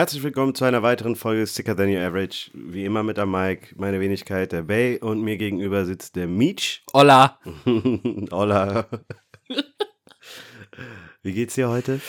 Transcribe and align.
Herzlich 0.00 0.22
willkommen 0.22 0.54
zu 0.54 0.64
einer 0.64 0.82
weiteren 0.82 1.14
Folge 1.14 1.44
Sicker 1.44 1.76
Than 1.76 1.94
Your 1.94 2.00
Average. 2.00 2.52
Wie 2.54 2.86
immer 2.86 3.02
mit 3.02 3.18
der 3.18 3.26
Mike, 3.26 3.74
meine 3.76 4.00
Wenigkeit, 4.00 4.50
der 4.50 4.62
Bay 4.62 4.98
und 4.98 5.20
mir 5.20 5.36
gegenüber 5.36 5.84
sitzt 5.84 6.16
der 6.16 6.26
Meech. 6.26 6.82
Hola. 6.94 7.38
Hola. 8.30 8.86
Wie 11.22 11.32
geht's 11.32 11.56
dir 11.56 11.68
heute? 11.68 12.00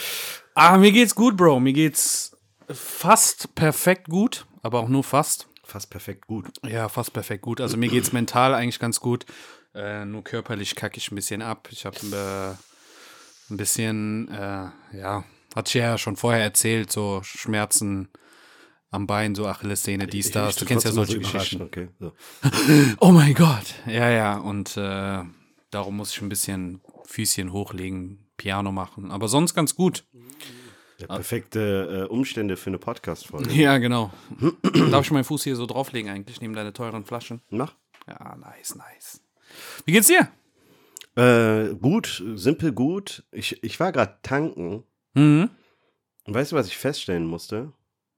Ah, 0.55 0.77
mir 0.77 0.93
geht's 0.93 1.15
gut, 1.15 1.35
Bro. 1.35 1.59
Mir 1.59 1.73
geht's 1.73 2.37
fast 2.69 3.55
perfekt 3.55 4.07
gut, 4.07 4.45
aber 4.61 4.79
auch 4.79 4.87
nur 4.87 5.03
fast. 5.03 5.49
Fast 5.65 5.89
perfekt 5.89 6.27
gut. 6.27 6.47
Ja, 6.65 6.87
fast 6.87 7.11
perfekt 7.11 7.41
gut. 7.41 7.59
Also 7.59 7.75
mir 7.75 7.89
geht's 7.89 8.13
mental 8.13 8.53
eigentlich 8.53 8.79
ganz 8.79 9.01
gut. 9.01 9.25
Äh, 9.73 10.05
nur 10.05 10.23
körperlich 10.23 10.75
kacke 10.75 10.97
ich 10.97 11.11
ein 11.11 11.15
bisschen 11.15 11.41
ab. 11.41 11.69
Ich 11.71 11.85
habe 11.85 11.97
äh, 11.97 13.53
ein 13.53 13.57
bisschen, 13.57 14.27
äh, 14.29 14.69
ja, 14.97 15.23
hatte 15.55 15.67
ich 15.67 15.73
ja 15.75 15.97
schon 15.97 16.15
vorher 16.17 16.43
erzählt, 16.43 16.91
so 16.91 17.21
Schmerzen 17.23 18.09
am 18.89 19.07
Bein, 19.07 19.35
so 19.35 19.47
Achillessehne, 19.47 20.07
dies, 20.07 20.31
das. 20.31 20.57
Du 20.57 20.65
kennst 20.65 20.85
ja 20.85 20.91
solche 20.91 21.19
Geschichten. 21.19 21.61
Okay, 21.61 21.89
so. 21.99 22.11
Oh 22.99 23.11
mein 23.11 23.33
Gott. 23.33 23.75
Ja, 23.85 24.09
ja. 24.09 24.37
Und 24.37 24.75
äh, 24.75 25.23
darum 25.71 25.97
muss 25.97 26.11
ich 26.13 26.21
ein 26.21 26.29
bisschen 26.29 26.81
Füßchen 27.05 27.53
hochlegen, 27.53 28.27
Piano 28.35 28.71
machen. 28.71 29.11
Aber 29.11 29.29
sonst 29.29 29.53
ganz 29.53 29.75
gut. 29.75 30.05
Ja, 30.99 31.07
perfekte 31.07 32.07
äh, 32.09 32.13
Umstände 32.13 32.57
für 32.57 32.69
eine 32.69 32.77
Podcast-Folge. 32.77 33.51
Ja, 33.53 33.77
genau. 33.77 34.11
Darf 34.91 35.05
ich 35.05 35.11
meinen 35.11 35.23
Fuß 35.23 35.43
hier 35.43 35.55
so 35.55 35.65
drauflegen 35.65 36.11
eigentlich, 36.11 36.41
neben 36.41 36.53
deine 36.53 36.73
teuren 36.73 37.05
Flaschen? 37.05 37.41
Mach. 37.49 37.73
Ja, 38.07 38.35
nice, 38.35 38.75
nice. 38.75 39.21
Wie 39.85 39.91
geht's 39.91 40.07
dir? 40.07 40.29
Äh, 41.15 41.75
gut, 41.75 42.23
simpel 42.35 42.71
gut. 42.71 43.23
Ich, 43.31 43.63
ich 43.63 43.79
war 43.79 43.91
gerade 43.91 44.17
tanken. 44.21 44.83
Mhm. 45.13 45.49
Und 46.25 46.33
weißt 46.33 46.51
du, 46.51 46.55
was 46.55 46.67
ich 46.67 46.77
feststellen 46.77 47.25
musste? 47.25 47.73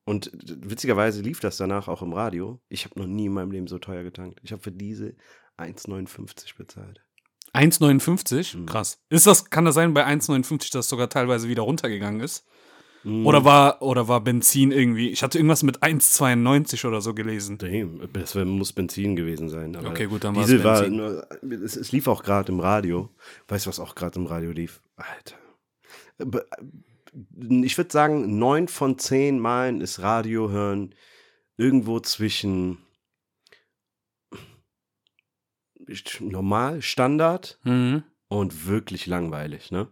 Und 0.05 0.31
witzigerweise 0.33 1.21
lief 1.21 1.39
das 1.39 1.57
danach 1.57 1.87
auch 1.87 2.01
im 2.01 2.13
Radio. 2.13 2.59
Ich 2.67 2.85
habe 2.85 2.99
noch 2.99 3.07
nie 3.07 3.27
in 3.27 3.33
meinem 3.33 3.51
Leben 3.51 3.67
so 3.67 3.79
teuer 3.79 4.03
getankt. 4.03 4.39
Ich 4.43 4.51
habe 4.51 4.61
für 4.61 4.71
diese 4.71 5.15
1,59 5.57 6.57
bezahlt. 6.57 7.01
1,59? 7.53 8.57
Mhm. 8.57 8.65
Krass. 8.65 8.99
Ist 9.09 9.27
das, 9.27 9.49
kann 9.49 9.65
das 9.65 9.75
sein 9.75 9.93
bei 9.93 10.05
1,59, 10.05 10.73
dass 10.73 10.89
sogar 10.89 11.09
teilweise 11.09 11.47
wieder 11.47 11.63
runtergegangen 11.63 12.19
ist? 12.19 12.45
Mhm. 13.03 13.25
Oder 13.25 13.43
war, 13.43 13.81
oder 13.81 14.07
war 14.07 14.21
Benzin 14.21 14.71
irgendwie, 14.71 15.09
ich 15.09 15.23
hatte 15.23 15.37
irgendwas 15.37 15.63
mit 15.63 15.83
1,92 15.83 16.87
oder 16.87 17.01
so 17.01 17.13
gelesen. 17.13 17.57
Damn, 17.57 17.99
das 18.13 18.33
muss 18.35 18.71
Benzin 18.73 19.15
gewesen 19.15 19.49
sein. 19.49 19.75
Aber 19.75 19.89
Okay, 19.89 20.05
gut, 20.07 20.23
dann 20.23 20.35
war's 20.35 20.45
Diesel 20.45 20.63
war 20.63 20.83
es, 21.63 21.75
es 21.75 21.91
lief 21.91 22.07
auch 22.07 22.23
gerade 22.23 22.51
im 22.51 22.59
Radio. 22.59 23.09
Weißt 23.49 23.65
du, 23.65 23.69
was 23.69 23.79
auch 23.79 23.95
gerade 23.95 24.19
im 24.19 24.25
Radio 24.25 24.51
lief? 24.51 24.81
Alter. 24.95 25.35
Ich 27.63 27.77
würde 27.77 27.91
sagen, 27.91 28.37
neun 28.39 28.67
von 28.67 28.97
zehn 28.97 29.37
Malen 29.39 29.81
ist 29.81 29.99
Radio 29.99 30.49
hören 30.49 30.95
irgendwo 31.57 31.99
zwischen 31.99 32.77
normal, 36.21 36.81
Standard 36.81 37.59
Mhm. 37.63 38.03
und 38.29 38.67
wirklich 38.67 39.05
langweilig, 39.07 39.71
ne? 39.71 39.87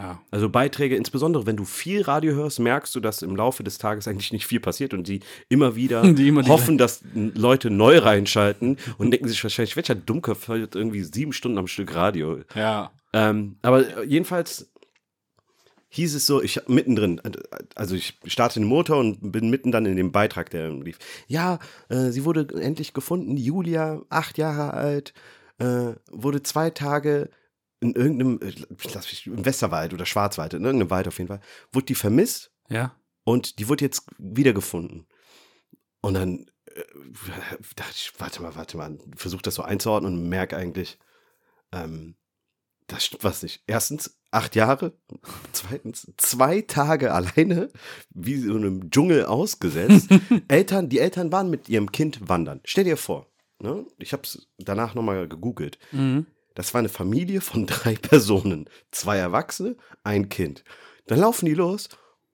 Ja. 0.00 0.22
Also 0.30 0.48
Beiträge, 0.48 0.94
insbesondere 0.94 1.44
wenn 1.44 1.56
du 1.56 1.64
viel 1.64 2.02
Radio 2.02 2.32
hörst, 2.34 2.60
merkst 2.60 2.94
du, 2.94 3.00
dass 3.00 3.20
im 3.22 3.34
Laufe 3.34 3.64
des 3.64 3.78
Tages 3.78 4.06
eigentlich 4.06 4.32
nicht 4.32 4.46
viel 4.46 4.60
passiert 4.60 4.94
und 4.94 5.08
die 5.08 5.20
immer 5.48 5.74
wieder 5.74 6.02
Die 6.12 6.28
immer 6.28 6.42
die- 6.42 6.50
hoffen, 6.50 6.78
dass 6.78 7.02
Leute 7.14 7.68
neu 7.70 7.98
reinschalten 7.98 8.76
und 8.98 9.10
denken 9.10 9.26
sich 9.28 9.42
wahrscheinlich, 9.42 9.74
welcher 9.74 9.96
Dummkopf 9.96 10.46
hört 10.46 10.76
irgendwie 10.76 11.02
sieben 11.02 11.32
Stunden 11.32 11.58
am 11.58 11.66
Stück 11.66 11.96
Radio. 11.96 12.38
Ja. 12.54 12.92
Ähm, 13.12 13.56
aber 13.62 14.04
jedenfalls 14.04 14.70
hieß 15.88 16.14
es 16.14 16.26
so, 16.26 16.42
ich 16.42 16.60
mittendrin, 16.68 17.20
also 17.74 17.96
ich 17.96 18.18
starte 18.26 18.60
den 18.60 18.68
Motor 18.68 18.98
und 18.98 19.32
bin 19.32 19.48
mitten 19.50 19.72
dann 19.72 19.86
in 19.86 19.96
dem 19.96 20.12
Beitrag, 20.12 20.50
der 20.50 20.70
lief. 20.70 20.98
Ja, 21.26 21.58
äh, 21.88 22.10
sie 22.10 22.24
wurde 22.24 22.46
endlich 22.60 22.92
gefunden, 22.92 23.36
Julia, 23.36 24.02
acht 24.10 24.38
Jahre 24.38 24.74
alt, 24.74 25.14
äh, 25.58 25.94
wurde 26.10 26.42
zwei 26.42 26.70
Tage 26.70 27.30
in 27.80 27.94
irgendeinem, 27.94 28.40
äh, 28.42 28.52
lass 28.92 29.06
mich, 29.06 29.26
im 29.26 29.44
Westerwald 29.44 29.92
oder 29.94 30.06
Schwarzwald, 30.06 30.54
in 30.54 30.64
irgendeinem 30.64 30.90
Wald 30.90 31.08
auf 31.08 31.18
jeden 31.18 31.28
Fall, 31.28 31.40
wurde 31.72 31.86
die 31.86 31.94
vermisst 31.94 32.50
Ja. 32.68 32.94
und 33.24 33.58
die 33.58 33.68
wurde 33.68 33.84
jetzt 33.84 34.06
wiedergefunden. 34.18 35.06
Und 36.00 36.14
dann 36.14 36.46
äh, 36.66 36.82
dachte 37.76 37.92
ich, 37.94 38.12
warte 38.18 38.42
mal, 38.42 38.54
warte 38.56 38.76
mal, 38.76 38.98
versuche 39.16 39.42
das 39.42 39.54
so 39.56 39.62
einzuordnen 39.62 40.14
und 40.14 40.28
merke 40.28 40.56
eigentlich, 40.56 40.98
ähm, 41.72 42.16
das 42.86 43.04
stimmt 43.04 43.24
was 43.24 43.42
nicht. 43.42 43.62
Erstens, 43.66 44.18
acht 44.30 44.56
Jahre. 44.56 44.92
Zweitens, 45.52 46.10
zwei 46.16 46.62
Tage 46.62 47.12
alleine, 47.12 47.70
wie 48.10 48.38
so 48.38 48.54
einem 48.56 48.90
Dschungel 48.90 49.26
ausgesetzt. 49.26 50.08
Eltern, 50.48 50.88
die 50.88 50.98
Eltern 50.98 51.30
waren 51.30 51.50
mit 51.50 51.68
ihrem 51.68 51.92
Kind 51.92 52.28
wandern. 52.28 52.60
Stell 52.64 52.84
dir 52.84 52.96
vor, 52.96 53.26
ne? 53.60 53.84
ich 53.98 54.12
habe 54.12 54.22
es 54.22 54.48
danach 54.58 54.94
nochmal 54.94 55.28
gegoogelt. 55.28 55.78
Mhm. 55.92 56.26
Das 56.58 56.74
war 56.74 56.80
eine 56.80 56.88
Familie 56.88 57.40
von 57.40 57.66
drei 57.68 57.94
Personen. 57.94 58.68
Zwei 58.90 59.16
Erwachsene, 59.18 59.76
ein 60.02 60.28
Kind. 60.28 60.64
Dann 61.06 61.20
laufen 61.20 61.46
die 61.46 61.54
los 61.54 61.88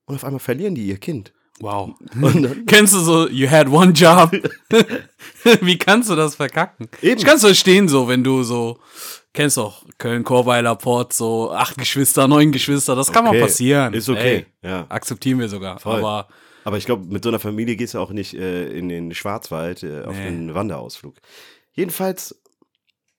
und 0.07 0.15
auf 0.15 0.25
einmal 0.25 0.41
verlieren 0.41 0.75
die 0.75 0.87
ihr 0.87 0.97
Kind. 0.97 1.35
Wow. 1.61 1.91
Kennst 2.67 2.95
du 2.95 2.99
so, 3.01 3.29
you 3.29 3.49
had 3.51 3.69
one 3.69 3.93
job? 3.93 4.33
Wie 5.61 5.77
kannst 5.79 6.09
du 6.09 6.17
das 6.17 6.37
verkacken? 6.37 6.89
Eben. 7.03 7.19
Ich 7.19 7.25
kann 7.25 7.37
es 7.37 7.43
verstehen, 7.43 7.87
so, 7.87 8.09
wenn 8.09 8.25
du 8.25 8.43
so, 8.43 8.79
kennst 9.35 9.59
doch 9.59 9.85
Köln, 9.99 10.25
Chorweiler, 10.25 10.75
Port, 10.75 11.13
so 11.13 11.53
acht 11.53 11.77
Geschwister, 11.77 12.27
neun 12.27 12.51
Geschwister, 12.51 12.97
das 12.97 13.13
kann 13.13 13.27
Okay, 13.27 13.37
mal 13.39 13.43
passieren. 13.47 13.93
ist 13.95 14.09
okay, 14.09 14.47
Ey, 14.63 14.69
ja. 14.71 14.87
Akzeptieren 14.89 15.39
wir 15.39 15.49
sogar. 15.51 15.79
Voll. 15.79 15.99
Aber 15.99 16.29
aber 16.65 16.79
ich 16.79 16.87
glaube, 16.87 17.05
mit 17.13 17.23
so 17.23 17.29
einer 17.29 17.39
Familie 17.41 17.77
gehst 17.77 17.93
du 17.93 17.99
auch 17.99 18.11
nicht 18.11 18.33
äh, 18.33 18.69
in 18.77 18.89
den 18.89 19.15
Schwarzwald 19.15 19.83
äh, 19.83 20.01
auf 20.05 20.17
Nee. 20.17 20.29
einen 20.29 20.55
Wanderausflug. 20.55 21.15
Jedenfalls, 21.75 22.41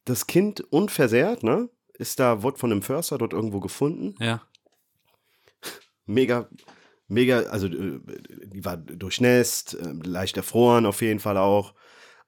das 0.06 0.28
Kind 0.28 0.62
unversehrt, 0.62 1.44
ne? 1.44 1.70
Ist 1.94 2.20
da, 2.20 2.44
wurde 2.44 2.58
von 2.58 2.72
einem 2.72 2.82
Förster 2.82 3.18
dort 3.18 3.34
irgendwo 3.34 3.60
gefunden. 3.60 4.16
ja. 4.20 4.42
Mega, 6.08 6.48
mega, 7.08 7.40
also 7.50 7.66
äh, 7.66 8.00
die 8.46 8.64
war 8.64 8.78
durchnässt, 8.78 9.74
äh, 9.74 9.92
leicht 10.04 10.38
erfroren 10.38 10.86
auf 10.86 11.02
jeden 11.02 11.20
Fall 11.20 11.36
auch. 11.38 11.74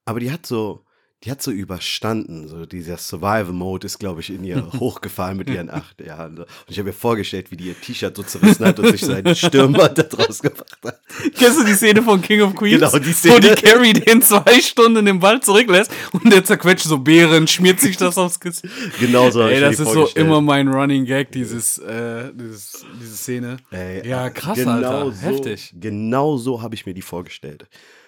Aber 0.03 0.19
die 0.19 0.31
hat 0.31 0.47
so, 0.47 0.86
die 1.23 1.31
hat 1.31 1.41
so 1.41 1.51
überstanden. 1.51 2.47
So 2.47 2.65
dieser 2.65 2.97
Survival-Mode 2.97 3.87
ist, 3.87 3.97
glaube 3.97 4.21
ich, 4.21 4.29
in 4.29 4.43
ihr 4.43 4.71
hochgefahren 4.79 5.37
mit 5.37 5.49
ihren 5.49 5.69
acht 5.69 5.99
Jahren. 5.99 6.39
Und 6.39 6.47
ich 6.67 6.77
habe 6.77 6.89
mir 6.89 6.93
vorgestellt, 6.93 7.49
wie 7.51 7.57
die 7.57 7.69
ihr 7.69 7.79
T-Shirt 7.79 8.15
so 8.15 8.23
zerrissen 8.23 8.65
hat 8.65 8.79
und 8.79 8.91
sich 8.91 9.01
seinen 9.01 9.35
Stirnband 9.35 9.97
da 9.97 10.03
draus 10.03 10.41
gemacht 10.41 10.77
hat. 10.83 11.01
Kennst 11.35 11.59
du 11.59 11.63
die 11.63 11.73
Szene 11.73 12.03
von 12.03 12.21
King 12.21 12.41
of 12.41 12.55
Queens? 12.55 12.79
Genau, 12.79 12.91
die 12.91 13.07
Wo 13.29 13.39
die 13.39 13.47
Szene. 13.47 13.55
Carrie 13.55 13.93
den 13.93 14.21
zwei 14.21 14.61
Stunden 14.61 14.97
in 14.97 15.05
den 15.05 15.21
Wald 15.21 15.43
zurücklässt 15.43 15.91
und 16.11 16.31
der 16.31 16.43
zerquetscht 16.43 16.85
so 16.85 16.99
Beeren, 16.99 17.47
schmiert 17.47 17.79
sich 17.79 17.97
das 17.97 18.17
aufs 18.17 18.39
Gesicht. 18.39 18.73
Genau 18.99 19.31
so. 19.31 19.41
Ey, 19.41 19.59
das 19.59 19.79
ist 19.79 19.91
so 19.91 20.07
immer 20.15 20.41
mein 20.41 20.67
Running 20.67 21.05
Gag, 21.05 21.31
dieses, 21.31 21.79
äh, 21.79 22.31
dieses, 22.33 22.85
diese 23.01 23.15
Szene. 23.15 23.57
Ey, 23.71 24.07
ja, 24.07 24.27
äh, 24.27 24.29
krass, 24.29 24.57
genau 24.57 24.71
Alter. 24.71 25.11
So, 25.11 25.21
Heftig. 25.21 25.73
Genau 25.79 26.37
so 26.37 26.61
habe 26.61 26.75
ich 26.75 26.85
mir 26.85 26.93
die 26.93 27.01
vorgestellt. 27.01 27.67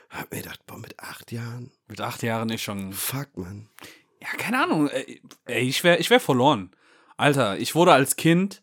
Hab 0.09 0.31
mir 0.31 0.41
gedacht, 0.41 0.59
boah, 0.65 0.77
mit 0.77 0.99
acht 0.99 1.31
Jahren, 1.31 1.71
Mit 1.89 2.01
acht 2.01 2.21
Jahren 2.21 2.49
ist 2.49 2.61
schon. 2.61 2.93
fuck, 2.93 3.35
Mann. 3.35 3.67
Ja, 4.21 4.27
keine 4.37 4.61
Ahnung. 4.61 4.89
Ey, 4.89 5.21
ey, 5.45 5.67
ich 5.67 5.83
wäre 5.83 5.97
ich 5.97 6.09
wär 6.11 6.19
verloren. 6.19 6.69
Alter, 7.17 7.57
ich 7.57 7.73
wurde 7.73 7.93
als 7.93 8.15
Kind 8.15 8.61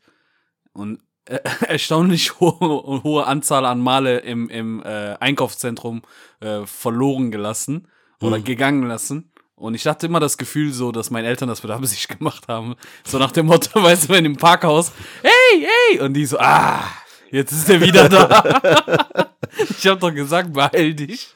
und 0.73 1.01
äh, 1.25 1.41
erstaunlich 1.67 2.39
hohe, 2.39 3.03
hohe 3.03 3.27
Anzahl 3.27 3.67
an 3.67 3.81
Male 3.81 4.19
im, 4.19 4.49
im 4.49 4.81
äh, 4.83 5.17
Einkaufszentrum 5.19 6.03
äh, 6.41 6.65
verloren 6.67 7.33
gelassen 7.33 7.89
oder 8.21 8.39
gegangen 8.39 8.87
lassen. 8.87 9.33
Und 9.57 9.75
ich 9.75 9.87
hatte 9.87 10.07
immer 10.07 10.21
das 10.21 10.39
Gefühl 10.39 10.73
so, 10.73 10.93
dass 10.93 11.11
meine 11.11 11.27
Eltern 11.27 11.49
das 11.49 11.63
mit 11.65 11.73
Absicht 11.73 12.09
gemacht 12.19 12.47
haben. 12.47 12.77
So 13.05 13.19
nach 13.19 13.33
dem 13.33 13.47
Motto, 13.47 13.83
weißt 13.83 14.05
du, 14.05 14.13
wenn 14.13 14.25
im 14.25 14.37
Parkhaus, 14.37 14.93
hey, 15.23 15.67
hey! 15.91 16.01
Und 16.01 16.15
die 16.15 16.27
so, 16.27 16.39
ah, 16.39 16.85
jetzt 17.33 17.51
ist 17.51 17.69
er 17.69 17.81
wieder 17.81 18.09
da. 18.09 19.33
ich 19.69 19.87
hab 19.89 19.99
doch 19.99 20.15
gesagt, 20.15 20.53
beeil 20.53 20.95
dich. 20.95 21.35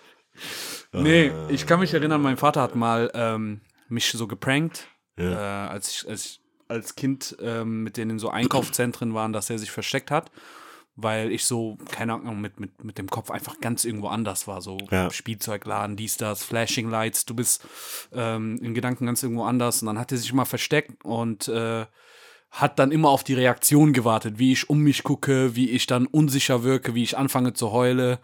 Nee, 0.93 1.31
ich 1.49 1.67
kann 1.67 1.81
mich 1.81 1.95
erinnern, 1.95 2.21
mein 2.21 2.37
Vater 2.37 2.63
hat 2.63 2.75
mal 2.75 3.11
ähm, 3.15 3.61
mich 3.89 4.11
so 4.11 4.27
geprankt, 4.27 4.89
äh, 5.17 5.35
als, 5.35 5.91
ich, 5.91 6.09
als 6.09 6.25
ich 6.27 6.41
als 6.69 6.95
Kind 6.95 7.37
ähm, 7.41 7.83
mit 7.83 7.97
denen 7.97 8.13
in 8.13 8.19
so 8.19 8.31
Einkaufszentren 8.31 9.13
waren, 9.13 9.33
dass 9.33 9.51
er 9.51 9.59
sich 9.59 9.71
versteckt 9.71 10.11
hat, 10.11 10.31
weil 10.95 11.33
ich 11.33 11.45
so, 11.45 11.77
keine 11.91 12.15
Ahnung, 12.15 12.41
mit, 12.41 12.61
mit, 12.61 12.85
mit 12.85 12.97
dem 12.97 13.09
Kopf 13.09 13.31
einfach 13.31 13.61
ganz 13.61 13.85
irgendwo 13.85 14.09
anders 14.09 14.47
war. 14.47 14.61
So 14.63 14.79
Ja. 14.91 15.11
Spielzeugladen, 15.11 15.97
dies, 15.97 16.17
das, 16.17 16.45
Flashing 16.45 16.89
Lights, 16.89 17.25
du 17.25 17.35
bist 17.35 17.67
ähm, 18.13 18.59
in 18.63 18.73
Gedanken 18.75 19.07
ganz 19.07 19.23
irgendwo 19.23 19.45
anders. 19.45 19.83
Und 19.83 19.87
dann 19.87 19.99
hat 19.99 20.13
er 20.13 20.19
sich 20.19 20.33
mal 20.33 20.45
versteckt 20.45 21.05
und 21.05 21.49
äh, 21.49 21.87
hat 22.51 22.79
dann 22.81 22.91
immer 22.91 23.11
auf 23.11 23.23
die 23.23 23.35
Reaktion 23.35 23.93
gewartet, 23.93 24.39
wie 24.39 24.53
ich 24.53 24.69
um 24.69 24.81
mich 24.81 25.05
gucke, 25.05 25.55
wie 25.55 25.71
ich 25.71 25.87
dann 25.87 26.07
unsicher 26.07 26.65
wirke, 26.65 26.95
wie 26.95 27.05
ich 27.05 27.17
anfange 27.17 27.53
zu 27.53 27.71
heule. 27.71 28.19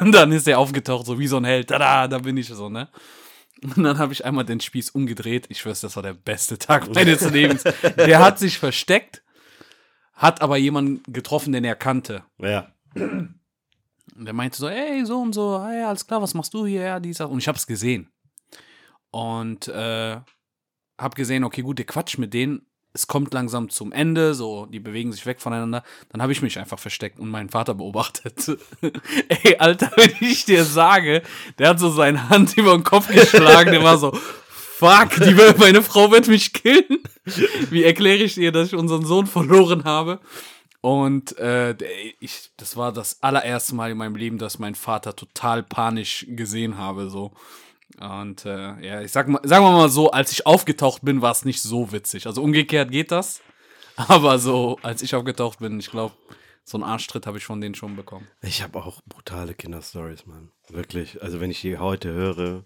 Und 0.00 0.12
dann 0.12 0.32
ist 0.32 0.48
er 0.48 0.58
aufgetaucht, 0.58 1.06
so 1.06 1.18
wie 1.18 1.28
so 1.28 1.36
ein 1.36 1.44
Held. 1.44 1.68
Tada, 1.68 2.08
da 2.08 2.18
bin 2.18 2.36
ich 2.36 2.48
so, 2.48 2.68
ne? 2.68 2.88
Und 3.62 3.84
dann 3.84 3.98
habe 3.98 4.12
ich 4.12 4.24
einmal 4.24 4.44
den 4.44 4.58
Spieß 4.58 4.90
umgedreht. 4.90 5.46
Ich 5.48 5.64
weiß, 5.64 5.82
das 5.82 5.94
war 5.94 6.02
der 6.02 6.14
beste 6.14 6.58
Tag 6.58 6.92
meines 6.92 7.20
Lebens. 7.30 7.62
Der 7.96 8.18
hat 8.18 8.40
sich 8.40 8.58
versteckt, 8.58 9.22
hat 10.14 10.42
aber 10.42 10.56
jemanden 10.56 11.00
getroffen, 11.12 11.52
den 11.52 11.62
er 11.62 11.76
kannte. 11.76 12.24
Ja. 12.38 12.72
Und 12.94 13.38
der 14.16 14.34
meinte 14.34 14.58
so, 14.58 14.66
ey, 14.68 15.06
so 15.06 15.20
und 15.20 15.32
so, 15.32 15.64
hey, 15.64 15.84
alles 15.84 16.04
klar, 16.04 16.20
was 16.20 16.34
machst 16.34 16.52
du 16.52 16.66
hier? 16.66 16.82
Ja, 16.82 17.00
dies. 17.00 17.20
Und 17.20 17.38
ich 17.38 17.46
habe 17.46 17.56
es 17.56 17.66
gesehen. 17.68 18.10
Und 19.12 19.68
äh, 19.68 20.20
habe 20.98 21.14
gesehen, 21.14 21.44
okay, 21.44 21.62
gut, 21.62 21.78
der 21.78 21.86
Quatsch 21.86 22.18
mit 22.18 22.34
denen, 22.34 22.66
es 22.94 23.06
kommt 23.06 23.32
langsam 23.32 23.70
zum 23.70 23.90
Ende, 23.92 24.34
so, 24.34 24.66
die 24.66 24.80
bewegen 24.80 25.12
sich 25.12 25.24
weg 25.24 25.40
voneinander. 25.40 25.82
Dann 26.10 26.20
habe 26.20 26.32
ich 26.32 26.42
mich 26.42 26.58
einfach 26.58 26.78
versteckt 26.78 27.18
und 27.18 27.30
meinen 27.30 27.48
Vater 27.48 27.74
beobachtet. 27.74 28.58
ey, 29.28 29.56
Alter, 29.56 29.90
wenn 29.96 30.12
ich 30.20 30.44
dir 30.44 30.64
sage, 30.64 31.22
der 31.58 31.70
hat 31.70 31.80
so 31.80 31.90
seine 31.90 32.28
Hand 32.28 32.56
über 32.56 32.72
den 32.72 32.84
Kopf 32.84 33.08
geschlagen, 33.08 33.72
der 33.72 33.82
war 33.82 33.96
so, 33.96 34.12
fuck, 34.12 35.10
die, 35.24 35.34
meine 35.58 35.82
Frau 35.82 36.10
wird 36.10 36.28
mich 36.28 36.52
killen. 36.52 37.02
Wie 37.70 37.84
erkläre 37.84 38.18
ich 38.18 38.36
ihr, 38.36 38.52
dass 38.52 38.68
ich 38.68 38.74
unseren 38.74 39.06
Sohn 39.06 39.26
verloren 39.26 39.84
habe? 39.84 40.20
Und 40.82 41.38
äh, 41.38 41.76
ich, 42.18 42.50
das 42.56 42.76
war 42.76 42.92
das 42.92 43.22
allererste 43.22 43.74
Mal 43.76 43.92
in 43.92 43.98
meinem 43.98 44.16
Leben, 44.16 44.38
dass 44.38 44.58
mein 44.58 44.74
Vater 44.74 45.14
total 45.14 45.62
panisch 45.62 46.26
gesehen 46.28 46.76
habe. 46.76 47.08
So. 47.08 47.32
Und 48.00 48.44
äh, 48.44 48.80
ja, 48.84 49.00
ich 49.02 49.12
sag 49.12 49.28
mal, 49.28 49.40
sagen 49.44 49.64
wir 49.64 49.72
mal 49.72 49.88
so, 49.88 50.10
als 50.10 50.32
ich 50.32 50.46
aufgetaucht 50.46 51.02
bin, 51.02 51.22
war 51.22 51.32
es 51.32 51.44
nicht 51.44 51.60
so 51.60 51.92
witzig. 51.92 52.26
Also 52.26 52.42
umgekehrt 52.42 52.90
geht 52.90 53.10
das. 53.10 53.40
Aber 53.96 54.38
so, 54.38 54.78
als 54.82 55.02
ich 55.02 55.14
aufgetaucht 55.14 55.58
bin, 55.58 55.78
ich 55.78 55.90
glaube, 55.90 56.14
so 56.64 56.76
einen 56.76 56.84
Arschtritt 56.84 57.26
habe 57.26 57.38
ich 57.38 57.44
von 57.44 57.60
denen 57.60 57.74
schon 57.74 57.96
bekommen. 57.96 58.26
Ich 58.40 58.62
habe 58.62 58.82
auch 58.82 59.02
brutale 59.06 59.54
Kinderstories, 59.54 60.26
Mann. 60.26 60.50
Wirklich. 60.68 61.22
Also 61.22 61.40
wenn 61.40 61.50
ich 61.50 61.60
die 61.60 61.78
heute 61.78 62.12
höre, 62.12 62.64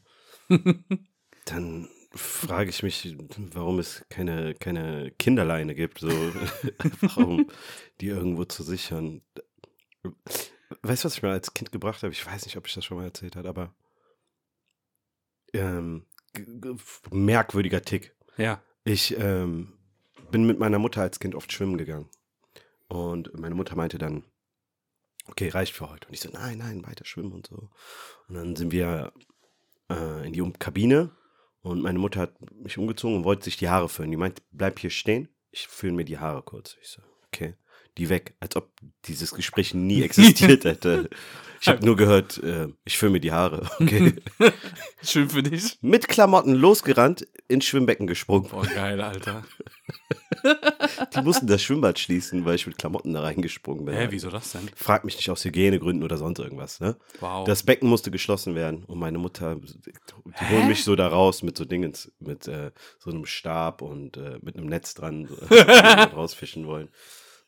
dann 1.46 1.88
frage 2.14 2.70
ich 2.70 2.82
mich, 2.82 3.16
warum 3.52 3.78
es 3.78 4.04
keine, 4.08 4.54
keine 4.54 5.12
Kinderleine 5.18 5.74
gibt, 5.74 5.98
so 6.00 6.08
warum 7.00 7.50
die 8.00 8.08
irgendwo 8.08 8.44
zu 8.44 8.62
sichern. 8.62 9.22
Weißt 10.82 11.04
du, 11.04 11.06
was 11.06 11.16
ich 11.16 11.22
mir 11.22 11.30
als 11.30 11.54
Kind 11.54 11.72
gebracht 11.72 12.02
habe? 12.02 12.12
Ich 12.12 12.24
weiß 12.24 12.46
nicht, 12.46 12.56
ob 12.56 12.66
ich 12.66 12.74
das 12.74 12.84
schon 12.84 12.98
mal 12.98 13.04
erzählt 13.04 13.36
habe, 13.36 13.48
aber 13.48 13.74
ähm, 15.56 16.06
merkwürdiger 17.10 17.82
Tick. 17.82 18.14
Ja. 18.36 18.62
Ich 18.84 19.18
ähm, 19.18 19.72
bin 20.30 20.46
mit 20.46 20.58
meiner 20.58 20.78
Mutter 20.78 21.02
als 21.02 21.18
Kind 21.18 21.34
oft 21.34 21.52
schwimmen 21.52 21.78
gegangen. 21.78 22.08
Und 22.88 23.36
meine 23.38 23.54
Mutter 23.54 23.74
meinte 23.74 23.98
dann, 23.98 24.24
okay, 25.26 25.48
reicht 25.48 25.74
für 25.74 25.90
heute. 25.90 26.06
Und 26.08 26.14
ich 26.14 26.20
so, 26.20 26.30
nein, 26.30 26.58
nein, 26.58 26.86
weiter 26.86 27.04
schwimmen 27.04 27.32
und 27.32 27.48
so. 27.48 27.70
Und 28.28 28.34
dann 28.34 28.56
sind 28.56 28.70
wir 28.70 29.12
äh, 29.90 30.26
in 30.26 30.32
die 30.32 30.52
Kabine 30.58 31.10
und 31.62 31.82
meine 31.82 31.98
Mutter 31.98 32.20
hat 32.20 32.34
mich 32.52 32.78
umgezogen 32.78 33.16
und 33.16 33.24
wollte 33.24 33.44
sich 33.44 33.56
die 33.56 33.68
Haare 33.68 33.88
föhnen. 33.88 34.12
Die 34.12 34.16
meint, 34.16 34.42
bleib 34.52 34.78
hier 34.78 34.90
stehen, 34.90 35.28
ich 35.50 35.66
föhne 35.66 35.96
mir 35.96 36.04
die 36.04 36.18
Haare 36.18 36.42
kurz. 36.42 36.76
Ich 36.80 36.88
so, 36.88 37.02
okay. 37.26 37.54
Die 37.98 38.08
weg, 38.08 38.36
als 38.40 38.56
ob 38.56 38.72
dieses 39.06 39.32
Gespräch 39.32 39.74
nie 39.74 40.02
existiert 40.04 40.64
hätte. 40.64 41.10
Ich 41.60 41.68
habe 41.68 41.84
nur 41.84 41.96
gehört, 41.96 42.38
äh, 42.42 42.68
ich 42.84 43.00
mir 43.02 43.20
die 43.20 43.32
Haare. 43.32 43.68
Okay. 43.80 44.14
Schön 45.02 45.28
für 45.30 45.42
dich. 45.42 45.78
Mit 45.80 46.08
Klamotten 46.08 46.54
losgerannt, 46.54 47.26
ins 47.46 47.64
Schwimmbecken 47.66 48.06
gesprungen. 48.06 48.48
Boah, 48.50 48.66
geil, 48.66 49.00
Alter. 49.00 49.44
Die 51.14 51.22
mussten 51.22 51.46
das 51.46 51.62
Schwimmbad 51.62 51.98
schließen, 51.98 52.44
weil 52.44 52.54
ich 52.54 52.66
mit 52.66 52.78
Klamotten 52.78 53.12
da 53.12 53.20
reingesprungen 53.20 53.84
bin. 53.84 53.94
Hä, 53.94 54.08
wieso 54.10 54.30
das 54.30 54.52
denn? 54.52 54.70
Frag 54.74 55.04
mich 55.04 55.16
nicht 55.16 55.30
aus 55.30 55.44
Hygienegründen 55.44 56.02
oder 56.02 56.16
sonst 56.16 56.38
irgendwas. 56.38 56.80
Ne? 56.80 56.96
Wow. 57.20 57.46
Das 57.46 57.62
Becken 57.62 57.88
musste 57.88 58.10
geschlossen 58.10 58.54
werden 58.54 58.84
und 58.84 58.98
meine 58.98 59.18
Mutter, 59.18 59.56
die 59.56 59.92
Hä? 60.32 60.54
holen 60.54 60.68
mich 60.68 60.84
so 60.84 60.96
da 60.96 61.08
raus 61.08 61.42
mit 61.42 61.56
so 61.56 61.64
Dingens, 61.64 62.12
mit 62.18 62.48
äh, 62.48 62.72
so 62.98 63.10
einem 63.10 63.26
Stab 63.26 63.82
und 63.82 64.16
äh, 64.16 64.38
mit 64.42 64.56
einem 64.56 64.66
Netz 64.66 64.94
dran, 64.94 65.28
so, 65.28 65.36
rausfischen 65.56 66.66
wollen. 66.66 66.88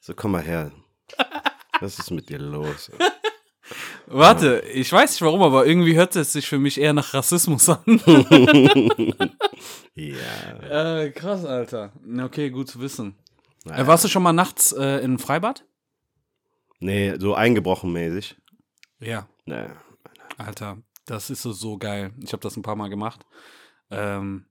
So, 0.00 0.14
komm 0.14 0.32
mal 0.32 0.42
her. 0.42 0.72
Was 1.80 1.98
ist 1.98 2.10
mit 2.10 2.28
dir 2.28 2.38
los? 2.38 2.90
Warte, 4.10 4.60
ich 4.72 4.90
weiß 4.92 5.12
nicht 5.12 5.22
warum, 5.22 5.42
aber 5.42 5.66
irgendwie 5.66 5.94
hört 5.94 6.16
es 6.16 6.32
sich 6.32 6.48
für 6.48 6.58
mich 6.58 6.80
eher 6.80 6.92
nach 6.92 7.14
Rassismus 7.14 7.68
an. 7.68 7.78
Ja. 9.94 11.00
äh, 11.00 11.10
krass, 11.10 11.44
Alter. 11.44 11.92
Okay, 12.22 12.50
gut 12.50 12.68
zu 12.68 12.78
wissen. 12.78 13.16
Naja. 13.64 13.82
Äh, 13.82 13.86
warst 13.88 14.04
du 14.04 14.08
schon 14.08 14.22
mal 14.22 14.32
nachts 14.32 14.70
äh, 14.70 14.98
in 14.98 15.04
einem 15.04 15.18
Freibad? 15.18 15.64
Nee, 16.78 17.16
so 17.18 17.34
eingebrochen 17.34 17.92
mäßig. 17.92 18.36
Ja. 19.00 19.28
Naja. 19.44 19.72
Alter, 20.36 20.78
das 21.04 21.30
ist 21.30 21.42
so, 21.42 21.50
so 21.50 21.78
geil. 21.78 22.12
Ich 22.22 22.32
habe 22.32 22.42
das 22.42 22.56
ein 22.56 22.62
paar 22.62 22.76
Mal 22.76 22.90
gemacht. 22.90 23.26
Ähm, 23.90 24.46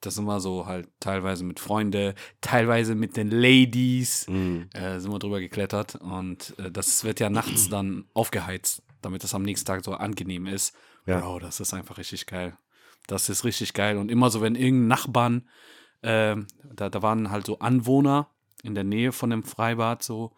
das 0.00 0.14
sind 0.14 0.24
wir 0.24 0.40
so 0.40 0.66
halt 0.66 0.88
teilweise 1.00 1.44
mit 1.44 1.60
Freunden, 1.60 2.14
teilweise 2.40 2.94
mit 2.94 3.16
den 3.16 3.30
Ladies, 3.30 4.26
Mhm. 4.28 4.68
äh, 4.74 4.98
sind 5.00 5.12
wir 5.12 5.18
drüber 5.18 5.40
geklettert 5.40 5.96
und 5.96 6.54
äh, 6.58 6.70
das 6.70 7.04
wird 7.04 7.20
ja 7.20 7.30
nachts 7.30 7.68
dann 7.68 8.04
aufgeheizt, 8.14 8.82
damit 9.02 9.24
das 9.24 9.34
am 9.34 9.42
nächsten 9.42 9.66
Tag 9.66 9.84
so 9.84 9.92
angenehm 9.94 10.46
ist. 10.46 10.74
Ja. 11.06 11.20
Bro, 11.20 11.40
das 11.40 11.60
ist 11.60 11.74
einfach 11.74 11.98
richtig 11.98 12.26
geil. 12.26 12.56
Das 13.06 13.28
ist 13.28 13.44
richtig 13.44 13.72
geil. 13.74 13.96
Und 13.98 14.10
immer 14.10 14.30
so, 14.30 14.40
wenn 14.40 14.54
irgendein 14.54 14.88
Nachbarn, 14.88 15.48
ähm, 16.02 16.46
da, 16.64 16.88
da 16.88 17.02
waren 17.02 17.30
halt 17.30 17.46
so 17.46 17.58
Anwohner 17.58 18.28
in 18.62 18.74
der 18.74 18.84
Nähe 18.84 19.12
von 19.12 19.30
dem 19.30 19.42
Freibad 19.42 20.02
so. 20.02 20.32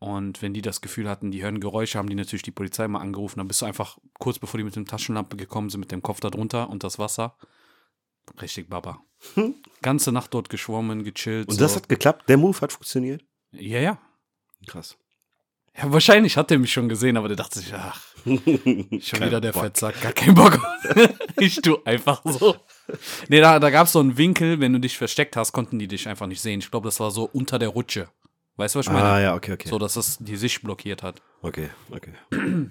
Und 0.00 0.42
wenn 0.42 0.54
die 0.54 0.62
das 0.62 0.80
Gefühl 0.80 1.08
hatten, 1.08 1.32
die 1.32 1.42
hören 1.42 1.58
Geräusche, 1.60 1.98
haben 1.98 2.08
die 2.08 2.14
natürlich 2.14 2.44
die 2.44 2.52
Polizei 2.52 2.86
mal 2.86 3.00
angerufen. 3.00 3.38
Dann 3.40 3.48
bist 3.48 3.62
du 3.62 3.66
einfach 3.66 3.98
kurz 4.20 4.38
bevor 4.38 4.58
die 4.58 4.64
mit 4.64 4.76
dem 4.76 4.86
Taschenlampe 4.86 5.36
gekommen 5.36 5.70
sind, 5.70 5.80
mit 5.80 5.90
dem 5.90 6.02
Kopf 6.02 6.20
da 6.20 6.30
drunter 6.30 6.70
und 6.70 6.84
das 6.84 6.98
Wasser. 7.00 7.34
Richtig 8.40 8.68
Baba. 8.68 9.00
Ganze 9.82 10.12
Nacht 10.12 10.34
dort 10.34 10.48
geschwommen, 10.48 11.04
gechillt. 11.04 11.48
Und 11.48 11.54
so. 11.54 11.60
das 11.60 11.76
hat 11.76 11.88
geklappt? 11.88 12.28
Der 12.28 12.36
Move 12.36 12.60
hat 12.60 12.72
funktioniert? 12.72 13.24
Ja, 13.52 13.80
ja. 13.80 13.98
Krass. 14.66 14.96
Ja, 15.76 15.92
wahrscheinlich 15.92 16.36
hat 16.36 16.50
er 16.50 16.58
mich 16.58 16.72
schon 16.72 16.88
gesehen, 16.88 17.16
aber 17.16 17.28
der 17.28 17.36
dachte 17.36 17.60
sich, 17.60 17.72
ach, 17.72 18.02
schon 18.24 19.20
wieder 19.20 19.40
der 19.40 19.52
Bock. 19.52 19.62
Fettsack, 19.62 20.00
gar 20.00 20.12
keinen 20.12 20.34
Bock. 20.34 20.60
ich 21.38 21.60
tu 21.60 21.78
einfach 21.84 22.20
so. 22.24 22.56
Nee, 23.28 23.40
da, 23.40 23.60
da 23.60 23.70
gab 23.70 23.86
es 23.86 23.92
so 23.92 24.00
einen 24.00 24.16
Winkel, 24.16 24.58
wenn 24.60 24.72
du 24.72 24.80
dich 24.80 24.98
versteckt 24.98 25.36
hast, 25.36 25.52
konnten 25.52 25.78
die 25.78 25.86
dich 25.86 26.08
einfach 26.08 26.26
nicht 26.26 26.40
sehen. 26.40 26.58
Ich 26.58 26.70
glaube, 26.70 26.88
das 26.88 26.98
war 26.98 27.10
so 27.12 27.24
unter 27.24 27.58
der 27.58 27.68
Rutsche. 27.68 28.08
Weißt 28.56 28.74
du, 28.74 28.80
was 28.80 28.86
ich 28.86 28.92
meine? 28.92 29.04
Ah, 29.04 29.20
ja, 29.20 29.34
okay, 29.36 29.52
okay. 29.52 29.68
So, 29.68 29.78
dass 29.78 29.94
das 29.94 30.18
die 30.18 30.36
Sicht 30.36 30.62
blockiert 30.62 31.04
hat. 31.04 31.22
Okay, 31.42 31.70
okay. 31.90 32.14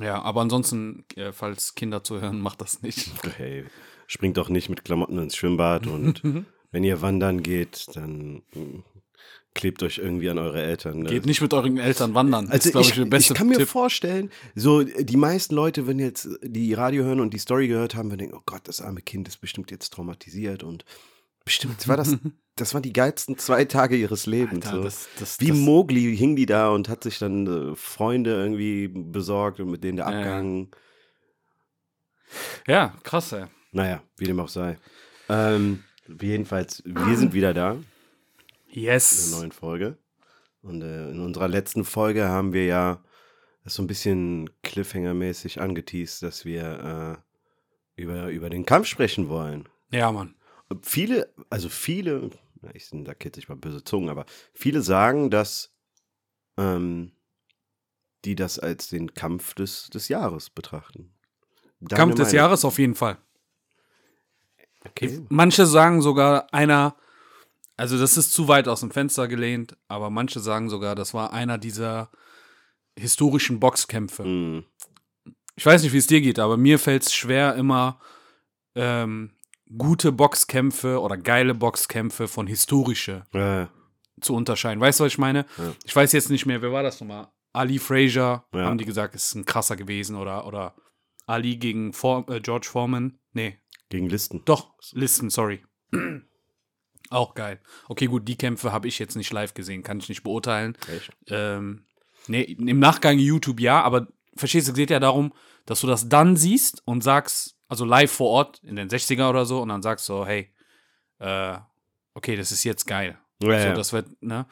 Ja, 0.00 0.22
aber 0.22 0.40
ansonsten, 0.40 1.04
äh, 1.16 1.32
falls 1.32 1.74
Kinder 1.74 2.02
zuhören, 2.02 2.40
macht 2.40 2.62
das 2.62 2.80
nicht. 2.80 3.10
Hey, 3.36 3.66
springt 4.06 4.36
doch 4.36 4.48
nicht 4.48 4.68
mit 4.68 4.84
Klamotten 4.84 5.18
ins 5.18 5.36
Schwimmbad 5.36 5.86
und 5.86 6.22
wenn 6.70 6.84
ihr 6.84 7.02
wandern 7.02 7.42
geht, 7.42 7.86
dann 7.94 8.42
mm, 8.54 8.82
klebt 9.54 9.82
euch 9.82 9.98
irgendwie 9.98 10.30
an 10.30 10.38
eure 10.38 10.62
Eltern. 10.62 11.00
Ne? 11.00 11.10
Geht 11.10 11.26
nicht 11.26 11.40
mit 11.42 11.52
euren 11.52 11.76
Eltern 11.78 12.14
wandern. 12.14 12.46
Das 12.46 12.54
Also 12.54 12.68
ist, 12.80 12.94
glaube 12.94 13.16
ich, 13.16 13.24
ich, 13.24 13.30
ich, 13.30 13.36
kann 13.36 13.48
mir 13.48 13.58
Tipp. 13.58 13.68
vorstellen, 13.68 14.30
so 14.54 14.82
die 14.82 15.16
meisten 15.16 15.54
Leute, 15.54 15.86
wenn 15.86 15.98
jetzt 15.98 16.28
die 16.42 16.72
Radio 16.74 17.04
hören 17.04 17.20
und 17.20 17.34
die 17.34 17.38
Story 17.38 17.68
gehört 17.68 17.94
haben, 17.94 18.08
werden 18.10 18.20
denken, 18.20 18.36
oh 18.36 18.42
Gott, 18.46 18.62
das 18.64 18.80
arme 18.80 19.02
Kind 19.02 19.28
ist 19.28 19.40
bestimmt 19.40 19.70
jetzt 19.70 19.90
traumatisiert 19.92 20.62
und 20.62 20.84
bestimmt 21.44 21.86
war 21.88 21.96
das, 21.98 22.16
das 22.56 22.72
waren 22.72 22.82
die 22.82 22.92
geilsten 22.94 23.36
zwei 23.36 23.66
Tage 23.66 23.96
ihres 23.96 24.24
Lebens. 24.24 24.64
Alter, 24.64 24.78
so. 24.78 24.84
das, 24.84 25.08
das, 25.18 25.40
Wie 25.40 25.48
das, 25.48 25.58
Mowgli 25.58 26.16
hing 26.16 26.34
die 26.36 26.46
da 26.46 26.70
und 26.70 26.88
hat 26.88 27.02
sich 27.02 27.18
dann 27.18 27.72
äh, 27.72 27.76
Freunde 27.76 28.30
irgendwie 28.30 28.88
besorgt 28.88 29.60
und 29.60 29.70
mit 29.70 29.84
denen 29.84 29.96
der 29.98 30.06
Ja. 30.08 30.16
abgehangen. 30.18 30.70
Ja, 32.66 32.94
krass, 33.02 33.32
ey. 33.32 33.44
Naja, 33.72 34.02
wie 34.16 34.24
dem 34.26 34.38
auch 34.40 34.48
sei. 34.48 34.78
Ähm, 35.28 35.82
jedenfalls, 36.20 36.82
wir 36.84 37.16
sind 37.16 37.32
wieder 37.32 37.54
da 37.54 37.72
in 37.72 37.84
Yes. 38.82 39.30
der 39.30 39.38
neuen 39.40 39.52
Folge. 39.52 39.98
Und 40.62 40.82
äh, 40.82 41.10
in 41.10 41.20
unserer 41.20 41.48
letzten 41.48 41.84
Folge 41.84 42.28
haben 42.28 42.52
wir 42.52 42.66
ja 42.66 43.02
das 43.64 43.74
so 43.74 43.82
ein 43.82 43.86
bisschen 43.86 44.50
Cliffhanger-mäßig 44.62 45.60
angeteased, 45.60 46.22
dass 46.22 46.44
wir 46.44 47.22
äh, 47.96 48.00
über, 48.00 48.28
über 48.28 48.50
den 48.50 48.64
Kampf 48.66 48.86
sprechen 48.86 49.28
wollen. 49.28 49.68
Ja, 49.90 50.10
Mann. 50.12 50.34
Und 50.68 50.86
viele, 50.86 51.32
also 51.50 51.68
viele, 51.68 52.30
ich 52.74 52.86
sag 52.88 53.24
jetzt 53.24 53.36
nicht 53.36 53.48
mal 53.48 53.56
böse 53.56 53.84
Zungen, 53.84 54.08
aber 54.08 54.24
viele 54.54 54.82
sagen, 54.82 55.30
dass 55.30 55.74
ähm, 56.56 57.12
die 58.24 58.34
das 58.34 58.58
als 58.58 58.88
den 58.88 59.14
Kampf 59.14 59.54
des, 59.54 59.90
des 59.90 60.08
Jahres 60.08 60.50
betrachten. 60.50 61.12
Deine 61.80 61.98
Kampf 61.98 62.14
des 62.14 62.28
Meinung? 62.28 62.36
Jahres 62.36 62.64
auf 62.64 62.78
jeden 62.78 62.94
Fall. 62.94 63.18
Okay. 64.88 65.20
Manche 65.28 65.66
sagen 65.66 66.02
sogar 66.02 66.52
einer, 66.52 66.96
also 67.76 67.98
das 67.98 68.16
ist 68.16 68.32
zu 68.32 68.48
weit 68.48 68.68
aus 68.68 68.80
dem 68.80 68.90
Fenster 68.90 69.28
gelehnt, 69.28 69.76
aber 69.88 70.10
manche 70.10 70.40
sagen 70.40 70.68
sogar, 70.68 70.94
das 70.94 71.14
war 71.14 71.32
einer 71.32 71.58
dieser 71.58 72.10
historischen 72.98 73.60
Boxkämpfe. 73.60 74.24
Mm, 74.24 74.64
Ich 75.56 75.66
weiß 75.66 75.82
nicht, 75.82 75.92
wie 75.92 75.98
es 75.98 76.06
dir 76.06 76.20
geht, 76.20 76.38
aber 76.38 76.56
mir 76.56 76.78
fällt 76.78 77.02
es 77.04 77.14
schwer, 77.14 77.54
immer 77.56 78.00
ähm, 78.74 79.32
gute 79.76 80.10
Boxkämpfe 80.12 81.00
oder 81.00 81.16
geile 81.16 81.54
Boxkämpfe 81.54 82.26
von 82.28 82.46
historische 82.46 83.24
äh, 83.32 83.66
zu 84.20 84.34
unterscheiden. 84.34 84.80
Weißt 84.80 85.00
du, 85.00 85.04
was 85.04 85.12
ich 85.12 85.18
meine? 85.18 85.46
Ja. 85.58 85.72
Ich 85.84 85.94
weiß 85.94 86.12
jetzt 86.12 86.30
nicht 86.30 86.46
mehr, 86.46 86.60
wer 86.62 86.72
war 86.72 86.82
das 86.82 87.00
nochmal? 87.00 87.28
Ali 87.54 87.78
Frazier, 87.78 88.44
Ja. 88.54 88.64
haben 88.64 88.78
die 88.78 88.84
gesagt, 88.86 89.14
ist 89.14 89.34
ein 89.34 89.44
krasser 89.44 89.76
gewesen 89.76 90.16
oder, 90.16 90.46
oder 90.46 90.74
Ali 91.26 91.56
gegen 91.56 91.92
For 91.92 92.26
äh, 92.30 92.40
George 92.40 92.66
Foreman. 92.70 93.18
Nee, 93.32 93.58
Gegen 93.92 94.08
Listen. 94.08 94.40
Doch, 94.46 94.72
Listen, 94.92 95.28
sorry. 95.28 95.62
Auch 97.10 97.34
geil. 97.34 97.60
Okay, 97.90 98.06
gut, 98.06 98.26
die 98.26 98.36
Kämpfe 98.36 98.72
habe 98.72 98.88
ich 98.88 98.98
jetzt 98.98 99.16
nicht 99.16 99.30
live 99.34 99.52
gesehen, 99.52 99.82
kann 99.82 99.98
ich 99.98 100.08
nicht 100.08 100.22
beurteilen. 100.22 100.78
Echt? 100.88 101.12
Ähm, 101.28 101.84
nee, 102.26 102.40
im 102.40 102.78
Nachgang 102.78 103.18
YouTube 103.18 103.60
ja, 103.60 103.82
aber 103.82 104.08
verstehst 104.34 104.66
du, 104.66 104.72
es 104.72 104.78
geht 104.78 104.88
ja 104.88 104.98
darum, 104.98 105.34
dass 105.66 105.82
du 105.82 105.86
das 105.86 106.08
dann 106.08 106.36
siehst 106.36 106.80
und 106.86 107.04
sagst, 107.04 107.58
also 107.68 107.84
live 107.84 108.10
vor 108.10 108.30
Ort 108.30 108.60
in 108.64 108.76
den 108.76 108.88
60er 108.88 109.28
oder 109.28 109.44
so, 109.44 109.60
und 109.60 109.68
dann 109.68 109.82
sagst 109.82 110.06
so, 110.06 110.24
hey, 110.24 110.50
äh, 111.18 111.58
okay, 112.14 112.34
das 112.34 112.50
ist 112.50 112.64
jetzt 112.64 112.86
geil. 112.86 113.18
Ja, 113.42 113.60
so, 113.60 113.66
ja. 113.66 113.74
das 113.74 113.92
wird, 113.92 114.22
ne? 114.22 114.46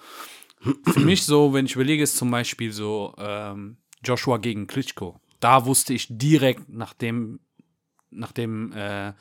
Für 0.84 1.00
mich 1.00 1.24
so, 1.24 1.54
wenn 1.54 1.64
ich 1.64 1.76
überlege, 1.76 2.02
ist 2.02 2.18
zum 2.18 2.30
Beispiel 2.30 2.72
so 2.72 3.14
ähm, 3.16 3.78
Joshua 4.04 4.36
gegen 4.36 4.66
Klitschko. 4.66 5.18
Da 5.40 5.64
wusste 5.64 5.94
ich 5.94 6.08
direkt 6.10 6.68
nach 6.68 6.92
dem, 6.92 7.40
nach 8.10 8.32
dem, 8.32 8.72
äh, 8.72 9.12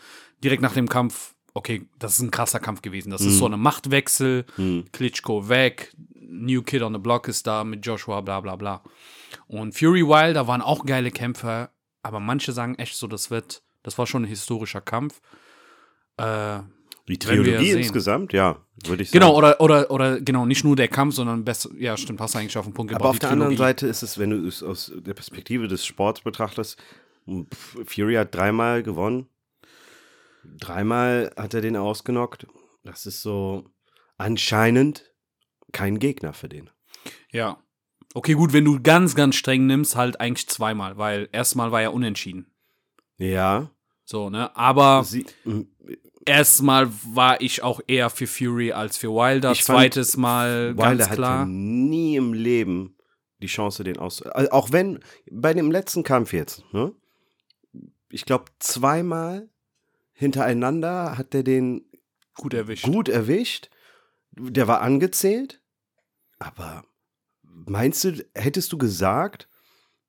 direkt 0.44 0.62
nach 0.62 0.74
dem 0.74 0.88
Kampf, 0.90 1.36
okay, 1.54 1.88
das 1.98 2.14
ist 2.14 2.22
ein 2.22 2.32
krasser 2.32 2.60
Kampf 2.60 2.82
gewesen. 2.82 3.10
Das 3.10 3.22
ist 3.22 3.38
so 3.38 3.46
eine 3.46 3.58
Machtwechsel, 3.58 4.46
Klitschko 4.92 5.50
weg, 5.50 5.94
New 6.16 6.62
Kid 6.62 6.84
on 6.84 6.94
the 6.94 7.00
Block 7.00 7.28
ist 7.28 7.48
da 7.48 7.64
mit 7.64 7.86
Joshua, 7.86 8.22
bla 8.22 8.40
bla 8.40 8.56
bla. 8.56 8.84
Und 9.48 9.74
Fury 9.78 10.06
Wilder 10.06 10.48
waren 10.48 10.62
auch 10.62 10.86
geile 10.86 11.12
Kämpfer, 11.12 11.72
aber 12.04 12.20
manche 12.20 12.52
sagen 12.52 12.76
echt 12.76 12.96
so, 12.96 13.08
das 13.08 13.32
wird, 13.32 13.62
das 13.84 13.98
war 13.98 14.06
schon 14.08 14.24
ein 14.24 14.28
historischer 14.28 14.82
Kampf. 14.82 15.22
Äh, 16.18 16.60
Die 17.08 17.18
Trilogie 17.18 17.72
insgesamt, 17.72 18.32
ja, 18.34 18.58
würde 18.86 19.04
ich 19.04 19.10
sagen. 19.10 19.20
Genau, 19.20 19.36
oder, 19.36 19.60
oder, 19.60 19.90
oder 19.90 20.22
genau, 20.22 20.46
nicht 20.46 20.64
nur 20.64 20.76
der 20.76 20.88
Kampf, 20.88 21.16
sondern 21.16 21.44
besser, 21.44 21.72
ja, 21.78 21.98
stimmt, 21.98 22.22
hast 22.22 22.36
du 22.36 22.40
eigentlich 22.40 22.58
auf 22.58 22.66
den 22.66 22.74
Punkt 22.74 22.92
gebracht. 22.92 23.02
Aber 23.02 23.10
auf 23.10 23.20
der 23.20 23.32
anderen 23.32 23.52
Trilogie. 23.52 23.68
Seite 23.70 23.88
ist 23.88 24.04
es, 24.04 24.20
wenn 24.20 24.30
du 24.30 24.48
es 24.48 24.62
aus 24.62 24.92
der 24.96 25.16
Perspektive 25.16 25.68
des 25.68 25.86
Sports 25.86 26.22
betrachtest, 26.22 26.78
Fury 27.86 28.16
hat 28.16 28.34
dreimal 28.36 28.84
gewonnen. 28.84 29.28
Dreimal 30.44 31.32
hat 31.36 31.54
er 31.54 31.62
den 31.62 31.76
ausgenockt. 31.76 32.48
Das 32.84 33.06
ist 33.06 33.22
so 33.22 33.66
anscheinend 34.18 35.14
kein 35.72 36.00
Gegner 36.00 36.34
für 36.34 36.50
den. 36.50 36.70
Ja. 37.32 37.62
Okay, 38.14 38.34
gut, 38.34 38.54
wenn 38.54 38.66
du 38.66 38.82
ganz, 38.82 39.14
ganz 39.16 39.36
streng 39.36 39.68
nimmst, 39.68 39.96
halt 39.96 40.20
eigentlich 40.20 40.48
zweimal, 40.48 40.98
weil 40.98 41.30
erstmal 41.32 41.72
war 41.72 41.82
er 41.82 41.94
unentschieden. 41.94 42.52
Ja. 43.18 43.70
So, 44.04 44.32
ne? 44.32 44.56
Aber 44.56 45.04
Sie, 45.04 45.26
m, 45.46 45.68
erstmal 46.26 46.90
war 47.14 47.40
ich 47.42 47.62
auch 47.62 47.82
eher 47.86 48.10
für 48.10 48.26
Fury 48.26 48.72
als 48.72 48.98
für 48.98 49.10
Wilder. 49.10 49.52
Ich 49.52 49.64
fand, 49.64 49.78
Zweites 49.78 50.18
Mal 50.18 50.70
Wilder 50.76 50.96
ganz 50.96 51.10
klar. 51.12 51.40
hatte 51.42 51.52
nie 51.52 52.16
im 52.16 52.34
Leben 52.34 52.98
die 53.42 53.48
Chance, 53.48 53.84
den 53.84 53.98
aus. 53.98 54.24
Also 54.24 54.50
auch 54.52 54.72
wenn 54.72 55.00
bei 55.32 55.54
dem 55.54 55.70
letzten 55.72 56.04
Kampf 56.04 56.34
jetzt, 56.34 56.64
ne? 56.74 56.94
Ich 58.10 58.26
glaube, 58.26 58.46
zweimal 58.60 59.50
hintereinander 60.14 61.18
hat 61.18 61.34
er 61.36 61.44
den 61.44 61.86
Gut 62.36 62.54
erwischt. 62.54 62.86
gut 62.86 63.10
erwischt. 63.10 63.70
Der 64.32 64.68
war 64.68 64.82
angezählt. 64.82 65.62
Aber 66.40 66.84
meinst 67.44 68.04
du, 68.04 68.26
hättest 68.36 68.72
du 68.72 68.78
gesagt, 68.78 69.48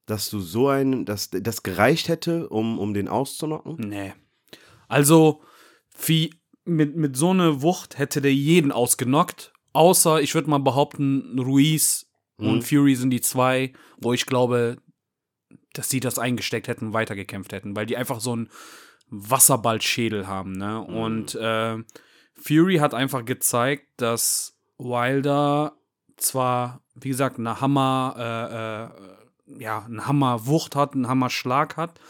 dass 0.06 0.30
du 0.30 0.40
so 0.40 0.68
einen, 0.68 1.04
dass 1.04 1.30
das 1.30 1.62
gereicht 1.62 2.08
hätte, 2.08 2.48
um, 2.48 2.78
um 2.78 2.94
den 2.94 3.08
auszunocken? 3.08 3.76
Nee. 3.78 4.12
Also, 4.88 5.42
wie, 6.06 6.34
mit, 6.64 6.96
mit 6.96 7.16
so 7.16 7.30
einer 7.30 7.62
Wucht 7.62 7.98
hätte 7.98 8.20
der 8.20 8.34
jeden 8.34 8.72
ausgenockt. 8.72 9.52
Außer, 9.72 10.20
ich 10.20 10.34
würde 10.34 10.50
mal 10.50 10.58
behaupten, 10.58 11.38
Ruiz 11.38 12.06
und 12.36 12.56
Mhm. 12.58 12.62
Fury 12.62 12.94
sind 12.96 13.10
die 13.10 13.20
zwei, 13.20 13.72
wo 13.98 14.12
ich 14.12 14.26
glaube, 14.26 14.78
dass 15.72 15.88
sie 15.88 16.00
das 16.00 16.18
eingesteckt 16.18 16.68
hätten 16.68 16.88
und 16.88 16.92
weitergekämpft 16.92 17.52
hätten, 17.52 17.76
weil 17.76 17.86
die 17.86 17.96
einfach 17.96 18.20
so 18.20 18.32
einen 18.32 18.50
Wasserballschädel 19.08 20.26
haben. 20.26 20.52
Ne? 20.52 20.84
Mhm. 20.88 20.96
Und 20.96 21.34
äh, 21.34 21.76
Fury 22.34 22.76
hat 22.76 22.94
einfach 22.94 23.24
gezeigt, 23.24 23.84
dass 23.96 24.56
Wilder 24.78 25.74
zwar, 26.16 26.80
wie 26.94 27.08
gesagt, 27.08 27.38
eine 27.38 27.60
Hammer, 27.60 28.92
äh, 29.48 29.56
äh, 29.58 29.62
ja, 29.62 29.84
eine 29.84 30.06
Hammerwucht 30.06 30.76
hat, 30.76 30.94
einen 30.94 31.08
Hammerschlag 31.08 31.76
hat, 31.76 32.00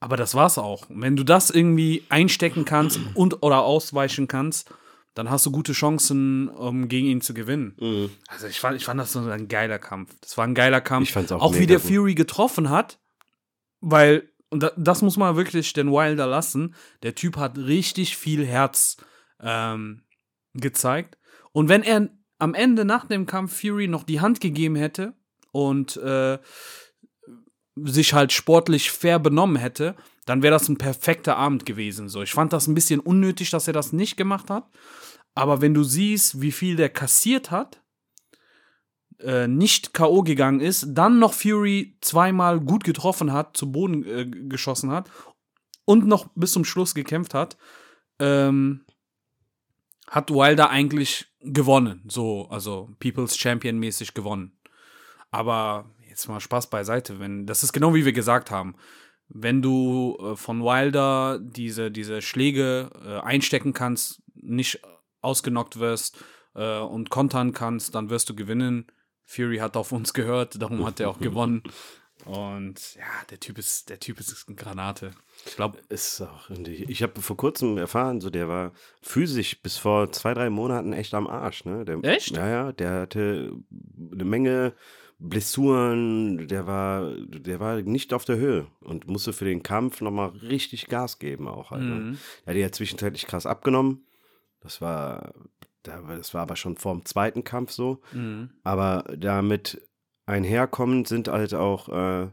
aber 0.00 0.16
das 0.16 0.34
war's 0.34 0.58
auch. 0.58 0.86
Wenn 0.88 1.16
du 1.16 1.24
das 1.24 1.50
irgendwie 1.50 2.04
einstecken 2.08 2.64
kannst 2.64 3.00
und 3.14 3.42
oder 3.42 3.62
ausweichen 3.62 4.28
kannst, 4.28 4.72
dann 5.18 5.30
hast 5.30 5.44
du 5.44 5.50
gute 5.50 5.72
Chancen, 5.72 6.48
um 6.48 6.86
gegen 6.86 7.08
ihn 7.08 7.20
zu 7.20 7.34
gewinnen. 7.34 7.74
Mhm. 7.80 8.10
Also 8.28 8.46
ich 8.46 8.60
fand, 8.60 8.76
ich 8.76 8.84
fand 8.84 9.00
das 9.00 9.12
so 9.12 9.18
ein 9.18 9.48
geiler 9.48 9.80
Kampf. 9.80 10.14
Das 10.20 10.38
war 10.38 10.46
ein 10.46 10.54
geiler 10.54 10.80
Kampf. 10.80 11.08
Ich 11.08 11.12
fand's 11.12 11.32
auch 11.32 11.42
Auch 11.42 11.56
wie 11.56 11.66
der 11.66 11.80
gut. 11.80 11.88
Fury 11.88 12.14
getroffen 12.14 12.70
hat, 12.70 13.00
weil, 13.80 14.30
und 14.48 14.62
da, 14.62 14.70
das 14.76 15.02
muss 15.02 15.16
man 15.16 15.34
wirklich 15.34 15.72
den 15.72 15.90
Wilder 15.90 16.28
lassen, 16.28 16.76
der 17.02 17.16
Typ 17.16 17.36
hat 17.36 17.58
richtig 17.58 18.16
viel 18.16 18.46
Herz 18.46 18.96
ähm, 19.40 20.04
gezeigt. 20.54 21.18
Und 21.50 21.68
wenn 21.68 21.82
er 21.82 22.10
am 22.38 22.54
Ende 22.54 22.84
nach 22.84 23.06
dem 23.06 23.26
Kampf 23.26 23.60
Fury 23.60 23.88
noch 23.88 24.04
die 24.04 24.20
Hand 24.20 24.40
gegeben 24.40 24.76
hätte 24.76 25.14
und 25.50 25.96
äh, 25.96 26.38
sich 27.74 28.14
halt 28.14 28.32
sportlich 28.32 28.92
fair 28.92 29.18
benommen 29.18 29.56
hätte, 29.56 29.96
dann 30.26 30.44
wäre 30.44 30.52
das 30.52 30.68
ein 30.68 30.78
perfekter 30.78 31.36
Abend 31.36 31.66
gewesen. 31.66 32.08
So, 32.08 32.22
ich 32.22 32.30
fand 32.30 32.52
das 32.52 32.68
ein 32.68 32.74
bisschen 32.74 33.00
unnötig, 33.00 33.50
dass 33.50 33.66
er 33.66 33.72
das 33.72 33.92
nicht 33.92 34.16
gemacht 34.16 34.48
hat. 34.48 34.68
Aber 35.38 35.60
wenn 35.60 35.72
du 35.72 35.84
siehst, 35.84 36.40
wie 36.40 36.50
viel 36.50 36.74
der 36.74 36.88
kassiert 36.88 37.52
hat, 37.52 37.80
äh, 39.20 39.46
nicht 39.46 39.94
K.O. 39.94 40.22
gegangen 40.22 40.58
ist, 40.58 40.86
dann 40.88 41.20
noch 41.20 41.32
Fury 41.32 41.96
zweimal 42.00 42.58
gut 42.58 42.82
getroffen 42.82 43.32
hat, 43.32 43.56
zu 43.56 43.70
Boden 43.70 44.04
äh, 44.04 44.26
geschossen 44.26 44.90
hat 44.90 45.08
und 45.84 46.08
noch 46.08 46.28
bis 46.34 46.50
zum 46.50 46.64
Schluss 46.64 46.92
gekämpft 46.92 47.34
hat, 47.34 47.56
ähm, 48.18 48.84
hat 50.08 50.32
Wilder 50.32 50.70
eigentlich 50.70 51.28
gewonnen. 51.40 52.02
So, 52.08 52.48
also 52.50 52.90
People's 52.98 53.38
Champion 53.38 53.78
mäßig 53.78 54.14
gewonnen. 54.14 54.58
Aber 55.30 55.88
jetzt 56.08 56.26
mal 56.26 56.40
Spaß 56.40 56.68
beiseite, 56.68 57.20
wenn, 57.20 57.46
das 57.46 57.62
ist 57.62 57.72
genau 57.72 57.94
wie 57.94 58.04
wir 58.04 58.12
gesagt 58.12 58.50
haben. 58.50 58.74
Wenn 59.28 59.62
du 59.62 60.18
äh, 60.20 60.34
von 60.34 60.64
Wilder 60.64 61.38
diese, 61.40 61.92
diese 61.92 62.22
Schläge 62.22 62.90
äh, 63.06 63.20
einstecken 63.20 63.72
kannst, 63.72 64.20
nicht 64.34 64.80
ausgenockt 65.20 65.78
wirst 65.78 66.22
äh, 66.54 66.78
und 66.78 67.10
kontern 67.10 67.52
kannst, 67.52 67.94
dann 67.94 68.10
wirst 68.10 68.28
du 68.28 68.34
gewinnen. 68.34 68.86
Fury 69.24 69.58
hat 69.58 69.76
auf 69.76 69.92
uns 69.92 70.14
gehört, 70.14 70.60
darum 70.60 70.86
hat 70.86 71.00
er 71.00 71.10
auch 71.10 71.18
gewonnen. 71.18 71.62
Und 72.24 72.96
ja, 72.96 73.04
der 73.30 73.38
Typ 73.40 73.58
ist, 73.58 73.88
der 73.90 74.00
Typ 74.00 74.18
ist 74.18 74.48
eine 74.48 74.56
Granate. 74.56 75.12
Ich 75.46 75.56
glaube, 75.56 75.78
Ist 75.88 76.20
auch. 76.20 76.50
und 76.50 76.66
Ich, 76.66 76.88
ich 76.88 77.02
habe 77.02 77.20
vor 77.20 77.36
kurzem 77.36 77.78
erfahren, 77.78 78.20
so 78.20 78.28
der 78.28 78.48
war 78.48 78.72
physisch 79.00 79.62
bis 79.62 79.78
vor 79.78 80.10
zwei, 80.12 80.34
drei 80.34 80.50
Monaten 80.50 80.92
echt 80.92 81.14
am 81.14 81.26
Arsch. 81.26 81.64
Ne? 81.64 81.84
Der, 81.84 82.02
Echt? 82.02 82.36
Ja, 82.36 82.48
ja, 82.48 82.72
der 82.72 83.02
hatte 83.02 83.52
eine 84.12 84.24
Menge 84.24 84.74
Blessuren, 85.20 86.46
der 86.46 86.66
war, 86.66 87.12
der 87.16 87.60
war 87.60 87.82
nicht 87.82 88.12
auf 88.12 88.24
der 88.24 88.36
Höhe 88.36 88.66
und 88.80 89.08
musste 89.08 89.32
für 89.32 89.44
den 89.44 89.62
Kampf 89.62 90.00
nochmal 90.00 90.28
richtig 90.28 90.86
Gas 90.86 91.18
geben 91.18 91.48
auch 91.48 91.70
halt. 91.70 91.82
Ne? 91.82 91.94
Mhm. 91.94 92.18
Er 92.44 92.54
hat 92.54 92.60
ja 92.60 92.72
zwischenzeitlich 92.72 93.26
krass 93.26 93.46
abgenommen. 93.46 94.04
Das 94.60 94.80
war, 94.80 95.32
da- 95.82 96.00
das 96.02 96.34
war 96.34 96.42
aber 96.42 96.56
schon 96.56 96.76
vor 96.76 96.94
dem 96.94 97.04
zweiten 97.04 97.44
Kampf 97.44 97.70
so. 97.72 98.00
Mhm. 98.12 98.50
Aber 98.64 99.04
damit 99.16 99.80
einherkommend 100.26 101.08
sind 101.08 101.28
halt 101.28 101.54
auch, 101.54 101.88
äh, 101.88 102.30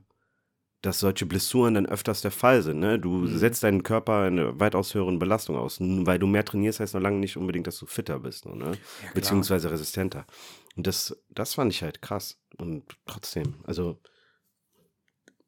dass 0.82 1.00
solche 1.00 1.25
Blessuren 1.25 1.74
dann 1.74 1.86
öfters 1.88 2.22
der 2.22 2.29
Fall 2.32 2.62
sind. 2.62 2.79
Ne? 2.79 3.00
Du 3.00 3.10
Mhm. 3.10 3.38
setzt 3.38 3.63
deinen 3.63 3.82
Körper 3.82 4.20
eine 4.24 4.60
weitaus 4.60 4.94
höheren 4.94 5.17
Belastung 5.17 5.55
aus. 5.55 5.77
Weil 5.79 6.20
du 6.20 6.27
mehr 6.27 6.46
trainierst, 6.46 6.79
heißt 6.79 6.94
noch 6.94 7.01
lange 7.01 7.17
nicht 7.17 7.38
unbedingt, 7.38 7.65
dass 7.67 7.79
du 7.79 7.86
fitter 7.88 8.20
bist. 8.20 8.46
Ne? 8.46 8.55
klar. 8.58 8.77
Beziehungsweise 9.15 9.72
resistenter. 9.72 10.27
Und 10.75 10.86
das, 10.86 11.17
das 11.29 11.53
fand 11.55 11.72
ich 11.74 11.82
halt 11.82 12.01
krass. 12.03 12.39
Und 12.58 12.84
trotzdem, 13.08 13.55
also 13.63 14.00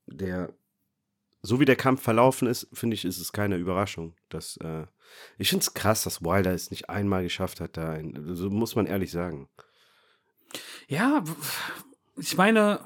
der, 0.08 0.54
so 1.42 1.60
wie 1.60 1.66
der 1.66 1.76
Kampf 1.76 2.02
verlaufen 2.02 2.48
ist, 2.48 2.68
finde 2.74 2.96
ich, 2.96 3.06
ist 3.06 3.20
es 3.20 3.32
keine 3.32 3.58
Überraschung. 3.58 4.16
Dass, 4.30 4.58
äh, 4.58 4.86
ich 5.38 5.50
finde 5.50 5.64
es 5.64 5.74
krass, 5.74 6.04
dass 6.04 6.22
Wilder 6.24 6.54
es 6.54 6.72
nicht 6.72 6.90
einmal 6.90 7.24
geschafft 7.24 7.62
hat, 7.62 7.78
da 7.78 7.92
ein, 7.92 8.36
so 8.36 8.50
muss 8.50 8.76
man 8.76 8.86
ehrlich 8.86 9.12
sagen. 9.12 9.50
Ja, 10.88 11.24
ich 12.16 12.38
meine, 12.38 12.80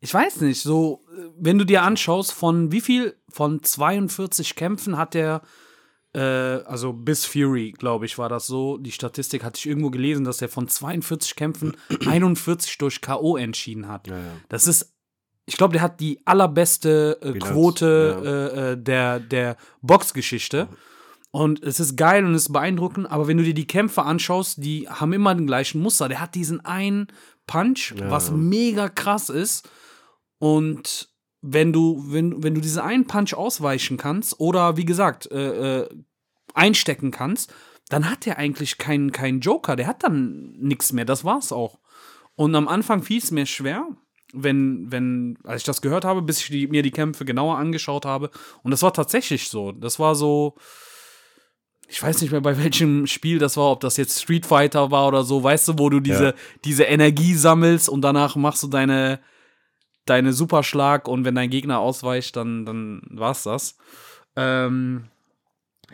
ich 0.00 0.12
weiß 0.12 0.40
nicht, 0.42 0.60
so, 0.60 1.00
wenn 1.38 1.58
du 1.58 1.64
dir 1.64 1.82
anschaust, 1.82 2.32
von 2.32 2.72
wie 2.72 2.80
viel, 2.80 3.16
von 3.28 3.62
42 3.62 4.54
Kämpfen 4.54 4.96
hat 4.96 5.14
der, 5.14 5.42
äh, 6.14 6.20
also 6.20 6.92
bis 6.92 7.24
Fury, 7.24 7.72
glaube 7.72 8.06
ich, 8.06 8.18
war 8.18 8.28
das 8.28 8.46
so, 8.46 8.78
die 8.78 8.92
Statistik 8.92 9.44
hatte 9.44 9.58
ich 9.58 9.66
irgendwo 9.66 9.90
gelesen, 9.90 10.24
dass 10.24 10.40
er 10.42 10.48
von 10.48 10.68
42 10.68 11.36
Kämpfen 11.36 11.76
41 12.06 12.78
durch 12.78 13.00
K.O. 13.00 13.36
entschieden 13.36 13.88
hat. 13.88 14.06
Ja, 14.06 14.18
ja. 14.18 14.32
Das 14.48 14.66
ist, 14.66 14.95
ich 15.46 15.56
glaube, 15.56 15.72
der 15.72 15.82
hat 15.82 16.00
die 16.00 16.20
allerbeste 16.26 17.18
äh, 17.22 17.38
Quote 17.38 18.20
ja. 18.24 18.30
äh, 18.30 18.72
äh, 18.72 18.76
der, 18.76 19.20
der 19.20 19.56
Boxgeschichte. 19.80 20.68
Und 21.30 21.62
es 21.62 21.80
ist 21.80 21.96
geil 21.96 22.24
und 22.24 22.34
es 22.34 22.42
ist 22.42 22.52
beeindruckend, 22.52 23.10
aber 23.10 23.28
wenn 23.28 23.36
du 23.36 23.44
dir 23.44 23.54
die 23.54 23.66
Kämpfe 23.66 24.02
anschaust, 24.02 24.62
die 24.64 24.88
haben 24.88 25.12
immer 25.12 25.34
den 25.34 25.46
gleichen 25.46 25.80
Muster. 25.82 26.08
Der 26.08 26.20
hat 26.20 26.34
diesen 26.34 26.64
einen 26.64 27.08
Punch, 27.46 27.94
Ja. 27.96 28.10
was 28.10 28.30
mega 28.30 28.88
krass 28.88 29.28
ist. 29.28 29.68
Und 30.38 31.08
wenn 31.42 31.72
du, 31.72 32.02
wenn, 32.08 32.42
wenn 32.42 32.54
du 32.54 32.60
diesen 32.60 32.80
einen 32.82 33.06
Punch 33.06 33.34
ausweichen 33.34 33.98
kannst 33.98 34.40
oder 34.40 34.76
wie 34.76 34.84
gesagt, 34.84 35.30
äh, 35.30 35.82
äh, 35.82 35.88
einstecken 36.54 37.10
kannst, 37.10 37.52
dann 37.88 38.10
hat 38.10 38.26
der 38.26 38.38
eigentlich 38.38 38.78
keinen 38.78 39.12
keinen 39.12 39.40
Joker, 39.40 39.76
der 39.76 39.86
hat 39.86 40.02
dann 40.02 40.54
nichts 40.58 40.92
mehr, 40.92 41.04
das 41.04 41.22
war's 41.24 41.52
auch. 41.52 41.78
Und 42.34 42.54
am 42.54 42.66
Anfang 42.66 43.02
fiel 43.02 43.18
es 43.18 43.30
mir 43.30 43.46
schwer, 43.46 43.86
wenn, 44.36 44.90
wenn, 44.92 45.38
als 45.44 45.62
ich 45.62 45.66
das 45.66 45.82
gehört 45.82 46.04
habe, 46.04 46.22
bis 46.22 46.40
ich 46.40 46.48
die, 46.50 46.66
mir 46.68 46.82
die 46.82 46.90
Kämpfe 46.90 47.24
genauer 47.24 47.58
angeschaut 47.58 48.04
habe. 48.04 48.30
Und 48.62 48.70
das 48.70 48.82
war 48.82 48.92
tatsächlich 48.92 49.48
so. 49.48 49.72
Das 49.72 49.98
war 49.98 50.14
so, 50.14 50.54
ich 51.88 52.02
weiß 52.02 52.20
nicht 52.20 52.30
mehr 52.30 52.40
bei 52.40 52.56
welchem 52.56 53.06
Spiel 53.06 53.38
das 53.38 53.56
war, 53.56 53.70
ob 53.70 53.80
das 53.80 53.96
jetzt 53.96 54.20
Street 54.22 54.46
Fighter 54.46 54.90
war 54.90 55.08
oder 55.08 55.22
so, 55.24 55.42
weißt 55.42 55.68
du, 55.68 55.78
wo 55.78 55.88
du 55.88 56.00
diese, 56.00 56.24
Ja. 56.26 56.34
diese 56.64 56.84
Energie 56.84 57.34
sammelst 57.34 57.88
und 57.88 58.02
danach 58.02 58.36
machst 58.36 58.62
du 58.62 58.66
deine, 58.66 59.20
deine 60.04 60.32
Superschlag 60.32 61.08
und 61.08 61.24
wenn 61.24 61.34
dein 61.34 61.50
Gegner 61.50 61.78
ausweicht, 61.80 62.36
dann, 62.36 62.64
dann 62.64 63.02
war's 63.10 63.42
das. 63.44 63.76
Ähm, 64.36 65.06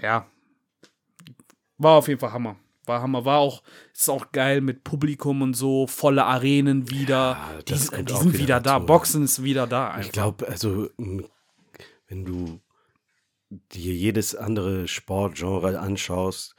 ja. 0.00 0.26
War 1.78 1.92
auf 1.98 2.08
jeden 2.08 2.20
Fall 2.20 2.32
Hammer. 2.32 2.56
War 2.86 3.00
Hammer. 3.02 3.24
War 3.24 3.38
auch, 3.38 3.62
ist 3.94 4.08
auch 4.08 4.32
geil 4.32 4.60
mit 4.60 4.82
Publikum 4.84 5.42
und 5.42 5.54
so, 5.54 5.86
volle 5.86 6.24
Arenen 6.24 6.90
wieder. 6.90 7.14
Ja, 7.14 7.58
die 7.66 7.74
sind- 7.74 8.08
die 8.08 8.12
sind 8.14 8.32
wieder 8.32 8.42
wieder 8.42 8.60
da. 8.60 8.78
Boxen 8.78 9.22
ist 9.24 9.42
wieder 9.42 9.66
da. 9.66 9.88
Einfach. 9.90 10.06
Ich 10.06 10.12
glaube, 10.12 10.48
also, 10.48 10.88
wenn 10.96 12.24
du 12.24 12.60
dir 13.50 13.92
jedes 13.94 14.34
andere 14.34 14.88
Sportgenre 14.88 15.78
anschaust, 15.78 16.56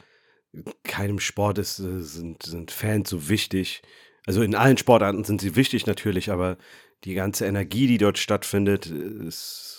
keinem 0.83 1.19
Sport 1.19 1.57
ist, 1.57 1.79
äh, 1.79 2.01
sind, 2.01 2.43
sind 2.43 2.71
Fans 2.71 3.09
so 3.09 3.27
wichtig. 3.29 3.81
Also 4.25 4.41
in 4.43 4.55
allen 4.55 4.77
Sportarten 4.77 5.23
sind 5.23 5.41
sie 5.41 5.55
wichtig 5.55 5.87
natürlich, 5.87 6.31
aber 6.31 6.57
die 7.03 7.15
ganze 7.15 7.45
Energie, 7.45 7.87
die 7.87 7.97
dort 7.97 8.17
stattfindet, 8.17 8.85
ist 8.85 9.72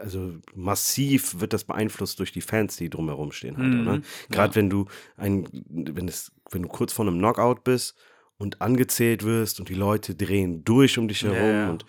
also 0.00 0.34
massiv 0.54 1.40
wird 1.40 1.52
das 1.52 1.64
beeinflusst 1.64 2.18
durch 2.18 2.32
die 2.32 2.40
Fans, 2.40 2.76
die 2.76 2.90
drumherum 2.90 3.32
stehen 3.32 3.56
halt, 3.56 3.74
Mhm, 3.74 3.80
oder? 3.80 4.00
Gerade 4.30 4.54
wenn 4.54 4.70
du 4.70 4.86
ein, 5.16 5.48
wenn 5.68 6.08
es, 6.08 6.32
wenn 6.50 6.62
du 6.62 6.68
kurz 6.68 6.92
vor 6.92 7.06
einem 7.06 7.18
Knockout 7.18 7.64
bist 7.64 7.96
und 8.38 8.60
angezählt 8.60 9.24
wirst 9.24 9.60
und 9.60 9.68
die 9.68 9.74
Leute 9.74 10.14
drehen 10.14 10.64
durch 10.64 10.98
um 10.98 11.08
dich 11.08 11.22
Ja, 11.22 11.30
herum 11.32 11.54
ja. 11.54 11.70
und 11.70 11.86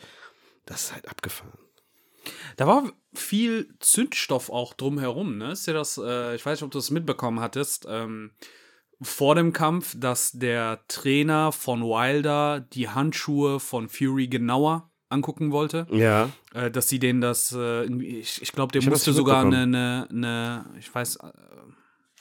das 0.65 0.83
ist 0.85 0.93
halt 0.93 1.07
abgefahren. 1.07 1.57
Da 2.57 2.67
war 2.67 2.91
viel 3.13 3.73
Zündstoff 3.79 4.49
auch 4.49 4.73
drumherum, 4.73 5.37
ne? 5.37 5.51
Ist 5.51 5.67
ja 5.67 5.73
das, 5.73 5.97
äh, 6.03 6.35
ich 6.35 6.45
weiß 6.45 6.59
nicht, 6.59 6.63
ob 6.65 6.71
du 6.71 6.77
das 6.77 6.91
mitbekommen 6.91 7.39
hattest, 7.39 7.85
ähm, 7.89 8.31
vor 9.01 9.35
dem 9.35 9.53
Kampf, 9.53 9.95
dass 9.97 10.31
der 10.31 10.83
Trainer 10.87 11.51
von 11.51 11.83
Wilder 11.83 12.59
die 12.61 12.89
Handschuhe 12.89 13.59
von 13.59 13.89
Fury 13.89 14.27
genauer 14.27 14.89
angucken 15.09 15.51
wollte. 15.51 15.87
Ja. 15.91 16.29
Äh, 16.53 16.71
dass 16.71 16.89
sie 16.89 16.99
denen 16.99 17.21
das, 17.21 17.51
äh, 17.57 17.85
ich, 17.85 18.41
ich 18.41 18.51
glaube, 18.51 18.71
der 18.71 18.81
Ich 18.81 18.89
musste 18.89 19.13
sogar 19.13 19.45
eine, 19.45 19.61
eine, 19.63 20.07
eine, 20.09 20.65
ich 20.79 20.93
weiß, 20.93 21.17
äh, 21.17 21.31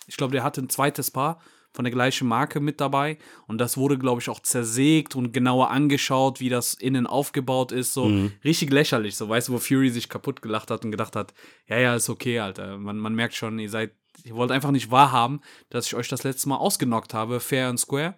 ich 0.07 0.17
glaube, 0.17 0.33
der 0.33 0.45
hatte 0.45 0.61
ein 0.63 0.69
zweites 0.69 1.11
Paar 1.11 1.41
von 1.73 1.85
der 1.85 1.93
gleichen 1.93 2.27
Marke 2.27 2.59
mit 2.61 2.81
dabei 2.81 3.19
und 3.49 3.59
das 3.59 3.77
wurde, 3.77 3.99
glaube 3.99 4.21
ich, 4.23 4.31
auch 4.31 4.41
zersägt 4.41 5.15
und 5.15 5.33
genauer 5.33 5.71
angeschaut, 5.71 6.41
wie 6.41 6.49
das 6.49 6.73
innen 6.75 7.07
aufgebaut 7.07 7.71
ist, 7.71 7.93
so 7.93 8.07
Mhm. 8.07 8.33
richtig 8.45 8.71
lächerlich, 8.71 9.15
so 9.17 9.29
weißt 9.29 9.49
du, 9.49 9.53
wo 9.53 9.59
Fury 9.59 9.91
sich 9.91 10.09
kaputt 10.09 10.41
gelacht 10.41 10.71
hat 10.71 10.85
und 10.85 10.91
gedacht 10.91 11.17
hat, 11.17 11.35
ja, 11.67 11.79
ja, 11.79 11.95
ist 11.95 12.09
okay, 12.09 12.39
Alter, 12.39 12.79
man, 12.79 12.97
man 12.99 13.15
merkt 13.15 13.35
schon, 13.35 13.59
ihr 13.59 13.69
seid, 13.69 13.93
ihr 14.25 14.35
wollt 14.35 14.53
einfach 14.53 14.71
nicht 14.71 14.91
wahrhaben, 14.91 15.41
dass 15.69 15.87
ich 15.87 15.95
euch 15.95 16.09
das 16.09 16.25
letzte 16.25 16.49
Mal 16.49 16.57
ausgenockt 16.57 17.13
habe, 17.13 17.41
fair 17.41 17.69
and 17.69 17.79
square. 17.79 18.15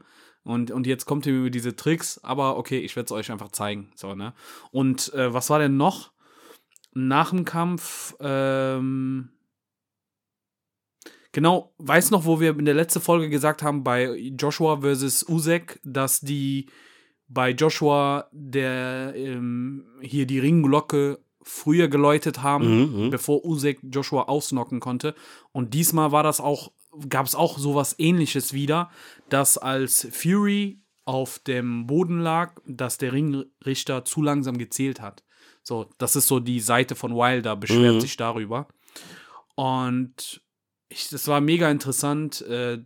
Und, 0.49 0.71
und 0.71 0.87
jetzt 0.87 1.05
kommt 1.05 1.26
ihr 1.26 1.35
mit 1.35 1.55
diese 1.55 1.76
Tricks, 1.76 2.19
aber 2.25 2.57
okay, 2.57 2.78
ich 2.78 2.97
werde 2.97 3.05
es 3.05 3.12
euch 3.12 3.31
einfach 3.31 3.52
zeigen. 3.52 3.93
So, 3.95 4.14
ne? 4.14 4.33
Und 4.71 5.12
äh, 5.12 5.35
was 5.35 5.50
war 5.50 5.59
denn 5.59 5.76
noch? 5.76 6.11
Nach 6.95 7.31
dem 7.31 7.45
Kampf, 7.45 8.17
ähm, 8.19 9.28
genau, 11.33 11.75
weiß 11.76 12.11
noch, 12.11 12.25
wo 12.25 12.40
wir 12.40 12.59
in 12.59 12.64
der 12.64 12.75
letzten 12.75 13.02
Folge 13.02 13.28
gesagt 13.28 13.62
haben, 13.62 13.85
bei 13.85 14.17
Joshua 14.17 14.81
versus 14.81 15.28
Usek, 15.28 15.81
dass 15.85 16.21
die 16.21 16.71
bei 17.28 17.50
Joshua 17.50 18.30
der 18.32 19.13
ähm, 19.17 19.84
hier 20.00 20.25
die 20.25 20.39
Ringglocke 20.39 21.19
früher 21.43 21.89
geläutet 21.89 22.43
haben, 22.43 22.65
Mhm, 22.69 23.04
mhm. 23.04 23.11
bevor 23.11 23.45
Usek 23.45 23.80
Joshua 23.82 24.23
ausnocken 24.23 24.80
konnte. 24.80 25.15
Und 25.52 25.75
diesmal 25.75 26.11
war 26.11 26.23
das 26.23 26.41
auch, 26.41 26.73
gab 27.08 27.26
es 27.26 27.34
auch 27.34 27.58
sowas 27.58 27.95
ähnliches 27.99 28.52
wieder, 28.52 28.91
dass 29.28 29.58
als 29.58 30.08
Fury 30.11 30.80
auf 31.04 31.39
dem 31.39 31.87
Boden 31.87 32.21
lag, 32.21 32.54
dass 32.67 32.99
der 32.99 33.13
Ringrichter 33.13 34.04
zu 34.04 34.23
langsam 34.23 34.58
gezählt 34.58 35.00
hat. 35.00 35.25
So, 35.63 35.91
das 35.99 36.17
ist 36.17 36.28
so 36.28 36.41
die 36.41 36.61
Seite 36.61 36.95
von 36.95 37.15
Wilder, 37.15 37.56
beschwert 37.56 37.97
Mhm. 37.97 38.00
sich 38.00 38.17
darüber. 38.17 38.69
Und 39.54 40.43
ich, 40.89 41.08
das 41.11 41.26
war 41.28 41.41
mega 41.41 41.71
interessant. 41.71 42.41
Äh, 42.43 42.84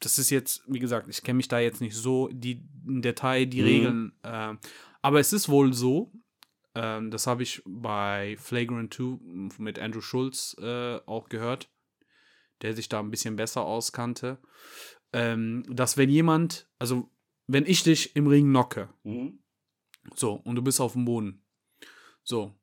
das 0.00 0.18
ist 0.18 0.30
jetzt, 0.30 0.62
wie 0.66 0.78
gesagt, 0.78 1.08
ich 1.08 1.22
kenne 1.22 1.36
mich 1.36 1.48
da 1.48 1.58
jetzt 1.60 1.80
nicht 1.80 1.94
so 1.94 2.28
die, 2.32 2.62
im 2.86 3.02
Detail, 3.02 3.46
die 3.46 3.60
Mhm. 3.60 3.66
Regeln. 3.66 4.12
Äh, 4.22 4.54
aber 5.02 5.20
es 5.20 5.32
ist 5.32 5.48
wohl 5.48 5.72
so, 5.72 6.12
ähm, 6.74 7.10
das 7.10 7.26
habe 7.26 7.42
ich 7.42 7.62
bei 7.66 8.36
Flagrant 8.38 8.94
2 8.94 9.18
mit 9.58 9.78
Andrew 9.78 10.00
Schulz 10.00 10.56
äh, 10.60 10.96
auch 11.06 11.28
gehört, 11.28 11.68
der 12.62 12.74
sich 12.74 12.88
da 12.88 13.00
ein 13.00 13.10
bisschen 13.10 13.36
besser 13.36 13.62
auskannte, 13.62 14.38
ähm, 15.12 15.64
dass 15.68 15.96
wenn 15.96 16.08
jemand, 16.08 16.68
also 16.78 17.10
wenn 17.46 17.66
ich 17.66 17.82
dich 17.82 18.16
im 18.16 18.26
Ring 18.26 18.48
knocke, 18.48 18.88
Mhm. 19.04 19.40
so, 20.14 20.32
und 20.34 20.56
du 20.56 20.62
bist 20.62 20.80
auf 20.80 20.92
dem 20.94 21.04
Boden, 21.04 21.44
so, 22.24 22.54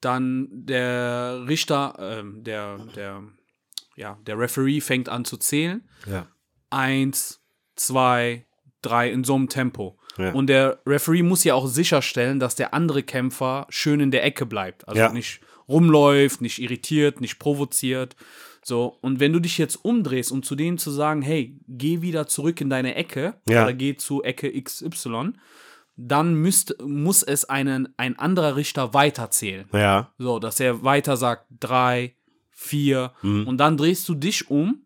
dann 0.00 0.48
der 0.50 1.44
Richter, 1.48 1.96
ähm, 1.98 2.44
der, 2.44 2.78
der, 2.94 3.22
ja, 3.96 4.18
der 4.26 4.38
Referee 4.38 4.80
fängt 4.80 5.08
an 5.08 5.24
zu 5.24 5.36
zählen. 5.38 5.88
Ja. 6.06 6.28
Eins, 6.70 7.42
zwei, 7.74 8.46
drei 8.82 9.10
in 9.10 9.24
so 9.24 9.34
einem 9.34 9.48
Tempo. 9.48 9.98
Ja. 10.18 10.32
Und 10.32 10.48
der 10.48 10.80
Referee 10.86 11.22
muss 11.22 11.42
ja 11.44 11.54
auch 11.54 11.66
sicherstellen, 11.66 12.38
dass 12.38 12.54
der 12.54 12.74
andere 12.74 13.02
Kämpfer 13.02 13.66
schön 13.70 14.00
in 14.00 14.10
der 14.10 14.24
Ecke 14.24 14.46
bleibt. 14.46 14.86
Also 14.86 15.00
Ja. 15.00 15.12
nicht 15.12 15.40
rumläuft, 15.68 16.40
nicht 16.42 16.60
irritiert, 16.60 17.20
nicht 17.20 17.38
provoziert. 17.38 18.14
So, 18.68 18.98
und 19.00 19.18
wenn 19.18 19.32
du 19.32 19.40
dich 19.40 19.56
jetzt 19.56 19.76
umdrehst, 19.82 20.30
um 20.30 20.42
zu 20.42 20.54
denen 20.54 20.76
zu 20.76 20.90
sagen, 20.90 21.22
hey, 21.22 21.56
geh 21.68 22.02
wieder 22.02 22.26
zurück 22.26 22.60
in 22.60 22.68
deine 22.68 22.94
Ecke 22.96 23.34
Ja. 23.48 23.62
oder 23.64 23.72
geh 23.72 23.96
zu 23.96 24.22
Ecke 24.22 24.52
XY, 24.62 25.32
dann 25.96 26.34
müsst, 26.34 26.76
muss 26.82 27.22
es 27.22 27.46
einen, 27.46 27.88
ein 27.96 28.18
anderer 28.18 28.56
Richter 28.56 28.92
weiterzählen. 28.92 29.66
Ja. 29.72 30.12
So, 30.18 30.38
dass 30.38 30.60
er 30.60 30.82
weiter 30.84 31.16
sagt, 31.16 31.46
drei, 31.58 32.14
vier, 32.50 33.12
Mhm. 33.22 33.48
und 33.48 33.56
dann 33.56 33.78
drehst 33.78 34.06
du 34.06 34.14
dich 34.14 34.50
um 34.50 34.82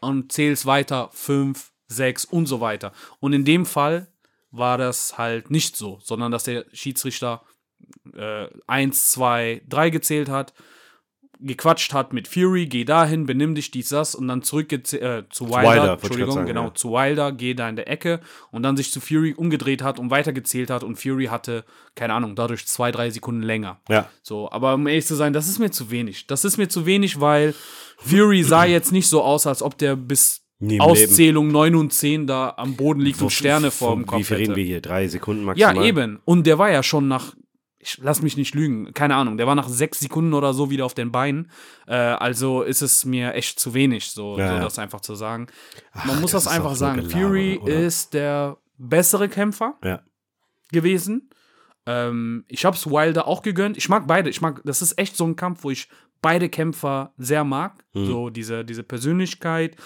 und 0.00 0.32
zählst 0.32 0.66
weiter, 0.66 1.08
fünf, 1.12 1.70
sechs 1.86 2.24
und 2.24 2.46
so 2.46 2.60
weiter. 2.60 2.92
Und 3.20 3.32
in 3.32 3.44
dem 3.44 3.64
Fall 3.64 4.08
war 4.50 4.76
das 4.76 5.18
halt 5.18 5.50
nicht 5.52 5.76
so, 5.76 6.00
sondern 6.02 6.32
dass 6.32 6.42
der 6.44 6.64
Schiedsrichter 6.72 7.42
äh, 8.12 8.48
eins, 8.66 9.12
zwei, 9.12 9.62
drei 9.68 9.90
gezählt 9.90 10.28
hat, 10.28 10.52
gequatscht 11.42 11.92
hat 11.92 12.12
mit 12.12 12.28
Fury, 12.28 12.66
geh 12.66 12.84
dahin, 12.84 13.26
benimm 13.26 13.54
dich, 13.54 13.70
dies, 13.70 13.88
das, 13.88 14.14
und 14.14 14.28
dann 14.28 14.42
zurück 14.42 14.72
äh, 14.72 14.78
zu 14.82 15.48
Wilder, 15.48 15.62
Wilder, 15.62 15.92
Entschuldigung, 15.94 16.34
sagen, 16.34 16.46
genau, 16.46 16.64
ja. 16.64 16.74
zu 16.74 16.90
Wilder, 16.92 17.32
geh 17.32 17.54
da 17.54 17.68
in 17.68 17.76
der 17.76 17.88
Ecke 17.88 18.20
und 18.50 18.62
dann 18.62 18.76
sich 18.76 18.90
zu 18.92 19.00
Fury 19.00 19.34
umgedreht 19.34 19.82
hat 19.82 19.98
und 19.98 20.10
weitergezählt 20.10 20.70
hat 20.70 20.84
und 20.84 20.96
Fury 20.96 21.26
hatte, 21.26 21.64
keine 21.94 22.14
Ahnung, 22.14 22.34
dadurch 22.34 22.66
zwei, 22.66 22.92
drei 22.92 23.10
Sekunden 23.10 23.42
länger. 23.42 23.80
Ja. 23.88 24.08
So, 24.22 24.50
aber 24.50 24.74
um 24.74 24.86
ehrlich 24.86 25.06
zu 25.06 25.14
sein, 25.14 25.32
das 25.32 25.48
ist 25.48 25.58
mir 25.58 25.70
zu 25.70 25.90
wenig. 25.90 26.26
Das 26.26 26.44
ist 26.44 26.58
mir 26.58 26.68
zu 26.68 26.86
wenig, 26.86 27.20
weil 27.20 27.54
Fury 27.98 28.42
sah 28.42 28.64
jetzt 28.64 28.92
nicht 28.92 29.08
so 29.08 29.22
aus, 29.22 29.46
als 29.46 29.62
ob 29.62 29.78
der 29.78 29.96
bis 29.96 30.42
Auszählung 30.78 31.48
9 31.48 31.74
und 31.74 31.92
10 31.92 32.26
da 32.26 32.52
am 32.56 32.76
Boden 32.76 33.00
liegt 33.00 33.22
und 33.22 33.30
Sterne 33.30 33.70
vor 33.70 33.94
dem 33.94 34.02
Wie 34.02 34.06
Kopf 34.06 34.26
viel 34.26 34.36
reden 34.36 34.56
wir 34.56 34.64
hier? 34.64 34.82
Drei 34.82 35.08
Sekunden 35.08 35.42
Ja, 35.56 35.68
maximal? 35.68 35.86
eben. 35.86 36.20
Und 36.26 36.46
der 36.46 36.58
war 36.58 36.70
ja 36.70 36.82
schon 36.82 37.08
nach, 37.08 37.34
ich 37.82 37.98
lass 38.02 38.20
mich 38.22 38.36
nicht 38.36 38.54
lügen, 38.54 38.92
keine 38.92 39.14
Ahnung, 39.16 39.38
der 39.38 39.46
war 39.46 39.54
nach 39.54 39.68
sechs 39.68 40.00
Sekunden 40.00 40.34
oder 40.34 40.52
so 40.52 40.70
wieder 40.70 40.84
auf 40.84 40.92
den 40.94 41.10
Beinen. 41.10 41.50
Äh, 41.86 41.94
also 41.94 42.62
ist 42.62 42.82
es 42.82 43.04
mir 43.06 43.32
echt 43.34 43.58
zu 43.58 43.72
wenig, 43.74 44.10
so, 44.10 44.38
Ja, 44.38 44.48
so 44.48 44.54
ja. 44.54 44.60
das 44.60 44.78
einfach 44.78 45.00
zu 45.00 45.14
sagen. 45.14 45.46
Ach, 45.92 46.04
Man 46.04 46.20
muss 46.20 46.32
das, 46.32 46.44
ist 46.44 46.48
einfach 46.52 46.74
sagen. 46.76 47.02
Gelaber, 47.02 47.18
Fury 47.18 47.58
oder? 47.62 47.72
ist 47.74 48.12
der 48.14 48.58
bessere 48.76 49.28
Kämpfer 49.28 49.76
Ja. 49.82 50.02
gewesen. 50.72 51.30
Ähm, 51.86 52.44
ich 52.48 52.64
hab's 52.64 52.86
Wilder 52.86 53.26
auch 53.26 53.40
gegönnt. 53.42 53.76
Ich 53.78 53.88
mag 53.88 54.06
beide. 54.06 54.28
Ich 54.28 54.40
mag, 54.42 54.60
das 54.64 54.82
ist 54.82 54.98
echt 54.98 55.16
so 55.16 55.24
ein 55.24 55.34
Kampf, 55.36 55.64
wo 55.64 55.70
ich 55.70 55.88
beide 56.22 56.48
Kämpfer 56.50 57.14
sehr 57.16 57.44
mag. 57.44 57.82
Mhm. 57.94 58.06
So 58.06 58.30
diese, 58.30 58.64
diese 58.64 58.82
Persönlichkeit, 58.82 59.76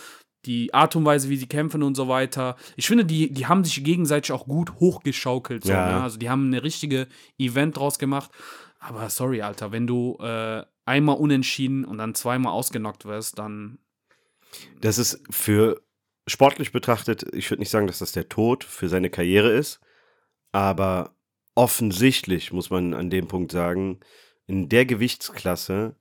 die 0.47 0.73
Art 0.75 0.95
und 0.97 1.05
Weise, 1.05 1.29
wie 1.29 1.37
sie 1.37 1.47
kämpfen 1.47 1.83
und 1.83 1.95
so 1.95 2.09
weiter. 2.09 2.57
Ich 2.77 2.87
finde, 2.87 3.05
die, 3.05 3.31
die 3.33 3.47
haben 3.47 3.65
sich 3.65 3.83
gegenseitig 3.85 4.33
auch 4.33 4.47
gut 4.47 4.75
hochgeschaukelt. 4.81 5.65
So, 5.65 5.73
Ja. 5.73 5.87
ne? 5.99 6.03
Also 6.03 6.19
die 6.19 6.31
haben 6.31 6.47
eine 6.47 6.63
richtige 6.63 7.07
Event 7.39 7.77
draus 7.77 7.99
gemacht. 7.99 8.31
Aber 8.79 9.09
sorry, 9.11 9.41
Alter, 9.43 9.73
wenn 9.73 9.87
du 9.87 10.17
äh, 10.21 10.63
einmal 10.85 11.17
unentschieden 11.17 11.85
und 11.85 11.99
dann 11.99 12.15
zweimal 12.15 12.53
ausgenockt 12.53 13.05
wirst, 13.07 13.39
dann 13.39 13.79
Das 14.81 14.99
ist 14.99 15.21
für 15.31 15.81
sportlich 16.27 16.73
betrachtet, 16.73 17.25
ich 17.35 17.51
würde 17.51 17.61
nicht 17.63 17.71
sagen, 17.71 17.87
dass 17.87 17.99
das 17.99 18.13
der 18.13 18.29
Tod 18.29 18.65
für 18.65 18.89
seine 18.89 19.11
Karriere 19.11 19.51
ist, 19.51 19.81
aber 20.53 21.15
offensichtlich, 21.55 22.53
muss 22.53 22.71
man 22.71 22.95
an 22.95 23.11
dem 23.11 23.27
Punkt 23.29 23.53
sagen, 23.53 24.01
in 24.47 24.69
der 24.69 24.85
Gewichtsklasse 24.87 25.97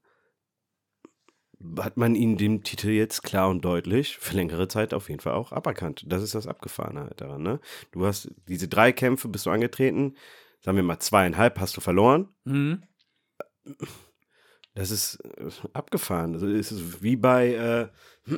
hat 1.79 1.97
man 1.97 2.15
ihn 2.15 2.37
dem 2.37 2.63
Titel 2.63 2.89
jetzt 2.89 3.23
klar 3.23 3.49
und 3.49 3.63
deutlich 3.63 4.17
für 4.17 4.35
längere 4.35 4.67
Zeit 4.67 4.93
auf 4.93 5.09
jeden 5.09 5.21
Fall 5.21 5.33
auch 5.33 5.51
aberkannt. 5.51 6.03
Das 6.07 6.21
ist 6.21 6.35
das 6.35 6.47
Abgefahrene 6.47 7.01
halt 7.01 7.21
daran, 7.21 7.41
ne? 7.41 7.59
Du 7.91 8.05
hast 8.05 8.31
diese 8.47 8.67
drei 8.67 8.91
Kämpfe, 8.91 9.27
bist 9.27 9.45
du 9.45 9.49
angetreten, 9.49 10.15
sagen 10.61 10.77
wir 10.77 10.83
mal 10.83 10.99
zweieinhalb, 10.99 11.59
hast 11.59 11.77
du 11.77 11.81
verloren. 11.81 12.29
Mhm. 12.43 12.83
Das 14.75 14.91
ist 14.91 15.19
äh, 15.37 15.49
abgefahren. 15.73 16.33
Also 16.33 16.47
es 16.47 16.71
ist 16.71 17.03
wie 17.03 17.15
bei, 17.15 17.89
äh, 18.27 18.35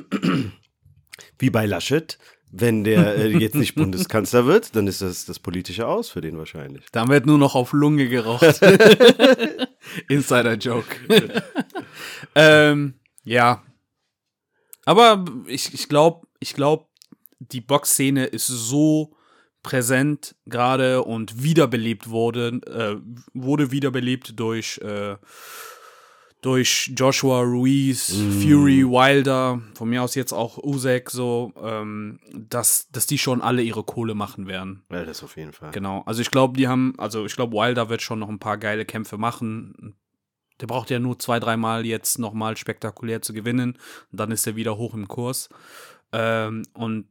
wie 1.38 1.50
bei 1.50 1.66
Laschet. 1.66 2.18
Wenn 2.52 2.84
der 2.84 3.16
äh, 3.16 3.28
jetzt 3.38 3.56
nicht 3.56 3.74
Bundeskanzler 3.74 4.46
wird, 4.46 4.76
dann 4.76 4.86
ist 4.86 5.02
das 5.02 5.24
das 5.24 5.40
politische 5.40 5.86
Aus 5.88 6.10
für 6.10 6.20
den 6.20 6.38
wahrscheinlich. 6.38 6.84
Dann 6.92 7.08
wird 7.08 7.26
nur 7.26 7.38
noch 7.38 7.54
auf 7.54 7.72
Lunge 7.72 8.08
geraucht. 8.08 8.60
Insider-Joke. 10.08 10.96
ähm, 12.34 12.94
ja. 13.26 13.62
Aber 14.84 15.24
ich, 15.46 15.74
ich 15.74 15.88
glaube, 15.88 16.26
ich 16.38 16.54
glaube, 16.54 16.86
die 17.38 17.60
Boxszene 17.60 18.24
ist 18.24 18.46
so 18.46 19.14
präsent 19.62 20.36
gerade 20.46 21.02
und 21.02 21.42
wiederbelebt 21.42 22.08
wurde, 22.08 22.60
äh, 22.66 22.96
wurde 23.34 23.72
wiederbelebt 23.72 24.38
durch, 24.38 24.78
äh, 24.78 25.16
durch 26.40 26.92
Joshua 26.94 27.40
Ruiz, 27.40 28.14
Fury, 28.40 28.84
Wilder, 28.84 29.60
von 29.74 29.88
mir 29.88 30.04
aus 30.04 30.14
jetzt 30.14 30.32
auch 30.32 30.58
Usyk, 30.58 31.10
so, 31.10 31.52
ähm, 31.60 32.20
dass, 32.32 32.88
dass 32.92 33.08
die 33.08 33.18
schon 33.18 33.42
alle 33.42 33.62
ihre 33.62 33.82
Kohle 33.82 34.14
machen 34.14 34.46
werden. 34.46 34.84
Ja, 34.88 35.04
das 35.04 35.24
auf 35.24 35.36
jeden 35.36 35.52
Fall. 35.52 35.72
Genau. 35.72 36.04
Also 36.06 36.22
ich 36.22 36.30
glaube, 36.30 36.56
die 36.56 36.68
haben, 36.68 36.94
also 36.98 37.26
ich 37.26 37.34
glaube, 37.34 37.56
Wilder 37.56 37.88
wird 37.88 38.02
schon 38.02 38.20
noch 38.20 38.28
ein 38.28 38.38
paar 38.38 38.58
geile 38.58 38.84
Kämpfe 38.84 39.18
machen. 39.18 39.96
Der 40.60 40.66
braucht 40.66 40.90
ja 40.90 40.98
nur 40.98 41.18
zwei, 41.18 41.38
dreimal 41.40 41.84
jetzt 41.84 42.18
nochmal 42.18 42.56
spektakulär 42.56 43.22
zu 43.22 43.32
gewinnen. 43.32 43.76
Und 44.12 44.20
dann 44.20 44.30
ist 44.30 44.46
er 44.46 44.56
wieder 44.56 44.76
hoch 44.76 44.94
im 44.94 45.06
Kurs. 45.08 45.48
Ähm, 46.12 46.62
und 46.72 47.08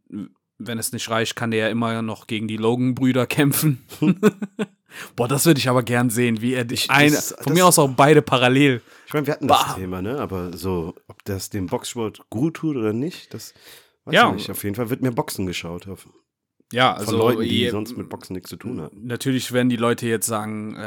wenn 0.58 0.80
es 0.80 0.92
nicht 0.94 1.10
reicht, 1.10 1.36
kann 1.36 1.52
der 1.52 1.60
ja 1.66 1.70
immer 1.70 2.02
noch 2.02 2.28
gegen 2.28 2.48
die 2.48 2.58
Logan-Brüder 2.58 3.28
kämpfen. 3.28 3.84
Boah, 5.18 5.28
das 5.28 5.46
würde 5.46 5.60
ich 5.60 5.68
aber 5.68 5.84
gern 5.84 6.10
sehen, 6.10 6.40
wie 6.42 6.54
er 6.54 6.64
dich 6.64 6.86
Ich- 6.86 6.90
eine, 6.90 7.12
das- 7.12 7.32
von 7.34 7.44
das- 7.48 7.54
mir 7.54 7.66
aus 7.66 7.78
auch 7.80 7.90
beide 7.90 8.22
parallel. 8.22 8.82
Ich 9.08 9.14
meine, 9.14 9.28
wir 9.28 9.34
hatten 9.34 9.48
das 9.48 9.58
Bah. 9.66 9.74
Thema, 9.74 10.02
ne? 10.02 10.20
Aber 10.20 10.56
so, 10.56 10.96
ob 11.08 11.24
das 11.26 11.50
dem 11.50 11.68
Boxsport 11.68 12.22
gut 12.30 12.56
tut 12.56 12.78
oder 12.78 12.94
nicht, 12.94 13.34
das 13.34 13.54
weiß 14.06 14.16
Ja. 14.16 14.30
ich 14.30 14.36
nicht. 14.36 14.52
Auf 14.52 14.64
jeden 14.64 14.76
Fall 14.76 14.90
wird 14.90 15.02
mir 15.02 15.12
Boxen 15.12 15.46
geschaut. 15.46 15.88
Ja, 16.74 16.94
von 16.96 17.00
also 17.06 17.18
Leuten, 17.18 17.42
die 17.44 17.60
je- 17.60 17.70
sonst 17.70 17.96
mit 17.96 18.10
Boxen 18.10 18.34
nichts 18.34 18.50
zu 18.50 18.58
tun 18.58 18.82
hatten. 18.82 19.06
Natürlich 19.06 19.52
werden 19.52 19.70
die 19.70 19.76
Leute 19.76 20.08
jetzt 20.08 20.26
sagen, 20.26 20.76
äh, 20.76 20.80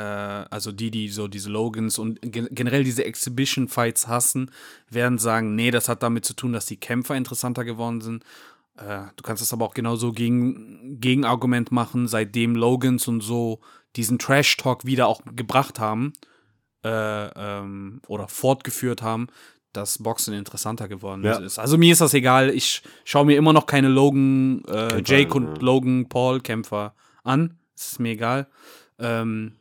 also 0.50 0.72
die, 0.72 0.90
die 0.90 1.08
so 1.08 1.28
diese 1.28 1.50
Logans 1.50 1.98
und 1.98 2.20
gen 2.20 2.48
generell 2.50 2.82
diese 2.84 3.04
Exhibition-Fights 3.04 4.08
hassen, 4.08 4.50
werden 4.90 5.18
sagen, 5.18 5.54
nee, 5.54 5.70
das 5.70 5.88
hat 5.88 6.02
damit 6.02 6.24
zu 6.24 6.34
tun, 6.34 6.52
dass 6.52 6.66
die 6.66 6.78
Kämpfer 6.78 7.14
interessanter 7.16 7.64
geworden 7.64 8.00
sind. 8.00 8.24
Äh, 8.76 9.04
du 9.16 9.22
kannst 9.22 9.40
das 9.40 9.52
aber 9.52 9.64
auch 9.64 9.74
genauso 9.74 10.12
gegen 10.12 11.00
Gegenargument 11.00 11.70
machen, 11.72 12.08
seitdem 12.08 12.56
Logans 12.56 13.06
und 13.08 13.20
so 13.20 13.60
diesen 13.96 14.18
Trash-Talk 14.18 14.84
wieder 14.84 15.06
auch 15.06 15.22
gebracht 15.34 15.78
haben 15.78 16.12
äh, 16.84 17.28
ähm, 17.36 18.00
oder 18.08 18.28
fortgeführt 18.28 19.02
haben, 19.02 19.28
dass 19.72 19.98
Boxen 20.02 20.34
interessanter 20.34 20.88
geworden 20.88 21.22
Ja. 21.24 21.38
ist. 21.38 21.58
Also 21.58 21.76
mir 21.78 21.92
ist 21.92 22.00
das 22.00 22.14
egal. 22.14 22.50
Ich 22.50 22.82
schaue 23.04 23.24
mir 23.26 23.36
immer 23.36 23.52
noch 23.52 23.66
keine 23.66 23.88
Logan, 23.88 24.64
äh, 24.66 25.02
Jake 25.04 25.34
und 25.34 25.56
ja. 25.58 25.62
Logan 25.62 26.08
Paul 26.08 26.40
Kämpfer 26.40 26.94
an. 27.22 27.58
Das 27.74 27.92
ist 27.92 28.00
mir 28.00 28.10
egal. 28.12 28.48
Ähm, 28.98 29.56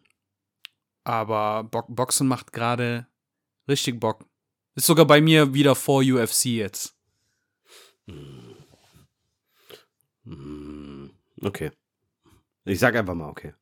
aber 1.04 1.64
Bo 1.66 1.84
Boxen 1.88 2.28
macht 2.28 2.52
gerade 2.54 3.08
richtig 3.68 4.00
Bock. 4.00 4.26
Ist 4.76 4.86
sogar 4.88 5.06
bei 5.06 5.22
mir 5.22 5.54
wieder 5.54 5.76
vor 5.76 6.02
UFC 6.02 6.46
jetzt. 6.46 6.96
Hm, 10.26 11.12
Okay. 11.42 11.72
Ich 12.66 12.80
sag 12.80 12.96
einfach 12.96 13.14
mal 13.16 13.30
okay. 13.30 13.54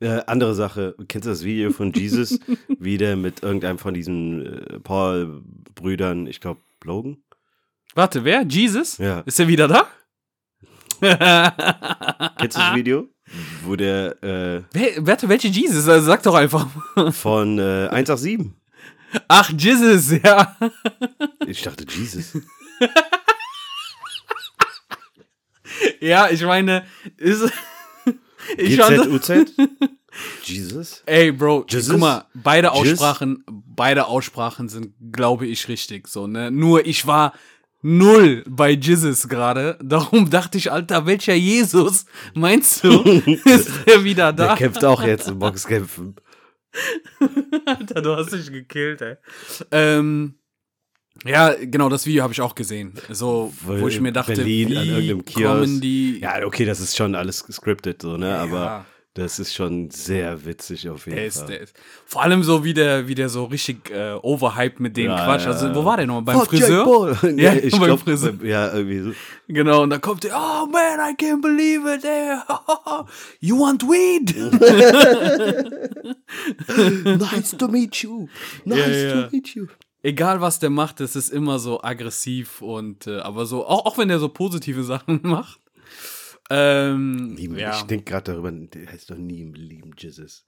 Äh, 0.00 0.22
andere 0.26 0.54
Sache, 0.54 0.94
kennst 1.08 1.26
du 1.26 1.30
das 1.30 1.44
Video 1.44 1.70
von 1.70 1.92
Jesus, 1.94 2.38
wie 2.78 2.96
der 2.96 3.16
mit 3.16 3.42
irgendeinem 3.42 3.78
von 3.78 3.92
diesen 3.92 4.46
äh, 4.46 4.80
Paul-Brüdern, 4.80 6.26
ich 6.26 6.40
glaube 6.40 6.60
Logan? 6.84 7.18
Warte, 7.94 8.24
wer? 8.24 8.42
Jesus? 8.42 8.96
Ja. 8.98 9.20
Ist 9.20 9.38
er 9.40 9.48
wieder 9.48 9.68
da? 9.68 9.86
Kennst 12.38 12.56
du 12.56 12.60
das 12.60 12.74
Video? 12.74 13.08
Wo 13.64 13.76
der 13.76 14.22
äh, 14.22 14.62
Wer, 14.72 15.06
warte, 15.06 15.28
welche 15.28 15.48
Jesus? 15.48 15.88
Also 15.88 16.06
sag 16.06 16.22
doch 16.22 16.34
einfach. 16.34 16.66
von 17.12 17.58
äh, 17.58 17.88
187. 17.90 18.50
Ach, 19.28 19.50
Jesus, 19.56 20.12
ja. 20.22 20.56
Ich 21.46 21.62
dachte 21.62 21.84
Jesus. 21.88 22.38
Ja, 26.00 26.28
ich 26.30 26.42
meine, 26.42 26.84
ist. 27.16 27.52
Ich 28.60 28.78
GZUZ? 28.78 29.52
Jesus? 30.42 31.02
ey, 31.06 31.30
Bro, 31.32 31.66
Jesus? 31.68 31.90
guck 31.90 32.00
mal, 32.00 32.24
beide 32.34 32.68
Jesus? 32.74 32.92
Aussprachen, 33.00 33.44
beide 33.48 34.06
Aussprachen 34.06 34.68
sind, 34.68 34.94
glaube 35.12 35.46
ich, 35.46 35.68
richtig. 35.68 36.08
So, 36.08 36.26
ne? 36.26 36.50
Nur 36.50 36.84
ich 36.84 37.06
war 37.06 37.32
null 37.82 38.44
bei 38.48 38.70
Jesus 38.70 39.28
gerade. 39.28 39.78
Darum 39.82 40.30
dachte 40.30 40.58
ich, 40.58 40.72
Alter, 40.72 41.06
welcher 41.06 41.34
Jesus 41.34 42.06
meinst 42.34 42.84
du? 42.84 43.00
ist 43.44 43.70
der 43.86 44.04
wieder 44.04 44.32
Der 44.32 44.48
da? 44.48 44.56
kämpft 44.56 44.84
auch 44.84 45.02
jetzt 45.02 45.28
in 45.28 45.38
Boxkämpfen. 45.38 46.16
Alter, 47.66 48.02
du 48.02 48.16
hast 48.16 48.32
dich 48.32 48.50
gekillt, 48.50 49.00
ey. 49.02 49.16
Ähm, 49.70 50.39
ja, 51.26 51.54
genau, 51.60 51.88
das 51.88 52.06
Video 52.06 52.22
habe 52.22 52.32
ich 52.32 52.40
auch 52.40 52.54
gesehen. 52.54 52.94
So, 53.10 53.52
wo 53.64 53.88
ich 53.88 54.00
mir 54.00 54.12
dachte, 54.12 54.34
Berlin 54.36 54.68
wie 54.70 54.76
an 54.78 54.86
irgendeinem 54.88 55.24
Kiosk. 55.24 55.46
kommen 55.46 55.80
die. 55.80 56.20
Ja, 56.20 56.44
okay, 56.44 56.64
das 56.64 56.80
ist 56.80 56.96
schon 56.96 57.14
alles 57.14 57.44
scripted, 57.50 58.00
so, 58.02 58.16
ne? 58.16 58.30
Ja. 58.30 58.42
Aber 58.42 58.86
das 59.14 59.40
ist 59.40 59.52
schon 59.54 59.90
sehr 59.90 60.44
witzig 60.46 60.88
auf 60.88 61.06
jeden 61.06 61.16
Der 61.16 61.26
ist, 61.26 61.38
Fall. 61.38 61.46
der 61.48 61.60
ist. 61.62 61.74
Vor 62.06 62.22
allem 62.22 62.44
so, 62.44 62.62
wie 62.64 62.72
der, 62.72 63.08
wie 63.08 63.16
der 63.16 63.28
so 63.28 63.44
richtig 63.46 63.90
äh, 63.90 64.12
overhyped 64.22 64.78
mit 64.78 64.96
dem 64.96 65.10
Ja, 65.10 65.24
Quatsch. 65.24 65.46
Also, 65.48 65.74
wo 65.74 65.84
war 65.84 65.96
der 65.96 66.06
noch? 66.06 66.22
Beim 66.22 66.38
Fuck 66.38 66.50
Friseur? 66.50 67.18
Ja, 67.36 67.54
ich 67.54 67.72
beim 67.72 67.82
glaube, 67.82 68.02
Friseur. 68.04 68.34
ja, 68.44 68.72
irgendwie 68.72 69.00
so. 69.00 69.10
Genau, 69.48 69.82
und 69.82 69.90
dann 69.90 70.00
kommt 70.00 70.22
der, 70.22 70.32
oh 70.36 70.66
man, 70.66 71.00
I 71.00 71.14
can't 71.16 71.42
believe 71.42 71.92
it. 71.92 72.04
Ey. 72.04 72.36
You 73.40 73.58
want 73.58 73.82
weed? 73.82 74.32
nice 77.20 77.56
to 77.56 77.68
meet 77.68 77.96
you. 78.02 78.28
Nice 78.64 78.78
Ja, 78.78 78.86
ja. 79.16 79.22
to 79.24 79.28
meet 79.32 79.48
you. 79.54 79.66
Egal 80.02 80.40
was 80.40 80.58
der 80.58 80.70
macht, 80.70 81.00
es 81.00 81.14
ist 81.14 81.30
immer 81.30 81.58
so 81.58 81.82
aggressiv 81.82 82.62
und 82.62 83.06
äh, 83.06 83.18
aber 83.18 83.46
so, 83.46 83.66
auch, 83.66 83.86
auch 83.86 83.98
wenn 83.98 84.08
der 84.08 84.18
so 84.18 84.28
positive 84.28 84.82
Sachen 84.84 85.20
macht. 85.22 85.60
Ähm, 86.48 87.34
Nie, 87.34 87.48
ja. 87.58 87.76
Ich 87.76 87.82
denke 87.82 88.04
gerade 88.04 88.32
darüber, 88.32 88.50
der 88.50 88.90
heißt 88.90 89.10
doch 89.10 89.16
nie 89.16 89.42
im 89.42 89.54
lieben 89.54 89.92
Jesus. 89.96 90.44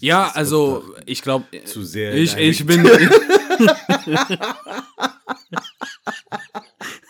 ja, 0.00 0.30
also 0.34 0.84
ich 1.06 1.22
glaube, 1.22 1.46
zu 1.64 1.84
sehr 1.84 2.14
ich, 2.14 2.36
ich 2.36 2.66
bin. 2.66 2.84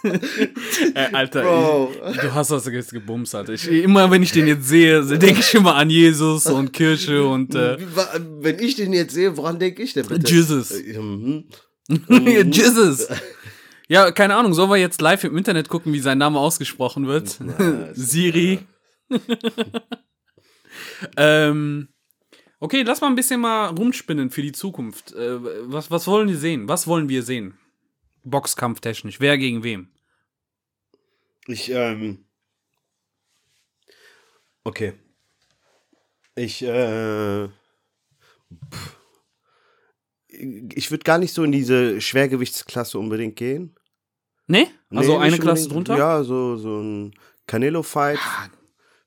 Ey, 0.05 0.19
Alter, 1.13 1.43
Bro. 1.43 1.93
ich, 2.11 2.19
du 2.19 2.35
hast 2.35 2.51
das 2.51 2.67
jetzt 2.67 2.93
gebumst, 2.93 3.35
Alter. 3.35 3.53
Ich, 3.53 3.69
immer 3.69 4.11
wenn 4.11 4.23
ich 4.23 4.33
den 4.33 4.47
jetzt 4.47 4.69
sehe, 4.69 5.05
denke 5.05 5.41
ich 5.41 5.55
immer 5.55 5.77
an 5.77 5.91
Jesus 5.91 6.47
und 6.47 6.73
Kirche 6.73 7.25
und 7.25 7.55
äh, 7.55 7.77
Wenn 8.41 8.59
ich 8.59 8.75
den 8.77 8.93
jetzt 8.93 9.15
sehe, 9.15 9.37
woran 9.37 9.59
denke 9.59 9.83
ich 9.83 9.93
denn 9.93 10.07
bitte? 10.07 10.31
Jesus. 10.33 10.71
Äh, 10.73 10.99
mhm. 10.99 11.45
Jesus. 12.51 13.09
Ja, 13.89 14.11
keine 14.11 14.35
Ahnung, 14.37 14.55
sollen 14.55 14.71
wir 14.71 14.77
jetzt 14.77 15.01
live 15.01 15.25
im 15.25 15.37
Internet 15.37 15.69
gucken, 15.69 15.93
wie 15.93 16.01
sein 16.01 16.19
Name 16.19 16.39
ausgesprochen 16.39 17.07
wird? 17.07 17.39
Na, 17.41 17.93
Siri. 17.95 18.61
ähm, 21.17 21.89
okay, 22.59 22.83
lass 22.83 23.01
mal 23.01 23.09
ein 23.09 23.15
bisschen 23.17 23.41
mal 23.41 23.67
rumspinnen 23.67 24.31
für 24.31 24.43
die 24.43 24.53
Zukunft. 24.53 25.13
Äh, 25.13 25.39
was, 25.71 25.91
was 25.91 26.07
wollen 26.07 26.29
wir 26.29 26.39
sehen? 26.39 26.69
Was 26.69 26.87
wollen 26.87 27.09
wir 27.09 27.23
sehen? 27.23 27.55
Boxkampftechnisch. 28.25 29.21
Wer 29.21 29.39
gegen 29.39 29.63
wem? 29.63 29.89
Ich, 31.47 31.71
ähm. 31.71 32.25
Okay. 34.65 34.95
Ich, 36.35 36.63
äh. 36.63 37.49
pff. 37.49 38.97
Ich 40.75 40.91
würde 40.91 41.05
gar 41.05 41.19
nicht 41.19 41.35
so 41.35 41.45
in 41.45 41.53
diese 41.53 42.01
Schwergewichtsklasse 42.01 42.99
unbedingt 42.99 43.37
gehen. 43.37 43.77
Nee? 44.47 44.69
Also 44.91 45.19
Nee, 45.19 45.25
eine 45.25 45.39
Klasse 45.39 45.69
drunter? 45.69 45.97
Ja, 45.97 46.25
so, 46.25 46.57
so 46.57 46.81
ein 46.81 47.15
Canelo-Fight 47.47 48.19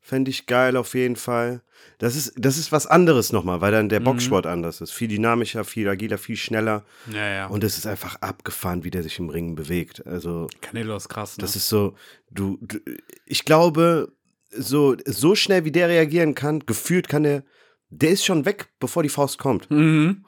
fände 0.02 0.30
ich 0.30 0.46
geil 0.46 0.78
auf 0.78 0.94
jeden 0.94 1.16
Fall. 1.16 1.62
Das 1.98 2.16
ist, 2.16 2.34
das 2.38 2.58
ist 2.58 2.72
was 2.72 2.88
anderes 2.88 3.32
nochmal, 3.32 3.62
weil 3.62 3.72
dann 3.72 3.90
der 3.90 4.00
Mhm. 4.00 4.06
Boxsport 4.06 4.46
anders 4.46 4.82
ist. 4.82 4.92
Viel 4.92 5.08
dynamischer, 5.08 5.64
viel 5.64 5.88
agiler, 5.88 6.18
viel 6.18 6.36
schneller. 6.38 6.84
Ja, 7.12 7.28
ja. 7.28 7.48
Und 7.48 7.64
es 7.64 7.78
ist 7.78 7.88
einfach 7.88 8.16
abgefahren, 8.22 8.84
wie 8.84 8.92
der 8.92 9.04
sich 9.04 9.20
im 9.20 9.30
Ringen 9.30 9.56
bewegt. 9.56 10.06
Also, 10.06 10.48
Canelo 10.62 10.96
ist 10.96 11.10
krass, 11.10 11.38
ne? 11.38 11.42
das 11.42 11.56
ist 11.56 11.70
so, 11.70 11.96
du, 12.30 12.58
du 12.62 12.80
ich 13.26 13.46
glaube, 13.46 14.12
so, 14.52 14.96
so 15.06 15.36
schnell 15.36 15.66
wie 15.66 15.72
der 15.72 15.90
reagieren 15.90 16.36
kann, 16.36 16.60
gefühlt 16.66 17.08
kann 17.08 17.26
er 17.26 17.44
Der 17.90 18.10
ist 18.12 18.26
schon 18.26 18.46
weg, 18.46 18.68
bevor 18.80 19.04
die 19.04 19.10
Faust 19.10 19.38
kommt. 19.38 19.70
Mhm. 19.72 20.26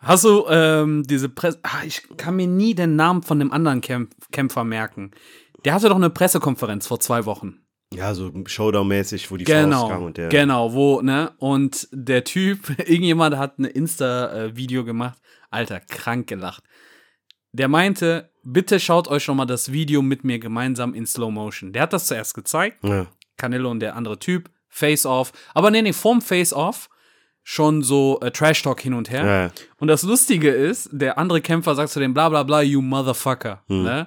Hast 0.00 0.24
du 0.24 0.46
ähm, 0.48 1.02
diese 1.04 1.28
Presse. 1.28 1.58
Ah, 1.62 1.84
ich 1.84 2.02
kann 2.16 2.36
mir 2.36 2.46
nie 2.46 2.74
den 2.74 2.96
Namen 2.96 3.22
von 3.22 3.38
dem 3.38 3.52
anderen 3.52 3.80
Kämpf 3.80 4.14
Kämpfer 4.32 4.64
merken. 4.64 5.10
Der 5.64 5.74
hatte 5.74 5.88
doch 5.90 5.96
eine 5.96 6.08
Pressekonferenz 6.10 6.86
vor 6.86 7.00
zwei 7.00 7.26
Wochen. 7.26 7.60
Ja, 7.92 8.14
so 8.14 8.30
Showdown-mäßig, 8.46 9.30
wo 9.30 9.36
die 9.36 9.44
Faust 9.44 9.64
Genau, 9.64 9.88
kam 9.88 10.04
und 10.04 10.16
der. 10.16 10.28
genau, 10.28 10.72
wo, 10.72 11.00
ne? 11.00 11.32
Und 11.38 11.88
der 11.90 12.22
Typ, 12.24 12.68
irgendjemand 12.78 13.36
hat 13.36 13.58
ein 13.58 13.64
Insta-Video 13.64 14.84
gemacht. 14.84 15.18
Alter, 15.50 15.80
krank 15.80 16.28
gelacht. 16.28 16.62
Der 17.52 17.66
meinte, 17.66 18.30
bitte 18.44 18.78
schaut 18.78 19.08
euch 19.08 19.24
schon 19.24 19.36
mal 19.36 19.46
das 19.46 19.72
Video 19.72 20.02
mit 20.02 20.22
mir 20.22 20.38
gemeinsam 20.38 20.94
in 20.94 21.04
Slow 21.04 21.32
Motion. 21.32 21.72
Der 21.72 21.82
hat 21.82 21.92
das 21.92 22.06
zuerst 22.06 22.34
gezeigt. 22.34 22.78
Ja. 22.84 23.06
Canelo 23.36 23.70
und 23.70 23.80
der 23.80 23.96
andere 23.96 24.20
Typ, 24.20 24.50
Face-Off. 24.68 25.32
Aber 25.52 25.72
nee, 25.72 25.82
nee, 25.82 25.92
vorm 25.92 26.22
Face-Off 26.22 26.88
schon 27.42 27.82
so 27.82 28.20
äh, 28.20 28.30
Trash-Talk 28.30 28.80
hin 28.80 28.94
und 28.94 29.10
her. 29.10 29.24
Ja. 29.26 29.50
Und 29.78 29.88
das 29.88 30.04
Lustige 30.04 30.50
ist, 30.50 30.90
der 30.92 31.18
andere 31.18 31.40
Kämpfer 31.40 31.74
sagt 31.74 31.90
zu 31.90 31.98
dem 31.98 32.14
bla 32.14 32.28
bla 32.28 32.44
bla, 32.44 32.62
you 32.62 32.80
motherfucker. 32.80 33.64
Hm. 33.66 33.82
Ne? 33.82 34.06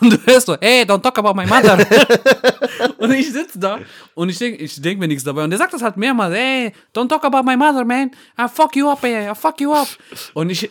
Und 0.00 0.12
du 0.12 0.18
hörst 0.26 0.46
so, 0.46 0.56
hey, 0.60 0.82
don't 0.84 1.02
talk 1.02 1.18
about 1.18 1.34
my 1.34 1.44
mother. 1.46 1.76
und 2.98 3.10
ich 3.12 3.32
sitze 3.32 3.58
da 3.58 3.78
und 4.14 4.28
ich 4.28 4.38
denke 4.38 4.62
ich 4.62 4.80
denk 4.80 5.00
mir 5.00 5.08
nichts 5.08 5.24
dabei. 5.24 5.42
Und 5.44 5.50
der 5.50 5.58
sagt 5.58 5.72
das 5.72 5.82
halt 5.82 5.96
mehrmals, 5.96 6.34
hey, 6.34 6.72
don't 6.94 7.08
talk 7.08 7.24
about 7.24 7.42
my 7.42 7.56
mother, 7.56 7.84
man. 7.84 8.10
I 8.38 8.46
fuck 8.52 8.76
you 8.76 8.88
up, 8.88 9.02
ey, 9.04 9.30
I 9.30 9.34
fuck 9.34 9.60
you 9.60 9.72
up. 9.72 9.88
Und 10.34 10.50
ich, 10.50 10.70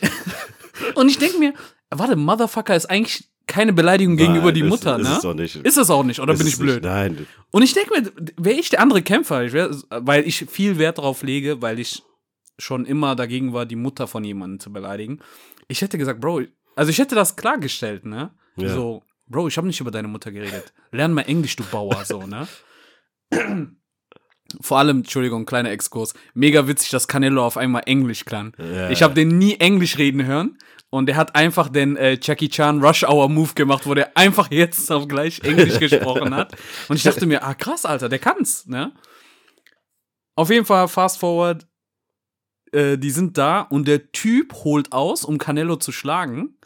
und 0.95 1.09
ich 1.09 1.17
denke 1.17 1.37
mir, 1.39 1.53
warte, 1.89 2.15
Motherfucker 2.15 2.75
ist 2.75 2.85
eigentlich 2.89 3.27
keine 3.47 3.73
Beleidigung 3.73 4.15
gegenüber 4.15 4.45
Nein, 4.45 4.53
die 4.55 4.61
ist- 4.61 4.69
Mutter, 4.69 4.97
ist 4.97 5.07
ne? 5.07 5.13
es 5.15 5.21
doch 5.21 5.33
nicht. 5.33 5.55
Ist 5.57 5.77
es 5.77 5.89
auch 5.89 6.03
nicht, 6.03 6.19
oder 6.21 6.31
Das 6.33 6.39
bin 6.39 6.47
ist 6.47 6.53
ich 6.53 6.59
blöd? 6.59 6.75
Nicht, 6.83 6.85
nein. 6.93 7.27
Und 7.51 7.63
ich 7.63 7.73
denke 7.73 7.99
mir, 7.99 8.11
wäre 8.37 8.55
ich 8.59 8.69
der 8.69 8.79
andere 8.79 9.01
Kämpfer, 9.01 9.43
ich 9.43 9.51
wär, 9.51 9.71
weil 9.89 10.25
ich 10.25 10.45
viel 10.49 10.77
Wert 10.77 10.99
darauf 10.99 11.21
lege, 11.23 11.61
weil 11.61 11.79
ich 11.79 12.01
schon 12.57 12.85
immer 12.85 13.15
dagegen 13.15 13.51
war, 13.51 13.65
die 13.65 13.75
Mutter 13.75 14.07
von 14.07 14.23
jemandem 14.23 14.59
zu 14.61 14.71
beleidigen. 14.71 15.19
Ich 15.67 15.81
hätte 15.81 15.97
gesagt, 15.97 16.21
Bro, 16.21 16.43
also 16.77 16.89
ich 16.91 16.99
hätte 16.99 17.15
das 17.15 17.35
klargestellt, 17.35 18.05
ne? 18.05 18.31
Ja. 18.55 18.69
So, 18.69 19.03
Bro, 19.27 19.47
ich 19.47 19.57
habe 19.57 19.67
nicht 19.67 19.79
über 19.79 19.91
deine 19.91 20.07
Mutter 20.07 20.31
geredet. 20.31 20.73
Lern 20.91 21.13
mal 21.13 21.21
Englisch, 21.21 21.55
du 21.55 21.63
Bauer, 21.63 22.03
so, 22.05 22.23
ne? 22.27 22.47
Vor 24.59 24.77
allem, 24.77 24.97
Entschuldigung, 24.97 25.45
kleiner 25.45 25.71
Exkurs, 25.71 26.13
mega 26.33 26.67
witzig, 26.67 26.89
dass 26.89 27.07
Canelo 27.07 27.45
auf 27.45 27.55
einmal 27.55 27.83
Englisch 27.85 28.25
kann. 28.25 28.51
Ja. 28.57 28.89
Ich 28.89 29.01
habe 29.01 29.13
den 29.13 29.37
nie 29.37 29.55
Englisch 29.55 29.97
reden 29.97 30.25
hören 30.25 30.57
und 30.89 31.05
der 31.05 31.15
hat 31.15 31.35
einfach 31.35 31.69
den 31.69 31.95
äh, 31.95 32.17
Jackie 32.21 32.49
Chan 32.49 32.83
Rush 32.83 33.03
Hour 33.03 33.29
Move 33.29 33.53
gemacht, 33.53 33.87
wo 33.87 33.93
der 33.93 34.17
einfach 34.17 34.51
jetzt 34.51 34.91
auf 34.91 35.07
gleich 35.07 35.39
Englisch 35.43 35.79
gesprochen 35.79 36.35
hat. 36.35 36.53
Und 36.89 36.97
ich 36.97 37.03
dachte 37.03 37.25
mir, 37.25 37.43
ah 37.43 37.53
krass, 37.53 37.85
Alter, 37.85 38.09
der 38.09 38.19
kann's, 38.19 38.67
ne? 38.67 38.91
Auf 40.35 40.49
jeden 40.49 40.65
Fall, 40.65 40.89
fast 40.89 41.19
forward, 41.19 41.65
äh, 42.73 42.97
die 42.97 43.11
sind 43.11 43.37
da 43.37 43.61
und 43.61 43.87
der 43.87 44.11
Typ 44.11 44.53
holt 44.65 44.91
aus, 44.91 45.23
um 45.23 45.37
Canelo 45.37 45.77
zu 45.77 45.93
schlagen. 45.93 46.57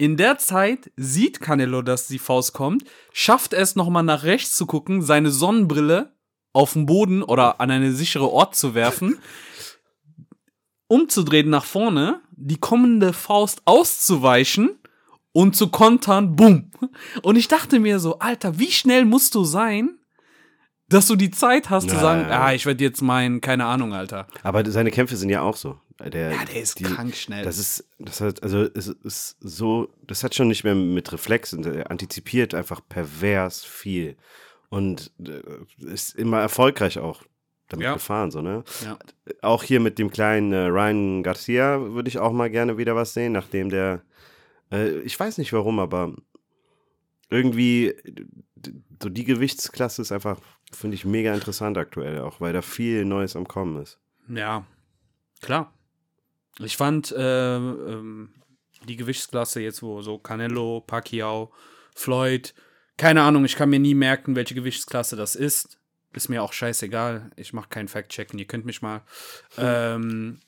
In 0.00 0.16
der 0.16 0.38
Zeit 0.38 0.90
sieht 0.96 1.42
Canelo, 1.42 1.82
dass 1.82 2.06
die 2.06 2.18
Faust 2.18 2.54
kommt, 2.54 2.84
schafft 3.12 3.52
es 3.52 3.76
nochmal 3.76 4.02
nach 4.02 4.22
rechts 4.22 4.56
zu 4.56 4.64
gucken, 4.64 5.02
seine 5.02 5.30
Sonnenbrille 5.30 6.14
auf 6.54 6.72
den 6.72 6.86
Boden 6.86 7.22
oder 7.22 7.60
an 7.60 7.70
eine 7.70 7.92
sichere 7.92 8.30
Ort 8.30 8.56
zu 8.56 8.74
werfen, 8.74 9.18
umzudrehen 10.86 11.50
nach 11.50 11.66
vorne, 11.66 12.22
die 12.32 12.56
kommende 12.56 13.12
Faust 13.12 13.60
auszuweichen 13.66 14.70
und 15.32 15.54
zu 15.54 15.68
kontern, 15.68 16.34
bumm. 16.34 16.70
Und 17.22 17.36
ich 17.36 17.48
dachte 17.48 17.78
mir 17.78 17.98
so, 18.00 18.20
Alter, 18.20 18.58
wie 18.58 18.72
schnell 18.72 19.04
musst 19.04 19.34
du 19.34 19.44
sein, 19.44 19.98
dass 20.88 21.08
du 21.08 21.14
die 21.14 21.30
Zeit 21.30 21.68
hast 21.68 21.90
zu 21.90 21.96
Ja, 21.96 22.00
sagen, 22.00 22.22
ja, 22.22 22.30
ja. 22.30 22.40
ah, 22.46 22.52
ich 22.54 22.64
werde 22.64 22.82
jetzt 22.82 23.02
meinen, 23.02 23.42
keine 23.42 23.66
Ahnung, 23.66 23.92
Alter. 23.92 24.28
Aber 24.44 24.64
seine 24.70 24.90
Kämpfe 24.90 25.16
sind 25.16 25.28
ja 25.28 25.42
auch 25.42 25.56
so. 25.56 25.78
Der, 26.08 26.32
Ja, 26.32 26.44
der 26.44 26.62
ist 26.62 26.76
krank 26.76 27.14
schnell. 27.14 27.44
Das 27.44 27.58
ist, 27.58 27.84
das 27.98 28.20
hat, 28.20 28.42
also 28.42 28.62
es 28.62 28.88
ist 28.88 29.36
so, 29.40 29.92
das 30.06 30.24
hat 30.24 30.34
schon 30.34 30.48
nicht 30.48 30.64
mehr 30.64 30.74
mit 30.74 31.12
Reflexen, 31.12 31.62
der 31.62 31.90
antizipiert 31.90 32.54
einfach 32.54 32.80
pervers 32.88 33.64
viel 33.64 34.16
und 34.70 35.12
äh, 35.22 35.42
ist 35.92 36.14
immer 36.16 36.40
erfolgreich 36.40 36.98
auch 36.98 37.22
damit 37.68 37.84
Ja. 37.84 37.92
gefahren, 37.94 38.30
so, 38.30 38.40
ne? 38.40 38.64
Ja. 38.84 38.98
Auch 39.42 39.62
hier 39.62 39.80
mit 39.80 39.98
dem 39.98 40.10
kleinen 40.10 40.52
äh, 40.52 40.66
Ryan 40.66 41.22
Garcia 41.22 41.80
würde 41.92 42.08
ich 42.08 42.18
auch 42.18 42.32
mal 42.32 42.50
gerne 42.50 42.78
wieder 42.78 42.96
was 42.96 43.14
sehen, 43.14 43.32
nachdem 43.32 43.70
der, 43.70 44.02
äh, 44.72 44.98
ich 45.00 45.18
weiß 45.18 45.38
nicht 45.38 45.52
warum, 45.52 45.78
aber 45.78 46.14
irgendwie 47.28 47.94
so 49.02 49.08
die 49.08 49.24
Gewichtsklasse 49.24 50.02
ist 50.02 50.12
einfach, 50.12 50.40
finde 50.72 50.94
ich, 50.96 51.04
mega 51.04 51.32
interessant 51.32 51.78
aktuell, 51.78 52.20
auch 52.20 52.40
weil 52.40 52.52
da 52.52 52.60
viel 52.62 53.04
Neues 53.04 53.36
am 53.36 53.46
Kommen 53.46 53.80
ist. 53.82 53.98
Ja, 54.28 54.64
klar. 55.40 55.72
Ich 56.58 56.76
fand 56.76 57.12
äh, 57.12 57.56
ähm, 57.56 58.34
die 58.86 58.96
Gewichtsklasse 58.96 59.60
jetzt, 59.60 59.82
wo 59.82 60.02
so 60.02 60.18
Canelo, 60.18 60.80
Pacquiao, 60.80 61.52
Floyd, 61.94 62.54
keine 62.96 63.22
Ahnung, 63.22 63.44
ich 63.46 63.56
kann 63.56 63.70
mir 63.70 63.80
nie 63.80 63.94
merken, 63.94 64.36
welche 64.36 64.54
Gewichtsklasse 64.54 65.16
das 65.16 65.34
ist. 65.34 65.78
Ist 66.12 66.28
mir 66.28 66.42
auch 66.42 66.52
scheißegal. 66.52 67.30
Ich 67.36 67.52
mache 67.52 67.68
keinen 67.68 67.88
Fact-Checken, 67.88 68.38
ihr 68.38 68.46
könnt 68.46 68.66
mich 68.66 68.82
mal. 68.82 69.02
Ähm, 69.56 70.40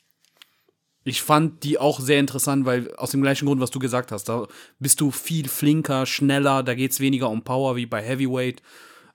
ich 1.04 1.22
fand 1.22 1.64
die 1.64 1.78
auch 1.78 1.98
sehr 1.98 2.20
interessant, 2.20 2.66
weil 2.66 2.94
aus 2.96 3.10
dem 3.10 3.22
gleichen 3.22 3.46
Grund, 3.46 3.60
was 3.60 3.70
du 3.70 3.78
gesagt 3.78 4.12
hast, 4.12 4.24
da 4.24 4.46
bist 4.78 5.00
du 5.00 5.10
viel 5.10 5.48
flinker, 5.48 6.04
schneller, 6.04 6.62
da 6.62 6.74
geht 6.74 6.92
es 6.92 7.00
weniger 7.00 7.30
um 7.30 7.42
Power 7.42 7.76
wie 7.76 7.86
bei 7.86 8.02
Heavyweight. 8.02 8.62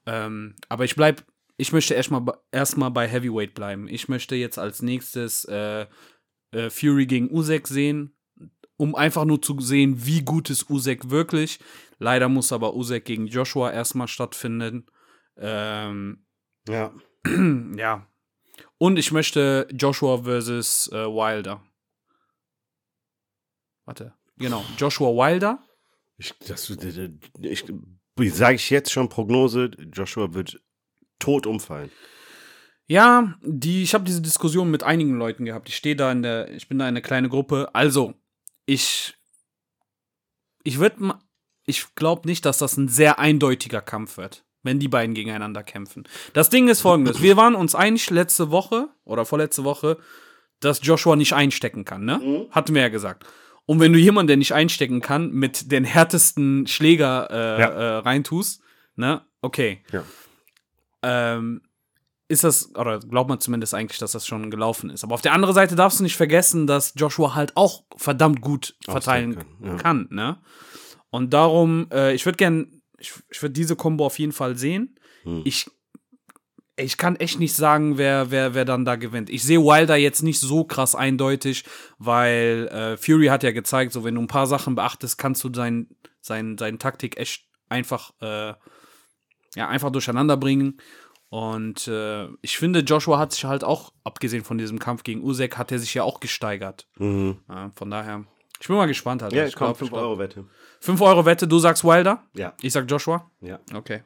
Ähm, 0.06 0.56
aber 0.68 0.86
ich 0.86 0.96
bleib, 0.96 1.24
ich 1.58 1.72
möchte 1.72 1.94
erstmal 1.94 2.24
erstmal 2.52 2.92
bei 2.92 3.08
Heavyweight 3.08 3.54
bleiben. 3.54 3.88
Ich 3.88 4.10
möchte 4.10 4.36
jetzt 4.36 4.58
als 4.58 4.82
nächstes 4.82 5.46
äh, 5.46 5.86
äh, 6.52 6.70
Fury 6.70 7.06
gegen 7.06 7.32
Usyk 7.32 7.68
sehen, 7.68 8.16
um 8.78 8.96
einfach 8.96 9.26
nur 9.26 9.42
zu 9.42 9.60
sehen, 9.60 10.06
wie 10.06 10.24
gut 10.24 10.50
ist 10.50 10.70
Usyk 10.70 11.10
wirklich. 11.10 11.60
Leider 12.00 12.30
muss 12.30 12.52
aber 12.52 12.76
Usyk 12.76 13.06
gegen 13.06 13.28
Joshua 13.28 13.72
erstmal 13.72 14.08
stattfinden. 14.08 14.86
Ähm, 15.38 16.26
Ja. 16.68 16.94
ja. 17.76 18.08
Und 18.78 18.98
ich 18.98 19.12
möchte 19.12 19.68
Joshua 19.72 20.24
versus 20.24 20.90
äh, 20.92 21.06
Wilder. 21.06 21.64
Warte. 23.86 24.14
Genau. 24.38 24.64
Joshua 24.78 25.10
Wilder. 25.10 25.64
Ich, 26.18 26.34
das, 26.40 26.70
ich, 26.70 27.66
ich 28.20 28.34
sage 28.34 28.56
ich 28.56 28.70
jetzt 28.70 28.92
schon 28.92 29.10
Prognose, 29.10 29.72
Joshua 29.94 30.34
wird 30.34 30.62
tot 31.20 31.46
umfallen. 31.48 31.92
Ja, 32.88 33.34
die, 33.42 33.84
ich 33.84 33.94
habe 33.94 34.06
diese 34.06 34.22
Diskussion 34.22 34.72
mit 34.72 34.84
einigen 34.84 35.18
Leuten 35.18 35.44
gehabt. 35.46 35.68
Ich 35.70 35.76
stehe 35.76 35.96
da 35.96 36.12
in 36.12 36.24
der, 36.24 36.50
ich 36.52 36.68
bin 36.70 36.80
da 36.80 36.86
in 36.86 36.90
einer 36.90 37.02
kleinen 37.02 37.30
Gruppe. 37.30 37.70
Also, 37.74 38.14
ich, 38.66 39.16
ich 40.64 40.80
würde, 40.80 41.16
ich 41.66 41.94
glaube 41.96 42.28
nicht, 42.28 42.46
dass 42.46 42.58
das 42.60 42.78
ein 42.78 42.88
sehr 42.88 43.20
eindeutiger 43.20 43.82
Kampf 43.82 44.18
wird, 44.18 44.46
wenn 44.64 44.80
die 44.80 44.88
beiden 44.88 45.16
gegeneinander 45.16 45.64
kämpfen. 45.64 46.06
Das 46.34 46.50
Ding 46.50 46.70
ist 46.70 46.80
folgendes: 46.82 47.22
Wir 47.22 47.36
waren 47.36 47.56
uns 47.56 47.76
einig 47.76 48.10
letzte 48.10 48.52
Woche 48.52 48.88
oder 49.04 49.26
vorletzte 49.26 49.66
Woche, 49.66 49.98
dass 50.62 50.80
Joshua 50.82 51.18
nicht 51.18 51.34
einstecken 51.34 51.84
kann, 51.84 52.06
ne? 52.06 52.48
Hatten 52.52 52.74
wir 52.74 52.82
ja 52.84 52.90
gesagt. 52.90 53.26
Und 53.66 53.82
wenn 53.82 53.92
du 53.92 54.00
jemanden, 54.00 54.28
der 54.28 54.38
nicht 54.38 54.54
einstecken 54.54 55.02
kann, 55.02 55.32
mit 55.32 55.74
den 55.74 55.84
härtesten 55.84 56.68
Schläger 56.68 57.28
äh, 57.30 57.62
Ja. 57.62 57.68
äh, 57.68 57.98
reintust, 57.98 58.62
ne? 58.96 59.26
Okay. 59.42 59.84
Ja. 59.92 60.04
Ähm, 61.04 61.62
ist 62.30 62.44
das, 62.44 62.76
oder 62.76 63.00
glaubt 63.00 63.30
man 63.30 63.40
zumindest 63.40 63.74
eigentlich, 63.74 64.00
dass 64.00 64.12
das 64.12 64.28
schon 64.28 64.52
gelaufen 64.52 64.90
ist. 64.90 65.04
Aber 65.04 65.14
auf 65.14 65.22
der 65.22 65.34
anderen 65.34 65.56
Seite 65.56 65.76
darfst 65.76 66.00
du 66.00 66.04
nicht 66.04 66.18
vergessen, 66.18 66.68
dass 66.68 66.94
Joshua 66.96 67.36
halt 67.36 67.56
auch 67.56 67.84
verdammt 67.96 68.42
gut 68.42 68.76
verteilen 68.84 69.36
kann, 69.36 69.78
kann, 69.78 70.08
ja. 70.12 70.16
ne? 70.16 70.38
Und 71.10 71.34
darum, 71.34 71.88
äh, 71.92 72.14
ich 72.14 72.26
würde 72.26 72.36
gern, 72.36 72.82
ich, 72.98 73.14
ich 73.30 73.42
würde 73.42 73.54
diese 73.54 73.78
Combo 73.78 74.06
auf 74.06 74.20
jeden 74.20 74.34
Fall 74.34 74.58
sehen. 74.58 75.00
Hm. 75.24 75.42
Ich, 75.46 75.72
ich 76.76 76.98
kann 76.98 77.16
echt 77.16 77.40
nicht 77.40 77.56
sagen, 77.56 77.98
wer, 77.98 78.30
wer, 78.30 78.54
wer 78.54 78.66
dann 78.66 78.84
da 78.84 78.98
gewinnt. 78.98 79.30
Ich 79.30 79.44
sehe 79.44 79.62
Wilder 79.62 79.96
jetzt 79.96 80.22
nicht 80.22 80.40
so 80.40 80.66
krass 80.66 80.96
eindeutig, 80.96 81.64
weil 81.98 82.70
äh, 82.72 82.98
Fury 82.98 83.28
hat 83.28 83.44
ja 83.44 83.52
gezeigt, 83.52 83.94
so 83.94 84.04
wenn 84.04 84.16
du 84.16 84.22
ein 84.22 84.28
paar 84.28 84.48
Sachen 84.48 84.76
beachtest, 84.76 85.18
kannst 85.18 85.44
du 85.46 85.54
sein, 85.54 85.88
sein, 86.20 86.58
seine 86.58 86.78
Taktik 86.78 87.18
echt 87.18 87.48
einfach, 87.70 88.12
äh, 88.22 88.54
ja, 89.56 89.68
einfach 89.70 89.92
durcheinander 89.92 90.36
bringen. 90.36 90.80
Und 91.30 91.88
äh, 91.90 92.28
ich 92.42 92.58
finde, 92.58 92.80
Joshua 92.80 93.20
hat 93.20 93.34
sich 93.34 93.44
halt 93.46 93.64
auch, 93.64 93.92
abgesehen 94.06 94.44
von 94.46 94.58
diesem 94.58 94.80
Kampf 94.80 95.04
gegen 95.04 95.22
Usyk, 95.24 95.58
hat 95.58 95.72
er 95.72 95.80
sich 95.80 95.94
ja 95.94 96.04
auch 96.04 96.20
gesteigert. 96.22 96.88
Mhm. 96.98 97.40
Ja, 97.50 97.72
von 97.76 97.92
daher, 97.92 98.24
ich 98.62 98.68
bin 98.68 98.78
mal 98.78 98.86
gespannt. 98.88 99.22
Halt. 99.22 99.34
Ja, 99.34 99.44
ich 99.44 99.50
ich 99.50 99.56
komme 99.56 99.70
glaub, 99.72 99.78
5 99.78 99.88
ich 99.90 99.94
glaub- 99.94 100.04
Euro 100.04 100.20
Wette. 100.20 100.46
5 100.80 101.02
Euro 101.02 101.26
Wette, 101.26 101.48
du 101.48 101.60
sagst 101.60 101.84
Wilder, 101.84 102.24
Ja, 102.34 102.54
ich 102.62 102.72
sag 102.72 102.90
Joshua. 102.90 103.30
ja. 103.42 103.60
Okay. 103.74 104.04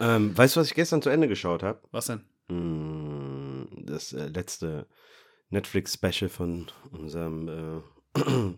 Ähm, 0.00 0.36
weißt 0.36 0.56
du, 0.56 0.60
was 0.60 0.68
ich 0.68 0.74
gestern 0.74 1.02
zu 1.02 1.10
Ende 1.10 1.28
geschaut 1.28 1.62
habe? 1.62 1.80
Was 1.90 2.06
denn? 2.06 2.24
Das 3.84 4.12
äh, 4.12 4.28
letzte 4.28 4.86
Netflix-Special 5.50 6.28
von 6.28 6.66
unserem 6.92 7.82
äh, 8.16 8.20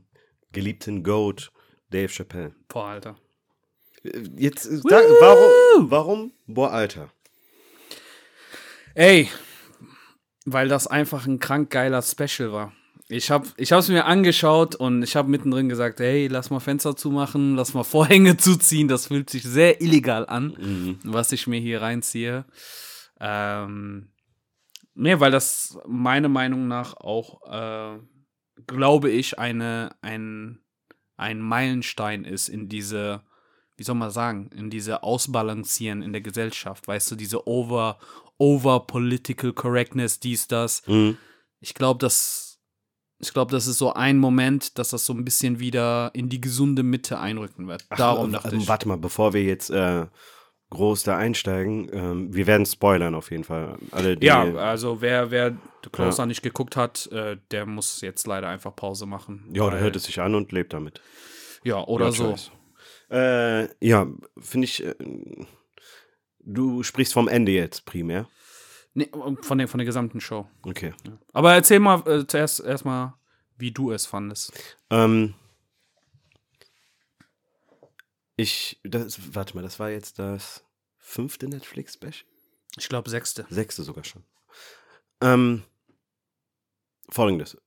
geliebten 0.52 1.02
Goat 1.02 1.50
Dave 1.90 2.08
Chappelle. 2.08 2.54
Boah, 2.68 2.86
Alter. 2.86 3.16
Äh, 4.04 4.22
Jetzt, 4.36 4.66
äh, 4.66 4.80
da, 4.88 5.00
warum, 5.20 5.90
warum? 5.90 6.32
Boah, 6.46 6.70
Alter. 6.72 7.10
Ey, 8.94 9.28
weil 10.44 10.68
das 10.68 10.86
einfach 10.86 11.26
ein 11.26 11.38
krank 11.38 11.70
geiler 11.70 12.02
Special 12.02 12.52
war. 12.52 12.72
Ich 13.08 13.30
habe 13.30 13.48
ich 13.56 13.72
es 13.72 13.88
mir 13.88 14.04
angeschaut 14.04 14.76
und 14.76 15.02
ich 15.02 15.16
habe 15.16 15.28
mittendrin 15.28 15.68
gesagt, 15.68 15.98
hey, 15.98 16.28
lass 16.28 16.50
mal 16.50 16.60
Fenster 16.60 16.94
zumachen, 16.94 17.56
lass 17.56 17.74
mal 17.74 17.82
Vorhänge 17.84 18.36
zuziehen. 18.36 18.88
Das 18.88 19.06
fühlt 19.08 19.30
sich 19.30 19.42
sehr 19.42 19.80
illegal 19.80 20.26
an, 20.26 20.56
Mhm. 20.58 20.98
was 21.04 21.32
ich 21.32 21.46
mir 21.46 21.58
hier 21.60 21.82
reinziehe. 21.82 22.44
Ähm, 23.20 24.12
nee, 24.94 25.18
weil 25.18 25.30
das 25.32 25.76
meiner 25.86 26.28
Meinung 26.28 26.68
nach 26.68 26.94
auch, 26.94 27.40
äh, 27.50 27.98
glaube 28.66 29.10
ich, 29.10 29.38
eine, 29.40 29.90
ein, 30.02 30.60
ein 31.16 31.40
Meilenstein 31.40 32.24
ist 32.24 32.48
in 32.48 32.68
diese, 32.68 33.22
wie 33.80 33.84
soll 33.84 33.94
man 33.94 34.10
sagen, 34.10 34.50
in 34.54 34.68
diese 34.68 35.02
Ausbalancieren 35.02 36.02
in 36.02 36.12
der 36.12 36.20
Gesellschaft. 36.20 36.86
Weißt 36.86 37.10
du, 37.10 37.16
diese 37.16 37.48
over, 37.48 37.98
over 38.36 38.80
political 38.80 39.54
correctness, 39.54 40.20
dies, 40.20 40.46
das. 40.48 40.82
Mhm. 40.86 41.16
Ich 41.60 41.72
glaube, 41.72 41.96
das, 41.98 42.60
ich 43.20 43.32
glaube, 43.32 43.52
das 43.52 43.66
ist 43.66 43.78
so 43.78 43.94
ein 43.94 44.18
Moment, 44.18 44.78
dass 44.78 44.90
das 44.90 45.06
so 45.06 45.14
ein 45.14 45.24
bisschen 45.24 45.60
wieder 45.60 46.10
in 46.12 46.28
die 46.28 46.42
gesunde 46.42 46.82
Mitte 46.82 47.18
einrücken 47.20 47.68
wird. 47.68 47.86
Darum 47.96 48.34
Ach, 48.34 48.42
dachte 48.42 48.54
ähm, 48.54 48.60
ich. 48.60 48.68
Warte 48.68 48.86
mal, 48.86 48.98
bevor 48.98 49.32
wir 49.32 49.44
jetzt 49.44 49.70
äh, 49.70 50.04
groß 50.68 51.04
da 51.04 51.16
einsteigen, 51.16 51.88
ähm, 51.90 52.34
wir 52.34 52.46
werden 52.46 52.66
spoilern 52.66 53.14
auf 53.14 53.30
jeden 53.30 53.44
Fall. 53.44 53.78
Alle, 53.92 54.22
Ja, 54.22 54.42
also 54.56 55.00
wer, 55.00 55.30
wer 55.30 55.52
The 55.84 55.88
Closer 55.90 56.24
Ja. 56.24 56.26
nicht 56.26 56.42
geguckt 56.42 56.76
hat, 56.76 57.06
äh, 57.12 57.38
der 57.50 57.64
muss 57.64 58.02
jetzt 58.02 58.26
leider 58.26 58.48
einfach 58.48 58.76
Pause 58.76 59.06
machen. 59.06 59.48
ja, 59.54 59.70
der 59.70 59.80
hört 59.80 59.96
es 59.96 60.04
sich 60.04 60.20
an 60.20 60.34
und 60.34 60.52
lebt 60.52 60.74
damit. 60.74 61.00
Ja, 61.64 61.82
oder 61.82 62.04
Ja, 62.06 62.12
so. 62.12 62.24
choice. 62.32 62.50
Äh, 63.10 63.68
ja, 63.84 64.06
finde 64.38 64.64
ich. 64.64 64.84
Äh, 64.84 64.94
du 66.38 66.82
sprichst 66.82 67.12
vom 67.12 67.28
Ende 67.28 67.52
jetzt 67.52 67.84
primär. 67.84 68.28
Nee, 68.94 69.10
von, 69.42 69.58
der, 69.58 69.68
von 69.68 69.78
der 69.78 69.84
gesamten 69.84 70.20
Show. 70.20 70.48
Okay. 70.62 70.92
Aber 71.32 71.54
erzähl 71.54 71.78
mal 71.78 72.06
äh, 72.08 72.26
zuerst 72.26 72.60
erstmal, 72.60 73.14
wie 73.56 73.70
du 73.70 73.92
es 73.92 74.06
fandest. 74.06 74.52
Ähm, 74.90 75.34
ich, 78.36 78.80
das, 78.82 79.34
warte 79.34 79.54
mal, 79.54 79.62
das 79.62 79.78
war 79.78 79.90
jetzt 79.90 80.18
das 80.18 80.64
fünfte 80.98 81.48
Netflix-Special? 81.48 82.24
Ich 82.78 82.88
glaube, 82.88 83.10
sechste. 83.10 83.46
Sechste 83.50 83.82
sogar 83.82 84.04
schon. 84.04 84.24
Ähm, 85.20 85.62
Folgendes. 87.10 87.58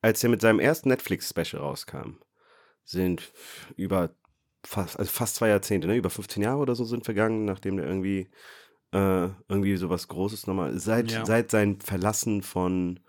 Als 0.00 0.22
er 0.22 0.30
mit 0.30 0.40
seinem 0.40 0.58
ersten 0.60 0.88
Netflix-Special 0.88 1.62
rauskam, 1.62 2.18
sind 2.84 3.32
über 3.76 4.14
fast, 4.64 4.98
also 4.98 5.10
fast 5.10 5.36
zwei 5.36 5.48
Jahrzehnte, 5.48 5.88
ne? 5.88 5.96
über 5.96 6.10
15 6.10 6.42
Jahre 6.42 6.58
oder 6.58 6.74
so 6.74 6.84
sind 6.84 7.04
vergangen, 7.04 7.44
nachdem 7.44 7.76
der 7.76 7.86
irgendwie, 7.86 8.28
äh, 8.92 9.28
irgendwie 9.48 9.76
sowas 9.76 10.08
Großes 10.08 10.46
nochmal, 10.46 10.78
seit, 10.78 11.10
Ja. 11.10 11.24
seit 11.24 11.50
sein 11.50 11.80
Verlassen 11.80 12.42
von 12.42 13.00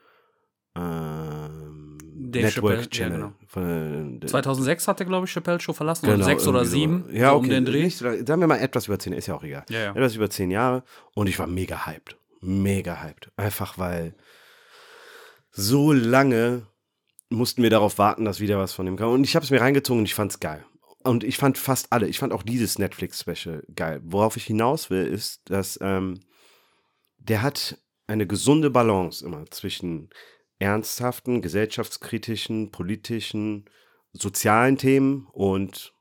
ähm, 0.75 1.97
Dave 2.15 2.49
Chappelle, 2.49 2.77
Network 2.77 2.79
ja, 2.81 2.89
Channel. 2.89 3.17
genau. 3.19 3.33
Von, 3.47 4.21
äh, 4.21 4.25
2006 4.25 4.87
hat 4.87 4.99
er, 4.99 5.05
glaube 5.05 5.25
ich, 5.27 5.31
Chappelle 5.31 5.59
Show 5.59 5.73
verlassen. 5.73 6.05
Genau, 6.05 6.15
oder 6.17 6.25
sechs 6.25 6.47
oder 6.47 6.59
irgendwie 6.59 6.69
so. 6.69 6.75
sieben. 6.77 7.05
Ja, 7.15 7.29
so 7.29 7.35
okay. 7.35 7.43
um 7.45 7.49
den 7.49 7.65
Dreh. 7.65 7.83
Nicht 7.83 7.97
sagen 7.97 8.25
wir 8.39 8.47
mal 8.47 8.57
etwas 8.57 8.87
über 8.87 8.97
zehn, 8.97 9.13
ist 9.13 9.27
ja 9.27 9.35
auch 9.35 9.43
egal. 9.43 9.65
Ja, 9.69 9.79
ja. 9.79 9.91
Etwas 9.91 10.15
über 10.15 10.29
zehn 10.29 10.49
Jahre 10.49 10.83
und 11.13 11.27
ich 11.27 11.37
war 11.37 11.47
mega 11.47 11.85
hyped. 11.85 12.17
Mega 12.41 13.01
hyped. 13.03 13.31
Einfach 13.37 13.77
weil 13.77 14.15
so 15.51 15.91
lange 15.91 16.63
mussten 17.29 17.61
wir 17.63 17.69
darauf 17.69 17.97
warten, 17.97 18.25
dass 18.25 18.39
wieder 18.39 18.57
was 18.57 18.73
von 18.73 18.87
ihm 18.87 18.95
kam. 18.95 19.11
Und 19.11 19.23
ich 19.23 19.35
habe 19.35 19.43
es 19.43 19.51
mir 19.51 19.61
reingezogen 19.61 19.99
und 19.99 20.05
ich 20.05 20.15
fand's 20.15 20.39
geil. 20.39 20.65
Und 21.03 21.23
ich 21.23 21.37
fand 21.37 21.57
fast 21.57 21.91
alle, 21.91 22.07
ich 22.07 22.19
fand 22.19 22.31
auch 22.33 22.43
dieses 22.43 22.79
Netflix-Special 22.79 23.63
geil. 23.75 24.01
Worauf 24.03 24.37
ich 24.37 24.45
hinaus 24.45 24.89
will, 24.89 25.05
ist, 25.05 25.41
dass 25.49 25.77
ähm, 25.81 26.19
der 27.17 27.41
hat 27.41 27.77
eine 28.07 28.27
gesunde 28.27 28.69
Balance 28.69 29.25
immer 29.25 29.45
zwischen 29.47 30.09
ernsthaften, 30.59 31.41
gesellschaftskritischen, 31.41 32.71
politischen, 32.71 33.65
sozialen 34.13 34.77
Themen 34.77 35.27
und 35.31 35.93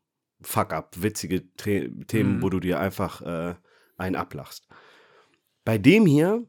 Fuck-up, 0.42 1.00
witzige 1.00 1.44
The 1.62 1.88
Themen, 2.06 2.36
Mhm. 2.36 2.42
wo 2.42 2.50
du 2.50 2.58
dir 2.60 2.80
einfach 2.80 3.22
äh, 3.22 3.54
einen 3.96 4.16
ablachst. 4.16 4.66
Bei 5.64 5.78
dem 5.78 6.04
hier, 6.06 6.44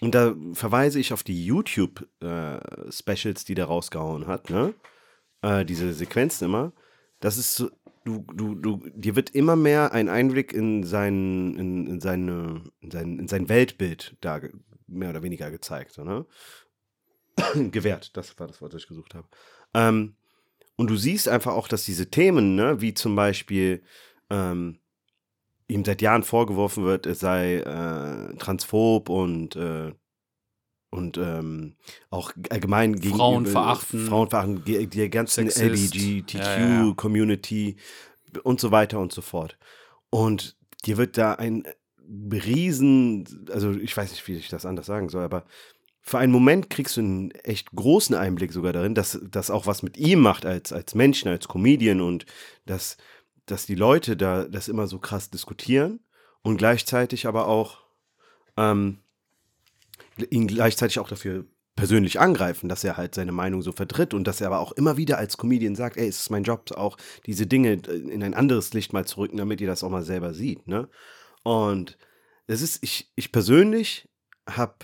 und 0.00 0.14
da 0.14 0.34
verweise 0.52 1.00
ich 1.00 1.14
auf 1.14 1.22
die 1.22 1.46
YouTube-Specials, 1.46 3.44
die 3.46 3.54
der 3.54 3.64
rausgehauen 3.64 4.26
hat, 4.26 4.50
ne? 4.50 4.74
Äh, 5.40 5.64
diese 5.64 5.92
Sequenzen 5.94 6.44
immer, 6.44 6.72
das 7.26 7.38
ist 7.38 7.56
so, 7.56 7.70
du, 8.04 8.24
du, 8.32 8.54
du, 8.54 8.88
dir 8.94 9.16
wird 9.16 9.30
immer 9.30 9.56
mehr 9.56 9.92
ein 9.92 10.08
Einblick 10.08 10.52
in 10.52 10.84
sein, 10.84 11.56
in, 11.56 11.88
in 11.88 12.00
seine, 12.00 12.62
in 12.78 12.92
sein, 12.92 13.18
in 13.18 13.26
sein 13.26 13.48
Weltbild 13.48 14.16
da 14.20 14.40
mehr 14.86 15.10
oder 15.10 15.24
weniger 15.24 15.50
gezeigt, 15.50 15.98
ne? 15.98 16.24
Gewährt, 17.72 18.16
das 18.16 18.38
war 18.38 18.46
das 18.46 18.62
Wort, 18.62 18.74
das 18.74 18.82
ich 18.82 18.88
gesucht 18.88 19.16
habe. 19.16 19.26
Ähm, 19.74 20.14
und 20.76 20.88
du 20.88 20.96
siehst 20.96 21.28
einfach 21.28 21.54
auch, 21.54 21.66
dass 21.66 21.84
diese 21.84 22.08
Themen, 22.08 22.54
ne, 22.54 22.80
wie 22.80 22.94
zum 22.94 23.16
Beispiel 23.16 23.82
ähm, 24.30 24.78
ihm 25.66 25.84
seit 25.84 26.02
Jahren 26.02 26.22
vorgeworfen 26.22 26.84
wird, 26.84 27.06
er 27.06 27.16
sei 27.16 27.56
äh, 27.56 28.36
transphob 28.36 29.08
und 29.08 29.56
äh, 29.56 29.92
und 30.96 31.18
ähm, 31.18 31.74
auch 32.10 32.32
allgemein 32.50 32.96
gegen 32.96 33.16
Frauen 33.16 33.46
verachten. 33.46 34.06
Frauen 34.06 34.30
verachten, 34.30 34.62
die 34.64 35.10
ganzen 35.10 35.50
Sexist. 35.50 35.94
Ja, 35.94 36.58
ja. 36.58 36.82
LGBTQ-Community 36.82 37.76
und 38.42 38.60
so 38.60 38.70
weiter 38.70 38.98
und 38.98 39.12
so 39.12 39.22
fort. 39.22 39.58
Und 40.10 40.56
dir 40.84 40.96
wird 40.96 41.18
da 41.18 41.34
ein 41.34 41.64
riesen, 42.32 43.46
also 43.50 43.72
ich 43.72 43.96
weiß 43.96 44.10
nicht, 44.10 44.26
wie 44.28 44.36
ich 44.36 44.48
das 44.48 44.66
anders 44.66 44.86
sagen 44.86 45.08
soll, 45.08 45.24
aber 45.24 45.44
für 46.00 46.18
einen 46.18 46.32
Moment 46.32 46.70
kriegst 46.70 46.96
du 46.96 47.00
einen 47.00 47.30
echt 47.32 47.72
großen 47.72 48.14
Einblick 48.14 48.52
sogar 48.52 48.72
darin, 48.72 48.94
dass 48.94 49.18
das 49.28 49.50
auch 49.50 49.66
was 49.66 49.82
mit 49.82 49.96
ihm 49.96 50.20
macht 50.20 50.46
als, 50.46 50.72
als 50.72 50.94
Menschen, 50.94 51.28
als 51.28 51.48
Comedian 51.48 52.00
und 52.00 52.26
dass, 52.64 52.96
dass 53.46 53.66
die 53.66 53.74
Leute 53.74 54.16
da 54.16 54.44
das 54.44 54.68
immer 54.68 54.86
so 54.86 55.00
krass 55.00 55.30
diskutieren 55.30 55.98
und 56.42 56.58
gleichzeitig 56.58 57.26
aber 57.26 57.48
auch 57.48 57.78
ähm, 58.56 59.00
ihn 60.30 60.46
gleichzeitig 60.46 60.98
auch 60.98 61.08
dafür 61.08 61.44
persönlich 61.76 62.18
angreifen, 62.20 62.68
dass 62.70 62.84
er 62.84 62.96
halt 62.96 63.14
seine 63.14 63.32
Meinung 63.32 63.60
so 63.60 63.70
vertritt 63.72 64.14
und 64.14 64.26
dass 64.26 64.40
er 64.40 64.46
aber 64.46 64.60
auch 64.60 64.72
immer 64.72 64.96
wieder 64.96 65.18
als 65.18 65.36
Comedian 65.36 65.76
sagt, 65.76 65.98
ey, 65.98 66.08
es 66.08 66.20
ist 66.20 66.30
mein 66.30 66.42
Job, 66.44 66.70
auch 66.72 66.96
diese 67.26 67.46
Dinge 67.46 67.72
in 67.74 68.22
ein 68.22 68.32
anderes 68.32 68.72
Licht 68.72 68.94
mal 68.94 69.04
zu 69.06 69.18
rücken, 69.18 69.36
damit 69.36 69.60
ihr 69.60 69.66
das 69.66 69.84
auch 69.84 69.90
mal 69.90 70.02
selber 70.02 70.32
sieht, 70.32 70.66
ne? 70.68 70.88
Und 71.42 71.98
es 72.46 72.62
ist, 72.62 72.82
ich, 72.82 73.12
ich 73.14 73.30
persönlich 73.30 74.08
habe, 74.48 74.74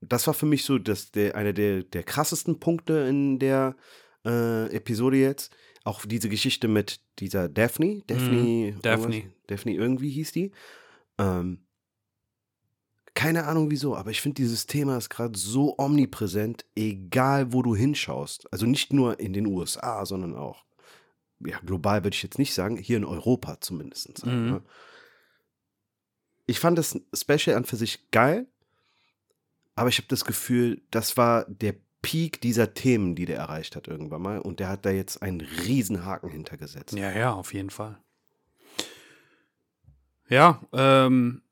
das 0.00 0.26
war 0.28 0.34
für 0.34 0.46
mich 0.46 0.64
so 0.64 0.78
das, 0.78 1.10
der, 1.10 1.34
einer 1.34 1.52
der, 1.52 1.82
der 1.82 2.04
krassesten 2.04 2.60
Punkte 2.60 3.06
in 3.08 3.38
der 3.38 3.74
äh, 4.24 4.66
Episode 4.74 5.16
jetzt. 5.16 5.54
Auch 5.84 6.04
diese 6.04 6.28
Geschichte 6.28 6.68
mit 6.68 7.00
dieser 7.18 7.48
Daphne, 7.48 8.02
Daphne, 8.06 8.36
Mhm, 8.36 8.80
Daphne. 8.82 9.16
irgendwas? 9.16 9.32
Daphne 9.48 9.74
irgendwie 9.74 10.10
hieß 10.10 10.32
die. 10.32 10.52
Ähm, 11.18 11.65
keine 13.16 13.46
Ahnung 13.46 13.70
wieso, 13.70 13.96
aber 13.96 14.10
ich 14.10 14.20
finde, 14.20 14.34
dieses 14.34 14.66
Thema 14.66 14.98
ist 14.98 15.08
gerade 15.08 15.36
so 15.36 15.74
omnipräsent, 15.78 16.66
egal 16.76 17.52
wo 17.52 17.62
du 17.62 17.74
hinschaust. 17.74 18.52
Also 18.52 18.66
nicht 18.66 18.92
nur 18.92 19.18
in 19.18 19.32
den 19.32 19.46
USA, 19.46 20.04
sondern 20.04 20.36
auch, 20.36 20.66
ja, 21.40 21.58
global 21.60 22.04
würde 22.04 22.14
ich 22.14 22.22
jetzt 22.22 22.38
nicht 22.38 22.52
sagen, 22.52 22.76
hier 22.76 22.98
in 22.98 23.06
Europa 23.06 23.58
zumindest. 23.60 24.26
Mhm. 24.26 24.50
Ne? 24.50 24.62
Ich 26.44 26.60
fand 26.60 26.76
das 26.76 27.00
Special 27.14 27.56
an 27.56 27.64
für 27.64 27.76
sich 27.76 28.10
geil, 28.10 28.46
aber 29.74 29.88
ich 29.88 29.96
habe 29.96 30.08
das 30.08 30.26
Gefühl, 30.26 30.82
das 30.90 31.16
war 31.16 31.46
der 31.46 31.74
Peak 32.02 32.42
dieser 32.42 32.74
Themen, 32.74 33.16
die 33.16 33.24
der 33.24 33.38
erreicht 33.38 33.76
hat 33.76 33.88
irgendwann 33.88 34.22
mal. 34.22 34.40
Und 34.40 34.60
der 34.60 34.68
hat 34.68 34.84
da 34.84 34.90
jetzt 34.90 35.22
einen 35.22 35.40
riesen 35.40 36.04
Haken 36.04 36.28
hintergesetzt. 36.28 36.92
Ja, 36.92 37.10
ja, 37.10 37.32
auf 37.32 37.54
jeden 37.54 37.70
Fall. 37.70 37.98
Ja, 40.28 40.60
ähm, 40.72 41.42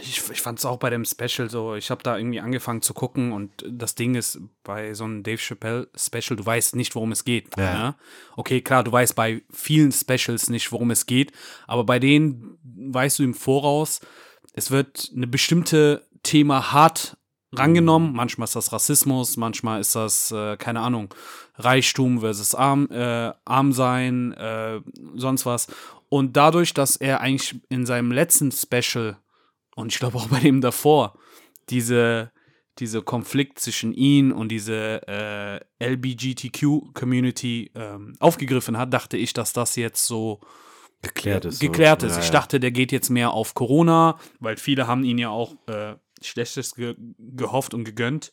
ich, 0.00 0.22
ich 0.30 0.42
fand 0.42 0.58
es 0.58 0.64
auch 0.64 0.78
bei 0.78 0.90
dem 0.90 1.04
Special 1.04 1.48
so, 1.48 1.74
ich 1.74 1.90
habe 1.90 2.02
da 2.02 2.18
irgendwie 2.18 2.40
angefangen 2.40 2.82
zu 2.82 2.92
gucken 2.92 3.32
und 3.32 3.64
das 3.68 3.94
Ding 3.94 4.14
ist, 4.14 4.38
bei 4.62 4.94
so 4.94 5.04
einem 5.04 5.22
Dave 5.22 5.38
Chappelle 5.38 5.88
Special, 5.96 6.36
du 6.36 6.44
weißt 6.44 6.76
nicht, 6.76 6.94
worum 6.94 7.12
es 7.12 7.24
geht. 7.24 7.56
Ja. 7.56 7.78
Ne? 7.78 7.94
Okay, 8.36 8.60
klar, 8.60 8.84
du 8.84 8.92
weißt 8.92 9.14
bei 9.14 9.42
vielen 9.50 9.92
Specials 9.92 10.50
nicht, 10.50 10.70
worum 10.72 10.90
es 10.90 11.06
geht, 11.06 11.32
aber 11.66 11.84
bei 11.84 11.98
denen 11.98 12.58
weißt 12.62 13.18
du 13.18 13.24
im 13.24 13.34
Voraus, 13.34 14.00
es 14.52 14.70
wird 14.70 15.12
eine 15.14 15.26
bestimmte 15.26 16.06
Thema 16.22 16.72
hart 16.72 17.16
rangenommen. 17.52 18.12
Manchmal 18.12 18.44
ist 18.44 18.56
das 18.56 18.72
Rassismus, 18.72 19.36
manchmal 19.36 19.80
ist 19.80 19.94
das, 19.94 20.30
äh, 20.32 20.56
keine 20.56 20.80
Ahnung, 20.80 21.14
Reichtum 21.56 22.20
versus 22.20 22.54
Arm, 22.54 22.88
äh, 22.90 23.32
arm 23.44 23.72
sein, 23.72 24.32
äh, 24.32 24.80
sonst 25.14 25.46
was. 25.46 25.68
Und 26.08 26.36
dadurch, 26.36 26.74
dass 26.74 26.96
er 26.96 27.20
eigentlich 27.20 27.60
in 27.68 27.86
seinem 27.86 28.12
letzten 28.12 28.52
Special 28.52 29.16
und 29.76 29.92
ich 29.92 29.98
glaube 30.00 30.16
auch 30.18 30.26
bei 30.28 30.40
dem 30.40 30.60
davor 30.60 31.16
diese, 31.68 32.32
diese 32.78 33.02
Konflikt 33.02 33.58
zwischen 33.60 33.92
ihn 33.92 34.32
und 34.32 34.48
diese 34.48 35.02
äh, 35.06 35.60
LBGTQ-Community 35.84 37.70
ähm, 37.74 38.14
aufgegriffen 38.18 38.76
hat, 38.78 38.92
dachte 38.92 39.16
ich, 39.16 39.32
dass 39.32 39.52
das 39.52 39.76
jetzt 39.76 40.04
so 40.06 40.40
Geklärt 41.02 41.44
ist. 41.44 41.60
geklärt 41.60 42.00
so. 42.00 42.06
ist. 42.08 42.16
Ja, 42.16 42.22
Ich 42.22 42.30
dachte, 42.30 42.58
der 42.58 42.70
geht 42.72 42.90
jetzt 42.90 43.10
mehr 43.10 43.30
auf 43.30 43.54
Corona, 43.54 44.18
weil 44.40 44.56
viele 44.56 44.86
haben 44.86 45.04
ihn 45.04 45.18
ja 45.18 45.28
auch 45.28 45.54
äh, 45.68 45.94
Schlechtes 46.22 46.74
ge 46.74 46.96
gehofft 47.18 47.74
und 47.74 47.84
gegönnt, 47.84 48.32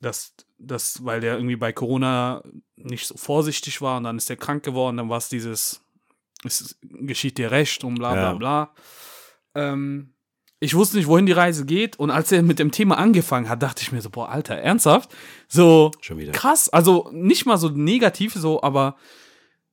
dass, 0.00 0.34
dass, 0.58 1.04
weil 1.04 1.20
der 1.20 1.36
irgendwie 1.36 1.56
bei 1.56 1.72
Corona 1.72 2.42
nicht 2.76 3.06
so 3.06 3.16
vorsichtig 3.16 3.80
war 3.80 3.96
und 3.96 4.04
dann 4.04 4.18
ist 4.18 4.28
er 4.28 4.36
krank 4.36 4.62
geworden, 4.64 4.98
dann 4.98 5.08
war 5.08 5.18
es 5.18 5.28
dieses, 5.28 5.82
es 6.44 6.78
geschieht 6.82 7.38
dir 7.38 7.50
recht 7.50 7.84
und 7.84 7.94
bla 7.94 8.12
bla 8.12 8.32
Ja. 8.32 8.34
bla. 8.34 8.74
Ähm, 9.54 10.11
ich 10.62 10.76
wusste 10.76 10.96
nicht, 10.96 11.08
wohin 11.08 11.26
die 11.26 11.32
Reise 11.32 11.66
geht 11.66 11.98
und 11.98 12.12
als 12.12 12.30
er 12.30 12.40
mit 12.44 12.60
dem 12.60 12.70
Thema 12.70 12.96
angefangen 12.96 13.48
hat, 13.48 13.64
dachte 13.64 13.82
ich 13.82 13.90
mir 13.90 14.00
so, 14.00 14.10
boah, 14.10 14.28
Alter, 14.28 14.54
ernsthaft? 14.54 15.12
So, 15.48 15.90
Schon 16.00 16.18
wieder. 16.18 16.30
krass, 16.30 16.68
also 16.68 17.10
nicht 17.12 17.46
mal 17.46 17.58
so 17.58 17.68
negativ 17.68 18.34
so, 18.34 18.62
aber 18.62 18.94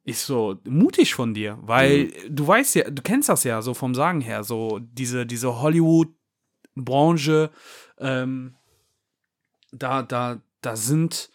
ist 0.04 0.26
so 0.26 0.58
mutig 0.68 1.14
von 1.14 1.36
dir, 1.36 1.60
weil 1.62 2.12
du 2.28 2.48
weißt 2.48 2.74
ja, 2.74 2.90
du 2.90 3.04
kennst 3.04 3.30
das 3.30 3.44
ja 3.44 3.62
so 3.62 3.76
vom 3.76 3.94
Sagen 3.94 4.20
her, 4.20 4.44
so 4.44 4.80
diese, 4.82 5.28
diese 5.28 5.62
Hollywood-Branche, 5.62 7.52
ähm, 8.00 8.56
da, 9.72 10.02
da, 10.02 10.42
da 10.62 10.76
sind 10.76 11.30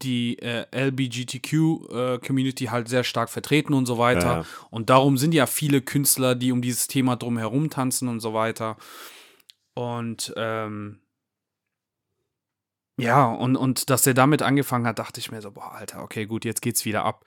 die 0.00 0.38
äh, 0.38 0.66
LBGTQ-Community 0.72 2.66
halt 2.66 2.88
sehr 2.88 3.04
stark 3.04 3.28
vertreten 3.28 3.74
und 3.74 3.86
so 3.86 3.98
weiter. 3.98 4.38
Ja. 4.38 4.44
Und 4.70 4.90
darum 4.90 5.18
sind 5.18 5.34
ja 5.34 5.46
viele 5.46 5.82
Künstler, 5.82 6.34
die 6.34 6.52
um 6.52 6.62
dieses 6.62 6.86
Thema 6.86 7.16
drum 7.16 7.36
herum 7.38 7.68
tanzen 7.68 8.08
und 8.08 8.20
so 8.20 8.32
weiter. 8.32 8.76
Und 9.74 10.32
ähm, 10.36 11.00
ja, 12.98 13.26
und, 13.26 13.56
und 13.56 13.90
dass 13.90 14.06
er 14.06 14.14
damit 14.14 14.42
angefangen 14.42 14.86
hat, 14.86 14.98
dachte 14.98 15.20
ich 15.20 15.30
mir 15.30 15.42
so, 15.42 15.50
boah, 15.50 15.72
Alter, 15.72 16.02
okay, 16.02 16.26
gut, 16.26 16.44
jetzt 16.44 16.62
geht's 16.62 16.84
wieder 16.84 17.04
ab. 17.04 17.24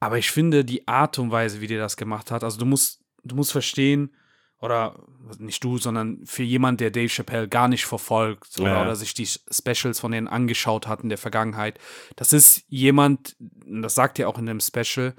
Aber 0.00 0.18
ich 0.18 0.30
finde 0.30 0.64
die 0.64 0.86
Art 0.86 1.18
und 1.18 1.30
Weise, 1.30 1.60
wie 1.60 1.66
der 1.66 1.80
das 1.80 1.96
gemacht 1.96 2.30
hat, 2.30 2.44
also 2.44 2.58
du 2.58 2.66
musst, 2.66 3.00
du 3.24 3.34
musst 3.34 3.52
verstehen, 3.52 4.14
oder 4.60 4.98
nicht 5.38 5.62
du, 5.62 5.78
sondern 5.78 6.24
für 6.24 6.42
jemand, 6.42 6.80
der 6.80 6.90
Dave 6.90 7.08
Chappelle 7.08 7.48
gar 7.48 7.68
nicht 7.68 7.86
verfolgt 7.86 8.58
oder, 8.58 8.72
Ja. 8.74 8.82
oder 8.82 8.96
sich 8.96 9.14
die 9.14 9.26
Specials 9.26 10.00
von 10.00 10.10
denen 10.12 10.26
angeschaut 10.28 10.86
hat 10.88 11.02
in 11.02 11.08
der 11.08 11.18
Vergangenheit, 11.18 11.78
das 12.16 12.32
ist 12.32 12.64
jemand, 12.68 13.36
das 13.38 13.94
sagt 13.94 14.18
er 14.18 14.28
auch 14.28 14.38
in 14.38 14.46
dem 14.46 14.60
Special, 14.60 15.14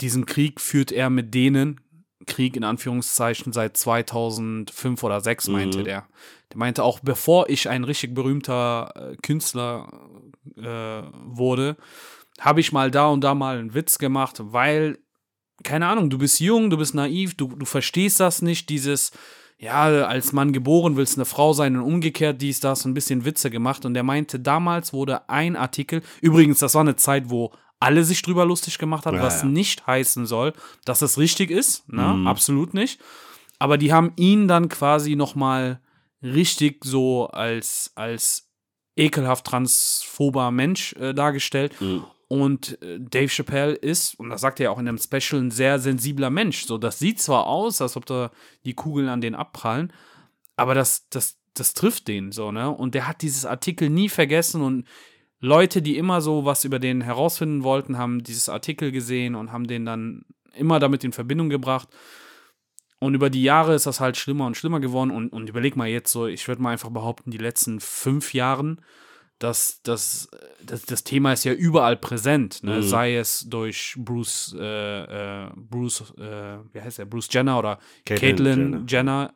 diesen 0.00 0.26
Krieg 0.26 0.60
führt 0.60 0.92
er 0.92 1.10
mit 1.10 1.34
denen, 1.34 1.80
Krieg 2.26 2.56
in 2.56 2.64
Anführungszeichen, 2.64 3.52
seit 3.52 3.76
2005 3.76 5.02
oder 5.02 5.20
2006, 5.22 5.48
meinte 5.48 5.78
Mhm. 5.80 5.84
der. 5.84 6.08
Der 6.50 6.58
meinte 6.58 6.82
auch, 6.82 7.00
bevor 7.00 7.48
ich 7.50 7.68
ein 7.68 7.84
richtig 7.84 8.14
berühmter 8.14 8.92
äh, 9.12 9.16
Künstler 9.16 9.88
äh, 10.56 10.62
wurde, 10.62 11.76
habe 12.40 12.60
ich 12.60 12.72
mal 12.72 12.90
da 12.90 13.08
und 13.08 13.22
da 13.22 13.34
mal 13.34 13.58
einen 13.58 13.74
Witz 13.74 13.98
gemacht, 13.98 14.36
weil, 14.40 14.98
keine 15.62 15.86
Ahnung, 15.86 16.10
du 16.10 16.18
bist 16.18 16.40
jung, 16.40 16.70
du 16.70 16.76
bist 16.76 16.94
naiv, 16.94 17.34
du, 17.36 17.48
du 17.48 17.64
verstehst 17.64 18.20
das 18.20 18.42
nicht, 18.42 18.68
dieses, 18.68 19.12
ja, 19.58 19.84
als 20.06 20.32
Mann 20.32 20.52
geboren 20.52 20.96
willst 20.96 21.16
eine 21.16 21.24
Frau 21.24 21.52
sein 21.52 21.76
und 21.76 21.82
umgekehrt 21.82 22.42
dies, 22.42 22.60
das, 22.60 22.84
ein 22.84 22.94
bisschen 22.94 23.24
Witze 23.24 23.50
gemacht. 23.50 23.84
Und 23.84 23.96
er 23.96 24.02
meinte, 24.02 24.40
damals 24.40 24.92
wurde 24.92 25.28
ein 25.28 25.56
Artikel, 25.56 26.02
übrigens, 26.20 26.58
das 26.58 26.74
war 26.74 26.80
eine 26.80 26.96
Zeit, 26.96 27.30
wo 27.30 27.52
alle 27.80 28.04
sich 28.04 28.22
drüber 28.22 28.46
lustig 28.46 28.78
gemacht 28.78 29.06
haben, 29.06 29.18
Ja, 29.18 29.22
was 29.22 29.42
ja. 29.42 29.48
nicht 29.48 29.86
heißen 29.86 30.26
soll, 30.26 30.54
dass 30.84 31.02
es 31.02 31.18
richtig 31.18 31.50
ist, 31.50 31.88
ne? 31.92 32.02
Mhm. 32.02 32.26
absolut 32.26 32.72
nicht. 32.74 33.00
Aber 33.58 33.78
die 33.78 33.92
haben 33.92 34.12
ihn 34.16 34.48
dann 34.48 34.68
quasi 34.68 35.16
noch 35.16 35.34
mal 35.34 35.80
richtig 36.22 36.84
so 36.84 37.28
als, 37.28 37.92
als 37.94 38.48
ekelhaft 38.96 39.44
transphober 39.46 40.50
Mensch 40.50 40.94
äh, 40.94 41.12
dargestellt. 41.12 41.80
Mhm. 41.80 42.04
Und 42.28 42.80
äh, 42.82 42.98
Dave 42.98 43.28
Chappelle 43.28 43.74
ist, 43.74 44.18
und 44.18 44.30
das 44.30 44.40
sagt 44.40 44.60
er 44.60 44.64
ja 44.64 44.70
auch 44.70 44.78
in 44.78 44.88
einem 44.88 44.98
Special, 44.98 45.40
ein 45.40 45.50
sehr 45.50 45.78
sensibler 45.78 46.30
Mensch. 46.30 46.64
So, 46.66 46.78
das 46.78 46.98
sieht 46.98 47.20
zwar 47.20 47.46
aus, 47.46 47.80
als 47.80 47.96
ob 47.96 48.06
da 48.06 48.30
die 48.64 48.74
Kugeln 48.74 49.08
an 49.08 49.20
den 49.20 49.34
abprallen, 49.34 49.92
aber 50.56 50.74
das, 50.74 51.08
das, 51.10 51.38
das 51.54 51.74
trifft 51.74 52.08
den 52.08 52.32
so, 52.32 52.52
ne? 52.52 52.70
Und 52.70 52.94
der 52.94 53.06
hat 53.06 53.22
dieses 53.22 53.44
Artikel 53.44 53.90
nie 53.90 54.08
vergessen 54.08 54.62
und 54.62 54.86
Leute, 55.40 55.82
die 55.82 55.98
immer 55.98 56.22
so 56.22 56.46
was 56.46 56.64
über 56.64 56.78
den 56.78 57.02
herausfinden 57.02 57.64
wollten, 57.64 57.98
haben 57.98 58.22
dieses 58.22 58.48
Artikel 58.48 58.92
gesehen 58.92 59.34
und 59.34 59.52
haben 59.52 59.66
den 59.66 59.84
dann 59.84 60.24
immer 60.56 60.80
damit 60.80 61.04
in 61.04 61.12
Verbindung 61.12 61.50
gebracht. 61.50 61.88
Und 62.98 63.14
über 63.14 63.28
die 63.28 63.42
Jahre 63.42 63.74
ist 63.74 63.86
das 63.86 64.00
halt 64.00 64.16
schlimmer 64.16 64.46
und 64.46 64.56
schlimmer 64.56 64.80
geworden. 64.80 65.10
Und, 65.10 65.28
und 65.28 65.50
überleg 65.50 65.76
mal 65.76 65.88
jetzt 65.88 66.10
so, 66.10 66.26
ich 66.26 66.48
würde 66.48 66.62
mal 66.62 66.70
einfach 66.70 66.88
behaupten, 66.88 67.30
die 67.30 67.38
letzten 67.38 67.80
fünf 67.80 68.32
Jahren, 68.32 68.80
dass 69.44 69.82
das, 69.82 70.26
das, 70.64 70.82
das 70.86 71.04
Thema 71.04 71.34
ist 71.34 71.44
ja 71.44 71.52
überall 71.52 71.98
präsent. 71.98 72.62
Ne? 72.62 72.76
Mhm. 72.76 72.82
Sei 72.82 73.16
es 73.16 73.46
durch 73.46 73.94
Bruce, 73.98 74.56
äh, 74.58 75.44
äh, 75.44 75.50
Bruce, 75.54 76.14
äh, 76.16 76.58
wie 76.72 76.80
heißt 76.80 76.98
er, 76.98 77.04
Bruce 77.04 77.28
Jenner 77.30 77.58
oder 77.58 77.78
Caitlyn 78.06 78.20
Caitlyn 78.20 78.56
Jenner. 78.56 78.84
Jenner, 78.88 79.34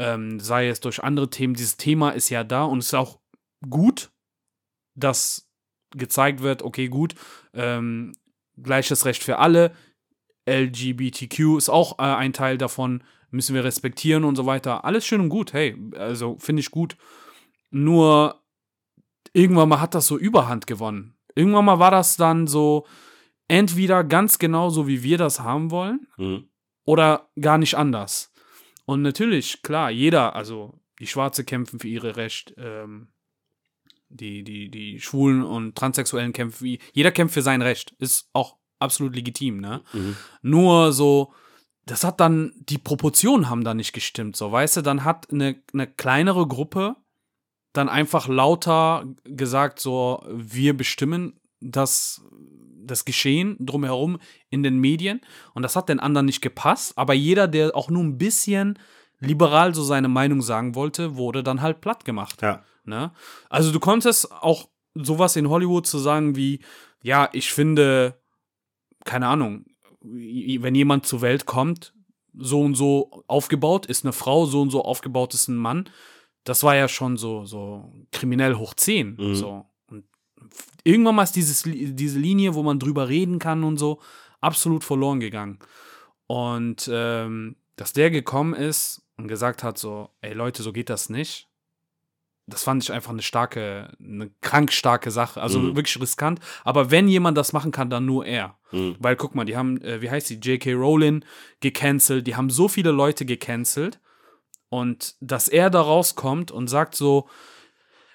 ähm, 0.00 0.40
sei 0.40 0.66
es 0.68 0.80
durch 0.80 1.04
andere 1.04 1.30
Themen. 1.30 1.54
Dieses 1.54 1.76
Thema 1.76 2.10
ist 2.10 2.28
ja 2.28 2.42
da 2.42 2.64
und 2.64 2.78
es 2.78 2.86
ist 2.86 2.94
auch 2.94 3.20
gut, 3.70 4.10
dass 4.96 5.48
gezeigt 5.96 6.42
wird, 6.42 6.62
okay, 6.62 6.88
gut, 6.88 7.14
ähm, 7.54 8.16
gleiches 8.60 9.04
Recht 9.04 9.22
für 9.22 9.38
alle, 9.38 9.72
LGBTQ 10.48 11.56
ist 11.56 11.68
auch 11.68 12.00
äh, 12.00 12.02
ein 12.02 12.32
Teil 12.32 12.58
davon, 12.58 13.04
müssen 13.30 13.54
wir 13.54 13.62
respektieren 13.62 14.24
und 14.24 14.34
so 14.34 14.44
weiter. 14.44 14.84
Alles 14.84 15.06
schön 15.06 15.20
und 15.20 15.28
gut, 15.28 15.52
hey, 15.52 15.76
also 15.96 16.36
finde 16.40 16.60
ich 16.60 16.72
gut. 16.72 16.96
Nur 17.70 18.42
irgendwann 19.36 19.68
mal 19.68 19.80
hat 19.80 19.94
das 19.94 20.06
so 20.06 20.16
Überhand 20.18 20.66
gewonnen. 20.66 21.14
Irgendwann 21.34 21.66
mal 21.66 21.78
war 21.78 21.90
das 21.90 22.16
dann 22.16 22.46
so 22.46 22.86
entweder 23.48 24.02
ganz 24.02 24.38
genau 24.38 24.70
so, 24.70 24.88
wie 24.88 25.02
wir 25.02 25.18
das 25.18 25.40
haben 25.40 25.70
wollen, 25.70 26.06
Mhm. 26.16 26.48
oder 26.84 27.28
gar 27.40 27.58
nicht 27.58 27.74
anders. 27.76 28.32
Und 28.86 29.02
natürlich, 29.02 29.62
klar, 29.62 29.90
jeder, 29.90 30.34
also 30.34 30.80
die 30.98 31.06
Schwarze 31.06 31.44
kämpfen 31.44 31.78
für 31.78 31.88
ihre 31.88 32.16
Recht, 32.16 32.54
ähm, 32.56 33.08
die, 34.08 34.42
die, 34.44 34.70
die 34.70 35.00
Schwulen 35.00 35.42
und 35.42 35.74
Transsexuellen 35.76 36.32
kämpfen, 36.32 36.64
wie, 36.64 36.78
jeder 36.92 37.10
kämpft 37.12 37.34
für 37.34 37.42
sein 37.42 37.60
Recht. 37.62 37.94
Ist 37.98 38.30
auch 38.32 38.56
absolut 38.78 39.14
legitim, 39.14 39.60
ne? 39.60 39.82
Mhm. 39.92 40.16
Nur 40.42 40.92
so, 40.92 41.32
das 41.84 42.04
hat 42.04 42.20
dann, 42.20 42.52
die 42.68 42.78
Proportionen 42.78 43.50
haben 43.50 43.64
da 43.64 43.74
nicht 43.74 43.92
gestimmt, 43.92 44.36
so, 44.36 44.50
weißt 44.50 44.78
du, 44.78 44.82
dann 44.82 45.04
hat 45.04 45.30
eine, 45.30 45.62
eine 45.72 45.86
kleinere 45.86 46.46
Gruppe 46.46 46.96
dann 47.76 47.88
einfach 47.88 48.28
lauter 48.28 49.04
gesagt, 49.24 49.80
so, 49.80 50.22
wir 50.28 50.76
bestimmen 50.76 51.40
das, 51.60 52.22
das 52.84 53.04
Geschehen 53.04 53.56
drumherum 53.60 54.18
in 54.50 54.62
den 54.62 54.78
Medien 54.78 55.20
und 55.54 55.62
das 55.62 55.76
hat 55.76 55.88
den 55.88 56.00
anderen 56.00 56.26
nicht 56.26 56.42
gepasst, 56.42 56.96
aber 56.96 57.14
jeder, 57.14 57.48
der 57.48 57.74
auch 57.74 57.90
nur 57.90 58.04
ein 58.04 58.18
bisschen 58.18 58.78
liberal 59.20 59.74
so 59.74 59.82
seine 59.82 60.08
Meinung 60.08 60.42
sagen 60.42 60.74
wollte, 60.74 61.16
wurde 61.16 61.42
dann 61.42 61.62
halt 61.62 61.80
platt 61.80 62.04
gemacht. 62.04 62.42
Ja. 62.42 62.62
Ne? 62.84 63.12
Also 63.48 63.72
du 63.72 63.80
konntest 63.80 64.30
auch 64.30 64.68
sowas 64.94 65.36
in 65.36 65.48
Hollywood 65.48 65.86
zu 65.86 65.98
sagen 65.98 66.36
wie, 66.36 66.60
ja, 67.02 67.28
ich 67.32 67.52
finde, 67.52 68.18
keine 69.04 69.28
Ahnung, 69.28 69.66
wenn 70.00 70.74
jemand 70.74 71.06
zur 71.06 71.20
Welt 71.20 71.46
kommt, 71.46 71.92
so 72.38 72.60
und 72.60 72.74
so 72.74 73.24
aufgebaut 73.26 73.86
ist 73.86 74.04
eine 74.04 74.12
Frau, 74.12 74.46
so 74.46 74.60
und 74.60 74.70
so 74.70 74.84
aufgebaut 74.84 75.34
ist 75.34 75.48
ein 75.48 75.56
Mann, 75.56 75.88
das 76.46 76.62
war 76.62 76.74
ja 76.76 76.88
schon 76.88 77.16
so, 77.16 77.44
so 77.44 77.92
kriminell 78.12 78.54
hoch 78.54 78.72
10. 78.74 79.16
Mhm. 79.18 79.34
So. 79.34 79.66
Und 79.90 80.04
irgendwann 80.84 81.16
mal 81.16 81.24
ist 81.24 81.36
dieses, 81.36 81.62
diese 81.64 82.18
Linie, 82.18 82.54
wo 82.54 82.62
man 82.62 82.78
drüber 82.78 83.08
reden 83.08 83.38
kann 83.38 83.64
und 83.64 83.76
so, 83.78 84.00
absolut 84.40 84.84
verloren 84.84 85.20
gegangen. 85.20 85.58
Und 86.26 86.88
ähm, 86.92 87.56
dass 87.76 87.92
der 87.92 88.10
gekommen 88.10 88.54
ist 88.54 89.02
und 89.16 89.28
gesagt 89.28 89.62
hat, 89.62 89.76
so, 89.78 90.10
ey 90.22 90.32
Leute, 90.32 90.62
so 90.62 90.72
geht 90.72 90.88
das 90.88 91.10
nicht. 91.10 91.48
Das 92.48 92.62
fand 92.62 92.80
ich 92.84 92.92
einfach 92.92 93.10
eine 93.10 93.22
starke, 93.22 93.92
eine 93.98 94.30
krank 94.40 94.72
starke 94.72 95.10
Sache. 95.10 95.42
Also 95.42 95.58
Mhm. 95.58 95.74
wirklich 95.74 96.00
riskant. 96.00 96.38
Aber 96.62 96.92
wenn 96.92 97.08
jemand 97.08 97.36
das 97.36 97.52
machen 97.52 97.72
kann, 97.72 97.90
dann 97.90 98.06
nur 98.06 98.24
er. 98.24 98.56
Mhm. 98.70 98.94
Weil 99.00 99.16
guck 99.16 99.34
mal, 99.34 99.44
die 99.44 99.56
haben, 99.56 99.80
äh, 99.82 100.00
wie 100.00 100.10
heißt 100.10 100.30
die, 100.30 100.34
J.K. 100.36 100.74
Rowling 100.74 101.24
gecancelt. 101.60 102.24
Die 102.26 102.36
haben 102.36 102.50
so 102.50 102.68
viele 102.68 102.92
Leute 102.92 103.26
gecancelt. 103.26 103.98
Und 104.68 105.14
dass 105.20 105.48
er 105.48 105.70
da 105.70 105.80
rauskommt 105.80 106.50
und 106.50 106.68
sagt 106.68 106.94
so, 106.94 107.28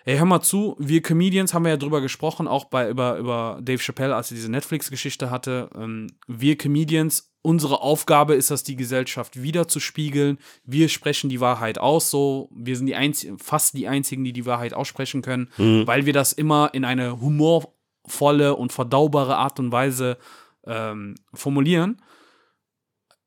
ey, 0.05 0.17
hör 0.17 0.25
mal 0.25 0.41
zu, 0.41 0.75
wir 0.79 1.01
Comedians 1.01 1.53
haben 1.53 1.63
wir 1.63 1.69
ja 1.71 1.77
drüber 1.77 2.01
gesprochen, 2.01 2.47
auch 2.47 2.65
bei, 2.65 2.89
über, 2.89 3.17
über 3.17 3.59
Dave 3.61 3.81
Chappelle, 3.81 4.15
als 4.15 4.31
er 4.31 4.35
diese 4.35 4.51
Netflix-Geschichte 4.51 5.29
hatte. 5.29 5.69
Ähm, 5.75 6.07
wir 6.27 6.57
Comedians, 6.57 7.31
unsere 7.43 7.81
Aufgabe 7.81 8.33
ist 8.35 8.51
es, 8.51 8.63
die 8.63 8.75
Gesellschaft 8.75 9.41
wiederzuspiegeln. 9.41 10.39
Wir 10.63 10.89
sprechen 10.89 11.29
die 11.29 11.39
Wahrheit 11.39 11.77
aus, 11.77 12.09
so. 12.09 12.49
Wir 12.51 12.75
sind 12.75 12.87
die 12.87 12.95
einzigen, 12.95 13.39
fast 13.39 13.75
die 13.75 13.87
einzigen, 13.87 14.23
die 14.23 14.33
die 14.33 14.45
Wahrheit 14.45 14.73
aussprechen 14.73 15.21
können, 15.21 15.49
Mhm. 15.57 15.87
weil 15.87 16.05
wir 16.05 16.13
das 16.13 16.33
immer 16.33 16.71
in 16.73 16.83
eine 16.83 17.21
humorvolle 17.21 18.55
und 18.55 18.73
verdaubare 18.73 19.37
Art 19.37 19.59
und 19.59 19.71
Weise 19.71 20.17
ähm, 20.65 21.15
formulieren. 21.33 22.01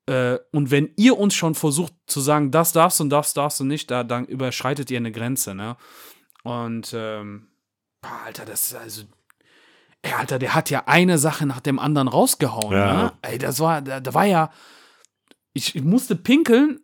Äh, 0.06 0.38
und 0.52 0.70
wenn 0.70 0.90
ihr 0.96 1.18
uns 1.18 1.34
schon 1.34 1.54
versucht 1.54 1.92
zu 2.06 2.20
sagen, 2.20 2.50
das 2.50 2.72
darfst 2.72 3.00
und 3.00 3.10
das 3.10 3.32
darfst 3.34 3.60
du 3.60 3.64
nicht, 3.64 3.90
da, 3.90 4.04
dann 4.04 4.26
überschreitet 4.26 4.90
ihr 4.90 4.98
eine 4.98 5.12
Grenze, 5.12 5.54
ne? 5.54 5.76
Und, 6.42 6.92
ähm, 6.94 7.48
Alter, 8.26 8.44
das 8.44 8.64
ist 8.66 8.74
also. 8.74 9.02
Ey, 10.02 10.12
Alter, 10.12 10.38
der 10.38 10.54
hat 10.54 10.68
ja 10.68 10.82
eine 10.86 11.16
Sache 11.18 11.46
nach 11.46 11.60
dem 11.60 11.78
anderen 11.78 12.08
rausgehauen, 12.08 12.72
Ja. 12.72 12.94
ne? 13.04 13.12
Ey, 13.22 13.38
das 13.38 13.60
war, 13.60 13.80
da, 13.80 14.00
da 14.00 14.12
war 14.12 14.26
ja. 14.26 14.50
Ich, 15.54 15.74
ich 15.74 15.82
musste 15.82 16.16
pinkeln 16.16 16.80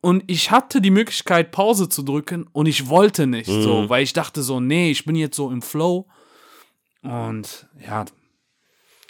Und 0.00 0.22
ich 0.28 0.52
hatte 0.52 0.80
die 0.80 0.92
Möglichkeit, 0.92 1.50
Pause 1.50 1.88
zu 1.88 2.04
drücken 2.04 2.46
und 2.52 2.66
ich 2.66 2.88
wollte 2.88 3.26
nicht 3.26 3.48
Mhm. 3.50 3.62
so, 3.62 3.88
weil 3.90 4.04
ich 4.04 4.12
dachte 4.12 4.42
so, 4.44 4.60
nee, 4.60 4.92
ich 4.92 5.04
bin 5.04 5.16
jetzt 5.16 5.36
so 5.36 5.50
im 5.50 5.60
Flow. 5.60 6.06
Und 7.02 7.66
ja, 7.84 8.04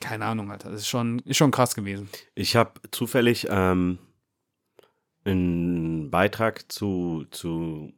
keine 0.01 0.25
Ahnung, 0.27 0.51
Alter. 0.51 0.71
Das 0.71 0.83
ist 0.83 0.89
schon, 0.89 1.19
ist 1.21 1.37
schon 1.37 1.51
krass 1.51 1.75
gewesen. 1.75 2.09
Ich 2.35 2.57
habe 2.57 2.81
zufällig 2.91 3.47
ähm, 3.51 3.99
einen 5.25 6.11
Beitrag 6.11 6.71
zu, 6.71 7.27
zu 7.31 7.93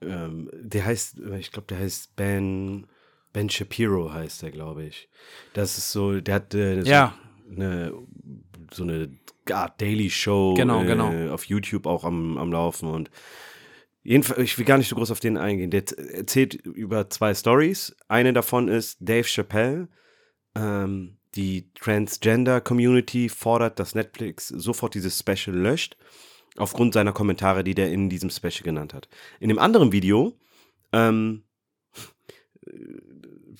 ähm, 0.00 0.50
der 0.52 0.84
heißt, 0.84 1.18
ich 1.38 1.52
glaube, 1.52 1.66
der 1.68 1.78
heißt 1.78 2.16
Ben, 2.16 2.86
Ben 3.32 3.48
Shapiro 3.48 4.12
heißt 4.12 4.42
der, 4.42 4.50
glaube 4.50 4.84
ich. 4.84 5.08
Das 5.54 5.78
ist 5.78 5.90
so, 5.92 6.20
der 6.20 6.34
hat 6.36 6.54
äh, 6.54 6.82
so 6.82 6.90
Ja. 6.90 7.14
eine, 7.50 7.92
so 8.72 8.82
eine 8.82 9.10
Art 9.50 9.80
Daily 9.80 10.10
Show 10.10 10.54
Genau, 10.54 10.82
äh, 10.82 10.86
genau. 10.86 11.32
auf 11.32 11.44
YouTube 11.46 11.86
auch 11.86 12.04
am, 12.04 12.38
am 12.38 12.52
Laufen 12.52 12.88
und 12.88 13.10
Jedenfalls, 14.04 14.40
ich 14.40 14.58
will 14.58 14.64
gar 14.64 14.78
nicht 14.78 14.88
so 14.88 14.96
groß 14.96 15.12
auf 15.12 15.20
den 15.20 15.36
eingehen. 15.36 15.70
Der 15.70 15.84
erzählt 15.96 16.54
über 16.54 17.08
zwei 17.08 17.32
Stories. 17.36 17.94
Eine 18.08 18.32
davon 18.32 18.66
ist 18.66 18.96
Dave 19.00 19.22
Chappelle. 19.28 19.86
Ähm, 20.54 21.16
die 21.34 21.72
Transgender-Community 21.74 23.28
fordert, 23.28 23.78
dass 23.78 23.94
Netflix 23.94 24.48
sofort 24.48 24.94
dieses 24.94 25.18
Special 25.18 25.56
löscht, 25.56 25.96
aufgrund 26.56 26.92
seiner 26.92 27.12
Kommentare, 27.12 27.64
die 27.64 27.74
der 27.74 27.90
in 27.90 28.10
diesem 28.10 28.30
Special 28.30 28.62
genannt 28.62 28.92
hat. 28.92 29.08
In 29.40 29.48
dem 29.48 29.58
anderen 29.58 29.92
Video, 29.92 30.36
ähm, 30.92 31.44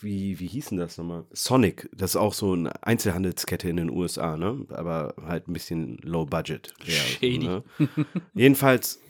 wie, 0.03 0.39
wie 0.39 0.47
hieß 0.47 0.71
denn 0.71 0.79
das 0.79 0.99
nochmal? 0.99 1.25
Sonic, 1.33 1.89
das 1.95 2.13
ist 2.13 2.17
auch 2.17 2.35
so 2.35 2.53
eine 2.53 2.83
Einzelhandelskette 2.83 3.69
in 3.69 3.77
den 3.77 3.91
USA, 3.91 4.37
ne? 4.37 4.67
Aber 4.71 5.15
halt 5.25 5.49
ein 5.49 5.53
bisschen 5.53 5.99
low 6.03 6.27
budget. 6.27 6.75
eher, 6.85 6.95
Shady. 6.95 7.39
Ne? 7.39 7.65
Jedenfalls, 8.35 9.01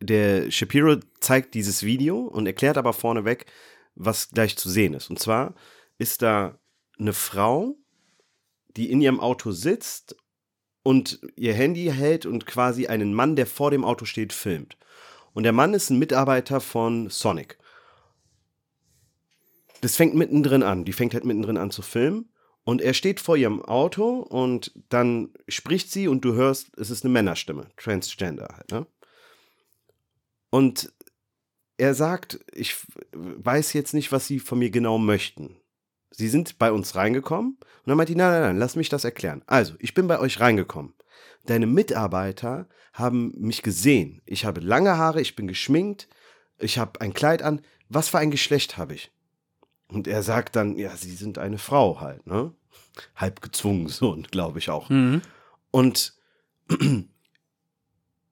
der 0.00 0.50
Shapiro 0.50 0.96
zeigt 1.20 1.54
dieses 1.54 1.82
Video 1.82 2.18
und 2.20 2.46
erklärt 2.46 2.78
aber 2.78 2.92
vorneweg, 2.92 3.46
was 3.94 4.30
gleich 4.30 4.56
zu 4.56 4.68
sehen 4.68 4.94
ist. 4.94 5.10
Und 5.10 5.18
zwar 5.18 5.54
ist 5.98 6.22
da 6.22 6.58
eine 6.98 7.12
Frau, 7.12 7.76
die 8.76 8.90
in 8.90 9.00
ihrem 9.00 9.20
Auto 9.20 9.52
sitzt 9.52 10.16
und 10.82 11.20
ihr 11.36 11.54
Handy 11.54 11.86
hält 11.86 12.26
und 12.26 12.46
quasi 12.46 12.86
einen 12.86 13.14
Mann, 13.14 13.36
der 13.36 13.46
vor 13.46 13.70
dem 13.70 13.84
Auto 13.84 14.04
steht, 14.04 14.32
filmt. 14.32 14.76
Und 15.32 15.42
der 15.44 15.52
Mann 15.52 15.74
ist 15.74 15.90
ein 15.90 15.98
Mitarbeiter 15.98 16.60
von 16.60 17.10
Sonic. 17.10 17.58
Das 19.80 19.96
fängt 19.96 20.14
mittendrin 20.14 20.62
an. 20.62 20.84
Die 20.84 20.92
fängt 20.92 21.14
halt 21.14 21.24
mittendrin 21.24 21.56
an 21.56 21.70
zu 21.70 21.82
filmen. 21.82 22.30
Und 22.64 22.80
er 22.80 22.94
steht 22.94 23.20
vor 23.20 23.36
ihrem 23.36 23.62
Auto 23.62 24.20
und 24.20 24.72
dann 24.88 25.34
spricht 25.48 25.90
sie 25.90 26.08
und 26.08 26.24
du 26.24 26.32
hörst, 26.32 26.70
es 26.78 26.88
ist 26.88 27.04
eine 27.04 27.12
Männerstimme. 27.12 27.68
Transgender 27.76 28.48
halt, 28.56 28.70
ne? 28.70 28.86
Und 30.48 30.92
er 31.76 31.94
sagt, 31.94 32.38
ich 32.52 32.76
weiß 33.12 33.72
jetzt 33.72 33.92
nicht, 33.92 34.12
was 34.12 34.26
sie 34.26 34.38
von 34.38 34.58
mir 34.58 34.70
genau 34.70 34.98
möchten. 34.98 35.56
Sie 36.16 36.28
sind 36.28 36.58
bei 36.58 36.70
uns 36.70 36.94
reingekommen 36.94 37.56
und 37.58 37.86
dann 37.86 37.96
meint 37.96 38.08
die, 38.08 38.14
nein, 38.14 38.30
nein, 38.30 38.42
nein, 38.42 38.58
lass 38.58 38.76
mich 38.76 38.88
das 38.88 39.04
erklären. 39.04 39.42
Also, 39.46 39.74
ich 39.78 39.94
bin 39.94 40.06
bei 40.06 40.20
euch 40.20 40.38
reingekommen. 40.38 40.94
Deine 41.46 41.66
Mitarbeiter 41.66 42.68
haben 42.92 43.32
mich 43.36 43.62
gesehen. 43.62 44.22
Ich 44.24 44.44
habe 44.44 44.60
lange 44.60 44.96
Haare, 44.96 45.20
ich 45.20 45.34
bin 45.34 45.48
geschminkt, 45.48 46.08
ich 46.58 46.78
habe 46.78 47.00
ein 47.00 47.14
Kleid 47.14 47.42
an. 47.42 47.62
Was 47.88 48.08
für 48.08 48.18
ein 48.18 48.30
Geschlecht 48.30 48.78
habe 48.78 48.94
ich? 48.94 49.10
Und 49.88 50.06
er 50.06 50.22
sagt 50.22 50.56
dann, 50.56 50.76
ja, 50.76 50.96
sie 50.96 51.12
sind 51.12 51.38
eine 51.38 51.58
Frau 51.58 52.00
halt, 52.00 52.26
ne? 52.26 52.52
Halb 53.16 53.42
gezwungen, 53.42 53.88
so, 53.88 54.16
glaube 54.30 54.60
ich 54.60 54.70
auch. 54.70 54.88
Mhm. 54.88 55.20
Und 55.72 56.14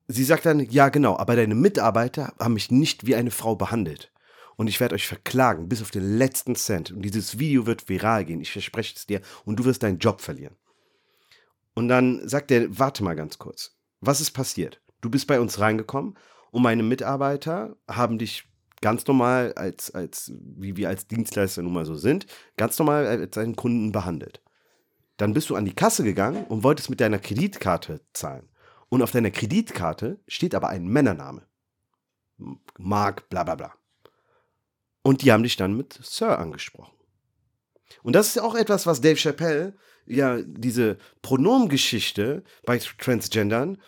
sie 0.07 0.25
sagt 0.25 0.47
dann, 0.47 0.61
ja 0.61 0.89
genau, 0.89 1.17
aber 1.19 1.35
deine 1.35 1.57
Mitarbeiter 1.57 2.33
haben 2.39 2.55
mich 2.55 2.71
nicht 2.71 3.07
wie 3.07 3.17
eine 3.17 3.33
Frau 3.33 3.57
behandelt. 3.57 4.12
Und 4.63 4.69
ich 4.69 4.79
werde 4.79 4.95
euch 4.95 5.09
verklagen 5.09 5.69
bis 5.69 5.83
auf 5.83 5.91
den 5.91 6.19
letzten 6.19 6.55
Cent. 6.55 6.93
Und 6.93 7.03
dieses 7.03 7.41
Video 7.41 7.67
wird 7.67 7.89
viral 7.89 8.25
gehen, 8.25 8.41
ich 8.41 8.53
verspreche 8.53 8.95
es 8.95 9.07
dir. 9.07 9.21
Und 9.45 9.59
du 9.59 9.65
wirst 9.65 9.83
deinen 9.83 9.99
Job 9.99 10.21
verlieren. 10.21 10.55
Und 11.75 11.89
dann 11.89 12.29
sagt 12.29 12.53
er, 12.53 12.79
warte 12.79 13.03
mal 13.03 13.17
ganz 13.17 13.39
kurz. 13.39 13.77
Was 14.01 14.21
ist 14.21 14.31
passiert? 14.31 14.81
Du 15.01 15.11
bist 15.11 15.27
bei 15.27 15.41
uns 15.41 15.59
reingekommen 15.59 16.17
und 16.53 16.63
meine 16.63 16.85
Mitarbeiter 16.85 17.75
haben 17.89 18.19
dich 18.19 18.45
ganz 18.81 19.05
normal 19.05 19.53
als, 19.55 19.91
als, 19.91 20.31
wie 20.39 20.77
wir 20.77 20.91
als 20.91 21.09
Dienstleister 21.09 21.63
nun 21.63 21.73
mal 21.73 21.85
so 21.85 21.97
sind, 21.97 22.27
ganz 22.57 22.79
normal 22.79 23.05
als 23.05 23.37
einen 23.39 23.57
Kunden 23.57 23.91
behandelt. 23.91 24.45
Dann 25.17 25.33
bist 25.33 25.51
du 25.51 25.57
an 25.57 25.65
die 25.65 25.75
Kasse 25.75 26.05
gegangen 26.05 26.45
und 26.45 26.63
wolltest 26.63 26.89
mit 26.89 27.01
deiner 27.01 27.19
Kreditkarte 27.19 28.01
zahlen. 28.13 28.49
Und 28.91 29.03
auf 29.03 29.11
deiner 29.11 29.33
Kreditkarte 29.33 30.21
steht 30.29 30.55
aber 30.55 30.69
ein 30.69 30.87
Männername. 30.87 31.49
Mark, 32.79 33.29
bla 33.29 33.43
bla 33.43 33.57
bla. 33.57 33.75
Und 35.03 35.23
die 35.23 35.33
haben 35.33 35.43
dich 35.43 35.57
dann 35.57 35.77
mit 35.77 35.99
Sir 36.03 36.39
angesprochen. 36.39 36.95
Und 38.03 38.15
das 38.15 38.29
ist 38.29 38.37
ja 38.37 38.43
auch 38.43 38.55
etwas, 38.55 38.87
was 38.87 39.01
Dave 39.01 39.17
Chappelle, 39.17 39.77
ja, 40.07 40.41
diese 40.43 40.99
Pronomengeschichte 41.23 42.43
bei 42.65 42.79
Transgendern 42.79 43.81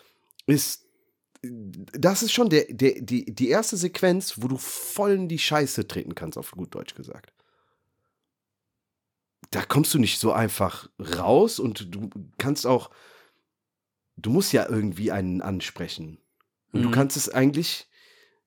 ist, 0.45 0.85
das 1.41 2.23
ist 2.23 2.31
schon 2.31 2.49
der, 2.49 2.65
der, 2.69 3.01
die, 3.01 3.25
die 3.25 3.49
erste 3.49 3.77
Sequenz, 3.77 4.41
wo 4.41 4.47
du 4.47 4.57
voll 4.57 5.11
in 5.11 5.27
die 5.27 5.39
Scheiße 5.39 5.87
treten 5.87 6.15
kannst, 6.15 6.37
auf 6.37 6.51
gut 6.51 6.73
Deutsch 6.73 6.95
gesagt 6.95 7.35
da 9.51 9.63
kommst 9.63 9.93
du 9.93 9.99
nicht 9.99 10.19
so 10.19 10.33
einfach 10.33 10.89
raus 10.99 11.59
und 11.59 11.93
du 11.95 12.09
kannst 12.37 12.67
auch, 12.67 12.89
du 14.17 14.29
musst 14.29 14.51
ja 14.53 14.67
irgendwie 14.67 15.11
einen 15.11 15.41
ansprechen. 15.41 16.19
Und 16.73 16.83
du 16.83 16.89
Mhm. 16.89 16.93
kannst 16.93 17.15
es 17.15 17.29
eigentlich, 17.29 17.87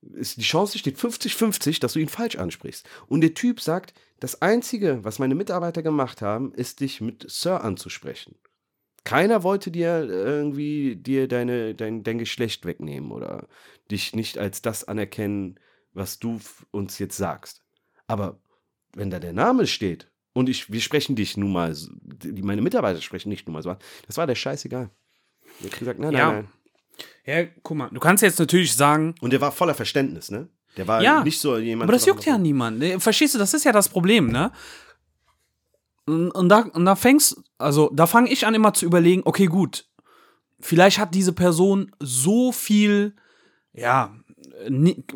die 0.00 0.42
Chance 0.42 0.78
steht 0.78 0.96
50-50, 0.98 1.80
dass 1.80 1.94
du 1.94 1.98
ihn 1.98 2.08
falsch 2.08 2.36
ansprichst. 2.36 2.88
Und 3.06 3.20
der 3.20 3.34
Typ 3.34 3.60
sagt, 3.60 3.94
das 4.20 4.42
Einzige, 4.42 5.04
was 5.04 5.18
meine 5.18 5.34
Mitarbeiter 5.34 5.82
gemacht 5.82 6.22
haben, 6.22 6.52
ist 6.54 6.80
dich 6.80 7.00
mit 7.00 7.28
Sir 7.28 7.62
anzusprechen. 7.64 8.36
Keiner 9.04 9.42
wollte 9.42 9.70
dir 9.70 10.04
irgendwie 10.08 10.96
dir 10.96 11.28
deine, 11.28 11.74
dein, 11.74 12.02
dein 12.02 12.18
Geschlecht 12.18 12.64
wegnehmen 12.64 13.10
oder 13.10 13.48
dich 13.90 14.14
nicht 14.14 14.38
als 14.38 14.60
das 14.60 14.84
anerkennen, 14.84 15.58
was 15.94 16.18
du 16.18 16.40
uns 16.70 16.98
jetzt 16.98 17.16
sagst. 17.16 17.62
Aber 18.06 18.40
wenn 18.94 19.10
da 19.10 19.18
der 19.18 19.32
Name 19.32 19.66
steht 19.66 20.10
und 20.32 20.48
ich, 20.48 20.70
wir 20.70 20.80
sprechen 20.80 21.16
dich 21.16 21.36
nun 21.36 21.52
mal, 21.52 21.74
meine 22.42 22.62
Mitarbeiter 22.62 23.00
sprechen 23.00 23.30
nicht 23.30 23.46
nun 23.46 23.54
mal 23.54 23.62
so 23.62 23.70
an, 23.70 23.78
das 24.06 24.16
war 24.16 24.26
der 24.26 24.34
scheißegal. 24.34 24.90
Hat 25.64 25.78
gesagt, 25.78 25.98
nein, 25.98 26.12
nein, 26.12 26.20
Ja. 26.20 26.32
nein. 26.32 26.48
Ja, 27.24 27.44
guck 27.62 27.76
mal, 27.76 27.88
du 27.90 28.00
kannst 28.00 28.22
jetzt 28.22 28.38
natürlich 28.38 28.74
sagen, 28.74 29.14
Und 29.20 29.32
der 29.32 29.40
war 29.40 29.52
voller 29.52 29.74
Verständnis, 29.74 30.30
ne? 30.30 30.48
Der 30.76 30.86
war 30.86 31.02
Ja, 31.02 31.24
nicht 31.24 31.40
so 31.40 31.58
jemand. 31.58 31.84
aber 31.88 31.92
das 31.92 32.06
juckt 32.06 32.24
ja 32.24 32.38
niemand. 32.38 32.78
Ne? 32.78 33.00
Verstehst 33.00 33.34
du, 33.34 33.38
das 33.38 33.52
ist 33.54 33.64
ja 33.64 33.72
das 33.72 33.88
Problem, 33.88 34.30
ne? 34.30 34.52
Und, 36.06 36.30
und, 36.30 36.48
da, 36.48 36.60
und 36.60 36.84
da 36.84 36.96
fängst, 36.96 37.36
also 37.58 37.90
da 37.92 38.06
fange 38.06 38.30
ich 38.30 38.46
an 38.46 38.54
immer 38.54 38.72
zu 38.72 38.86
überlegen, 38.86 39.22
okay, 39.24 39.46
gut, 39.46 39.86
vielleicht 40.60 40.98
hat 40.98 41.14
diese 41.14 41.32
Person 41.32 41.92
so 42.00 42.50
viel, 42.52 43.14
ja, 43.72 44.14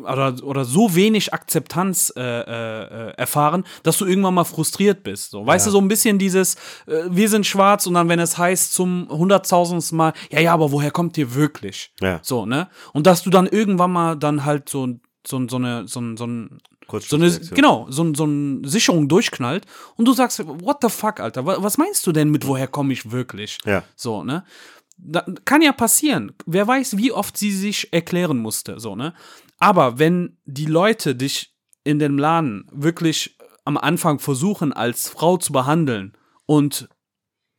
oder, 0.01 0.35
oder 0.43 0.65
so 0.65 0.95
wenig 0.95 1.33
Akzeptanz 1.33 2.13
äh, 2.15 2.21
äh, 2.21 3.09
äh, 3.09 3.13
erfahren, 3.17 3.63
dass 3.83 3.97
du 3.97 4.05
irgendwann 4.05 4.33
mal 4.33 4.43
frustriert 4.43 5.03
bist. 5.03 5.31
So. 5.31 5.45
Weißt 5.45 5.65
Ja. 5.65 5.69
du, 5.69 5.77
so 5.77 5.81
ein 5.81 5.87
bisschen 5.87 6.19
dieses, 6.19 6.55
äh, 6.87 7.03
wir 7.09 7.29
sind 7.29 7.45
schwarz 7.45 7.85
und 7.87 7.93
dann, 7.95 8.09
wenn 8.09 8.19
es 8.19 8.37
heißt 8.37 8.73
zum 8.73 9.07
hunderttausendsten 9.09 9.97
Mal, 9.97 10.13
ja, 10.31 10.39
ja, 10.39 10.53
aber 10.53 10.71
woher 10.71 10.91
kommt 10.91 11.17
ihr 11.17 11.33
wirklich? 11.35 11.91
Ja, 12.01 12.19
So, 12.23 12.45
ne? 12.45 12.69
Und 12.93 13.07
dass 13.07 13.23
du 13.23 13.29
dann 13.29 13.47
irgendwann 13.47 13.91
mal 13.91 14.15
dann 14.15 14.45
halt 14.45 14.69
so, 14.69 14.87
so, 15.25 15.47
so 15.47 15.55
eine, 15.57 15.87
so, 15.87 16.01
so, 16.15 16.25
ein- 16.25 16.59
so 16.99 17.15
eine, 17.15 17.29
genau, 17.55 17.87
so, 17.89 18.13
so 18.13 18.25
eine 18.25 18.67
Sicherung 18.67 19.07
durchknallt 19.07 19.65
und 19.95 20.05
du 20.05 20.13
sagst, 20.13 20.43
what 20.45 20.77
the 20.81 20.89
fuck, 20.89 21.19
Alter, 21.21 21.45
wa- 21.45 21.57
was 21.59 21.77
meinst 21.77 22.05
du 22.05 22.11
denn 22.11 22.29
mit, 22.29 22.45
woher 22.45 22.67
komme 22.67 22.91
ich 22.93 23.09
wirklich? 23.11 23.57
Ja. 23.65 23.83
So, 23.95 24.23
ne? 24.23 24.43
Da, 25.05 25.25
kann 25.45 25.61
ja 25.61 25.73
passieren. 25.73 26.31
Wer 26.45 26.67
weiß, 26.67 26.97
wie 26.97 27.11
oft 27.11 27.35
sie 27.37 27.51
sich 27.51 27.91
erklären 27.91 28.37
musste, 28.37 28.79
so, 28.79 28.95
ne? 28.95 29.13
Aber 29.59 29.99
wenn 29.99 30.37
die 30.45 30.65
Leute 30.65 31.15
dich 31.15 31.55
in 31.83 31.99
dem 31.99 32.17
Laden 32.17 32.67
wirklich 32.71 33.37
am 33.65 33.77
Anfang 33.77 34.19
versuchen, 34.19 34.73
als 34.73 35.09
Frau 35.09 35.37
zu 35.37 35.53
behandeln 35.53 36.13
und 36.45 36.89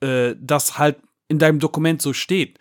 äh, 0.00 0.34
das 0.38 0.78
halt 0.78 0.98
in 1.28 1.38
deinem 1.38 1.58
Dokument 1.58 2.02
so 2.02 2.12
steht, 2.12 2.58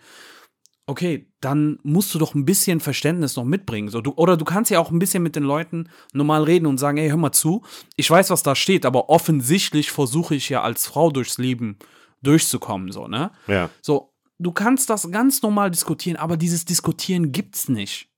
okay, 0.86 1.30
dann 1.40 1.78
musst 1.82 2.14
du 2.14 2.18
doch 2.18 2.34
ein 2.34 2.44
bisschen 2.44 2.80
Verständnis 2.80 3.36
noch 3.36 3.44
mitbringen. 3.44 3.88
So, 3.88 4.00
du, 4.00 4.12
oder 4.12 4.36
du 4.36 4.44
kannst 4.44 4.70
ja 4.70 4.80
auch 4.80 4.90
ein 4.90 4.98
bisschen 4.98 5.22
mit 5.22 5.36
den 5.36 5.44
Leuten 5.44 5.88
normal 6.12 6.44
reden 6.44 6.66
und 6.66 6.78
sagen, 6.78 6.98
ey, 6.98 7.08
hör 7.08 7.16
mal 7.16 7.32
zu, 7.32 7.62
ich 7.96 8.10
weiß, 8.10 8.30
was 8.30 8.42
da 8.42 8.54
steht, 8.54 8.84
aber 8.84 9.08
offensichtlich 9.08 9.90
versuche 9.90 10.34
ich 10.34 10.48
ja 10.48 10.62
als 10.62 10.86
Frau 10.86 11.10
durchs 11.10 11.38
Leben 11.38 11.78
durchzukommen, 12.22 12.92
so, 12.92 13.08
ne? 13.08 13.30
Ja. 13.46 13.70
So, 13.82 14.13
du 14.38 14.52
kannst 14.52 14.90
das 14.90 15.10
ganz 15.10 15.42
normal 15.42 15.70
diskutieren, 15.70 16.16
aber 16.16 16.36
dieses 16.36 16.64
Diskutieren 16.64 17.32
gibt's 17.32 17.68
nicht 17.68 18.08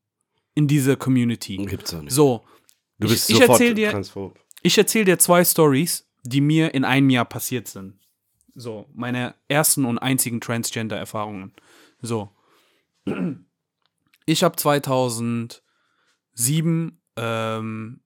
in 0.54 0.66
dieser 0.66 0.96
Community. 0.96 1.56
Gibt's 1.56 1.94
auch 1.94 2.02
nicht. 2.02 2.12
So, 2.12 2.44
du 2.98 3.08
bist 3.08 3.30
ich, 3.30 3.36
ich 3.36 3.42
sofort 3.42 3.60
erzähl 3.60 3.74
dir, 3.74 3.90
transphob. 3.90 4.38
ich 4.62 4.78
erzähle 4.78 5.04
dir 5.04 5.18
zwei 5.18 5.44
Stories, 5.44 6.08
die 6.22 6.40
mir 6.40 6.74
in 6.74 6.84
einem 6.84 7.10
Jahr 7.10 7.26
passiert 7.26 7.68
sind. 7.68 7.98
So, 8.54 8.86
meine 8.94 9.34
ersten 9.48 9.84
und 9.84 9.98
einzigen 9.98 10.40
Transgender-Erfahrungen. 10.40 11.52
So. 12.00 12.30
Ich 14.28 14.42
habe 14.42 14.56
2007 14.56 15.62
ähm, 17.16 18.00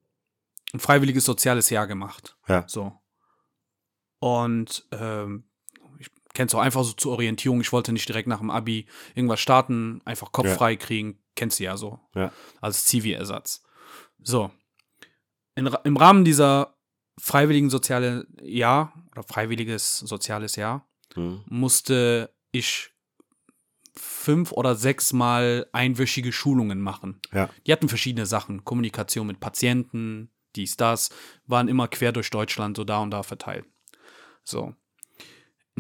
ein 0.73 0.79
freiwilliges 0.79 1.25
soziales 1.25 1.71
Jahr 1.71 1.87
gemacht. 1.87 2.37
Ja. 2.47 2.65
So. 2.69 2.93
Und 4.19 4.87
ähm, 4.93 5.45
ich 6.31 6.35
kenn's 6.35 6.55
auch 6.55 6.61
einfach 6.61 6.85
so 6.85 6.93
zur 6.93 7.13
Orientierung. 7.13 7.61
Ich 7.61 7.73
wollte 7.73 7.93
nicht 7.93 8.09
direkt 8.09 8.29
nach 8.29 8.39
dem 8.39 8.51
Abi 8.51 8.87
irgendwas 9.15 9.41
starten, 9.41 10.01
einfach 10.05 10.31
Kopf 10.33 10.47
Ja. 10.47 10.55
frei 10.55 10.77
kriegen. 10.77 11.19
Kennst 11.35 11.59
du 11.59 11.65
ja 11.65 11.77
so. 11.77 11.99
Ja. 12.15 12.33
Als 12.61 12.85
Zivi-Ersatz. 12.87 13.63
So. 14.23 14.51
In, 15.57 15.67
Im 15.85 15.97
Rahmen 15.97 16.25
dieser 16.25 16.77
freiwilligen 17.19 17.69
soziale 17.69 18.27
Jahr 18.43 18.95
oder 19.13 19.23
freiwilliges 19.25 19.99
soziales 19.99 20.57
Jahr 20.57 20.87
Mhm. 21.17 21.43
musste 21.49 22.33
ich 22.53 22.91
fünf 23.97 24.53
oder 24.53 24.77
sechs 24.77 25.13
Mal 25.13 25.67
einwöchige 25.73 26.33
Schulungen 26.33 26.81
machen. 26.81 27.21
Ja. 27.33 27.51
Die 27.67 27.73
hatten 27.73 27.89
verschiedene 27.89 28.27
Sachen. 28.27 28.65
Kommunikation 28.65 29.27
mit 29.27 29.41
Patienten, 29.41 30.31
dies, 30.55 30.77
das, 30.77 31.11
waren 31.47 31.67
immer 31.69 31.89
quer 31.89 32.13
durch 32.13 32.31
Deutschland 32.31 32.77
so 32.77 32.85
da 32.85 32.99
und 33.01 33.11
da 33.11 33.23
verteilt. 33.25 33.67
So. 34.45 34.75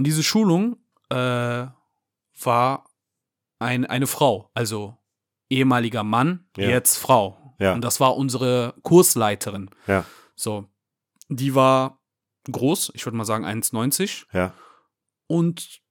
In 0.01 0.05
diese 0.05 0.23
Schulung 0.23 0.79
äh, 1.11 1.67
war 2.43 2.85
ein, 3.59 3.85
eine 3.85 4.07
Frau, 4.07 4.51
also 4.55 4.97
ehemaliger 5.51 6.05
Mann, 6.05 6.49
Ja. 6.57 6.71
jetzt 6.71 6.97
Frau. 6.97 7.55
Ja. 7.59 7.75
Und 7.75 7.83
das 7.83 8.01
war 8.01 8.17
unsere 8.17 8.73
Kursleiterin. 8.83 9.69
Ja. 9.87 10.07
So. 10.35 10.65
Die 11.29 11.55
war 11.55 12.01
groß, 12.51 12.93
ich 12.95 13.05
würde 13.05 13.19
mal 13.19 13.27
sagen 13.27 13.45
1,90 13.45 14.25
Ja. 14.33 14.55
und 15.27 15.83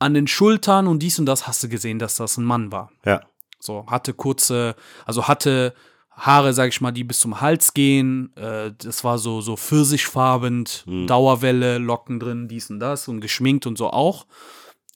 an 0.00 0.14
den 0.14 0.26
Schultern 0.26 0.88
und 0.88 0.98
dies 0.98 1.20
und 1.20 1.26
das 1.26 1.46
hast 1.46 1.62
du 1.62 1.68
gesehen, 1.68 2.00
dass 2.00 2.16
das 2.16 2.36
ein 2.36 2.44
Mann 2.44 2.72
war. 2.72 2.90
Ja. 3.04 3.20
So, 3.60 3.86
hatte 3.86 4.14
kurze, 4.14 4.74
also 5.06 5.28
hatte 5.28 5.76
Haare, 6.16 6.52
sag 6.54 6.68
ich 6.68 6.80
mal, 6.80 6.92
die 6.92 7.02
bis 7.04 7.18
zum 7.20 7.40
Hals 7.40 7.74
gehen. 7.74 8.34
Äh, 8.36 8.72
das 8.78 9.02
war 9.04 9.18
so, 9.18 9.40
so 9.40 9.56
pfirsichfarbend, 9.56 10.84
Mhm. 10.86 11.06
Dauerwelle, 11.06 11.78
Locken 11.78 12.20
drin, 12.20 12.46
dies 12.48 12.70
und 12.70 12.78
das 12.80 13.08
und 13.08 13.20
geschminkt 13.20 13.66
und 13.66 13.76
so 13.76 13.90
auch. 13.90 14.26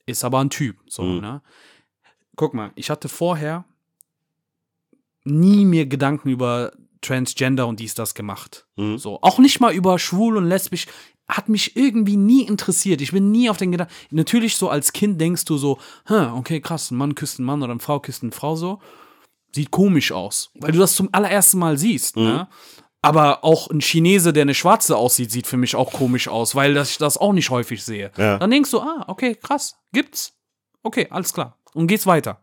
Ist 0.06 0.24
aber 0.24 0.38
ein 0.40 0.50
Typ. 0.50 0.76
So, 0.86 1.02
Mhm. 1.02 1.20
ne? 1.20 1.42
Guck 2.36 2.54
mal, 2.54 2.70
ich 2.76 2.88
hatte 2.88 3.08
vorher 3.08 3.64
nie 5.24 5.64
mir 5.64 5.86
Gedanken 5.86 6.28
über 6.28 6.72
Transgender 7.00 7.66
und 7.66 7.80
dies, 7.80 7.94
das 7.94 8.14
gemacht. 8.14 8.66
Mhm. 8.76 8.98
So, 8.98 9.18
auch 9.22 9.38
nicht 9.38 9.60
mal 9.60 9.72
über 9.74 9.98
schwul 9.98 10.36
und 10.36 10.46
lesbisch. 10.46 10.86
Hat 11.28 11.48
mich 11.48 11.76
irgendwie 11.76 12.16
nie 12.16 12.42
interessiert. 12.46 13.00
Ich 13.02 13.12
bin 13.12 13.30
nie 13.30 13.50
auf 13.50 13.58
den 13.58 13.70
Gedanken. 13.72 13.92
Natürlich, 14.10 14.56
so 14.56 14.70
als 14.70 14.92
Kind 14.92 15.20
denkst 15.20 15.44
du 15.44 15.58
so, 15.58 15.78
hm, 16.06 16.32
okay, 16.34 16.60
krass, 16.60 16.90
ein 16.90 16.96
Mann 16.96 17.14
küsst 17.14 17.38
einen 17.38 17.46
Mann 17.46 17.62
oder 17.62 17.72
eine 17.72 17.80
Frau 17.80 18.00
küsst 18.00 18.22
eine 18.22 18.32
Frau 18.32 18.56
so. 18.56 18.80
Sieht 19.52 19.70
komisch 19.70 20.12
aus. 20.12 20.50
Weil 20.54 20.72
du 20.72 20.78
das 20.78 20.94
zum 20.94 21.08
allerersten 21.12 21.58
Mal 21.58 21.78
siehst, 21.78 22.16
ne? 22.16 22.48
Aber 23.00 23.44
auch 23.44 23.70
ein 23.70 23.80
Chinese, 23.80 24.32
der 24.32 24.42
eine 24.42 24.54
Schwarze 24.54 24.96
aussieht, 24.96 25.30
sieht 25.30 25.46
für 25.46 25.56
mich 25.56 25.76
auch 25.76 25.92
komisch 25.92 26.26
aus, 26.26 26.56
weil 26.56 26.74
das, 26.74 26.90
ich 26.90 26.98
das 26.98 27.16
auch 27.16 27.32
nicht 27.32 27.48
häufig 27.50 27.84
sehe. 27.84 28.10
Ja. 28.16 28.38
Dann 28.38 28.50
denkst 28.50 28.72
du, 28.72 28.80
ah, 28.80 29.04
okay, 29.06 29.36
krass, 29.36 29.76
gibt's. 29.92 30.36
Okay, 30.82 31.06
alles 31.10 31.32
klar. 31.32 31.58
Und 31.74 31.86
geht's 31.86 32.06
weiter. 32.06 32.40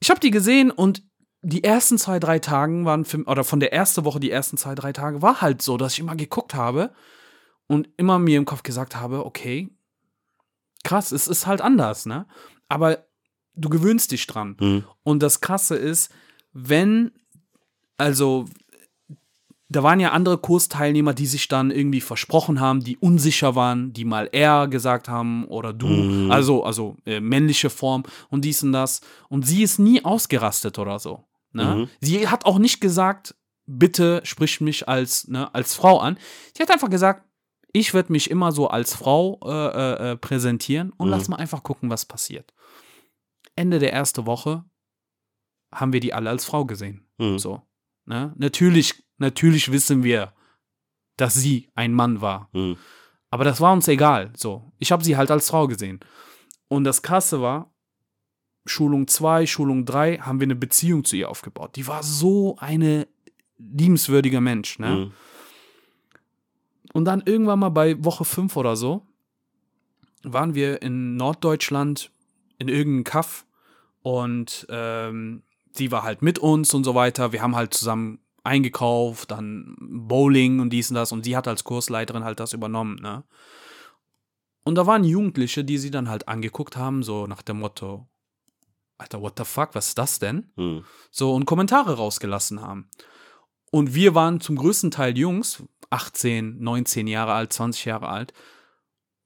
Ich 0.00 0.10
habe 0.10 0.18
die 0.18 0.32
gesehen 0.32 0.72
und 0.72 1.02
die 1.42 1.64
ersten 1.64 1.98
zwei, 1.98 2.18
drei 2.18 2.38
Tagen 2.38 2.84
waren 2.84 3.04
für, 3.04 3.22
oder 3.24 3.44
von 3.44 3.60
der 3.60 3.72
ersten 3.72 4.04
Woche, 4.04 4.20
die 4.20 4.30
ersten 4.30 4.56
zwei, 4.56 4.74
drei 4.74 4.92
Tage 4.92 5.22
war 5.22 5.40
halt 5.40 5.62
so, 5.62 5.76
dass 5.76 5.94
ich 5.94 6.00
immer 6.00 6.16
geguckt 6.16 6.54
habe 6.54 6.92
und 7.66 7.88
immer 7.96 8.18
mir 8.18 8.38
im 8.38 8.44
Kopf 8.44 8.62
gesagt 8.62 8.96
habe, 8.96 9.24
okay, 9.26 9.68
krass, 10.84 11.12
es 11.12 11.28
ist 11.28 11.46
halt 11.46 11.60
anders, 11.60 12.06
ne? 12.06 12.26
Aber 12.68 13.04
du 13.54 13.68
gewöhnst 13.68 14.12
dich 14.12 14.26
dran. 14.26 14.56
Mhm. 14.60 14.84
Und 15.02 15.22
das 15.22 15.40
Krasse 15.40 15.76
ist, 15.76 16.10
wenn, 16.52 17.12
also, 17.96 18.46
da 19.68 19.82
waren 19.82 20.00
ja 20.00 20.12
andere 20.12 20.36
Kursteilnehmer, 20.36 21.14
die 21.14 21.26
sich 21.26 21.48
dann 21.48 21.70
irgendwie 21.70 22.02
versprochen 22.02 22.60
haben, 22.60 22.84
die 22.84 22.98
unsicher 22.98 23.54
waren, 23.54 23.92
die 23.94 24.04
mal 24.04 24.28
er 24.32 24.68
gesagt 24.68 25.08
haben 25.08 25.46
oder 25.46 25.72
du, 25.72 25.86
Mhm. 25.86 26.30
also, 26.30 26.62
also 26.64 26.96
äh, 27.06 27.20
männliche 27.20 27.70
Form 27.70 28.02
und 28.28 28.44
dies 28.44 28.62
und 28.62 28.72
das. 28.72 29.00
Und 29.30 29.46
sie 29.46 29.62
ist 29.62 29.78
nie 29.78 30.04
ausgerastet 30.04 30.78
oder 30.78 30.98
so. 30.98 31.24
Ne? 31.52 31.64
Mhm. 31.64 31.88
Sie 32.00 32.28
hat 32.28 32.44
auch 32.44 32.58
nicht 32.58 32.80
gesagt, 32.82 33.34
bitte 33.66 34.20
sprich 34.24 34.60
mich 34.60 34.88
als, 34.88 35.28
ne, 35.28 35.54
als 35.54 35.74
Frau 35.74 35.98
an. 36.00 36.18
Sie 36.54 36.62
hat 36.62 36.70
einfach 36.70 36.90
gesagt, 36.90 37.24
ich 37.72 37.94
werde 37.94 38.12
mich 38.12 38.30
immer 38.30 38.52
so 38.52 38.68
als 38.68 38.94
Frau 38.94 39.40
äh, 39.46 39.48
äh, 39.48 40.10
äh, 40.12 40.16
präsentieren 40.16 40.92
und 40.98 41.06
Mhm. 41.06 41.12
lass 41.12 41.28
mal 41.28 41.36
einfach 41.36 41.62
gucken, 41.62 41.88
was 41.88 42.04
passiert. 42.04 42.52
Ende 43.56 43.78
der 43.78 43.92
ersten 43.92 44.26
Woche 44.26 44.64
haben 45.72 45.92
wir 45.92 46.00
die 46.00 46.14
alle 46.14 46.30
als 46.30 46.44
Frau 46.44 46.64
gesehen. 46.64 47.06
Mhm. 47.18 47.38
So. 47.38 47.62
Ne? 48.04 48.32
Natürlich, 48.36 49.04
natürlich 49.18 49.72
wissen 49.72 50.02
wir, 50.04 50.32
dass 51.16 51.34
sie 51.34 51.70
ein 51.74 51.92
Mann 51.92 52.20
war. 52.20 52.48
Mhm. 52.52 52.76
Aber 53.30 53.44
das 53.44 53.60
war 53.60 53.72
uns 53.72 53.88
egal. 53.88 54.32
So. 54.36 54.72
Ich 54.78 54.92
habe 54.92 55.04
sie 55.04 55.16
halt 55.16 55.30
als 55.30 55.48
Frau 55.48 55.66
gesehen. 55.66 56.00
Und 56.68 56.84
das 56.84 57.02
Krasse 57.02 57.40
war, 57.40 57.72
Schulung 58.64 59.08
2, 59.08 59.46
Schulung 59.46 59.84
3 59.84 60.18
haben 60.18 60.38
wir 60.38 60.46
eine 60.46 60.54
Beziehung 60.54 61.04
zu 61.04 61.16
ihr 61.16 61.28
aufgebaut. 61.28 61.76
Die 61.76 61.86
war 61.86 62.02
so 62.02 62.56
eine 62.58 63.08
liebenswürdiger 63.58 64.40
Mensch. 64.40 64.78
Ne? 64.78 64.88
Mhm. 64.88 65.12
Und 66.92 67.06
dann 67.06 67.22
irgendwann 67.24 67.58
mal 67.58 67.70
bei 67.70 68.02
Woche 68.04 68.24
5 68.24 68.56
oder 68.56 68.76
so 68.76 69.06
waren 70.22 70.54
wir 70.54 70.82
in 70.82 71.16
Norddeutschland 71.16 72.11
in 72.62 72.68
irgendeinem 72.68 73.04
Kaff 73.04 73.44
und 74.02 74.66
ähm, 74.70 75.42
sie 75.72 75.90
war 75.90 76.02
halt 76.02 76.22
mit 76.22 76.38
uns 76.38 76.72
und 76.74 76.84
so 76.84 76.94
weiter. 76.94 77.32
Wir 77.32 77.42
haben 77.42 77.56
halt 77.56 77.74
zusammen 77.74 78.20
eingekauft, 78.44 79.30
dann 79.30 79.76
Bowling 79.78 80.60
und 80.60 80.70
dies 80.70 80.90
und 80.90 80.96
das 80.96 81.12
und 81.12 81.24
sie 81.24 81.36
hat 81.36 81.46
als 81.46 81.64
Kursleiterin 81.64 82.24
halt 82.24 82.40
das 82.40 82.52
übernommen, 82.52 82.96
ne? 83.00 83.24
Und 84.64 84.76
da 84.76 84.86
waren 84.86 85.02
Jugendliche, 85.02 85.64
die 85.64 85.76
sie 85.76 85.90
dann 85.90 86.08
halt 86.08 86.28
angeguckt 86.28 86.76
haben, 86.76 87.02
so 87.02 87.26
nach 87.26 87.42
dem 87.42 87.58
Motto, 87.58 88.06
Alter, 88.96 89.20
what 89.20 89.34
the 89.36 89.44
fuck, 89.44 89.74
was 89.74 89.88
ist 89.88 89.98
das 89.98 90.20
denn? 90.20 90.52
Mhm. 90.54 90.84
so 91.10 91.34
und 91.34 91.46
Kommentare 91.46 91.96
rausgelassen 91.96 92.60
haben. 92.60 92.88
Und 93.72 93.94
wir 93.94 94.14
waren 94.14 94.40
zum 94.40 94.54
größten 94.56 94.92
Teil 94.92 95.18
Jungs, 95.18 95.64
18, 95.90 96.62
19 96.62 97.06
Jahre 97.08 97.32
alt, 97.32 97.52
20 97.52 97.86
Jahre 97.86 98.08
alt. 98.08 98.32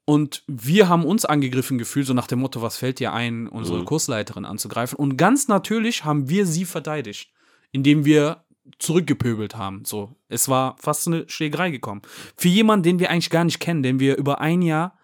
Und 0.07 0.45
wir 0.47 0.89
haben 0.89 1.05
uns 1.05 1.25
angegriffen 1.25 1.79
gefühlt, 1.79 2.07
so 2.07 2.15
nach 2.15 2.29
dem 2.29 2.39
Motto, 2.39 2.63
was 2.63 2.77
fällt 2.77 3.01
dir 3.01 3.13
ein, 3.13 3.49
unsere 3.49 3.81
Mhm. 3.81 3.87
Kursleiterin 3.87 4.45
anzugreifen. 4.45 4.97
Und 4.97 5.17
ganz 5.17 5.49
natürlich 5.49 6.05
haben 6.05 6.29
wir 6.29 6.47
sie 6.47 6.65
verteidigt, 6.65 7.33
indem 7.73 8.05
wir 8.05 8.45
zurückgepöbelt 8.79 9.57
haben. 9.57 9.85
So, 9.85 10.15
es 10.29 10.49
war 10.49 10.77
fast 10.79 11.09
eine 11.09 11.29
Schlägerei 11.29 11.71
gekommen. 11.71 12.03
Für 12.37 12.49
jemanden, 12.49 12.85
den 12.85 12.99
wir 13.01 13.11
eigentlich 13.11 13.31
gar 13.31 13.45
nicht 13.45 13.59
kennen, 13.59 13.83
den 13.83 13.99
wir 13.99 14.17
über 14.17 14.41
ein 14.41 14.63
Jahr, 14.63 14.97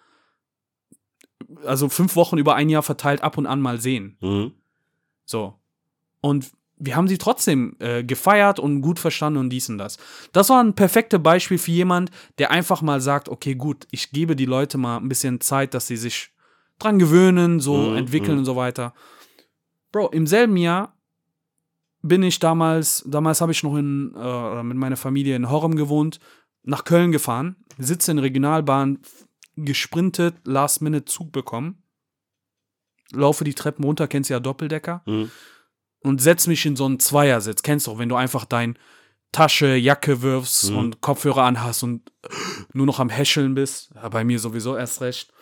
also 1.65 1.89
fünf 1.89 2.15
Wochen 2.15 2.39
über 2.39 2.55
ein 2.55 2.69
Jahr 2.69 2.85
verteilt 2.85 3.23
ab 3.23 3.37
und 3.39 3.47
an 3.47 3.61
mal 3.61 3.81
sehen. 3.81 4.17
Mhm. 4.21 4.53
So. 5.25 5.59
Und 6.21 6.53
wir 6.85 6.97
haben 6.97 7.07
sie 7.07 7.19
trotzdem 7.19 7.77
äh, 7.79 8.03
gefeiert 8.03 8.59
und 8.59 8.81
gut 8.81 8.99
verstanden 8.99 9.39
und 9.39 9.51
dies 9.51 9.69
und 9.69 9.79
das. 9.79 9.99
Das 10.33 10.51
war 10.51 10.63
ein 10.63 10.75
perfektes 10.75 11.23
Beispiel 11.23 11.59
für 11.59 11.71
jemand, 11.71 12.11
der 12.39 12.51
einfach 12.51 12.83
mal 12.83 13.01
sagt, 13.01 13.29
okay, 13.29 13.55
gut, 13.55 13.87
ich 13.93 14.11
gebe 14.11 14.35
die 14.35 14.47
Leute 14.47 14.79
mal 14.79 14.97
ein 14.97 15.09
bisschen 15.09 15.41
Zeit, 15.41 15.75
dass 15.75 15.87
sie 15.87 15.97
sich 15.97 16.31
dran 16.81 16.99
gewöhnen, 16.99 17.61
so 17.61 17.77
Mhm, 17.77 17.97
entwickeln 17.97 18.33
mhm. 18.33 18.39
und 18.41 18.45
so 18.45 18.57
weiter. 18.57 18.95
Bro, 19.93 20.09
im 20.09 20.27
selben 20.27 20.57
Jahr 20.57 20.97
bin 22.03 22.25
ich 22.25 22.41
damals, 22.41 23.05
damals 23.07 23.41
habe 23.41 23.53
ich 23.53 23.63
noch 23.63 23.77
in, 23.77 24.13
äh, 24.17 24.63
mit 24.65 24.77
meiner 24.77 24.97
Familie 24.97 25.37
in 25.37 25.51
Horrem 25.51 25.77
gewohnt, 25.77 26.19
nach 26.65 26.83
Köln 26.85 27.13
gefahren, 27.13 27.55
sitze 27.79 28.11
in 28.11 28.19
Regionalbahn, 28.19 28.99
gesprintet, 29.55 30.35
Last-Minute-Zug 30.45 31.31
bekommen, 31.31 31.83
laufe 33.13 33.45
die 33.45 33.55
Treppen 33.55 33.85
runter, 33.85 34.09
kennst 34.09 34.31
ja 34.31 34.41
Doppeldecker, 34.41 35.03
Mhm. 35.07 35.31
Und 36.03 36.21
setz 36.21 36.47
mich 36.47 36.65
in 36.67 36.77
so 36.77 36.85
einen 36.85 36.99
Zweiersitz. 37.01 37.63
Kennst 37.63 37.87
du, 37.87 37.93
auch, 37.93 37.99
wenn 37.99 38.09
du 38.09 38.17
einfach 38.17 38.45
dein 38.45 38.79
Tasche, 39.33 39.77
Jacke 39.77 40.21
wirfst 40.23 40.71
Mhm. 40.71 40.77
und 40.77 41.01
Kopfhörer 41.01 41.45
anhast 41.45 41.83
und 41.83 42.13
nur 42.75 42.85
noch 42.87 42.99
am 43.01 43.09
Häscheln 43.09 43.55
bist. 43.55 43.91
Ja, 43.95 44.09
bei 44.09 44.25
mir 44.25 44.39
sowieso 44.39 44.77
erst 44.77 45.01
recht. 45.01 45.33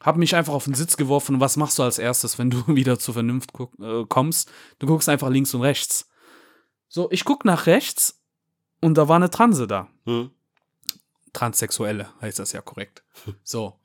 Hab 0.00 0.16
mich 0.16 0.36
einfach 0.36 0.52
auf 0.52 0.64
den 0.64 0.74
Sitz 0.74 0.96
geworfen 0.96 1.36
und 1.36 1.40
was 1.40 1.56
machst 1.56 1.78
du 1.78 1.82
als 1.82 1.98
erstes, 1.98 2.38
wenn 2.38 2.50
du 2.50 2.62
wieder 2.68 2.98
zur 2.98 3.14
Vernunft 3.14 3.52
guck, 3.52 3.72
äh, 3.80 4.04
kommst? 4.08 4.50
Du 4.78 4.86
guckst 4.86 5.08
einfach 5.08 5.28
links 5.30 5.54
und 5.54 5.62
rechts. 5.62 6.08
So, 6.88 7.08
ich 7.10 7.24
guck 7.24 7.44
nach 7.44 7.66
rechts 7.66 8.20
und 8.80 8.94
da 8.98 9.08
war 9.08 9.16
eine 9.16 9.30
Transe 9.30 9.66
da. 9.66 9.88
Mhm. 10.04 10.30
Transsexuelle 11.32 12.08
heißt 12.20 12.38
das 12.38 12.52
ja 12.52 12.60
korrekt. 12.60 13.02
So. 13.44 13.78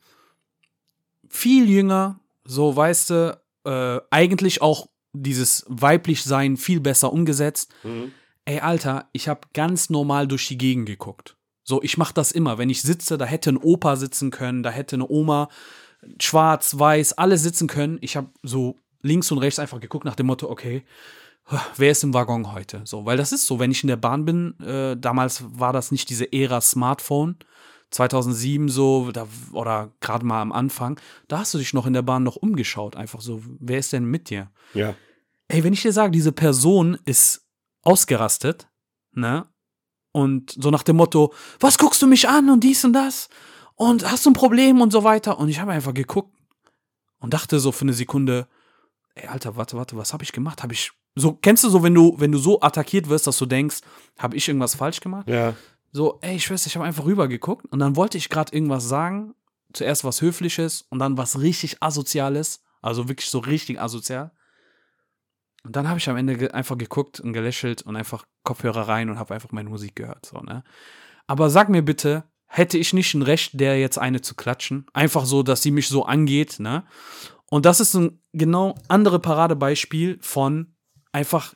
Viel 1.30 1.70
jünger, 1.70 2.20
so 2.44 2.76
weißt 2.76 3.10
du, 3.10 3.42
äh, 3.66 4.00
eigentlich 4.12 4.62
auch 4.62 4.88
dieses 5.14 5.66
weiblich 5.68 6.24
sein 6.24 6.58
viel 6.58 6.80
besser 6.80 7.14
umgesetzt. 7.14 7.74
Mhm. 7.84 8.12
Ey, 8.46 8.60
Alter, 8.60 9.10
ich 9.14 9.28
habe 9.28 9.48
ganz 9.54 9.90
normal 9.90 10.28
durch 10.28 10.48
die 10.48 10.58
Gegend 10.58 10.86
geguckt. 10.86 11.38
So, 11.64 11.82
ich 11.82 11.98
mache 11.98 12.14
das 12.14 12.32
immer. 12.32 12.58
Wenn 12.58 12.70
ich 12.70 12.82
sitze, 12.82 13.18
da 13.18 13.26
hätte 13.26 13.52
ein 13.52 13.58
Opa 13.58 13.96
sitzen 13.96 14.32
können, 14.32 14.64
da 14.64 14.70
hätte 14.70 14.98
eine 14.98 15.08
Oma, 15.08 15.48
schwarz, 16.20 16.78
weiß, 16.78 17.14
alle 17.14 17.38
sitzen 17.38 17.68
können. 17.68 17.98
Ich 18.02 18.18
habe 18.18 18.30
so 18.42 18.80
links 19.02 19.32
und 19.32 19.38
rechts 19.38 19.60
einfach 19.60 19.80
geguckt 19.80 20.06
nach 20.06 20.16
dem 20.16 20.26
Motto, 20.26 20.50
okay, 20.50 20.84
wer 21.78 21.92
ist 21.92 22.04
im 22.04 22.14
Waggon 22.14 22.52
heute? 22.54 22.82
So, 22.86 23.06
weil 23.06 23.18
das 23.18 23.32
ist 23.32 23.46
so, 23.46 23.60
wenn 23.60 23.72
ich 23.72 23.84
in 23.84 23.88
der 23.88 23.98
Bahn 23.98 24.26
bin, 24.26 24.60
äh, 24.60 24.98
damals 24.98 25.44
war 25.48 25.74
das 25.74 25.92
nicht 25.92 26.10
diese 26.10 26.32
Ära 26.32 26.62
Smartphone, 26.62 27.38
2007 27.94 28.70
so, 28.70 29.12
da, 29.12 29.28
oder 29.52 29.92
gerade 30.02 30.26
mal 30.26 30.42
am 30.42 30.52
Anfang, 30.52 31.00
da 31.28 31.40
hast 31.40 31.54
du 31.54 31.60
dich 31.60 31.74
noch 31.74 31.86
in 31.86 31.94
der 31.94 32.02
Bahn 32.02 32.24
noch 32.24 32.36
umgeschaut, 32.36 32.96
einfach 32.96 33.22
so, 33.22 33.42
wer 33.60 33.78
ist 33.78 33.94
denn 33.94 34.06
mit 34.06 34.30
dir? 34.30 34.52
Ja. 34.74 34.96
Ey, 35.48 35.64
wenn 35.64 35.74
ich 35.74 35.82
dir 35.82 35.94
sage, 35.94 36.12
diese 36.12 36.32
Person 36.32 36.98
ist 37.06 37.46
ausgerastet, 37.84 38.68
ne? 39.12 39.48
Und 40.12 40.56
so 40.60 40.70
nach 40.70 40.84
dem 40.84 40.98
Motto, 40.98 41.34
was 41.60 41.78
guckst 41.78 42.02
du 42.02 42.08
mich 42.08 42.30
an 42.30 42.50
und 42.50 42.64
dies 42.64 42.86
und 42.86 42.94
das? 42.94 43.30
Und 43.76 44.10
hast 44.10 44.26
du 44.26 44.30
ein 44.30 44.36
Problem 44.36 44.80
und 44.82 44.92
so 44.92 45.04
weiter? 45.04 45.40
Und 45.40 45.50
ich 45.50 45.60
habe 45.60 45.72
einfach 45.72 45.94
geguckt 45.94 46.36
und 47.20 47.34
dachte 47.34 47.60
so 47.60 47.72
für 47.72 47.82
eine 47.84 47.94
Sekunde, 47.94 48.48
ey, 49.16 49.28
Alter, 49.28 49.56
warte, 49.56 49.76
warte, 49.76 49.98
was 49.98 50.14
habe 50.14 50.24
ich 50.24 50.32
gemacht? 50.32 50.62
Habe 50.62 50.74
ich 50.74 50.92
so 51.16 51.34
kennst 51.34 51.64
du 51.64 51.70
so, 51.70 51.84
wenn 51.84 51.94
du 51.94 52.16
wenn 52.18 52.32
du 52.32 52.38
so 52.38 52.62
attackiert 52.62 53.08
wirst, 53.08 53.28
dass 53.28 53.38
du 53.38 53.46
denkst, 53.46 53.82
habe 54.18 54.36
ich 54.36 54.48
irgendwas 54.48 54.76
falsch 54.76 55.00
gemacht? 55.00 55.28
Ja. 55.28 55.54
So, 55.96 56.18
ey, 56.22 56.40
Schwester, 56.40 56.68
ich 56.68 56.76
habe 56.76 56.86
einfach 56.86 57.06
rübergeguckt 57.06 57.68
und 57.72 57.78
dann 57.78 57.96
wollte 57.96 58.18
ich 58.18 58.30
gerade 58.30 58.52
irgendwas 58.52 58.90
sagen, 58.90 59.36
zuerst 59.74 60.04
was 60.04 60.22
höfliches 60.22 60.82
und 60.90 60.98
dann 60.98 61.18
was 61.18 61.40
richtig 61.40 61.84
asoziales, 61.84 62.64
also 62.82 63.08
wirklich 63.08 63.30
so 63.30 63.38
richtig 63.38 63.80
asozial. 63.80 64.32
Und 65.64 65.76
dann 65.76 65.88
habe 65.88 66.00
ich 66.00 66.10
am 66.10 66.18
Ende 66.18 66.36
ge 66.36 66.50
einfach 66.50 66.80
geguckt 66.80 67.20
und 67.20 67.32
gelächelt 67.32 67.84
und 67.84 67.96
einfach 67.96 68.26
Kopfhörer 68.44 68.88
rein 68.88 69.12
und 69.12 69.20
habe 69.20 69.36
einfach 69.36 69.52
meine 69.52 69.70
Musik 69.70 69.96
gehört. 69.96 70.26
So, 70.26 70.40
ne? 70.40 70.64
Aber 71.28 71.52
sag 71.52 71.70
mir 71.70 71.84
bitte, 71.84 72.24
hätte 72.48 72.80
ich 72.80 72.94
nicht 72.94 73.14
ein 73.14 73.22
Recht, 73.22 73.60
der 73.60 73.80
jetzt 73.80 74.00
eine 74.00 74.22
zu 74.22 74.34
klatschen? 74.34 74.88
Einfach 74.94 75.26
so, 75.26 75.44
dass 75.44 75.62
sie 75.62 75.72
mich 75.72 75.88
so 75.90 76.06
angeht, 76.06 76.60
ne? 76.60 76.86
Und 77.52 77.68
das 77.68 77.80
ist 77.80 77.94
ein 77.94 78.20
genau 78.34 78.76
andere 78.88 79.20
Paradebeispiel 79.20 80.18
von 80.22 80.76
einfach 81.12 81.54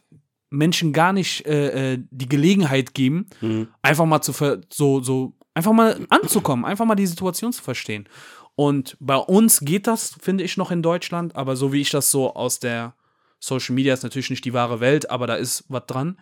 Menschen 0.50 0.94
gar 0.94 1.14
nicht 1.14 1.46
äh, 1.46 1.94
äh 1.94 2.04
die 2.12 2.30
Gelegenheit 2.30 2.94
geben, 2.94 3.28
mhm. 3.42 3.68
einfach 3.82 4.06
mal 4.06 4.22
zu 4.22 4.34
so 4.70 5.02
so 5.02 5.34
einfach 5.54 5.74
mal 5.74 6.06
anzukommen, 6.10 6.66
einfach 6.66 6.86
mal 6.86 6.96
die 6.96 7.08
Situation 7.08 7.52
zu 7.52 7.64
verstehen. 7.64 8.08
Und 8.56 8.98
bei 9.00 9.18
uns 9.18 9.60
geht 9.60 9.86
das, 9.86 10.16
finde 10.20 10.44
ich, 10.44 10.58
noch 10.58 10.72
in 10.72 10.82
Deutschland, 10.82 11.36
aber 11.36 11.56
so 11.56 11.74
wie 11.74 11.82
ich 11.82 11.92
das 11.92 12.10
so 12.10 12.34
aus 12.34 12.60
der 12.60 12.96
Social 13.40 13.76
Media 13.76 13.94
ist 13.94 14.04
natürlich 14.04 14.30
nicht 14.30 14.46
die 14.46 14.54
wahre 14.54 14.80
Welt, 14.80 15.12
aber 15.12 15.28
da 15.28 15.36
ist 15.36 15.66
was 15.68 15.86
dran. 15.86 16.20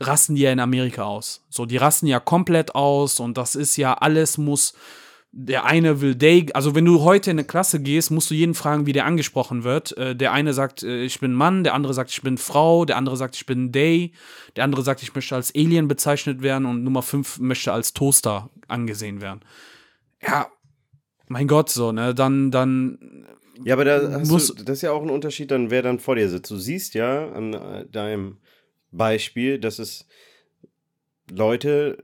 Rasten 0.00 0.34
die 0.34 0.42
ja 0.42 0.52
in 0.52 0.60
Amerika 0.60 1.04
aus. 1.04 1.44
So, 1.50 1.66
die 1.66 1.76
rasten 1.76 2.06
ja 2.06 2.20
komplett 2.20 2.74
aus 2.74 3.20
und 3.20 3.38
das 3.38 3.54
ist 3.54 3.76
ja, 3.76 3.94
alles 3.94 4.38
muss. 4.38 4.74
Der 5.36 5.64
eine 5.64 6.00
will 6.00 6.14
Day, 6.14 6.46
also 6.54 6.76
wenn 6.76 6.84
du 6.84 7.02
heute 7.02 7.32
in 7.32 7.38
eine 7.38 7.46
Klasse 7.46 7.80
gehst, 7.80 8.12
musst 8.12 8.30
du 8.30 8.34
jeden 8.34 8.54
fragen, 8.54 8.86
wie 8.86 8.92
der 8.92 9.04
angesprochen 9.04 9.64
wird. 9.64 9.96
Äh, 9.98 10.14
der 10.14 10.32
eine 10.32 10.54
sagt, 10.54 10.84
äh, 10.84 11.02
ich 11.02 11.18
bin 11.18 11.32
Mann, 11.32 11.64
der 11.64 11.74
andere 11.74 11.92
sagt, 11.92 12.10
ich 12.10 12.22
bin 12.22 12.38
Frau, 12.38 12.84
der 12.84 12.96
andere 12.96 13.16
sagt, 13.16 13.34
ich 13.34 13.44
bin 13.44 13.72
Day, 13.72 14.12
der 14.54 14.62
andere 14.62 14.82
sagt, 14.82 15.02
ich 15.02 15.12
möchte 15.12 15.34
als 15.34 15.52
Alien 15.52 15.88
bezeichnet 15.88 16.42
werden 16.42 16.66
und 16.66 16.84
Nummer 16.84 17.02
5 17.02 17.40
möchte 17.40 17.72
als 17.72 17.94
Toaster 17.94 18.48
angesehen 18.68 19.20
werden. 19.20 19.40
Ja, 20.22 20.46
mein 21.26 21.48
Gott, 21.48 21.68
so, 21.68 21.90
ne, 21.90 22.14
dann, 22.14 22.52
dann 22.52 23.26
ja, 23.64 23.74
aber 23.74 23.84
da 23.84 24.12
hast 24.12 24.30
muss, 24.30 24.54
du, 24.54 24.62
das 24.62 24.78
ist 24.78 24.82
ja 24.82 24.92
auch 24.92 25.02
ein 25.02 25.10
Unterschied, 25.10 25.50
dann 25.50 25.70
wer 25.70 25.82
dann 25.82 25.98
vor 25.98 26.16
dir 26.16 26.28
sitzt. 26.28 26.50
Du 26.50 26.58
siehst 26.58 26.94
ja 26.94 27.28
an 27.32 27.54
äh, 27.54 27.86
deinem 27.86 28.38
Beispiel, 28.90 29.58
dass 29.58 29.78
es 29.78 30.06
Leute, 31.30 31.98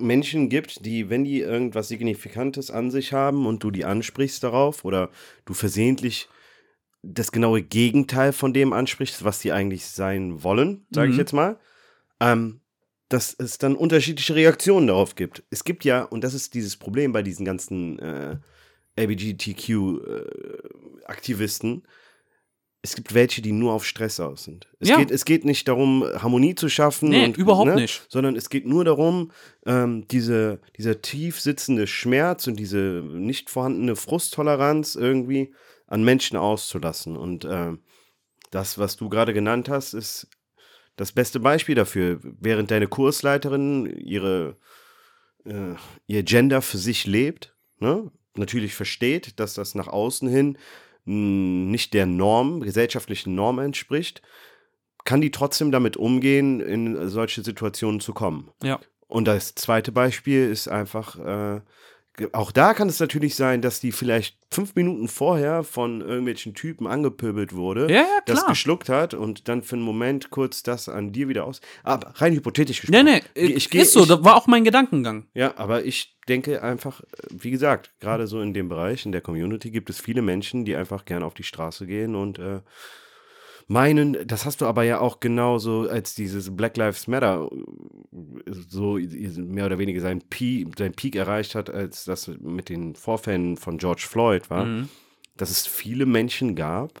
Menschen 0.00 0.48
gibt, 0.48 0.84
die, 0.84 1.10
wenn 1.10 1.24
die 1.24 1.40
irgendwas 1.40 1.88
Signifikantes 1.88 2.70
an 2.70 2.90
sich 2.90 3.12
haben 3.12 3.46
und 3.46 3.62
du 3.62 3.70
die 3.70 3.84
ansprichst 3.84 4.42
darauf 4.42 4.84
oder 4.84 5.10
du 5.44 5.54
versehentlich 5.54 6.28
das 7.02 7.32
genaue 7.32 7.62
Gegenteil 7.62 8.32
von 8.32 8.52
dem 8.52 8.72
ansprichst, 8.72 9.24
was 9.24 9.40
die 9.40 9.52
eigentlich 9.52 9.86
sein 9.86 10.42
wollen, 10.42 10.86
sage 10.90 11.08
mhm. 11.08 11.12
ich 11.12 11.18
jetzt 11.18 11.32
mal, 11.32 11.58
ähm, 12.20 12.60
dass 13.08 13.34
es 13.38 13.58
dann 13.58 13.74
unterschiedliche 13.74 14.34
Reaktionen 14.34 14.86
darauf 14.86 15.14
gibt. 15.14 15.42
Es 15.50 15.64
gibt 15.64 15.84
ja, 15.84 16.02
und 16.02 16.22
das 16.22 16.34
ist 16.34 16.54
dieses 16.54 16.76
Problem 16.76 17.12
bei 17.12 17.22
diesen 17.22 17.44
ganzen 17.44 17.98
äh, 17.98 18.36
LGBTQ-Aktivisten. 18.96 21.82
Äh, 21.82 21.86
es 22.82 22.94
gibt 22.94 23.14
welche, 23.14 23.42
die 23.42 23.52
nur 23.52 23.72
auf 23.72 23.84
Stress 23.84 24.20
aus 24.20 24.44
sind. 24.44 24.66
Es, 24.78 24.88
ja. 24.88 24.96
geht, 24.96 25.10
es 25.10 25.24
geht 25.24 25.44
nicht 25.44 25.68
darum, 25.68 26.04
Harmonie 26.16 26.54
zu 26.54 26.68
schaffen. 26.68 27.10
Nee, 27.10 27.26
und, 27.26 27.36
überhaupt 27.36 27.68
ne, 27.68 27.74
nicht. 27.74 28.06
Sondern 28.08 28.36
es 28.36 28.48
geht 28.48 28.66
nur 28.66 28.84
darum, 28.84 29.32
ähm, 29.66 30.08
diese, 30.08 30.60
dieser 30.78 31.02
tief 31.02 31.40
sitzende 31.40 31.86
Schmerz 31.86 32.46
und 32.46 32.56
diese 32.56 33.02
nicht 33.04 33.50
vorhandene 33.50 33.96
Frusttoleranz 33.96 34.94
irgendwie 34.94 35.52
an 35.86 36.04
Menschen 36.04 36.38
auszulassen. 36.38 37.16
Und 37.16 37.44
äh, 37.44 37.72
das, 38.50 38.78
was 38.78 38.96
du 38.96 39.10
gerade 39.10 39.34
genannt 39.34 39.68
hast, 39.68 39.92
ist 39.92 40.28
das 40.96 41.12
beste 41.12 41.38
Beispiel 41.38 41.74
dafür. 41.74 42.18
Während 42.22 42.70
deine 42.70 42.86
Kursleiterin 42.86 43.86
ihre, 43.86 44.56
äh, 45.44 45.74
ihr 46.06 46.22
Gender 46.22 46.62
für 46.62 46.78
sich 46.78 47.06
lebt, 47.06 47.54
ne? 47.78 48.10
natürlich 48.36 48.74
versteht, 48.74 49.38
dass 49.38 49.52
das 49.52 49.74
nach 49.74 49.88
außen 49.88 50.28
hin 50.28 50.56
nicht 51.04 51.94
der 51.94 52.06
Norm, 52.06 52.60
gesellschaftlichen 52.60 53.34
Norm 53.34 53.58
entspricht, 53.58 54.22
kann 55.04 55.20
die 55.20 55.30
trotzdem 55.30 55.72
damit 55.72 55.96
umgehen, 55.96 56.60
in 56.60 57.08
solche 57.08 57.42
Situationen 57.42 58.00
zu 58.00 58.12
kommen. 58.12 58.50
Ja. 58.62 58.78
Und 59.08 59.26
das 59.26 59.54
zweite 59.54 59.92
Beispiel 59.92 60.48
ist 60.48 60.68
einfach 60.68 61.18
äh, 61.18 61.60
auch 62.32 62.52
da 62.52 62.74
kann 62.74 62.88
es 62.88 63.00
natürlich 63.00 63.34
sein, 63.34 63.62
dass 63.62 63.80
die 63.80 63.92
vielleicht 63.92 64.36
fünf 64.50 64.74
Minuten 64.74 65.08
vorher 65.08 65.62
von 65.62 66.00
irgendwelchen 66.00 66.54
Typen 66.54 66.86
angepöbelt 66.86 67.54
wurde, 67.54 67.88
ja, 67.88 68.00
ja, 68.00 68.06
das 68.26 68.46
geschluckt 68.46 68.88
hat 68.88 69.14
und 69.14 69.48
dann 69.48 69.62
für 69.62 69.76
einen 69.76 69.84
Moment 69.84 70.30
kurz 70.30 70.62
das 70.62 70.88
an 70.88 71.12
dir 71.12 71.28
wieder 71.28 71.44
aus. 71.44 71.60
Aber 71.82 72.12
rein 72.16 72.34
hypothetisch 72.34 72.80
gesprochen. 72.80 73.04
Nee, 73.04 73.22
nee, 73.34 73.50
ich, 73.52 73.72
ist 73.74 73.92
so, 73.92 74.02
ich, 74.02 74.08
das 74.08 74.24
war 74.24 74.36
auch 74.36 74.46
mein 74.46 74.64
Gedankengang. 74.64 75.26
Ja, 75.34 75.56
aber 75.56 75.84
ich 75.84 76.16
denke 76.28 76.62
einfach, 76.62 77.02
wie 77.30 77.50
gesagt, 77.50 77.90
gerade 78.00 78.26
so 78.26 78.40
in 78.40 78.54
dem 78.54 78.68
Bereich, 78.68 79.06
in 79.06 79.12
der 79.12 79.20
Community 79.20 79.70
gibt 79.70 79.90
es 79.90 80.00
viele 80.00 80.22
Menschen, 80.22 80.64
die 80.64 80.76
einfach 80.76 81.04
gerne 81.04 81.24
auf 81.24 81.34
die 81.34 81.42
Straße 81.42 81.86
gehen 81.86 82.14
und 82.14 82.38
äh, 82.38 82.60
meinen, 83.70 84.26
das 84.26 84.46
hast 84.46 84.60
du 84.60 84.66
aber 84.66 84.82
ja 84.82 84.98
auch 84.98 85.20
genauso, 85.20 85.88
als 85.88 86.16
dieses 86.16 86.54
Black 86.56 86.76
Lives 86.76 87.06
Matter 87.06 87.48
so 88.50 88.98
mehr 88.98 89.66
oder 89.66 89.78
weniger 89.78 90.00
seinen 90.00 90.22
Peak, 90.22 90.76
seinen 90.76 90.94
Peak 90.94 91.14
erreicht 91.14 91.54
hat, 91.54 91.70
als 91.70 92.04
das 92.04 92.26
mit 92.40 92.68
den 92.68 92.96
Vorfällen 92.96 93.56
von 93.56 93.78
George 93.78 94.06
Floyd 94.08 94.50
war, 94.50 94.64
mhm. 94.64 94.88
dass 95.36 95.50
es 95.50 95.68
viele 95.68 96.04
Menschen 96.04 96.56
gab, 96.56 97.00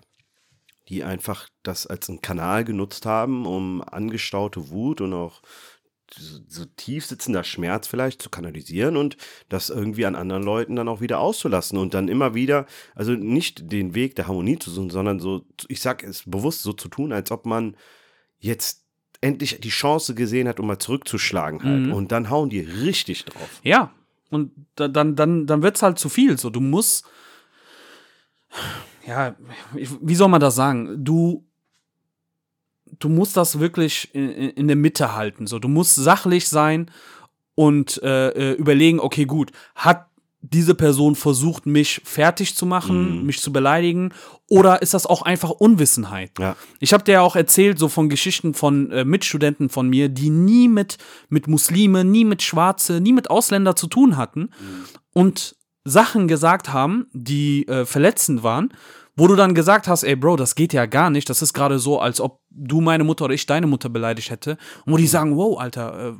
die 0.88 1.02
einfach 1.02 1.48
das 1.64 1.88
als 1.88 2.08
einen 2.08 2.22
Kanal 2.22 2.64
genutzt 2.64 3.04
haben, 3.04 3.46
um 3.46 3.82
angestaute 3.82 4.70
Wut 4.70 5.00
und 5.00 5.12
auch 5.12 5.42
so 6.14 6.64
tief 6.76 7.06
sitzender 7.06 7.44
Schmerz 7.44 7.86
vielleicht 7.86 8.20
zu 8.20 8.30
kanalisieren 8.30 8.96
und 8.96 9.16
das 9.48 9.70
irgendwie 9.70 10.06
an 10.06 10.14
anderen 10.14 10.42
Leuten 10.42 10.76
dann 10.76 10.88
auch 10.88 11.00
wieder 11.00 11.20
auszulassen 11.20 11.78
und 11.78 11.94
dann 11.94 12.08
immer 12.08 12.34
wieder, 12.34 12.66
also 12.94 13.12
nicht 13.12 13.72
den 13.72 13.94
Weg 13.94 14.16
der 14.16 14.26
Harmonie 14.26 14.58
zu 14.58 14.70
suchen, 14.70 14.90
sondern 14.90 15.20
so, 15.20 15.44
ich 15.68 15.80
sag 15.80 16.02
es 16.02 16.24
bewusst 16.26 16.62
so 16.62 16.72
zu 16.72 16.88
tun, 16.88 17.12
als 17.12 17.30
ob 17.30 17.46
man 17.46 17.76
jetzt 18.38 18.84
endlich 19.20 19.60
die 19.60 19.68
Chance 19.68 20.14
gesehen 20.14 20.48
hat, 20.48 20.60
um 20.60 20.66
mal 20.66 20.78
zurückzuschlagen 20.78 21.62
halt. 21.62 21.82
Mhm. 21.82 21.92
Und 21.92 22.12
dann 22.12 22.30
hauen 22.30 22.50
die 22.50 22.60
richtig 22.60 23.24
drauf. 23.26 23.60
Ja. 23.62 23.92
Und 24.30 24.52
dann, 24.76 25.16
dann, 25.16 25.46
dann 25.46 25.62
wird 25.62 25.76
es 25.76 25.82
halt 25.82 25.98
zu 25.98 26.08
viel. 26.08 26.38
So, 26.38 26.50
du 26.50 26.60
musst. 26.60 27.04
Ja, 29.06 29.36
wie 29.74 30.14
soll 30.14 30.28
man 30.28 30.40
das 30.40 30.54
sagen? 30.54 31.04
Du 31.04 31.44
du 33.00 33.08
musst 33.08 33.36
das 33.36 33.58
wirklich 33.58 34.14
in, 34.14 34.30
in, 34.30 34.68
der 34.68 34.76
Mitte 34.76 35.16
halten. 35.16 35.46
So, 35.46 35.58
du 35.58 35.68
musst 35.68 35.96
sachlich 35.96 36.48
sein 36.48 36.90
und 37.56 38.00
äh, 38.02 38.28
äh, 38.28 38.52
überlegen, 38.52 39.00
okay, 39.00 39.24
gut, 39.24 39.50
hat 39.74 40.06
diese 40.42 40.74
Person 40.74 41.16
versucht, 41.16 41.66
mich 41.66 42.00
fertig 42.04 42.56
zu 42.56 42.64
machen, 42.64 43.20
mhm. 43.20 43.26
mich 43.26 43.40
zu 43.40 43.52
beleidigen, 43.52 44.12
oder 44.48 44.80
ist 44.80 44.94
das 44.94 45.04
auch 45.04 45.22
einfach 45.22 45.50
Unwissenheit? 45.50 46.32
Ja. 46.38 46.56
Ich 46.78 46.94
habe 46.94 47.04
dir 47.04 47.12
ja 47.12 47.20
auch 47.20 47.36
erzählt, 47.36 47.78
so 47.78 47.88
von 47.88 48.08
Geschichten 48.08 48.54
von 48.54 48.90
äh, 48.90 49.04
Mitstudenten 49.04 49.68
von 49.68 49.88
mir, 49.88 50.08
die 50.08 50.30
nie 50.30 50.68
mit, 50.68 50.96
mit 51.28 51.46
Muslime, 51.46 52.04
nie 52.04 52.24
mit 52.24 52.42
Schwarze, 52.42 53.00
nie 53.00 53.12
mit 53.12 53.28
Ausländer 53.28 53.76
zu 53.76 53.86
tun 53.86 54.16
hatten 54.16 54.40
mhm. 54.40 54.84
und 55.12 55.56
Sachen 55.84 56.28
gesagt 56.28 56.72
haben, 56.72 57.06
die 57.12 57.66
äh, 57.68 57.84
verletzend 57.84 58.42
waren 58.42 58.72
wo 59.20 59.28
du 59.28 59.36
dann 59.36 59.54
gesagt 59.54 59.86
hast, 59.86 60.02
ey 60.02 60.16
Bro, 60.16 60.36
das 60.36 60.54
geht 60.54 60.72
ja 60.72 60.86
gar 60.86 61.10
nicht. 61.10 61.28
Das 61.28 61.42
ist 61.42 61.52
gerade 61.52 61.78
so, 61.78 62.00
als 62.00 62.22
ob 62.22 62.40
du 62.48 62.80
meine 62.80 63.04
Mutter 63.04 63.26
oder 63.26 63.34
ich 63.34 63.44
deine 63.44 63.66
Mutter 63.66 63.90
beleidigt 63.90 64.30
hätte. 64.30 64.56
Und 64.86 64.94
wo 64.94 64.96
die 64.96 65.06
sagen, 65.06 65.36
wow, 65.36 65.60
Alter, 65.60 66.08
äh, 66.08 66.12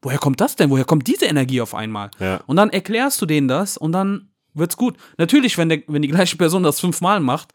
woher 0.00 0.16
kommt 0.16 0.40
das 0.40 0.56
denn? 0.56 0.70
Woher 0.70 0.86
kommt 0.86 1.06
diese 1.06 1.26
Energie 1.26 1.60
auf 1.60 1.74
einmal? 1.74 2.10
Ja. 2.18 2.40
Und 2.46 2.56
dann 2.56 2.70
erklärst 2.70 3.20
du 3.20 3.26
denen 3.26 3.46
das 3.46 3.76
und 3.76 3.92
dann 3.92 4.30
wird's 4.54 4.78
gut. 4.78 4.96
Natürlich, 5.18 5.58
wenn, 5.58 5.68
der, 5.68 5.82
wenn 5.86 6.00
die 6.00 6.08
gleiche 6.08 6.38
Person 6.38 6.62
das 6.62 6.80
fünfmal 6.80 7.20
macht, 7.20 7.52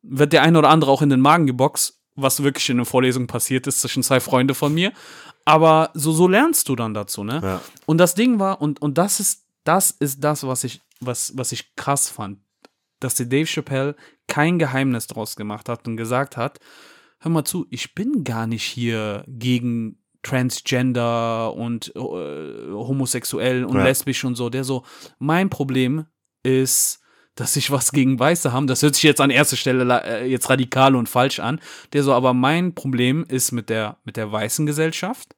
wird 0.00 0.32
der 0.32 0.40
eine 0.40 0.58
oder 0.58 0.70
andere 0.70 0.90
auch 0.92 1.02
in 1.02 1.10
den 1.10 1.20
Magen 1.20 1.46
geboxt, 1.46 2.00
was 2.16 2.42
wirklich 2.42 2.70
in 2.70 2.78
einer 2.78 2.86
Vorlesung 2.86 3.26
passiert 3.26 3.66
ist 3.66 3.82
zwischen 3.82 4.02
zwei 4.02 4.18
Freunden 4.18 4.54
von 4.54 4.72
mir. 4.72 4.92
Aber 5.44 5.90
so, 5.92 6.10
so 6.12 6.26
lernst 6.26 6.70
du 6.70 6.74
dann 6.74 6.94
dazu, 6.94 7.22
ne? 7.22 7.40
Ja. 7.42 7.60
Und 7.84 7.98
das 7.98 8.14
Ding 8.14 8.38
war, 8.38 8.62
und, 8.62 8.80
und 8.80 8.96
das 8.96 9.20
ist, 9.20 9.44
das 9.64 9.90
ist 9.90 10.24
das, 10.24 10.46
was 10.46 10.64
ich, 10.64 10.80
was, 11.00 11.36
was 11.36 11.52
ich 11.52 11.76
krass 11.76 12.08
fand 12.08 12.38
dass 13.00 13.14
der 13.14 13.26
Dave 13.26 13.46
Chappelle 13.46 13.96
kein 14.26 14.58
Geheimnis 14.58 15.06
draus 15.06 15.36
gemacht 15.36 15.68
hat 15.68 15.86
und 15.88 15.96
gesagt 15.96 16.36
hat, 16.36 16.58
hör 17.20 17.30
mal 17.30 17.44
zu, 17.44 17.66
ich 17.70 17.94
bin 17.94 18.24
gar 18.24 18.46
nicht 18.46 18.64
hier 18.64 19.24
gegen 19.26 19.98
Transgender 20.22 21.54
und 21.54 21.94
äh, 21.94 21.98
homosexuell 22.00 23.64
und 23.64 23.76
Ja. 23.76 23.84
lesbisch 23.84 24.24
und 24.24 24.34
so. 24.34 24.50
Der 24.50 24.64
so, 24.64 24.84
mein 25.18 25.48
Problem 25.50 26.06
ist, 26.42 27.00
dass 27.34 27.54
ich 27.54 27.70
was 27.70 27.92
gegen 27.92 28.18
Weiße 28.18 28.52
haben. 28.52 28.66
Das 28.66 28.82
hört 28.82 28.96
sich 28.96 29.04
jetzt 29.04 29.20
an 29.20 29.30
erster 29.30 29.56
Stelle 29.56 30.02
äh, 30.04 30.26
jetzt 30.28 30.50
radikal 30.50 30.96
und 30.96 31.08
falsch 31.08 31.38
an. 31.38 31.60
Der 31.92 32.02
so, 32.02 32.12
aber 32.12 32.34
mein 32.34 32.74
Problem 32.74 33.24
ist 33.28 33.52
mit 33.52 33.68
der, 33.70 33.98
mit 34.04 34.16
der 34.16 34.30
weißen 34.32 34.66
Gesellschaft. 34.66 35.36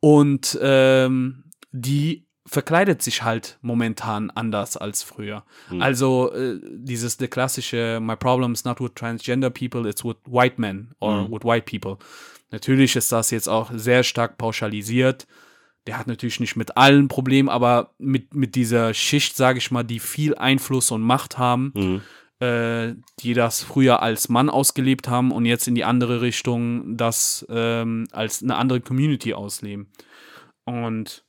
Und 0.00 0.56
ähm, 0.62 1.44
die 1.72 2.27
verkleidet 2.48 3.02
sich 3.02 3.22
halt 3.22 3.58
momentan 3.62 4.30
anders 4.30 4.76
als 4.76 5.02
früher. 5.02 5.44
Also 5.78 6.32
äh, 6.32 6.58
dieses 6.62 7.16
der 7.16 7.28
klassische 7.28 8.00
My 8.00 8.16
problem 8.16 8.52
is 8.52 8.64
not 8.64 8.80
with 8.80 8.92
transgender 8.94 9.50
people, 9.50 9.88
it's 9.88 10.04
with 10.04 10.16
white 10.26 10.60
men 10.60 10.92
or 11.00 11.30
with 11.30 11.44
white 11.44 11.66
people. 11.70 11.98
Natürlich 12.50 12.96
ist 12.96 13.12
das 13.12 13.30
jetzt 13.30 13.48
auch 13.48 13.70
sehr 13.74 14.02
stark 14.02 14.38
pauschalisiert. 14.38 15.26
Der 15.86 15.98
hat 15.98 16.06
natürlich 16.06 16.40
nicht 16.40 16.56
mit 16.56 16.76
allen 16.76 17.08
Problemen, 17.08 17.48
aber 17.48 17.92
mit, 17.98 18.34
mit 18.34 18.54
dieser 18.54 18.94
Schicht, 18.94 19.36
sage 19.36 19.58
ich 19.58 19.70
mal, 19.70 19.84
die 19.84 20.00
viel 20.00 20.34
Einfluss 20.34 20.90
und 20.90 21.02
Macht 21.02 21.38
haben, 21.38 21.72
Mhm. 21.74 22.00
äh, 22.46 22.94
die 23.20 23.34
das 23.34 23.62
früher 23.62 24.00
als 24.02 24.28
Mann 24.28 24.48
ausgelebt 24.50 25.08
haben 25.08 25.30
und 25.32 25.44
jetzt 25.44 25.66
in 25.68 25.74
die 25.74 25.84
andere 25.84 26.20
Richtung 26.20 26.96
das 26.96 27.46
ähm, 27.50 28.06
als 28.12 28.42
eine 28.42 28.56
andere 28.56 28.80
Community 28.80 29.34
ausleben. 29.34 29.88
Und 30.64 31.24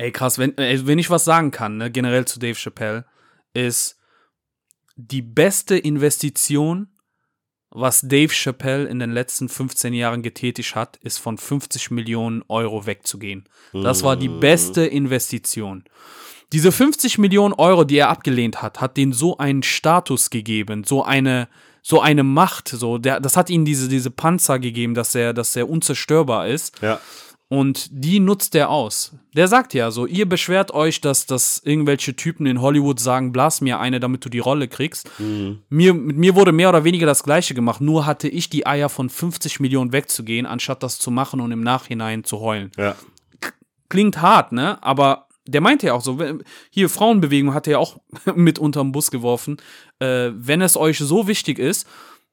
ey, 0.00 0.12
krass, 0.12 0.38
wenn, 0.38 0.56
ey, 0.56 0.86
wenn 0.86 0.98
ich 0.98 1.10
was 1.10 1.24
sagen 1.24 1.50
kann, 1.50 1.76
ne, 1.76 1.90
generell 1.90 2.24
zu 2.24 2.38
Dave 2.38 2.58
Chappelle, 2.58 3.04
ist 3.52 3.98
die 4.96 5.22
beste 5.22 5.76
Investition, 5.76 6.88
was 7.70 8.00
Dave 8.00 8.32
Chappelle 8.32 8.88
in 8.88 8.98
den 8.98 9.12
letzten 9.12 9.48
15 9.48 9.92
Jahren 9.94 10.22
getätigt 10.22 10.74
hat, 10.74 10.96
ist 11.02 11.18
von 11.18 11.38
50 11.38 11.90
Millionen 11.90 12.42
Euro 12.48 12.86
wegzugehen. 12.86 13.48
Das 13.72 14.02
war 14.02 14.16
die 14.16 14.28
beste 14.28 14.86
Investition. 14.86 15.84
Diese 16.52 16.72
50 16.72 17.18
Millionen 17.18 17.54
Euro, 17.54 17.84
die 17.84 17.98
er 17.98 18.08
abgelehnt 18.08 18.60
hat, 18.60 18.80
hat 18.80 18.96
denen 18.96 19.12
so 19.12 19.38
einen 19.38 19.62
Status 19.62 20.30
gegeben, 20.30 20.82
so 20.82 21.04
eine, 21.04 21.48
so 21.80 22.00
eine 22.00 22.24
Macht, 22.24 22.68
so, 22.68 22.98
der, 22.98 23.20
das 23.20 23.36
hat 23.36 23.50
ihnen 23.50 23.64
diese, 23.64 23.88
diese 23.88 24.10
Panzer 24.10 24.58
gegeben, 24.58 24.94
dass 24.94 25.14
er, 25.14 25.32
dass 25.32 25.54
er 25.54 25.70
unzerstörbar 25.70 26.48
ist. 26.48 26.80
Ja. 26.82 27.00
Und 27.52 27.88
die 27.90 28.20
nutzt 28.20 28.54
er 28.54 28.70
aus. 28.70 29.12
Der 29.34 29.48
sagt 29.48 29.74
ja 29.74 29.90
so, 29.90 30.06
ihr 30.06 30.28
beschwert 30.28 30.72
euch, 30.72 31.00
dass, 31.00 31.26
dass 31.26 31.60
irgendwelche 31.64 32.14
Typen 32.14 32.46
in 32.46 32.60
Hollywood 32.60 33.00
sagen, 33.00 33.32
blas 33.32 33.60
mir 33.60 33.80
eine, 33.80 33.98
damit 33.98 34.24
du 34.24 34.28
die 34.28 34.38
Rolle 34.38 34.68
kriegst. 34.68 35.10
Mir, 35.68 35.92
mit 35.92 36.16
mir 36.16 36.36
wurde 36.36 36.52
mehr 36.52 36.68
oder 36.68 36.84
weniger 36.84 37.06
das 37.06 37.24
Gleiche 37.24 37.54
gemacht, 37.54 37.80
nur 37.80 38.06
hatte 38.06 38.28
ich 38.28 38.50
die 38.50 38.68
Eier 38.68 38.88
von 38.88 39.10
50 39.10 39.58
Millionen 39.58 39.92
wegzugehen, 39.92 40.46
anstatt 40.46 40.84
das 40.84 41.00
zu 41.00 41.10
machen 41.10 41.40
und 41.40 41.50
im 41.50 41.64
Nachhinein 41.64 42.22
zu 42.22 42.38
heulen. 42.38 42.70
Ja. 42.78 42.94
Klingt 43.88 44.22
hart, 44.22 44.52
ne? 44.52 44.80
Aber 44.80 45.26
der 45.44 45.60
meinte 45.60 45.88
ja 45.88 45.94
auch 45.94 46.02
so, 46.02 46.20
hier 46.70 46.88
Frauenbewegung 46.88 47.52
hat 47.52 47.66
er 47.66 47.72
ja 47.72 47.78
auch 47.78 47.98
mit 48.36 48.60
unterm 48.60 48.92
Bus 48.92 49.10
geworfen. 49.10 49.56
Äh, 49.98 50.30
wenn 50.34 50.62
es 50.62 50.76
euch 50.76 50.98
so 50.98 51.26
wichtig 51.26 51.58
ist, 51.58 51.88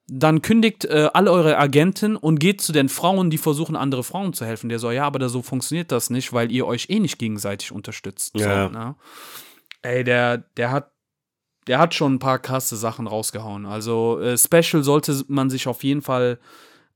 dann 0.08 0.42
kündigt 0.42 0.86
äh, 0.86 1.10
alle 1.14 1.32
eure 1.32 1.58
Agenten 1.58 2.16
und 2.16 2.40
geht 2.40 2.62
zu 2.62 2.72
den 2.72 2.88
Frauen, 2.88 3.30
die 3.30 3.38
versuchen, 3.38 3.76
andere 3.76 4.04
Frauen 4.04 4.34
zu 4.34 4.46
helfen. 4.46 4.70
Der 4.70 4.80
so, 4.80 4.90
ja, 4.90 5.06
aber 5.06 5.20
da 5.20 5.28
so 5.28 5.42
funktioniert 5.42 5.92
das 5.92 6.10
nicht, 6.10 6.32
weil 6.32 6.52
ihr 6.52 6.66
euch 6.66 6.90
eh 6.90 7.00
nicht 7.00 7.20
gegenseitig 7.20 7.72
unterstützt. 7.72 8.34
Ja. 8.36 8.68
So, 8.68 8.74
ne? 8.74 8.96
Ey, 9.82 10.04
der, 10.04 10.38
der 10.38 10.72
hat, 10.72 10.92
der 11.68 11.80
hat 11.80 11.94
schon 11.94 12.16
ein 12.16 12.20
paar 12.20 12.40
krasse 12.40 12.78
Sachen 12.78 13.08
rausgehauen. 13.08 13.66
Also 13.66 14.20
äh, 14.22 14.38
Special 14.38 14.84
sollte 14.84 15.24
man 15.28 15.50
sich 15.50 15.68
auf 15.68 15.84
jeden 15.84 16.02
Fall 16.02 16.40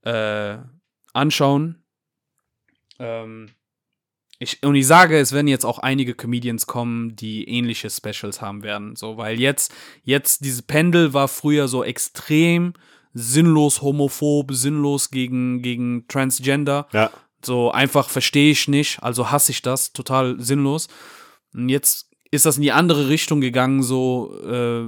äh, 0.04 0.58
anschauen. 1.14 1.84
Ähm, 2.98 3.50
ich, 4.40 4.64
und 4.64 4.74
ich 4.76 4.88
sage, 4.88 5.20
es 5.20 5.34
werden 5.34 5.48
jetzt 5.48 5.66
auch 5.66 5.80
einige 5.80 6.16
Comedians 6.16 6.66
kommen, 6.66 7.16
die 7.16 7.48
ähnliche 7.48 7.90
Specials 7.90 8.42
haben 8.42 8.64
werden. 8.64 8.96
So, 8.96 9.18
weil 9.18 9.40
jetzt, 9.40 9.74
jetzt, 10.04 10.46
diese 10.46 10.64
Pendel 10.64 11.14
war 11.14 11.28
früher 11.28 11.68
so 11.68 11.84
extrem 11.84 12.74
sinnlos 13.14 13.82
homophob, 13.82 14.54
sinnlos 14.54 15.12
gegen, 15.12 15.62
gegen 15.62 16.08
Transgender. 16.08 16.88
Ja. 16.94 17.12
So 17.44 17.72
einfach 17.72 18.10
verstehe 18.10 18.52
ich 18.52 18.68
nicht, 18.68 19.02
also 19.02 19.32
hasse 19.32 19.52
ich 19.52 19.62
das, 19.62 19.94
total 19.94 20.40
sinnlos. 20.40 20.88
Und 21.54 21.70
jetzt 21.70 22.10
ist 22.30 22.46
das 22.46 22.58
in 22.58 22.64
die 22.64 22.72
andere 22.72 23.10
Richtung 23.10 23.42
gegangen, 23.42 23.84
so, 23.84 24.34
äh, 24.46 24.86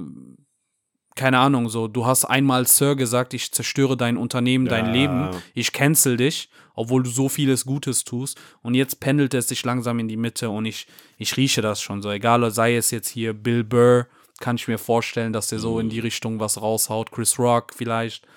keine 1.16 1.40
Ahnung, 1.40 1.70
so, 1.70 1.88
du 1.88 2.06
hast 2.06 2.26
einmal 2.26 2.66
Sir 2.68 2.96
gesagt, 2.96 3.34
ich 3.34 3.52
zerstöre 3.52 3.98
dein 3.98 4.18
Unternehmen, 4.18 4.68
dein 4.68 4.88
Ja. 4.88 4.92
Leben, 4.92 5.30
ich 5.54 5.74
cancel 5.74 6.18
dich, 6.18 6.50
obwohl 6.74 7.04
du 7.04 7.10
so 7.10 7.30
vieles 7.30 7.66
Gutes 7.66 8.04
tust. 8.04 8.40
Und 8.62 8.74
jetzt 8.76 9.00
pendelt 9.00 9.34
es 9.34 9.48
sich 9.48 9.64
langsam 9.64 10.00
in 10.00 10.08
die 10.08 10.18
Mitte 10.18 10.50
und 10.50 10.66
ich, 10.66 10.88
ich 11.18 11.38
rieche 11.38 11.62
das 11.62 11.82
schon 11.82 12.02
so. 12.02 12.10
Egal, 12.10 12.50
sei 12.52 12.76
es 12.76 12.92
jetzt 12.92 13.10
hier 13.10 13.34
Bill 13.34 13.64
Burr, 13.64 14.08
kann 14.44 14.58
ich 14.58 14.68
mir 14.68 14.78
vorstellen, 14.78 15.32
dass 15.32 15.48
der 15.48 15.60
so 15.60 15.76
Mhm. 15.76 15.80
in 15.82 15.90
die 15.90 16.00
Richtung 16.02 16.40
was 16.42 16.62
raushaut. 16.62 17.12
Chris 17.12 17.40
Rock 17.40 17.74
vielleicht. 17.74 18.28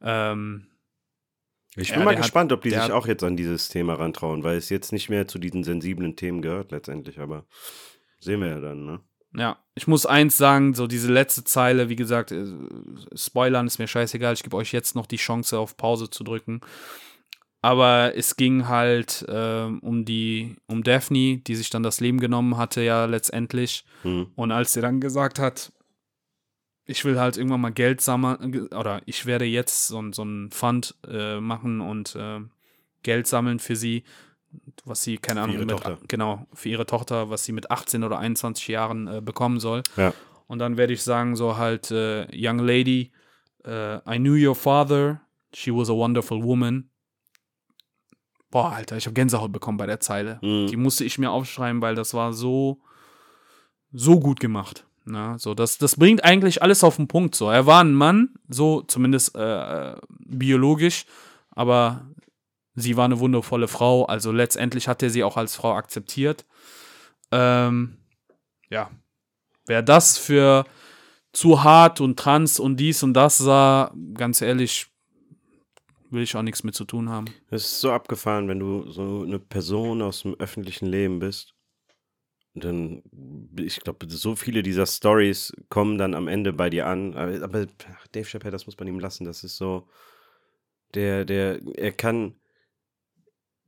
Ähm, 0.00 0.66
Ich 1.76 1.90
Ja, 1.90 1.96
bin 1.96 2.04
mal 2.06 2.10
der 2.12 2.18
hat- 2.20 2.24
gespannt, 2.24 2.50
ob 2.52 2.62
die 2.62 2.70
sich 2.70 2.78
hat- 2.78 2.90
auch 2.90 3.06
jetzt 3.06 3.22
an 3.22 3.36
dieses 3.36 3.68
Thema 3.68 3.94
rantrauen, 3.94 4.42
weil 4.42 4.56
es 4.56 4.68
jetzt 4.68 4.90
nicht 4.92 5.10
mehr 5.10 5.28
zu 5.28 5.38
diesen 5.38 5.62
sensiblen 5.64 6.16
Themen 6.16 6.42
gehört 6.42 6.72
letztendlich, 6.72 7.20
aber 7.20 7.44
sehen 8.18 8.40
wir 8.40 8.48
ja 8.48 8.60
dann, 8.60 8.84
ne? 8.84 9.00
Ja, 9.34 9.58
ich 9.74 9.86
muss 9.86 10.06
eins 10.06 10.36
sagen, 10.38 10.74
so 10.74 10.86
diese 10.86 11.12
letzte 11.12 11.44
Zeile, 11.44 11.88
wie 11.88 11.94
gesagt, 11.96 12.32
äh, 12.32 12.46
Spoilern 13.14 13.66
ist 13.66 13.78
mir 13.78 13.86
scheißegal, 13.86 14.32
ich 14.34 14.42
gebe 14.42 14.56
euch 14.56 14.72
jetzt 14.72 14.94
noch 14.96 15.06
die 15.06 15.18
Chance 15.18 15.58
auf 15.58 15.76
Pause 15.76 16.08
zu 16.10 16.24
drücken. 16.24 16.60
Aber 17.60 18.16
es 18.16 18.36
ging 18.36 18.68
halt 18.68 19.24
ähm, 19.28 19.80
um 19.80 20.04
die, 20.04 20.56
um 20.68 20.82
Daphne, 20.84 21.38
die 21.38 21.56
sich 21.56 21.70
dann 21.70 21.82
das 21.82 21.98
Leben 22.00 22.20
genommen 22.20 22.56
hatte, 22.56 22.82
ja 22.82 23.04
letztendlich. 23.06 23.84
Hm. 24.02 24.28
Und 24.36 24.52
als 24.52 24.72
sie 24.74 24.80
dann 24.80 25.00
gesagt 25.00 25.38
hat, 25.40 25.72
ich 26.84 27.04
will 27.04 27.18
halt 27.18 27.36
irgendwann 27.36 27.60
mal 27.60 27.72
Geld 27.72 28.00
sammeln, 28.00 28.68
oder 28.68 29.02
ich 29.06 29.26
werde 29.26 29.44
jetzt 29.44 29.88
so, 29.88 30.00
ein- 30.00 30.12
so 30.12 30.22
ein 30.24 30.50
Fund 30.50 30.94
äh, 31.06 31.40
machen 31.40 31.80
und 31.80 32.14
äh, 32.16 32.40
Geld 33.02 33.26
sammeln 33.26 33.58
für 33.58 33.76
sie, 33.76 34.04
was 34.84 35.02
sie, 35.02 35.18
keine 35.18 35.42
Ahnung, 35.42 35.56
ihre 35.56 35.66
mit, 35.66 36.08
genau, 36.08 36.46
für 36.54 36.68
ihre 36.70 36.86
Tochter, 36.86 37.28
was 37.28 37.44
sie 37.44 37.52
mit 37.52 37.70
18 37.70 38.04
oder 38.04 38.18
21 38.18 38.68
Jahren 38.68 39.06
äh, 39.08 39.20
bekommen 39.20 39.60
soll. 39.60 39.82
Ja. 39.96 40.14
Und 40.46 40.60
dann 40.60 40.76
werde 40.78 40.92
ich 40.94 41.02
sagen, 41.02 41.36
so 41.36 41.58
halt, 41.58 41.90
äh, 41.90 42.26
Young 42.32 42.60
Lady, 42.60 43.10
äh, 43.66 43.96
I 44.08 44.16
knew 44.18 44.34
your 44.48 44.54
father, 44.54 45.20
she 45.52 45.70
was 45.74 45.90
a 45.90 45.92
wonderful 45.94 46.42
woman. 46.42 46.88
Boah, 48.50 48.72
Alter, 48.72 48.96
ich 48.96 49.06
habe 49.06 49.14
Gänsehaut 49.14 49.52
bekommen 49.52 49.78
bei 49.78 49.86
der 49.86 50.00
Zeile. 50.00 50.38
Mhm. 50.42 50.68
Die 50.68 50.76
musste 50.76 51.04
ich 51.04 51.18
mir 51.18 51.30
aufschreiben, 51.30 51.82
weil 51.82 51.94
das 51.94 52.14
war 52.14 52.32
so, 52.32 52.80
so 53.92 54.18
gut 54.20 54.40
gemacht. 54.40 54.86
Na, 55.04 55.38
so, 55.38 55.54
das, 55.54 55.78
das 55.78 55.96
bringt 55.96 56.22
eigentlich 56.24 56.62
alles 56.62 56.84
auf 56.84 56.96
den 56.96 57.08
Punkt. 57.08 57.34
So, 57.34 57.48
er 57.48 57.66
war 57.66 57.82
ein 57.82 57.94
Mann, 57.94 58.34
so 58.48 58.82
zumindest 58.82 59.34
äh, 59.36 59.92
äh, 59.92 59.96
biologisch, 60.18 61.06
aber 61.50 62.06
sie 62.74 62.96
war 62.96 63.06
eine 63.06 63.18
wundervolle 63.18 63.68
Frau. 63.68 64.04
Also 64.04 64.32
letztendlich 64.32 64.86
hat 64.86 65.02
er 65.02 65.10
sie 65.10 65.24
auch 65.24 65.36
als 65.36 65.56
Frau 65.56 65.72
akzeptiert. 65.74 66.44
Ähm, 67.30 67.96
ja, 68.70 68.90
wer 69.66 69.82
das 69.82 70.18
für 70.18 70.64
zu 71.32 71.62
hart 71.62 72.00
und 72.00 72.18
trans 72.18 72.60
und 72.60 72.76
dies 72.76 73.02
und 73.02 73.14
das 73.14 73.38
sah, 73.38 73.92
ganz 74.14 74.42
ehrlich, 74.42 74.88
will 76.10 76.22
ich 76.22 76.36
auch 76.36 76.42
nichts 76.42 76.64
mit 76.64 76.74
zu 76.74 76.84
tun 76.84 77.08
haben. 77.08 77.26
Es 77.50 77.64
ist 77.64 77.80
so 77.80 77.92
abgefahren, 77.92 78.48
wenn 78.48 78.58
du 78.58 78.90
so 78.90 79.22
eine 79.22 79.38
Person 79.38 80.02
aus 80.02 80.22
dem 80.22 80.34
öffentlichen 80.34 80.86
Leben 80.86 81.18
bist. 81.18 81.54
Dann, 82.54 83.02
ich 83.56 83.80
glaube, 83.80 84.06
so 84.08 84.34
viele 84.34 84.62
dieser 84.62 84.86
Stories 84.86 85.52
kommen 85.68 85.98
dann 85.98 86.14
am 86.14 86.28
Ende 86.28 86.52
bei 86.52 86.70
dir 86.70 86.86
an. 86.86 87.14
Aber, 87.14 87.42
aber 87.42 87.66
ach, 87.92 88.06
Dave 88.08 88.26
Chappelle, 88.26 88.50
das 88.52 88.66
muss 88.66 88.78
man 88.78 88.88
ihm 88.88 88.98
lassen. 88.98 89.24
Das 89.24 89.44
ist 89.44 89.56
so, 89.56 89.88
der, 90.94 91.24
der, 91.24 91.60
er 91.76 91.92
kann 91.92 92.34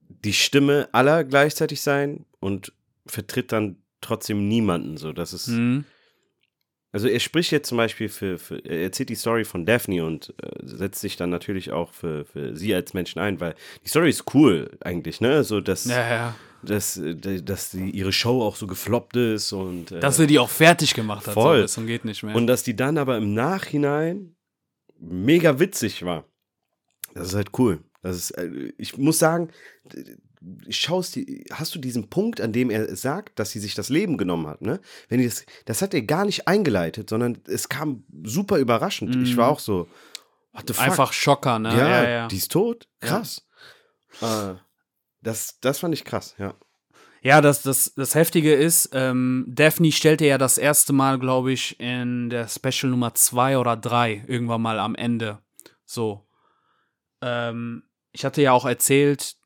die 0.08 0.32
Stimme 0.32 0.88
aller 0.92 1.24
gleichzeitig 1.24 1.82
sein 1.82 2.26
und 2.40 2.72
vertritt 3.06 3.52
dann 3.52 3.82
trotzdem 4.00 4.48
niemanden. 4.48 4.96
So, 4.96 5.12
das 5.12 5.32
ist, 5.32 5.48
Mhm. 5.48 5.84
Also 6.92 7.08
er 7.08 7.20
spricht 7.20 7.52
jetzt 7.52 7.68
zum 7.68 7.78
Beispiel 7.78 8.08
für, 8.08 8.38
für 8.38 8.58
er 8.64 8.82
erzählt 8.82 9.08
die 9.08 9.14
Story 9.14 9.44
von 9.44 9.64
Daphne 9.66 10.04
und 10.04 10.34
äh, 10.42 10.48
setzt 10.62 11.00
sich 11.00 11.16
dann 11.16 11.30
natürlich 11.30 11.70
auch 11.70 11.92
für, 11.92 12.24
für 12.24 12.56
sie 12.56 12.74
als 12.74 12.94
Menschen 12.94 13.20
ein, 13.20 13.40
weil 13.40 13.54
die 13.84 13.88
Story 13.88 14.10
ist 14.10 14.24
cool 14.34 14.70
eigentlich, 14.80 15.20
ne? 15.20 15.44
So 15.44 15.60
dass, 15.60 15.84
Ja, 15.84 16.08
ja. 16.08 16.34
dass, 16.62 16.96
äh, 16.96 17.42
dass 17.42 17.70
die, 17.70 17.90
ihre 17.90 18.12
Show 18.12 18.42
auch 18.42 18.56
so 18.56 18.66
gefloppt 18.66 19.16
ist 19.16 19.52
und 19.52 19.92
äh, 19.92 20.00
Dass 20.00 20.18
er 20.18 20.26
die 20.26 20.38
auch 20.38 20.50
fertig 20.50 20.94
gemacht 20.94 21.26
hat. 21.26 21.34
Voll. 21.34 21.66
So, 21.68 21.80
das 21.80 21.86
geht 21.86 22.04
nicht 22.04 22.22
mehr. 22.22 22.34
und 22.34 22.46
dass 22.46 22.62
die 22.64 22.74
dann 22.76 22.98
aber 22.98 23.16
im 23.16 23.34
Nachhinein 23.34 24.34
mega 24.98 25.58
witzig 25.58 26.04
war. 26.04 26.24
Das 27.14 27.28
ist 27.28 27.34
halt 27.34 27.50
cool. 27.58 27.80
Das 28.02 28.16
ist, 28.16 28.30
äh, 28.32 28.72
ich 28.78 28.96
muss 28.98 29.18
sagen, 29.18 29.50
schaust, 30.68 31.16
die, 31.16 31.44
hast 31.52 31.74
du 31.74 31.78
diesen 31.78 32.08
Punkt, 32.08 32.40
an 32.40 32.52
dem 32.52 32.70
er 32.70 32.94
sagt, 32.96 33.38
dass 33.38 33.50
sie 33.50 33.60
sich 33.60 33.74
das 33.74 33.88
Leben 33.88 34.16
genommen 34.16 34.46
hat, 34.46 34.62
ne? 34.62 34.80
Wenn 35.08 35.22
das, 35.22 35.44
das 35.66 35.82
hat 35.82 35.92
er 35.92 36.02
gar 36.02 36.24
nicht 36.24 36.48
eingeleitet, 36.48 37.10
sondern 37.10 37.38
es 37.46 37.68
kam 37.68 38.04
super 38.22 38.58
überraschend. 38.58 39.16
Ich 39.16 39.36
war 39.36 39.48
auch 39.48 39.60
so, 39.60 39.88
what 40.52 40.64
the 40.66 40.72
fuck? 40.72 40.84
Einfach 40.84 41.12
Schocker, 41.12 41.58
ne? 41.58 41.76
ja, 41.76 41.88
ja, 41.88 42.08
ja. 42.08 42.28
die 42.28 42.36
ist 42.36 42.52
tot? 42.52 42.88
Krass. 43.00 43.46
Äh, 44.22 44.54
das, 45.22 45.60
das 45.60 45.78
fand 45.78 45.94
ich 45.94 46.04
krass, 46.04 46.34
ja. 46.38 46.54
Ja, 47.22 47.42
das, 47.42 47.62
das, 47.62 47.92
das 47.94 48.14
Heftige 48.14 48.54
ist, 48.54 48.90
ähm, 48.94 49.44
Daphne 49.46 49.92
stellte 49.92 50.24
ja 50.24 50.38
das 50.38 50.56
erste 50.56 50.94
Mal, 50.94 51.18
glaube 51.18 51.52
ich, 51.52 51.78
in 51.78 52.30
der 52.30 52.48
Special 52.48 52.90
Nummer 52.90 53.12
zwei 53.14 53.58
oder 53.58 53.76
drei 53.76 54.24
irgendwann 54.26 54.62
mal 54.62 54.78
am 54.78 54.94
Ende. 54.94 55.38
So. 55.84 56.26
Ähm, 57.20 57.82
ich 58.12 58.24
hatte 58.24 58.40
ja 58.40 58.52
auch 58.52 58.64
erzählt, 58.64 59.36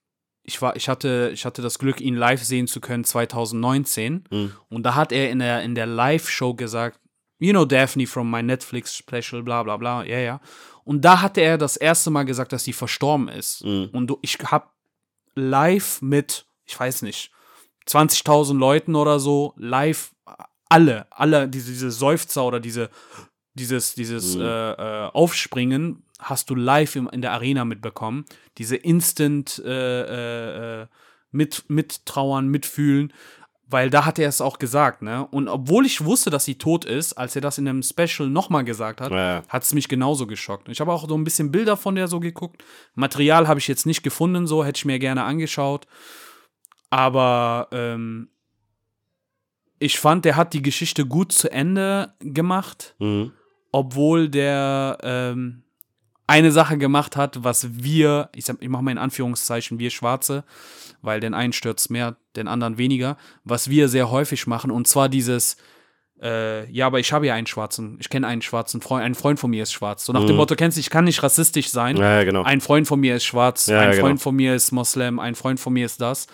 ich, 0.45 0.61
war, 0.61 0.76
ich, 0.76 0.88
hatte, 0.88 1.30
ich 1.32 1.45
hatte 1.45 1.62
das 1.62 1.78
Glück, 1.78 2.01
ihn 2.01 2.14
live 2.14 2.45
sehen 2.45 2.66
zu 2.66 2.80
können 2.80 3.05
2019. 3.05 4.24
Mhm. 4.30 4.53
Und 4.68 4.82
da 4.84 4.95
hat 4.95 5.11
er 5.11 5.30
in 5.30 5.38
der, 5.38 5.62
in 5.62 5.74
der 5.74 5.86
Live-Show 5.86 6.55
gesagt, 6.55 7.01
you 7.38 7.51
know 7.51 7.64
Daphne 7.64 8.07
from 8.07 8.30
my 8.30 8.42
Netflix 8.42 8.95
Special, 8.95 9.42
bla 9.42 9.62
bla 9.62 9.76
bla, 9.78 10.05
ja, 10.05 10.18
ja. 10.18 10.40
Und 10.84 11.03
da 11.03 11.22
hatte 11.22 11.40
er 11.40 11.57
das 11.57 11.76
erste 11.78 12.11
Mal 12.11 12.24
gesagt, 12.24 12.53
dass 12.53 12.64
sie 12.64 12.74
verstorben 12.74 13.28
ist. 13.28 13.64
Mhm. 13.64 13.88
Und 13.92 14.12
ich 14.20 14.38
hab 14.45 14.74
live 15.34 16.03
mit, 16.03 16.47
ich 16.66 16.78
weiß 16.78 17.03
nicht, 17.03 17.32
20.000 17.88 18.57
Leuten 18.57 18.95
oder 18.95 19.18
so, 19.18 19.55
live, 19.57 20.14
alle, 20.68 21.07
alle, 21.11 21.49
diese, 21.49 21.70
diese 21.72 21.90
Seufzer 21.90 22.45
oder 22.45 22.61
diese, 22.61 22.90
dieses, 23.55 23.94
dieses 23.94 24.36
Mhm. 24.36 24.42
äh, 24.42 24.72
äh, 24.72 25.11
Aufspringen 25.12 26.02
hast 26.18 26.50
du 26.50 26.55
live 26.55 26.96
im, 26.96 27.09
in 27.09 27.22
der 27.22 27.32
Arena 27.32 27.64
mitbekommen. 27.64 28.24
Diese 28.59 28.76
Instant 28.76 29.62
äh, 29.64 29.70
äh, 30.80 30.82
äh, 30.82 30.86
mit, 31.30 31.64
mittrauern, 31.68 32.48
mitfühlen, 32.48 33.12
weil 33.66 33.90
da 33.90 34.05
hat 34.05 34.18
er 34.18 34.28
es 34.28 34.40
auch 34.40 34.59
gesagt, 34.59 35.02
ne? 35.02 35.26
Und 35.26 35.48
obwohl 35.48 35.86
ich 35.86 36.05
wusste, 36.05 36.30
dass 36.30 36.44
sie 36.44 36.57
tot 36.57 36.84
ist, 36.84 37.14
als 37.14 37.34
er 37.34 37.42
das 37.42 37.59
in 37.59 37.66
einem 37.66 37.82
Special 37.82 38.28
nochmal 38.28 38.62
gesagt 38.64 39.00
hat, 39.00 39.11
Ja, 39.11 39.36
ja. 39.36 39.42
hat 39.48 39.62
es 39.64 39.72
mich 39.74 39.88
genauso 39.88 40.26
geschockt. 40.26 40.68
Ich 40.68 40.80
habe 40.80 40.92
auch 40.92 41.09
so 41.09 41.16
ein 41.16 41.24
bisschen 41.24 41.50
Bilder 41.50 41.76
von 41.76 41.94
der 41.94 42.07
so 42.07 42.20
geguckt. 42.20 42.62
Material 42.94 43.48
habe 43.48 43.59
ich 43.59 43.66
jetzt 43.66 43.86
nicht 43.86 44.02
gefunden, 44.02 44.46
so 44.46 44.64
hätte 44.64 44.78
ich 44.78 44.84
mir 44.84 44.98
gerne 44.98 45.24
angeschaut. 45.24 45.86
Aber 46.90 47.68
ähm, 47.72 48.28
ich 49.78 49.98
fand, 49.98 50.24
der 50.24 50.36
hat 50.36 50.52
die 50.52 50.62
Geschichte 50.62 51.05
gut 51.07 51.32
zu 51.32 51.50
Ende 51.50 52.14
gemacht, 52.20 52.94
Mhm. 52.98 53.32
Obwohl 53.74 54.28
der 54.28 54.98
ähm, 55.02 55.62
eine 56.28 56.52
Sache 56.52 56.78
gemacht 56.78 57.16
hat, 57.16 57.42
was 57.42 57.66
wir, 57.82 58.28
ich, 58.34 58.44
sag- 58.44 58.62
ich 58.62 58.68
mache 58.68 58.84
mal 58.84 58.92
in 58.92 58.98
Anführungszeichen, 58.98 59.80
wir 59.80 59.90
Schwarze, 59.90 60.44
weil 61.02 61.18
den 61.18 61.34
einen 61.34 61.52
stürzt 61.52 61.90
mehr, 61.90 62.16
den 62.36 62.46
anderen 62.46 62.78
weniger, 62.78 63.16
was 63.42 63.68
wir 63.68 63.88
sehr 63.88 64.10
häufig 64.12 64.46
machen, 64.46 64.70
und 64.70 64.86
zwar 64.86 65.08
dieses, 65.08 65.56
äh, 66.22 66.70
ja, 66.70 66.86
aber 66.86 67.00
ich 67.00 67.12
habe 67.12 67.26
ja 67.26 67.34
einen 67.34 67.48
schwarzen, 67.48 67.96
ich 68.00 68.08
kenne 68.10 68.28
einen 68.28 68.42
schwarzen 68.42 68.80
Freund, 68.80 69.02
ein 69.04 69.16
Freund 69.16 69.40
von 69.40 69.50
mir 69.50 69.64
ist 69.64 69.72
schwarz. 69.72 70.04
So 70.04 70.12
nach 70.12 70.20
dem 70.24 70.30
Mhm. 70.30 70.36
Motto, 70.36 70.54
kennst 70.54 70.76
du, 70.76 70.80
ich 70.80 70.88
kann 70.88 71.04
nicht 71.04 71.20
rassistisch 71.24 71.68
sein. 71.70 71.96
Ja, 71.96 72.18
ja, 72.18 72.24
genau. 72.24 72.44
Ein 72.44 72.60
Freund 72.60 72.86
von 72.86 73.00
mir 73.00 73.16
ist 73.16 73.24
schwarz, 73.24 73.66
Ja, 73.66 73.80
ein 73.80 73.88
ja, 73.92 73.98
Freund 74.00 74.14
genau. 74.18 74.22
von 74.22 74.36
mir 74.36 74.54
ist 74.54 74.70
Moslem, 74.70 75.18
ein 75.18 75.34
Freund 75.34 75.58
von 75.58 75.72
mir 75.72 75.84
ist 75.84 76.00
das. 76.00 76.28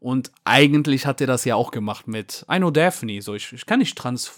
Und 0.00 0.30
eigentlich 0.44 1.04
hat 1.04 1.20
er 1.20 1.26
das 1.26 1.44
ja 1.44 1.54
auch 1.56 1.70
gemacht 1.72 2.08
mit 2.08 2.46
I 2.50 2.56
know 2.56 2.70
Daphne. 2.70 3.20
So, 3.20 3.34
ich, 3.34 3.52
ich 3.52 3.66
kann 3.66 3.80
nicht 3.80 3.96
trans, 3.98 4.32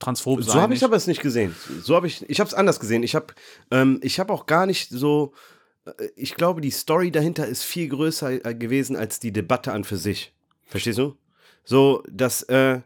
transphob 0.00 0.42
sein. 0.42 0.54
So 0.54 0.60
habe 0.60 0.74
ich 0.74 0.82
aber 0.84 0.96
es 0.96 1.06
nicht 1.06 1.22
gesehen. 1.22 1.54
So 1.82 1.94
habe 1.94 2.08
ich, 2.08 2.28
ich 2.28 2.40
habe 2.40 2.48
es 2.48 2.54
anders 2.54 2.80
gesehen. 2.80 3.04
Ich 3.04 3.14
habe, 3.14 3.32
ähm, 3.70 4.00
ich 4.02 4.18
habe 4.18 4.32
auch 4.32 4.46
gar 4.46 4.66
nicht 4.66 4.90
so. 4.90 5.32
äh, 5.84 6.08
Ich 6.16 6.34
glaube, 6.34 6.60
die 6.60 6.70
Story 6.72 7.12
dahinter 7.12 7.46
ist 7.46 7.62
viel 7.62 7.88
größer 7.88 8.44
äh, 8.44 8.54
gewesen 8.54 8.96
als 8.96 9.20
die 9.20 9.32
Debatte 9.32 9.72
an 9.72 9.84
für 9.84 9.96
sich. 9.96 10.34
Verstehst 10.66 10.98
du? 10.98 11.16
So, 11.64 12.02
dass 12.10 12.42
äh, 12.44 12.80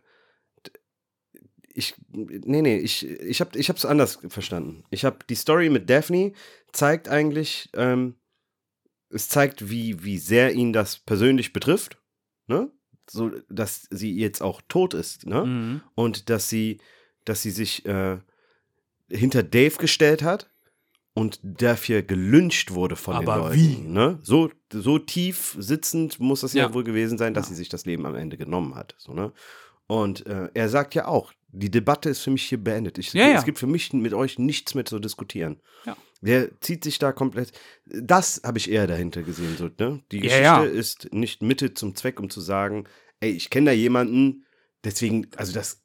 ich, 1.73 1.95
nee, 2.13 2.63
nee, 2.63 2.79
ich, 2.79 3.07
ich 3.09 3.41
habe, 3.41 3.59
ich 3.59 3.69
habe 3.69 3.77
es 3.79 3.85
anders 3.85 4.19
verstanden. 4.29 4.85
Ich 4.91 5.05
habe 5.05 5.19
die 5.29 5.35
Story 5.35 5.71
mit 5.71 5.91
Daphne 5.91 6.33
zeigt 6.73 7.09
eigentlich, 7.09 7.69
ähm, 7.75 8.15
es 9.11 9.29
zeigt, 9.29 9.71
wie, 9.71 10.03
wie 10.05 10.19
sehr 10.19 10.53
ihn 10.53 10.73
das 10.73 10.99
persönlich 10.99 11.53
betrifft, 11.53 11.99
ne? 12.47 12.71
So, 13.11 13.31
dass 13.51 13.87
sie 13.91 14.17
jetzt 14.17 14.41
auch 14.41 14.63
tot 14.69 14.95
ist, 14.95 15.27
ne? 15.27 15.45
Mhm. 15.45 15.83
und 15.95 16.31
dass 16.31 16.49
sie, 16.49 16.79
dass 17.25 17.43
sie 17.43 17.51
sich 17.51 17.85
äh, 17.87 18.19
hinter 19.09 19.43
Dave 19.43 19.77
gestellt 19.77 20.23
hat 20.23 20.51
und 21.15 21.39
dafür 21.43 22.03
gelyncht 22.03 22.73
wurde 22.75 22.97
von 22.97 23.15
Aber 23.17 23.35
den 23.35 23.41
Leuten. 23.43 23.55
wie? 23.57 23.77
Ne? 23.89 24.19
So, 24.23 24.51
so 24.73 24.99
tief 24.99 25.57
sitzend 25.59 26.19
muss 26.21 26.41
das 26.41 26.53
ja, 26.55 26.65
Ja. 26.67 26.75
wohl 26.75 26.85
gewesen 26.85 27.19
sein, 27.19 27.35
dass 27.35 27.47
Ja. 27.47 27.51
sie 27.51 27.55
sich 27.57 27.69
das 27.69 27.87
Leben 27.87 28.07
am 28.07 28.15
Ende 28.15 28.37
genommen 28.37 28.75
hat. 28.75 28.95
So, 28.99 29.13
ne? 29.13 29.33
Und 29.87 30.27
äh, 30.27 30.49
er 30.55 30.69
sagt 30.69 30.95
ja 30.95 31.07
auch, 31.07 31.33
die 31.49 31.71
Debatte 31.71 32.09
ist 32.11 32.21
für 32.21 32.31
mich 32.31 32.45
hier 32.49 32.59
beendet. 32.59 32.99
Ich, 32.99 33.13
Ja. 33.13 33.29
Es 33.39 33.45
gibt 33.45 33.59
für 33.59 33.67
mich 33.69 33.93
mit 33.93 34.13
euch 34.15 34.39
nichts 34.39 34.75
mehr 34.75 34.85
zu 34.87 34.99
diskutieren. 34.99 35.61
Ja. 35.87 35.97
Der 36.21 36.59
zieht 36.61 36.83
sich 36.83 36.99
da 36.99 37.13
komplett. 37.13 37.53
Das 37.85 38.41
habe 38.45 38.59
ich 38.59 38.71
eher 38.71 38.87
dahinter 38.87 39.23
gesehen. 39.23 39.57
So, 39.57 39.69
ne? 39.79 40.03
Die 40.11 40.21
Geschichte 40.21 40.65
ist 40.65 41.13
nicht 41.13 41.43
Mitte 41.43 41.75
zum 41.75 41.95
Zweck, 41.95 42.19
um 42.19 42.31
zu 42.31 42.41
sagen, 42.41 42.85
ey, 43.21 43.31
ich 43.31 43.51
kenne 43.51 43.67
da 43.67 43.73
jemanden, 43.73 44.47
deswegen, 44.83 45.29
also 45.37 45.53
das, 45.53 45.84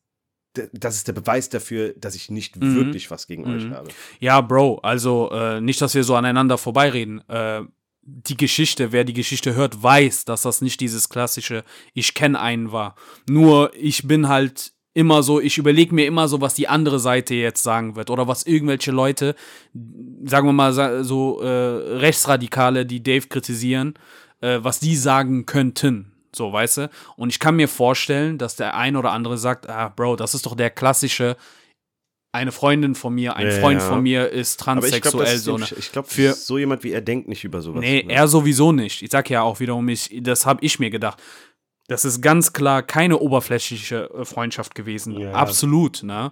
das 0.74 0.95
ist 0.95 1.08
der 1.08 1.14
Beweis 1.14 1.50
dafür, 1.50 1.93
dass 1.97 2.16
ich 2.16 2.30
nicht 2.30 2.56
Mhm. 2.58 2.76
wirklich 2.76 3.12
was 3.12 3.28
gegen 3.28 3.45
euch 3.45 3.66
Mhm. 3.66 3.74
habe. 3.74 3.89
Ja, 4.20 4.41
Bro, 4.41 4.80
also 4.84 5.30
äh, 5.32 5.62
nicht, 5.62 5.82
dass 5.82 5.95
wir 5.95 6.04
so 6.04 6.16
aneinander 6.16 6.58
vorbeireden. 6.58 7.28
Äh, 7.30 7.62
die 8.02 8.38
Geschichte, 8.38 8.91
wer 8.91 9.04
die 9.04 9.14
Geschichte 9.14 9.54
hört, 9.54 9.84
weiß, 9.84 10.26
dass 10.26 10.41
das 10.41 10.62
nicht 10.62 10.80
dieses 10.80 11.10
klassische 11.10 11.64
Ich 11.93 12.16
kenne 12.16 12.39
einen 12.39 12.72
war. 12.72 12.95
Nur 13.30 13.72
ich 13.76 14.08
bin 14.08 14.28
halt 14.28 14.72
immer 14.95 15.22
so, 15.22 15.39
ich 15.39 15.60
überlege 15.60 15.93
mir 15.93 16.08
immer 16.08 16.28
so, 16.28 16.41
was 16.41 16.56
die 16.56 16.68
andere 16.68 17.00
Seite 17.00 17.36
jetzt 17.36 17.62
sagen 17.62 17.95
wird 17.95 18.10
oder 18.10 18.28
was 18.28 18.43
irgendwelche 18.43 18.91
Leute, 18.91 19.36
sagen 20.26 20.47
wir 20.47 20.54
mal 20.54 21.04
so 21.04 21.39
äh, 21.41 21.47
Rechtsradikale, 21.47 22.86
die 22.88 23.04
Dave 23.04 23.28
kritisieren, 23.28 23.93
äh, 24.41 24.58
was 24.62 24.80
die 24.80 24.95
sagen 24.95 25.45
könnten. 25.45 26.09
So, 26.36 26.51
weißt 26.53 26.77
du? 26.77 26.89
Und 27.15 27.30
ich 27.30 27.39
kann 27.39 27.55
mir 27.55 27.67
vorstellen, 27.67 28.38
dass 28.38 28.55
der 28.55 28.75
ein 28.75 28.95
oder 28.95 29.11
andere 29.11 29.38
sagt, 29.38 29.67
ah, 29.69 29.89
Bro, 29.89 30.15
das 30.17 30.34
ist 30.36 30.45
doch 30.45 30.55
der 30.55 30.69
klassische, 30.69 31.38
eine 32.32 32.51
Freundin 32.51 32.93
von 32.93 33.15
mir, 33.15 33.36
ein 33.36 33.47
Ja, 33.47 33.53
Freund 33.59 33.82
ja. 33.82 33.88
von 33.88 34.03
mir 34.03 34.30
ist 34.30 34.67
Aber 34.67 34.86
ich 34.86 35.01
glaube, 35.01 35.23
transsexuell. 35.23 35.38
so, 35.39 35.57
ne? 35.57 35.67
ich 35.77 35.91
glaub, 35.91 36.07
Für- 36.07 36.34
so 36.34 36.57
jemand 36.59 36.84
wie 36.84 36.91
er 36.91 37.01
denkt 37.01 37.27
nicht 37.27 37.43
über 37.43 37.61
sowas. 37.61 37.82
Nee, 37.82 38.03
ne? 38.03 38.13
er 38.13 38.27
sowieso 38.27 38.71
nicht. 38.71 39.01
Ich 39.01 39.09
sag 39.11 39.30
ja 39.32 39.41
auch 39.41 39.59
wiederum, 39.59 39.89
ich, 39.89 40.11
das 40.21 40.45
habe 40.45 40.63
ich 40.63 40.77
mir 40.80 40.91
gedacht. 40.91 41.19
Das 41.88 42.05
ist 42.05 42.21
ganz 42.21 42.53
klar 42.53 42.84
keine 42.84 43.17
oberflächliche 43.17 44.11
äh, 44.13 44.25
Freundschaft 44.25 44.75
gewesen. 44.75 45.17
Ja. 45.19 45.32
Absolut, 45.32 46.03
ne? 46.03 46.32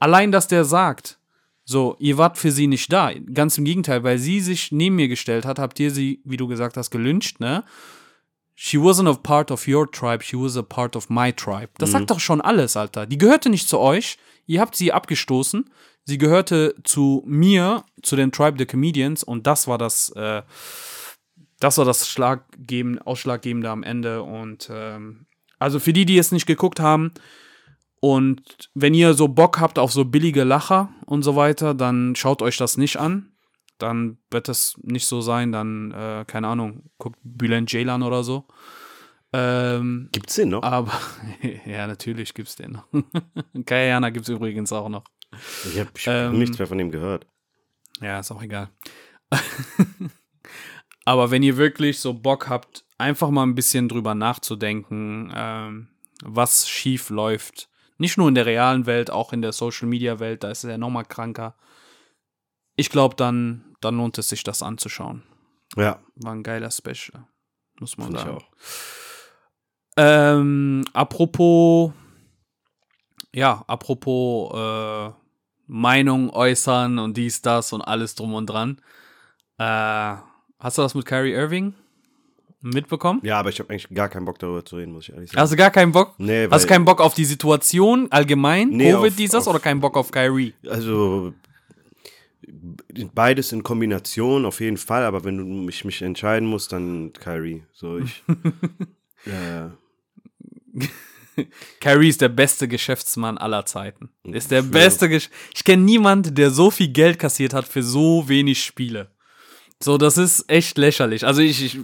Allein, 0.00 0.30
dass 0.32 0.48
der 0.48 0.66
sagt, 0.66 1.18
so, 1.64 1.96
ihr 1.98 2.18
wart 2.18 2.36
für 2.36 2.50
sie 2.52 2.66
nicht 2.66 2.92
da. 2.92 3.12
Ganz 3.32 3.56
im 3.56 3.64
Gegenteil, 3.64 4.04
weil 4.04 4.18
sie 4.18 4.40
sich 4.40 4.70
neben 4.70 4.96
mir 4.96 5.08
gestellt 5.08 5.46
hat, 5.46 5.58
habt 5.58 5.80
ihr 5.80 5.90
sie, 5.90 6.20
wie 6.24 6.36
du 6.36 6.46
gesagt 6.46 6.76
hast, 6.76 6.90
gelyncht, 6.90 7.40
ne? 7.40 7.64
She 8.60 8.76
wasn't 8.76 9.08
a 9.08 9.14
part 9.14 9.52
of 9.52 9.68
your 9.68 9.88
tribe, 9.88 10.20
she 10.20 10.36
was 10.36 10.56
a 10.56 10.64
part 10.64 10.96
of 10.96 11.08
my 11.08 11.32
tribe. 11.32 11.68
Das 11.78 11.92
sagt 11.92 12.10
doch 12.10 12.18
schon 12.18 12.40
alles, 12.40 12.76
Alter. 12.76 13.06
Die 13.06 13.16
gehörte 13.16 13.50
nicht 13.50 13.68
zu 13.68 13.78
euch. 13.78 14.18
Ihr 14.46 14.60
habt 14.60 14.74
sie 14.74 14.92
abgestoßen. 14.92 15.70
Sie 16.04 16.18
gehörte 16.18 16.74
zu 16.82 17.22
mir, 17.24 17.84
zu 18.02 18.16
den 18.16 18.32
Tribe 18.32 18.58
the 18.58 18.66
Comedians 18.66 19.22
und 19.22 19.46
das 19.46 19.68
war 19.68 19.78
das, 19.78 20.10
äh, 20.16 20.42
das 21.60 21.78
war 21.78 21.84
das 21.84 22.08
Schlaggeben, 22.08 22.98
Ausschlaggebende 22.98 23.70
am 23.70 23.84
Ende. 23.84 24.24
Und 24.24 24.68
ähm, 24.72 25.26
also 25.60 25.78
für 25.78 25.92
die, 25.92 26.04
die 26.04 26.18
es 26.18 26.32
nicht 26.32 26.46
geguckt 26.46 26.80
haben, 26.80 27.12
und 28.00 28.70
wenn 28.74 28.92
ihr 28.92 29.14
so 29.14 29.28
Bock 29.28 29.60
habt 29.60 29.78
auf 29.78 29.92
so 29.92 30.04
billige 30.04 30.42
Lacher 30.42 30.88
und 31.06 31.22
so 31.22 31.36
weiter, 31.36 31.74
dann 31.74 32.16
schaut 32.16 32.42
euch 32.42 32.56
das 32.56 32.76
nicht 32.76 32.96
an. 32.96 33.30
Dann 33.78 34.18
wird 34.30 34.48
es 34.48 34.76
nicht 34.82 35.06
so 35.06 35.20
sein, 35.20 35.52
dann, 35.52 35.92
äh, 35.92 36.24
keine 36.26 36.48
Ahnung, 36.48 36.90
guckt 36.98 37.18
Bülent 37.22 37.70
Ceylan 37.70 38.02
oder 38.02 38.24
so. 38.24 38.46
Ähm, 39.32 40.08
Gibt's 40.12 40.36
den 40.36 40.50
noch? 40.50 40.62
aber, 40.62 40.92
ja, 41.66 41.86
natürlich 41.86 42.32
gibt's 42.34 42.56
den 42.56 42.72
noch. 42.72 42.86
Kayana 43.66 44.10
gibt's 44.10 44.28
übrigens 44.28 44.72
auch 44.72 44.88
noch. 44.88 45.04
ich 45.64 45.78
habe 45.78 45.90
ähm, 46.06 46.38
nichts 46.38 46.58
mehr 46.58 46.66
von 46.66 46.78
dem 46.78 46.90
gehört. 46.90 47.26
Ja, 48.00 48.20
ist 48.20 48.30
auch 48.30 48.42
egal. 48.42 48.70
Aber 51.04 51.30
wenn 51.30 51.42
ihr 51.42 51.56
wirklich 51.56 52.00
so 52.00 52.14
Bock 52.14 52.48
habt, 52.48 52.84
einfach 52.96 53.30
mal 53.30 53.42
ein 53.42 53.54
bisschen 53.54 53.88
drüber 53.88 54.14
nachzudenken, 54.14 55.32
ähm, 55.34 55.88
was 56.22 56.68
schief 56.68 57.10
läuft, 57.10 57.68
nicht 57.98 58.16
nur 58.16 58.28
in 58.28 58.34
der 58.34 58.46
realen 58.46 58.86
Welt, 58.86 59.10
auch 59.10 59.32
in 59.32 59.42
der 59.42 59.52
Social 59.52 59.88
Media 59.88 60.20
Welt, 60.20 60.44
da 60.44 60.50
ist 60.50 60.64
es 60.64 60.70
ja 60.70 60.78
nochmal 60.78 61.04
kranker. 61.04 61.56
Ich 62.76 62.90
glaube, 62.90 63.16
dann, 63.16 63.67
dann 63.80 63.96
lohnt 63.96 64.18
es 64.18 64.28
sich, 64.28 64.42
das 64.44 64.62
anzuschauen. 64.62 65.22
Ja, 65.76 66.00
War 66.16 66.32
ein 66.32 66.42
geiler 66.42 66.70
Special. 66.70 67.26
Muss 67.80 67.96
man 67.98 68.08
finde 68.08 68.20
ich 68.20 68.26
sagen. 68.26 68.38
auch. 68.38 68.46
Ähm, 69.96 70.84
apropos, 70.92 71.92
ja, 73.34 73.64
apropos 73.66 74.52
äh, 74.54 75.12
Meinung 75.66 76.30
äußern 76.30 76.98
und 76.98 77.16
dies, 77.16 77.42
das 77.42 77.72
und 77.72 77.82
alles 77.82 78.14
drum 78.14 78.34
und 78.34 78.46
dran. 78.46 78.80
Äh, 79.58 79.64
hast 80.58 80.78
du 80.78 80.82
das 80.82 80.94
mit 80.94 81.04
Kyrie 81.06 81.32
Irving? 81.32 81.74
mitbekommen? 82.60 83.20
Ja, 83.22 83.38
aber 83.38 83.50
ich 83.50 83.60
habe 83.60 83.70
eigentlich 83.70 83.88
gar 83.94 84.08
keinen 84.08 84.24
Bock 84.24 84.40
darüber 84.40 84.64
zu 84.64 84.74
reden, 84.76 84.90
muss 84.92 85.08
ich 85.08 85.14
ehrlich 85.14 85.30
sagen. 85.30 85.40
Hast 85.42 85.52
du 85.52 85.56
gar 85.56 85.70
keinen 85.70 85.92
Bock? 85.92 86.14
Nee, 86.18 86.48
Hast 86.50 86.64
du 86.64 86.68
weil- 86.68 86.74
keinen 86.74 86.84
Bock 86.84 87.00
auf 87.00 87.14
die 87.14 87.24
Situation 87.24 88.10
allgemein, 88.10 88.70
Nee, 88.70 88.90
Covid, 88.90 89.12
auf- 89.12 89.16
dieses, 89.16 89.46
auf- 89.46 89.54
oder 89.54 89.60
keinen 89.60 89.78
Bock 89.80 89.96
auf 89.96 90.10
Kyrie? 90.10 90.54
Also 90.68 91.32
beides 93.14 93.52
in 93.52 93.62
Kombination 93.62 94.44
auf 94.44 94.60
jeden 94.60 94.76
Fall, 94.76 95.04
aber 95.04 95.24
wenn 95.24 95.38
du 95.38 95.44
mich, 95.44 95.84
mich 95.84 96.02
entscheiden 96.02 96.48
musst, 96.48 96.72
dann 96.72 97.12
Kyrie. 97.12 97.64
So 97.72 97.98
ich. 97.98 98.22
äh, 99.26 99.68
Kyrie 101.80 102.08
ist 102.08 102.20
der 102.20 102.28
beste 102.28 102.68
Geschäftsmann 102.68 103.38
aller 103.38 103.66
Zeiten. 103.66 104.10
Ist 104.24 104.50
der 104.50 104.62
beste 104.62 105.08
Gesch 105.08 105.30
Ich 105.54 105.64
kenne 105.64 105.82
niemanden, 105.82 106.34
der 106.34 106.50
so 106.50 106.70
viel 106.70 106.88
Geld 106.88 107.18
kassiert 107.18 107.54
hat 107.54 107.66
für 107.66 107.82
so 107.82 108.28
wenig 108.28 108.62
Spiele. 108.62 109.10
So, 109.80 109.96
das 109.96 110.18
ist 110.18 110.50
echt 110.50 110.76
lächerlich. 110.76 111.24
Also 111.24 111.40
ich, 111.40 111.62
ich 111.64 111.78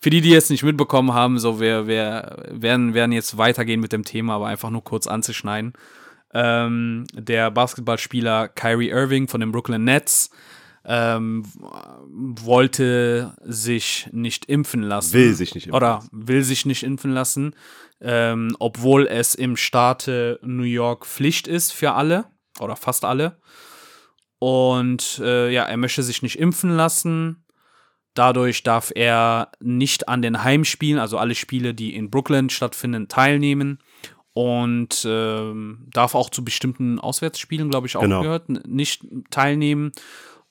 für 0.00 0.10
die, 0.10 0.20
die 0.20 0.30
jetzt 0.30 0.50
nicht 0.50 0.62
mitbekommen 0.62 1.12
haben, 1.12 1.40
so 1.40 1.60
wir, 1.60 1.88
wir 1.88 2.44
werden, 2.50 2.94
werden 2.94 3.10
jetzt 3.10 3.36
weitergehen 3.36 3.80
mit 3.80 3.92
dem 3.92 4.04
Thema, 4.04 4.34
aber 4.34 4.46
einfach 4.46 4.70
nur 4.70 4.84
kurz 4.84 5.08
anzuschneiden. 5.08 5.72
Ähm, 6.34 7.04
der 7.12 7.50
Basketballspieler 7.50 8.48
Kyrie 8.48 8.90
Irving 8.90 9.28
von 9.28 9.40
den 9.40 9.52
Brooklyn 9.52 9.84
Nets 9.84 10.30
ähm, 10.84 11.44
wollte 12.10 13.34
sich 13.42 14.08
nicht 14.12 14.46
impfen 14.46 14.82
lassen. 14.82 15.12
Will 15.12 15.34
sich 15.34 15.54
nicht 15.54 15.66
impfen 15.66 15.76
Oder 15.76 16.02
will 16.10 16.42
sich 16.42 16.66
nicht 16.66 16.82
impfen 16.82 17.12
lassen, 17.12 17.54
ähm, 18.00 18.56
obwohl 18.58 19.06
es 19.06 19.34
im 19.34 19.56
Staate 19.56 20.40
New 20.42 20.64
York 20.64 21.06
Pflicht 21.06 21.46
ist 21.46 21.72
für 21.72 21.92
alle 21.92 22.24
oder 22.58 22.76
fast 22.76 23.04
alle. 23.04 23.40
Und 24.38 25.20
äh, 25.22 25.52
ja, 25.52 25.64
er 25.64 25.76
möchte 25.76 26.02
sich 26.02 26.22
nicht 26.22 26.38
impfen 26.38 26.76
lassen. 26.76 27.44
Dadurch 28.14 28.62
darf 28.62 28.92
er 28.94 29.52
nicht 29.60 30.08
an 30.08 30.20
den 30.20 30.42
Heimspielen, 30.42 30.98
also 30.98 31.16
alle 31.16 31.34
Spiele, 31.34 31.74
die 31.74 31.94
in 31.94 32.10
Brooklyn 32.10 32.50
stattfinden, 32.50 33.08
teilnehmen. 33.08 33.78
Und 34.34 35.04
ähm, 35.06 35.86
darf 35.92 36.14
auch 36.14 36.30
zu 36.30 36.42
bestimmten 36.44 36.98
Auswärtsspielen, 36.98 37.68
glaube 37.68 37.86
ich, 37.86 37.96
auch 37.96 38.02
Genau. 38.02 38.22
gehört, 38.22 38.48
nicht 38.66 39.04
teilnehmen. 39.30 39.92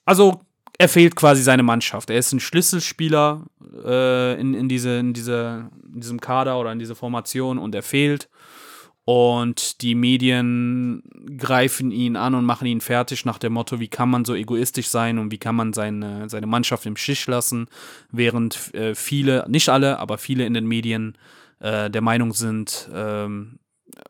Also 0.06 0.42
er 0.78 0.90
fehlt 0.90 1.16
quasi 1.16 1.42
seine 1.42 1.64
Mannschaft. 1.64 2.10
Er 2.10 2.18
ist 2.18 2.32
ein 2.32 2.40
Schlüsselspieler 2.40 3.46
äh, 3.84 4.40
in, 4.40 4.54
in, 4.54 4.70
diese, 4.70 5.00
in, 5.00 5.14
diese, 5.14 5.70
in 5.94 6.02
diesem 6.02 6.22
Kader 6.22 6.60
oder 6.60 6.72
in 6.72 6.80
dieser 6.80 6.96
Formation 6.96 7.58
und 7.58 7.74
er 7.74 7.84
fehlt. 7.84 8.30
Und 9.04 9.82
die 9.82 9.96
Medien 9.96 11.02
greifen 11.38 11.92
ihn 11.92 12.16
an 12.16 12.36
und 12.36 12.46
machen 12.46 12.68
ihn 12.68 12.82
fertig 12.82 13.26
nach 13.26 13.40
dem 13.40 13.54
Motto, 13.54 13.80
wie 13.80 13.88
kann 13.88 14.10
man 14.10 14.26
so 14.26 14.36
egoistisch 14.36 14.90
sein 14.90 15.18
und 15.18 15.32
wie 15.32 15.40
kann 15.40 15.56
man 15.56 15.74
seine, 15.74 16.30
seine 16.30 16.46
Mannschaft 16.46 16.86
im 16.86 16.96
Stich 16.96 17.26
lassen, 17.26 17.68
während 18.12 18.74
äh, 18.76 18.94
viele, 18.94 19.46
nicht 19.50 19.70
alle, 19.70 19.98
aber 19.98 20.20
viele 20.20 20.46
in 20.46 20.54
den 20.54 20.68
Medien 20.68 21.18
äh, 21.60 21.90
der 21.90 22.02
Meinung 22.02 22.34
sind, 22.34 22.90
ähm, 22.94 23.58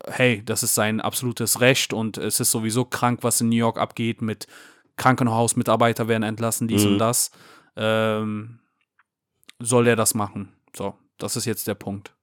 hey, 0.08 0.42
das 0.44 0.62
ist 0.62 0.74
sein 0.74 1.00
absolutes 1.00 1.60
Recht 1.60 1.92
und 1.92 2.18
es 2.18 2.40
ist 2.40 2.50
sowieso 2.50 2.84
krank, 2.84 3.20
was 3.22 3.40
in 3.40 3.48
New 3.48 3.56
York 3.56 3.78
abgeht 3.78 4.22
mit 4.22 4.46
Krankenhausmitarbeiter 4.96 6.08
werden 6.08 6.22
entlassen, 6.22 6.68
dies 6.68 6.84
Mhm. 6.84 6.92
und 6.92 6.98
das. 6.98 7.30
Ähm, 7.76 8.58
soll 9.58 9.84
der 9.84 9.96
das 9.96 10.14
machen? 10.14 10.52
So, 10.76 10.94
das 11.18 11.36
ist 11.36 11.44
jetzt 11.46 11.66
der 11.66 11.74
Punkt. 11.74 12.14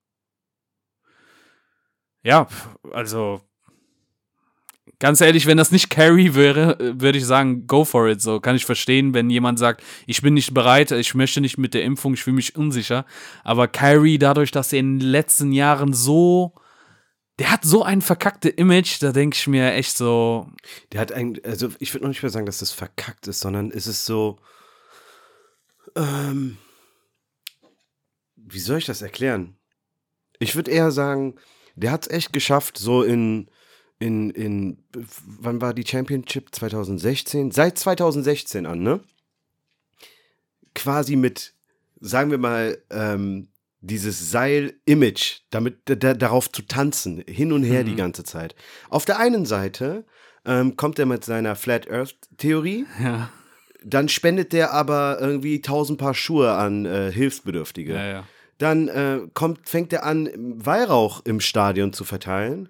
Ja, 2.24 2.48
also 2.92 3.42
ganz 5.00 5.22
ehrlich, 5.22 5.46
wenn 5.46 5.58
das 5.58 5.72
nicht 5.72 5.90
Carrie 5.90 6.34
wäre, 6.36 6.78
würde 7.00 7.18
ich 7.18 7.26
sagen, 7.26 7.66
go 7.66 7.86
for 7.86 8.08
it. 8.10 8.22
So 8.22 8.40
kann 8.42 8.56
ich 8.58 8.66
verstehen, 8.66 9.14
wenn 9.14 9.30
jemand 9.30 9.58
sagt, 9.58 9.82
ich 10.06 10.22
bin 10.22 10.34
nicht 10.34 10.54
bereit, 10.54 10.92
ich 10.92 11.16
möchte 11.16 11.40
nicht 11.40 11.58
mit 11.58 11.74
der 11.74 11.84
Impfung, 11.84 12.14
ich 12.14 12.24
fühle 12.24 12.36
mich 12.36 12.56
unsicher. 12.58 13.06
Aber 13.44 13.68
Kyrie, 13.70 14.18
dadurch, 14.20 14.52
dass 14.52 14.74
er 14.74 14.80
in 14.80 15.00
den 15.00 15.08
letzten 15.10 15.54
Jahren 15.54 15.94
so, 15.94 16.54
der 17.40 17.52
hat 17.52 17.64
so 17.64 17.84
ein 17.84 18.02
verkackte 18.02 18.50
Image, 18.50 19.02
da 19.02 19.14
denke 19.14 19.36
ich 19.36 19.48
mir 19.48 19.72
echt 19.74 19.98
so, 19.98 20.48
der 20.92 21.00
hat 21.00 21.14
eigentlich, 21.14 21.46
also 21.46 21.70
ich 21.80 21.94
würde 21.94 22.04
noch 22.04 22.10
nicht 22.10 22.22
mehr 22.22 22.30
sagen, 22.30 22.46
dass 22.46 22.60
das 22.60 22.72
verkackt 22.72 23.28
ist, 23.28 23.40
sondern 23.40 23.72
es 23.72 23.88
ist 23.88 24.06
so. 24.06 24.38
Ähm, 25.96 26.58
wie 28.36 28.60
soll 28.60 28.80
ich 28.80 28.86
das 28.86 29.02
erklären? 29.02 29.56
Ich 30.40 30.56
würde 30.56 30.72
eher 30.72 30.92
sagen, 30.92 31.36
der 31.76 31.92
hat 31.92 32.08
es 32.08 32.12
echt 32.12 32.34
geschafft, 32.34 32.78
so 32.78 33.04
in, 33.04 33.50
in, 34.00 34.32
in, 34.32 34.84
wann 34.92 35.62
war 35.62 35.74
die 35.74 35.86
Championship? 35.86 36.54
2016? 36.54 37.52
Seit 37.52 37.78
2016 37.78 38.66
an, 38.66 38.82
ne? 38.82 39.02
Quasi 40.74 41.16
mit, 41.16 41.54
sagen 42.00 42.32
wir 42.32 42.38
mal, 42.38 42.82
ähm, 42.90 43.49
dieses 43.82 44.32
Seil-Image, 44.32 45.42
damit 45.52 45.78
da, 45.86 45.96
da, 45.96 46.14
darauf 46.14 46.52
zu 46.52 46.62
tanzen, 46.64 47.24
hin 47.28 47.52
und 47.54 47.64
her 47.64 47.84
die 47.84 47.96
ganze 47.96 48.24
Zeit. 48.24 48.56
Auf 48.90 49.06
der 49.06 49.20
einen 49.20 49.46
Seite 49.46 50.06
ähm, 50.46 50.76
kommt 50.76 51.00
er 51.00 51.06
mit 51.06 51.24
seiner 51.24 51.56
Flat 51.56 51.90
Earth-Theorie, 51.90 52.86
ja, 53.02 53.30
dann 53.84 54.10
spendet 54.10 54.52
der 54.52 54.74
aber 54.74 55.20
irgendwie 55.22 55.62
tausend 55.62 56.00
Paar 56.00 56.14
Schuhe 56.14 56.52
an 56.52 56.86
äh, 56.86 57.12
Hilfsbedürftige. 57.12 57.94
ja, 57.94 58.08
ja. 58.08 58.24
Dann 58.58 58.90
äh, 58.90 59.22
kommt, 59.34 59.70
fängt 59.70 59.94
er 59.94 60.04
an, 60.04 60.30
Weihrauch 60.36 61.22
im 61.24 61.40
Stadion 61.40 61.94
zu 61.94 62.04
verteilen. 62.04 62.68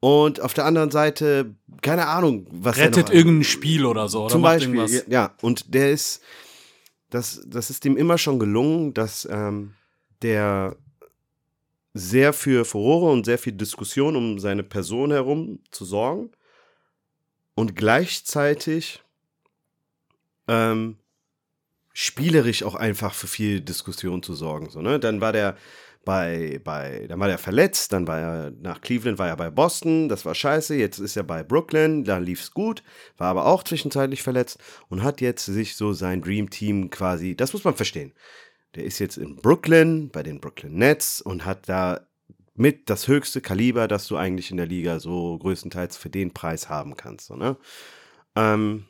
Und 0.00 0.40
auf 0.40 0.54
der 0.54 0.64
anderen 0.64 0.90
Seite, 0.90 1.54
keine 1.82 2.06
Ahnung, 2.06 2.46
was 2.50 2.78
er 2.78 2.86
Rettet 2.86 3.08
noch- 3.08 3.14
irgendein 3.14 3.44
Spiel 3.44 3.84
oder 3.84 4.08
so. 4.08 4.22
Oder 4.22 4.30
Zum 4.32 4.40
Beispiel, 4.40 5.04
ja. 5.08 5.34
Und 5.42 5.74
der 5.74 5.90
ist, 5.92 6.22
das, 7.10 7.42
das 7.46 7.68
ist 7.68 7.84
dem 7.84 7.98
immer 7.98 8.16
schon 8.16 8.38
gelungen, 8.38 8.94
dass 8.94 9.28
ähm, 9.30 9.74
der 10.22 10.76
sehr 11.94 12.32
für 12.32 12.64
Furore 12.64 13.12
und 13.12 13.24
sehr 13.24 13.38
viel 13.38 13.52
Diskussion 13.52 14.16
um 14.16 14.38
seine 14.38 14.62
Person 14.62 15.10
herum 15.10 15.60
zu 15.70 15.84
sorgen 15.84 16.30
und 17.54 17.76
gleichzeitig 17.76 19.02
ähm, 20.48 20.96
spielerisch 21.92 22.62
auch 22.62 22.74
einfach 22.74 23.14
für 23.14 23.26
viel 23.26 23.60
Diskussion 23.60 24.22
zu 24.22 24.34
sorgen. 24.34 24.70
So, 24.70 24.80
ne? 24.80 24.98
Dann 24.98 25.20
war 25.20 25.32
der 25.32 25.56
bei, 26.04 26.60
bei, 26.64 27.06
dann 27.08 27.20
war 27.20 27.28
der 27.28 27.38
verletzt, 27.38 27.92
dann 27.92 28.08
war 28.08 28.18
er 28.18 28.50
nach 28.50 28.80
Cleveland, 28.80 29.18
war 29.18 29.28
er 29.28 29.36
bei 29.36 29.50
Boston, 29.50 30.08
das 30.08 30.24
war 30.24 30.34
scheiße, 30.34 30.74
jetzt 30.74 30.98
ist 30.98 31.16
er 31.16 31.22
bei 31.22 31.44
Brooklyn, 31.44 32.04
da 32.04 32.18
lief's 32.18 32.52
gut, 32.52 32.82
war 33.18 33.28
aber 33.28 33.46
auch 33.46 33.62
zwischenzeitlich 33.62 34.22
verletzt 34.22 34.58
und 34.88 35.02
hat 35.04 35.20
jetzt 35.20 35.46
sich 35.46 35.76
so 35.76 35.92
sein 35.92 36.20
Dream 36.20 36.50
Team 36.50 36.90
quasi, 36.90 37.36
das 37.36 37.52
muss 37.52 37.62
man 37.62 37.76
verstehen. 37.76 38.12
Der 38.74 38.84
ist 38.84 38.98
jetzt 38.98 39.18
in 39.18 39.36
Brooklyn, 39.36 40.08
bei 40.10 40.22
den 40.22 40.40
Brooklyn 40.40 40.74
Nets 40.76 41.20
und 41.20 41.44
hat 41.44 41.68
da 41.68 42.06
mit 42.54 42.90
das 42.90 43.08
höchste 43.08 43.40
Kaliber, 43.40 43.88
das 43.88 44.06
du 44.06 44.16
eigentlich 44.16 44.50
in 44.50 44.56
der 44.56 44.66
Liga 44.66 45.00
so 45.00 45.38
größtenteils 45.38 45.96
für 45.96 46.10
den 46.10 46.32
Preis 46.32 46.68
haben 46.68 46.96
kannst. 46.96 47.26
So, 47.26 47.36
ne? 47.36 47.56
ähm, 48.36 48.84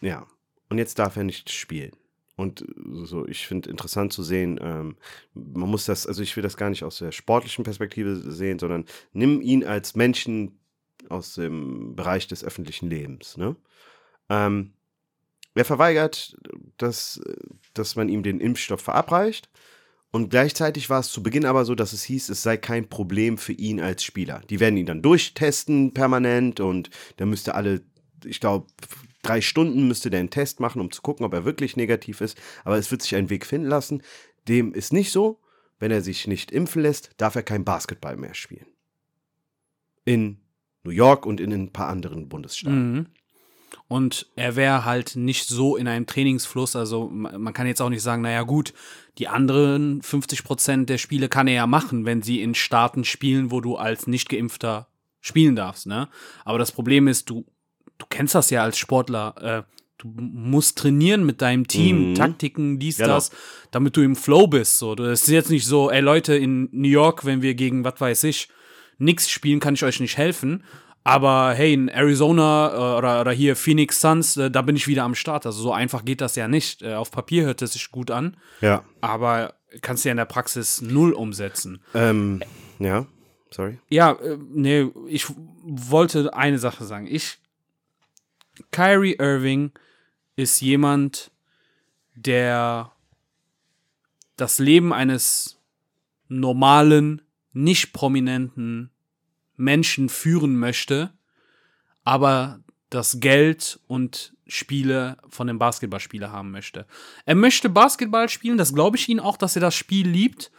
ja, 0.00 0.26
und 0.68 0.78
jetzt 0.78 0.98
darf 0.98 1.16
er 1.16 1.24
nicht 1.24 1.50
spielen. 1.50 1.92
Und 2.34 2.64
so, 3.04 3.26
ich 3.26 3.46
finde 3.46 3.70
interessant 3.70 4.12
zu 4.12 4.22
sehen, 4.22 4.58
ähm, 4.62 4.96
man 5.34 5.68
muss 5.68 5.84
das, 5.84 6.06
also 6.06 6.22
ich 6.22 6.34
will 6.34 6.42
das 6.42 6.56
gar 6.56 6.70
nicht 6.70 6.82
aus 6.82 6.98
der 6.98 7.12
sportlichen 7.12 7.62
Perspektive 7.62 8.16
sehen, 8.16 8.58
sondern 8.58 8.86
nimm 9.12 9.42
ihn 9.42 9.64
als 9.64 9.94
Menschen 9.94 10.58
aus 11.08 11.34
dem 11.34 11.94
Bereich 11.94 12.26
des 12.26 12.42
öffentlichen 12.42 12.88
Lebens. 12.88 13.36
Ne? 13.36 13.54
Ähm, 14.28 14.72
er 15.54 15.64
verweigert, 15.64 16.36
dass, 16.78 17.20
dass 17.74 17.96
man 17.96 18.08
ihm 18.08 18.22
den 18.22 18.40
Impfstoff 18.40 18.80
verabreicht. 18.80 19.48
Und 20.10 20.28
gleichzeitig 20.28 20.90
war 20.90 21.00
es 21.00 21.10
zu 21.10 21.22
Beginn 21.22 21.46
aber 21.46 21.64
so, 21.64 21.74
dass 21.74 21.94
es 21.94 22.04
hieß, 22.04 22.28
es 22.28 22.42
sei 22.42 22.58
kein 22.58 22.88
Problem 22.88 23.38
für 23.38 23.52
ihn 23.52 23.80
als 23.80 24.04
Spieler. 24.04 24.42
Die 24.50 24.60
werden 24.60 24.76
ihn 24.76 24.86
dann 24.86 25.02
durchtesten 25.02 25.94
permanent 25.94 26.60
und 26.60 26.90
der 27.18 27.26
müsste 27.26 27.54
alle, 27.54 27.82
ich 28.24 28.38
glaube, 28.38 28.66
drei 29.22 29.40
Stunden 29.40 29.88
müsste 29.88 30.10
der 30.10 30.20
einen 30.20 30.30
Test 30.30 30.60
machen, 30.60 30.80
um 30.80 30.90
zu 30.90 31.00
gucken, 31.00 31.24
ob 31.24 31.32
er 31.32 31.46
wirklich 31.46 31.76
negativ 31.76 32.20
ist. 32.20 32.38
Aber 32.64 32.76
es 32.76 32.90
wird 32.90 33.00
sich 33.02 33.16
ein 33.16 33.30
Weg 33.30 33.46
finden 33.46 33.68
lassen. 33.68 34.02
Dem 34.48 34.74
ist 34.74 34.92
nicht 34.92 35.12
so. 35.12 35.40
Wenn 35.78 35.90
er 35.90 36.02
sich 36.02 36.28
nicht 36.28 36.52
impfen 36.52 36.82
lässt, 36.82 37.10
darf 37.16 37.34
er 37.34 37.42
kein 37.42 37.64
Basketball 37.64 38.16
mehr 38.16 38.34
spielen. 38.34 38.66
In 40.04 40.40
New 40.84 40.92
York 40.92 41.26
und 41.26 41.40
in 41.40 41.52
ein 41.52 41.72
paar 41.72 41.88
anderen 41.88 42.28
Bundesstaaten. 42.28 42.92
Mhm. 42.92 43.06
Und 43.92 44.26
er 44.36 44.56
wäre 44.56 44.84
halt 44.86 45.16
nicht 45.16 45.48
so 45.48 45.76
in 45.76 45.86
einem 45.86 46.06
Trainingsfluss. 46.06 46.76
Also 46.76 47.10
ma- 47.12 47.36
man 47.38 47.52
kann 47.52 47.66
jetzt 47.66 47.82
auch 47.82 47.90
nicht 47.90 48.02
sagen, 48.02 48.22
naja 48.22 48.42
gut, 48.42 48.72
die 49.18 49.28
anderen 49.28 50.00
50 50.00 50.44
Prozent 50.44 50.88
der 50.88 50.96
Spiele 50.98 51.28
kann 51.28 51.46
er 51.46 51.54
ja 51.54 51.66
machen, 51.66 52.06
wenn 52.06 52.22
sie 52.22 52.40
in 52.40 52.54
Staaten 52.54 53.04
spielen, 53.04 53.50
wo 53.50 53.60
du 53.60 53.76
als 53.76 54.06
Nicht-Geimpfter 54.06 54.88
spielen 55.20 55.56
darfst. 55.56 55.86
Ne? 55.86 56.08
Aber 56.46 56.58
das 56.58 56.72
Problem 56.72 57.06
ist, 57.06 57.28
du, 57.28 57.44
du 57.98 58.06
kennst 58.08 58.34
das 58.34 58.48
ja 58.48 58.62
als 58.62 58.78
Sportler. 58.78 59.34
Äh, 59.66 59.72
du 59.98 60.08
musst 60.16 60.78
trainieren 60.78 61.24
mit 61.26 61.42
deinem 61.42 61.68
Team, 61.68 62.10
Mhm. 62.10 62.14
Taktiken, 62.14 62.78
dies, 62.78 62.96
Genau. 62.96 63.10
das, 63.14 63.30
damit 63.72 63.96
du 63.96 64.00
im 64.00 64.16
Flow 64.16 64.46
bist. 64.46 64.78
So, 64.78 64.94
das 64.94 65.22
ist 65.24 65.28
jetzt 65.28 65.50
nicht 65.50 65.66
so, 65.66 65.90
ey 65.90 66.00
Leute, 66.00 66.34
in 66.34 66.68
New 66.72 66.88
York, 66.88 67.24
wenn 67.26 67.42
wir 67.42 67.54
gegen, 67.54 67.84
was 67.84 68.00
weiß 68.00 68.24
ich, 68.24 68.48
nix 68.98 69.28
spielen, 69.30 69.60
kann 69.60 69.74
ich 69.74 69.84
euch 69.84 70.00
nicht 70.00 70.16
helfen. 70.16 70.64
Aber 71.04 71.52
hey, 71.54 71.72
in 71.74 71.88
Arizona 71.88 72.72
äh, 72.72 72.98
oder, 72.98 73.20
oder 73.20 73.32
hier 73.32 73.56
Phoenix 73.56 74.00
Suns, 74.00 74.36
äh, 74.36 74.50
da 74.50 74.62
bin 74.62 74.76
ich 74.76 74.86
wieder 74.86 75.02
am 75.02 75.14
Start. 75.14 75.46
Also 75.46 75.60
so 75.60 75.72
einfach 75.72 76.04
geht 76.04 76.20
das 76.20 76.36
ja 76.36 76.46
nicht. 76.48 76.82
Äh, 76.82 76.94
auf 76.94 77.10
Papier 77.10 77.44
hört 77.44 77.62
es 77.62 77.72
sich 77.72 77.90
gut 77.90 78.10
an. 78.10 78.36
Ja. 78.60 78.84
Aber 79.00 79.54
kannst 79.80 80.04
du 80.04 80.08
ja 80.08 80.12
in 80.12 80.18
der 80.18 80.26
Praxis 80.26 80.80
null 80.80 81.12
umsetzen. 81.12 81.82
Ähm, 81.94 82.42
ja, 82.78 83.06
sorry. 83.50 83.78
Ja, 83.88 84.16
nee, 84.52 84.88
ich 85.08 85.26
wollte 85.62 86.34
eine 86.34 86.58
Sache 86.58 86.84
sagen. 86.84 87.08
Ich, 87.10 87.38
Kyrie 88.70 89.16
Irving 89.18 89.72
ist 90.36 90.60
jemand, 90.60 91.32
der 92.14 92.92
das 94.36 94.58
Leben 94.58 94.92
eines 94.92 95.58
normalen, 96.28 97.22
nicht 97.52 97.92
prominenten 97.92 98.90
Menschen 99.62 100.08
führen 100.08 100.58
möchte, 100.58 101.12
aber 102.04 102.60
das 102.90 103.20
Geld 103.20 103.80
und 103.86 104.34
Spiele 104.46 105.16
von 105.28 105.46
dem 105.46 105.58
Basketballspieler 105.58 106.30
haben 106.30 106.50
möchte. 106.50 106.86
Er 107.24 107.36
möchte 107.36 107.70
Basketball 107.70 108.28
spielen, 108.28 108.58
das 108.58 108.74
glaube 108.74 108.96
ich 108.96 109.08
ihm 109.08 109.20
auch, 109.20 109.36
dass 109.36 109.56
er 109.56 109.60
das 109.60 109.74
Spiel 109.74 110.06
liebt, 110.06 110.50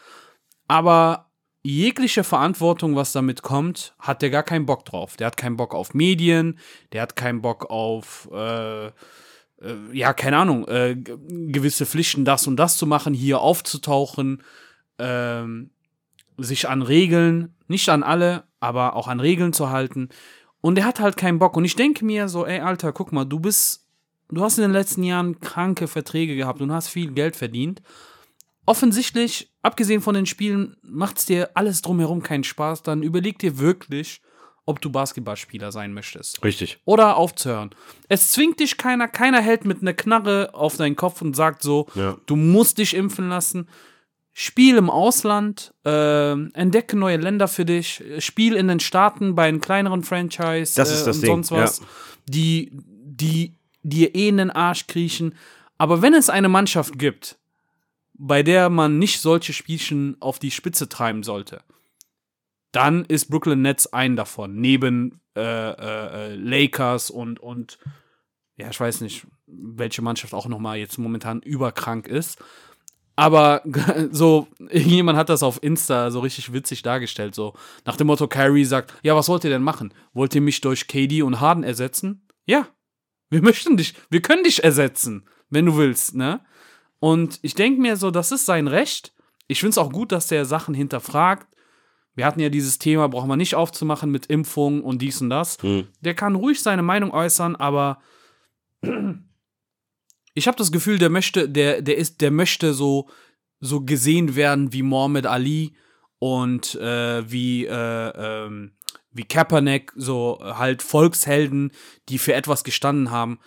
aber 0.67 1.29
jegliche 1.61 2.23
Verantwortung, 2.23 2.95
was 2.95 3.11
damit 3.11 3.41
kommt, 3.41 3.93
hat 3.99 4.21
der 4.21 4.29
gar 4.29 4.43
keinen 4.43 4.65
Bock 4.65 4.85
drauf. 4.85 5.15
Der 5.17 5.27
hat 5.27 5.37
keinen 5.37 5.57
Bock 5.57 5.75
auf 5.75 5.93
Medien, 5.93 6.59
der 6.91 7.03
hat 7.03 7.15
keinen 7.15 7.41
Bock 7.41 7.69
auf, 7.69 8.29
äh, 8.33 8.87
äh, 8.87 8.91
ja, 9.91 10.13
keine 10.13 10.37
Ahnung, 10.37 10.67
äh, 10.67 10.95
gewisse 10.95 11.85
Pflichten, 11.85 12.25
das 12.25 12.47
und 12.47 12.55
das 12.57 12.77
zu 12.77 12.87
machen, 12.87 13.13
hier 13.13 13.39
aufzutauchen, 13.39 14.41
ähm, 14.97 15.71
sich 16.37 16.69
an 16.69 16.81
Regeln, 16.81 17.55
nicht 17.67 17.89
an 17.89 18.03
alle, 18.03 18.43
aber 18.59 18.95
auch 18.95 19.07
an 19.07 19.19
Regeln 19.19 19.53
zu 19.53 19.69
halten. 19.69 20.09
Und 20.61 20.77
er 20.77 20.85
hat 20.85 20.99
halt 20.99 21.17
keinen 21.17 21.39
Bock. 21.39 21.57
Und 21.57 21.65
ich 21.65 21.75
denke 21.75 22.05
mir 22.05 22.29
so, 22.29 22.45
ey, 22.45 22.59
Alter, 22.59 22.93
guck 22.93 23.11
mal, 23.11 23.25
du 23.25 23.39
bist, 23.39 23.87
du 24.29 24.41
hast 24.43 24.57
in 24.57 24.63
den 24.63 24.71
letzten 24.71 25.03
Jahren 25.03 25.39
kranke 25.39 25.87
Verträge 25.87 26.35
gehabt 26.35 26.61
und 26.61 26.71
hast 26.71 26.87
viel 26.89 27.11
Geld 27.11 27.35
verdient 27.35 27.81
offensichtlich, 28.65 29.51
abgesehen 29.61 30.01
von 30.01 30.15
den 30.15 30.25
Spielen, 30.25 30.77
macht 30.81 31.17
es 31.17 31.25
dir 31.25 31.51
alles 31.53 31.81
drumherum 31.81 32.23
keinen 32.23 32.43
Spaß, 32.43 32.83
dann 32.83 33.03
überleg 33.03 33.39
dir 33.39 33.57
wirklich, 33.59 34.21
ob 34.65 34.79
du 34.79 34.89
Basketballspieler 34.89 35.71
sein 35.73 35.93
möchtest. 35.93 36.43
Richtig. 36.43 36.79
Oder 36.85 37.17
aufzuhören. 37.17 37.71
Es 38.07 38.31
zwingt 38.31 38.61
dich 38.61 38.77
keiner, 38.77 39.09
keiner 39.09 39.41
hält 39.41 39.65
mit 39.65 39.81
einer 39.81 39.93
Knarre 39.93 40.51
auf 40.53 40.77
deinen 40.77 40.95
Kopf 40.95 41.21
und 41.21 41.35
sagt 41.35 41.61
so, 41.61 41.87
Ja. 41.95 42.17
du 42.25 42.37
musst 42.37 42.77
dich 42.77 42.95
impfen 42.95 43.27
lassen. 43.27 43.67
Spiel 44.33 44.77
im 44.77 44.89
Ausland, 44.89 45.73
äh, 45.85 46.31
entdecke 46.31 46.97
neue 46.97 47.17
Länder 47.17 47.47
für 47.47 47.65
dich, 47.65 48.03
spiel 48.17 48.55
in 48.55 48.67
den 48.67 48.79
Staaten 48.79 49.35
bei 49.35 49.47
einem 49.47 49.61
kleineren 49.61 50.03
Franchise 50.03 50.73
Das 50.75 50.91
ist 50.91 51.03
äh, 51.03 51.05
das 51.05 51.17
und 51.17 51.21
Ding, 51.21 51.43
sonst 51.43 51.51
was, 51.51 51.81
die, 52.25 52.71
die 52.73 53.53
dir 53.83 54.15
eh 54.15 54.29
in 54.29 54.37
den 54.37 54.49
Arsch 54.49 54.87
kriechen. 54.87 55.35
Aber 55.77 56.01
wenn 56.01 56.13
es 56.13 56.29
eine 56.29 56.49
Mannschaft 56.49 56.97
gibt, 56.97 57.37
bei 58.13 58.41
der 58.41 58.69
man 58.69 58.99
nicht 58.99 59.21
solche 59.21 59.53
Spielchen 59.53 60.17
auf 60.19 60.39
die 60.39 60.51
Spitze 60.51 60.89
treiben 60.89 61.23
sollte, 61.23 61.61
dann 62.71 63.05
ist 63.05 63.29
Brooklyn 63.29 63.61
Nets 63.61 63.91
ein 63.93 64.15
davon, 64.15 64.55
neben 64.55 65.21
äh, 65.35 65.41
äh, 65.41 66.31
äh, 66.31 66.35
Lakers 66.35 67.09
und, 67.09 67.39
und 67.39 67.77
ja, 68.57 68.69
ich 68.69 68.79
weiß 68.79 69.01
nicht, 69.01 69.27
welche 69.47 70.01
Mannschaft 70.01 70.33
auch 70.33 70.47
nochmal 70.47 70.77
jetzt 70.77 70.97
momentan 70.97 71.41
überkrank 71.41 72.07
ist. 72.07 72.37
Aber 73.15 73.61
so, 74.11 74.47
jemand 74.71 75.17
hat 75.17 75.29
das 75.29 75.43
auf 75.43 75.61
Insta 75.61 76.11
so 76.11 76.19
richtig 76.19 76.53
witzig 76.53 76.81
dargestellt, 76.81 77.35
so 77.35 77.53
nach 77.85 77.97
dem 77.97 78.07
Motto, 78.07 78.27
Kyrie 78.27 78.65
sagt, 78.65 78.93
ja, 79.03 79.15
was 79.15 79.29
wollt 79.29 79.43
ihr 79.43 79.49
denn 79.49 79.63
machen? 79.63 79.93
Wollt 80.13 80.33
ihr 80.35 80.41
mich 80.41 80.61
durch 80.61 80.87
KD 80.87 81.21
und 81.21 81.39
Harden 81.39 81.63
ersetzen? 81.63 82.27
Ja, 82.45 82.67
wir 83.29 83.41
möchten 83.41 83.77
dich, 83.77 83.93
wir 84.09 84.21
können 84.21 84.43
dich 84.43 84.63
ersetzen, 84.63 85.27
wenn 85.49 85.65
du 85.65 85.77
willst, 85.77 86.15
ne? 86.15 86.41
Und 86.99 87.39
ich 87.41 87.53
denke 87.53 87.81
mir 87.81 87.97
so, 87.97 88.11
das 88.11 88.31
ist 88.31 88.45
sein 88.45 88.67
Recht. 88.67 89.13
Ich 89.47 89.59
finde 89.59 89.71
es 89.71 89.77
auch 89.77 89.91
gut, 89.91 90.11
dass 90.11 90.27
der 90.27 90.45
Sachen 90.45 90.73
hinterfragt. 90.73 91.47
Wir 92.15 92.25
hatten 92.25 92.39
ja 92.39 92.49
dieses 92.49 92.79
Thema, 92.79 93.09
brauchen 93.09 93.27
wir 93.27 93.35
nicht 93.35 93.55
aufzumachen 93.55 94.09
mit 94.09 94.27
Impfung 94.27 94.81
und 94.83 95.01
dies 95.01 95.19
und 95.19 95.29
das. 95.29 95.57
Hm. 95.61 95.87
Der 95.99 96.13
kann 96.13 96.35
ruhig 96.35 96.61
seine 96.61 96.83
Meinung 96.83 97.11
äußern, 97.11 97.55
aber 97.55 97.99
ich 100.33 100.47
habe 100.47 100.57
das 100.57 100.71
Gefühl, 100.71 100.97
der 100.97 101.09
möchte, 101.09 101.47
der, 101.47 101.81
der 101.81 101.97
ist, 101.97 102.21
der 102.21 102.31
möchte 102.31 102.73
so, 102.73 103.09
so 103.59 103.81
gesehen 103.81 104.35
werden 104.35 104.73
wie 104.73 104.83
Mohammed 104.83 105.25
Ali 105.25 105.75
und 106.19 106.75
äh, 106.75 107.29
wie, 107.29 107.65
äh, 107.65 108.09
ähm, 108.45 108.71
wie 109.11 109.25
Kaepernick, 109.25 109.91
so 109.95 110.39
halt 110.41 110.81
Volkshelden, 110.81 111.71
die 112.09 112.17
für 112.17 112.33
etwas 112.33 112.63
gestanden 112.63 113.11
haben. 113.11 113.39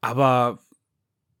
Aber 0.00 0.58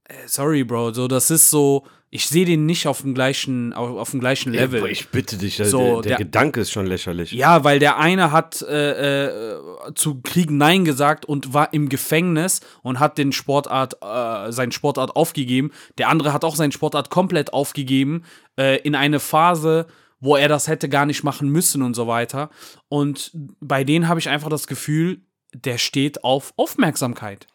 äh, 0.04 0.26
sorry, 0.26 0.64
Bro, 0.64 0.92
so 0.92 1.08
das 1.08 1.30
ist 1.30 1.50
so, 1.50 1.86
ich 2.16 2.28
sehe 2.28 2.44
den 2.44 2.64
nicht 2.64 2.86
auf 2.86 3.00
dem 3.02 3.12
gleichen, 3.12 3.72
auf, 3.72 3.90
auf 3.98 4.10
dem 4.12 4.20
gleichen 4.20 4.52
Level. 4.52 4.80
Ja, 4.80 4.86
ich 4.86 5.08
bitte 5.08 5.36
dich, 5.36 5.56
der, 5.56 5.66
So, 5.66 5.78
der, 5.78 5.88
der 5.94 6.02
der- 6.02 6.16
Gedanke 6.18 6.60
ist 6.60 6.70
schon 6.70 6.86
lächerlich. 6.86 7.32
Ja, 7.32 7.64
weil 7.64 7.80
der 7.80 7.98
eine 7.98 8.30
hat 8.30 8.62
äh, 8.62 9.54
äh, 9.56 9.58
zu 9.96 10.20
Krieg 10.22 10.48
Nein 10.48 10.84
gesagt 10.84 11.24
und 11.24 11.54
war 11.54 11.72
im 11.72 11.88
Gefängnis 11.88 12.60
und 12.84 13.00
hat 13.00 13.18
den 13.18 13.32
Sportart, 13.32 13.94
äh, 14.00 14.52
sein 14.52 14.70
Sportart 14.70 15.16
aufgegeben. 15.16 15.72
Der 15.98 16.08
andere 16.08 16.32
hat 16.32 16.44
auch 16.44 16.54
seinen 16.54 16.70
Sportart 16.70 17.10
komplett 17.10 17.52
aufgegeben 17.52 18.22
äh, 18.56 18.78
in 18.82 18.94
eine 18.94 19.18
Phase, 19.18 19.86
wo 20.20 20.36
er 20.36 20.46
das 20.46 20.68
hätte 20.68 20.88
gar 20.88 21.06
nicht 21.06 21.24
machen 21.24 21.48
müssen 21.48 21.82
und 21.82 21.94
so 21.94 22.06
weiter. 22.06 22.48
Und 22.88 23.32
bei 23.60 23.82
denen 23.82 24.06
habe 24.08 24.20
ich 24.20 24.28
einfach 24.28 24.50
das 24.50 24.68
Gefühl, 24.68 25.22
der 25.52 25.78
steht 25.78 26.22
auf 26.22 26.52
Aufmerksamkeit. 26.56 27.48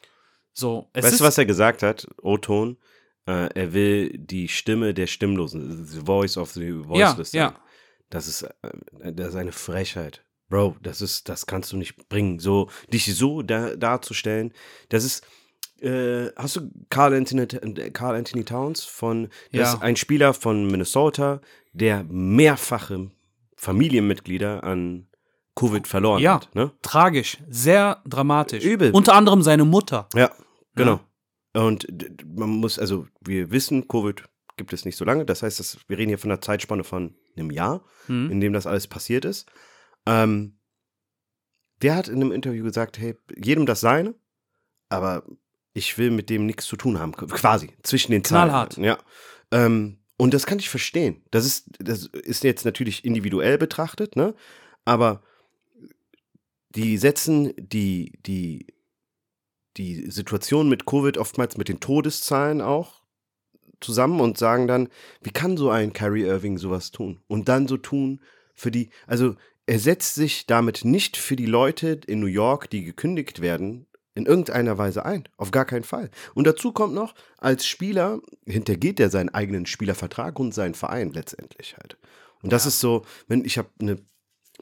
So, 0.54 0.90
weißt 0.94 1.22
du, 1.22 1.24
was 1.24 1.38
er 1.38 1.46
gesagt 1.46 1.82
hat, 1.82 2.08
O-Ton? 2.22 2.76
Äh, 3.30 3.50
er 3.54 3.74
will 3.74 4.18
die 4.18 4.48
Stimme 4.48 4.94
der 4.94 5.08
Stimmlosen, 5.08 5.86
the 5.86 6.02
voice 6.06 6.36
of 6.38 6.52
the 6.52 6.72
voiceless 6.88 7.32
Ja, 7.34 7.48
sein. 7.50 7.54
ja. 7.56 7.60
Das 8.10 8.28
ist, 8.28 8.42
äh, 8.44 9.14
das 9.14 9.30
ist 9.30 9.36
eine 9.36 9.52
Frechheit. 9.52 10.24
Bro, 10.50 10.78
das 10.82 11.02
ist, 11.02 11.30
das 11.30 11.46
kannst 11.46 11.72
du 11.72 11.78
nicht 11.78 12.10
bringen. 12.10 12.40
So, 12.40 12.70
dich 12.92 13.14
so 13.16 13.44
da, 13.44 13.76
darzustellen, 13.76 14.52
das 14.90 15.04
ist, 15.04 15.24
äh, 15.82 16.32
hast 16.36 16.56
du 16.56 16.72
Carl 16.90 17.14
Anthony, 17.14 17.46
Carl 17.92 18.16
Anthony 18.16 18.44
Towns 18.46 18.84
von, 18.84 19.26
das 19.52 19.60
Ja. 19.60 19.74
ist 19.74 19.82
ein 19.84 19.96
Spieler 19.96 20.34
von 20.34 20.66
Minnesota, 20.66 21.40
der 21.74 22.04
mehrfache 22.10 23.12
Familienmitglieder 23.58 24.64
an 24.64 25.06
Covid 25.56 25.88
verloren 25.88 26.22
Ja. 26.22 26.36
hat. 26.36 26.56
Ne? 26.56 26.72
tragisch, 26.82 27.38
sehr 27.50 28.02
dramatisch. 28.08 28.64
Übel. 28.64 28.92
Unter 28.92 29.14
anderem 29.14 29.44
seine 29.44 29.66
Mutter. 29.66 30.08
Ja, 30.16 30.32
genau. 30.76 31.00
Und 31.54 31.88
man 32.26 32.50
muss, 32.50 32.78
also 32.80 33.08
wir 33.22 33.52
wissen, 33.52 33.88
Covid 33.88 34.24
gibt 34.58 34.74
es 34.74 34.86
nicht 34.86 34.98
so 34.98 35.06
lange. 35.06 35.26
Das 35.26 35.42
heißt, 35.42 35.60
dass, 35.60 35.78
wir 35.88 35.98
reden 35.98 36.10
hier 36.10 36.20
von 36.20 36.32
einer 36.32 36.42
Zeitspanne 36.42 36.84
von 36.84 37.16
einem 37.36 37.52
Jahr, 37.52 37.84
Hm. 38.08 38.30
in 38.32 38.40
dem 38.42 38.54
das 38.54 38.68
alles 38.68 38.88
passiert 38.88 39.26
ist. 39.26 39.50
Ähm, 40.06 40.60
der 41.82 41.96
hat 41.96 42.08
in 42.08 42.16
einem 42.16 42.32
Interview 42.32 42.64
gesagt, 42.64 43.00
hey, 43.00 43.16
jedem 43.36 43.66
das 43.66 43.80
seine, 43.80 44.16
aber 44.90 45.24
ich 45.74 45.98
will 45.98 46.12
mit 46.12 46.30
dem 46.30 46.46
nichts 46.46 46.66
zu 46.66 46.76
tun 46.76 47.00
haben, 47.00 47.14
quasi, 47.14 47.72
zwischen 47.84 48.12
den 48.12 48.24
Zeilen. 48.24 48.50
Knallhart. 48.50 48.78
Ja. 48.78 48.98
Ähm, 49.52 50.00
und 50.18 50.34
das 50.34 50.46
kann 50.46 50.60
ich 50.60 50.70
verstehen. 50.70 51.24
Das 51.32 51.46
ist, 51.46 51.70
das 51.80 52.08
ist 52.08 52.44
jetzt 52.44 52.66
natürlich 52.66 53.06
individuell 53.06 53.58
betrachtet, 53.58 54.18
ne? 54.18 54.36
Aber 54.84 55.24
die 56.76 56.98
setzen 56.98 57.54
die, 57.58 58.20
die, 58.26 58.68
die 59.80 60.12
Situation 60.12 60.70
mit 60.70 60.86
Covid 60.86 61.18
oftmals 61.18 61.58
mit 61.58 61.70
den 61.70 61.80
Todeszahlen 61.80 62.62
auch 62.62 63.02
zusammen 63.80 64.20
und 64.20 64.38
sagen 64.38 64.68
dann, 64.68 64.90
wie 65.22 65.32
kann 65.32 65.58
so 65.58 65.70
ein 65.70 65.94
Kyrie 65.94 66.24
Irving 66.24 66.58
sowas 66.58 66.92
tun? 66.92 67.22
Und 67.28 67.48
dann 67.50 67.68
so 67.68 67.78
tun 67.78 68.22
für 68.54 68.72
die, 68.72 68.90
also 69.08 69.36
er 69.66 69.80
setzt 69.80 70.16
sich 70.16 70.46
damit 70.48 70.84
nicht 70.84 71.16
für 71.16 71.36
die 71.36 71.46
Leute 71.46 72.02
in 72.08 72.20
New 72.20 72.28
York, 72.28 72.70
die 72.70 72.84
gekündigt 72.84 73.42
werden, 73.42 73.88
in 74.16 74.26
irgendeiner 74.26 74.78
Weise 74.78 75.06
ein. 75.06 75.30
Auf 75.38 75.52
gar 75.52 75.66
keinen 75.66 75.84
Fall. 75.84 76.10
Und 76.34 76.46
dazu 76.46 76.74
kommt 76.74 76.94
noch, 76.94 77.16
als 77.38 77.66
Spieler 77.66 78.20
hintergeht 78.46 79.00
er 79.00 79.10
seinen 79.10 79.30
eigenen 79.30 79.66
Spielervertrag 79.66 80.40
und 80.40 80.54
seinen 80.54 80.74
Verein 80.74 81.12
letztendlich 81.12 81.78
halt. 81.78 81.98
Und 82.42 82.52
das 82.52 82.66
ist 82.66 82.80
so, 82.82 83.06
wenn 83.28 83.46
ich 83.46 83.58
habe 83.58 83.70
eine 83.80 84.00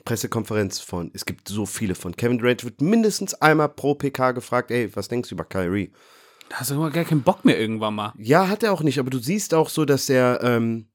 Pressekonferenz 0.07 0.79
von, 0.79 1.11
es 1.13 1.25
gibt 1.25 1.49
so 1.49 1.65
viele 1.65 1.93
von 1.93 2.15
Kevin 2.15 2.37
Durant, 2.37 2.63
wird 2.63 2.79
mindestens 2.79 3.33
einmal 3.33 3.67
pro 3.67 3.93
PK 3.93 4.31
gefragt, 4.31 4.71
ey, 4.71 4.89
was 4.95 5.09
denkst 5.09 5.27
du 5.27 5.35
über 5.35 5.43
Kyrie? 5.43 5.91
Da 6.47 6.61
hast 6.61 6.69
du 6.69 6.75
immer 6.75 6.91
gar 6.91 7.03
keinen 7.03 7.23
Bock 7.23 7.43
mehr 7.43 7.59
irgendwann 7.59 7.95
mal. 7.95 8.13
Ja, 8.17 8.47
hat 8.47 8.63
er 8.63 8.71
auch 8.71 8.83
nicht, 8.83 8.99
aber 8.99 9.09
du 9.09 9.19
siehst 9.19 9.53
auch 9.53 9.67
so, 9.67 9.83
dass 9.83 10.07
er, 10.07 10.39
ähm, 10.43 10.87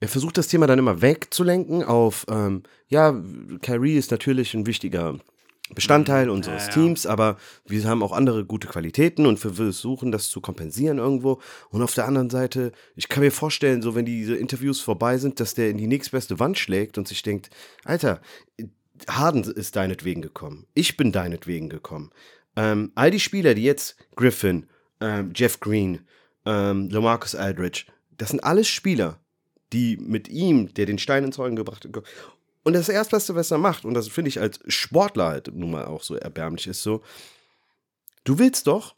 er 0.00 0.08
versucht 0.08 0.36
das 0.36 0.48
Thema 0.48 0.66
dann 0.66 0.80
immer 0.80 1.00
wegzulenken 1.00 1.84
auf, 1.84 2.26
ähm, 2.28 2.64
ja, 2.88 3.14
Kyrie 3.62 3.96
ist 3.96 4.10
natürlich 4.10 4.52
ein 4.54 4.66
wichtiger 4.66 5.14
Bestandteil 5.74 6.30
unseres 6.30 6.66
ja. 6.66 6.72
Teams, 6.72 7.06
aber 7.06 7.36
wir 7.66 7.82
haben 7.84 8.02
auch 8.02 8.12
andere 8.12 8.44
gute 8.44 8.68
Qualitäten 8.68 9.26
und 9.26 9.42
wir 9.42 9.52
versuchen 9.52 10.12
das 10.12 10.28
zu 10.28 10.40
kompensieren 10.40 10.98
irgendwo. 10.98 11.40
Und 11.70 11.82
auf 11.82 11.94
der 11.94 12.06
anderen 12.06 12.30
Seite, 12.30 12.72
ich 12.94 13.08
kann 13.08 13.22
mir 13.22 13.32
vorstellen, 13.32 13.82
so 13.82 13.94
wenn 13.94 14.04
diese 14.04 14.36
Interviews 14.36 14.80
vorbei 14.80 15.18
sind, 15.18 15.40
dass 15.40 15.54
der 15.54 15.70
in 15.70 15.78
die 15.78 15.88
nächstbeste 15.88 16.38
Wand 16.38 16.58
schlägt 16.58 16.98
und 16.98 17.08
sich 17.08 17.22
denkt, 17.22 17.50
Alter, 17.84 18.20
Harden 19.08 19.42
ist 19.42 19.76
deinetwegen 19.76 20.22
gekommen. 20.22 20.66
Ich 20.74 20.96
bin 20.96 21.10
deinetwegen 21.10 21.68
gekommen. 21.68 22.10
Ähm, 22.54 22.92
all 22.94 23.10
die 23.10 23.20
Spieler, 23.20 23.54
die 23.54 23.64
jetzt 23.64 23.96
Griffin, 24.14 24.68
ähm, 25.00 25.32
Jeff 25.34 25.60
Green, 25.60 26.06
ähm, 26.46 26.88
Lamarcus 26.90 27.34
Aldridge, 27.34 27.86
das 28.16 28.30
sind 28.30 28.42
alles 28.42 28.68
Spieler, 28.68 29.20
die 29.72 29.96
mit 29.96 30.28
ihm, 30.28 30.72
der 30.74 30.86
den 30.86 30.98
Stein 30.98 31.24
ins 31.24 31.38
Rollen 31.38 31.56
gebracht 31.56 31.84
hat. 31.84 32.04
Und 32.66 32.72
das 32.72 32.88
Erstbeste, 32.88 33.36
was 33.36 33.52
er 33.52 33.58
macht, 33.58 33.84
und 33.84 33.94
das 33.94 34.08
finde 34.08 34.28
ich 34.28 34.40
als 34.40 34.58
Sportler 34.66 35.26
halt 35.26 35.54
nun 35.54 35.70
mal 35.70 35.84
auch 35.84 36.02
so 36.02 36.16
erbärmlich, 36.16 36.66
ist 36.66 36.82
so, 36.82 37.00
du 38.24 38.40
willst 38.40 38.66
doch, 38.66 38.96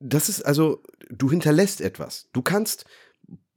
das 0.00 0.30
ist 0.30 0.40
also, 0.40 0.82
du 1.10 1.28
hinterlässt 1.28 1.82
etwas. 1.82 2.30
Du 2.32 2.40
kannst, 2.40 2.86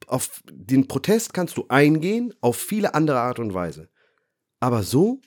auf 0.06 0.44
den 0.52 0.90
Protest 0.90 1.34
kannst 1.34 1.56
du 1.56 1.68
eingehen, 1.70 2.34
auf 2.42 2.58
viele 2.58 2.94
andere 2.94 3.22
Art 3.22 3.40
und 3.40 3.54
Weise. 3.54 3.88
Aber 4.60 4.84
so, 4.84 5.22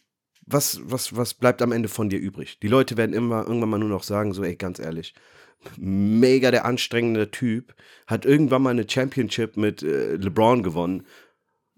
was, 0.44 0.78
was, 0.85 1.16
was 1.16 1.32
bleibt 1.32 1.62
am 1.62 1.73
Ende 1.73 1.89
von 1.89 2.10
dir 2.10 2.19
übrig? 2.19 2.59
Die 2.60 2.69
Leute 2.69 2.98
werden 2.98 3.14
immer 3.14 3.47
irgendwann 3.47 3.70
mal 3.70 3.78
nur 3.78 3.89
noch 3.89 4.02
sagen, 4.02 4.35
so, 4.35 4.44
ey, 4.44 4.55
ganz 4.55 4.78
ehrlich, 4.78 5.14
mega 5.78 6.51
der 6.51 6.66
anstrengende 6.66 7.31
Typ, 7.31 7.74
hat 8.06 8.27
irgendwann 8.27 8.60
mal 8.60 8.69
eine 8.69 8.86
Championship 8.86 9.56
mit 9.56 9.82
äh, 9.82 10.16
LeBron 10.16 10.62
gewonnen. 10.62 11.06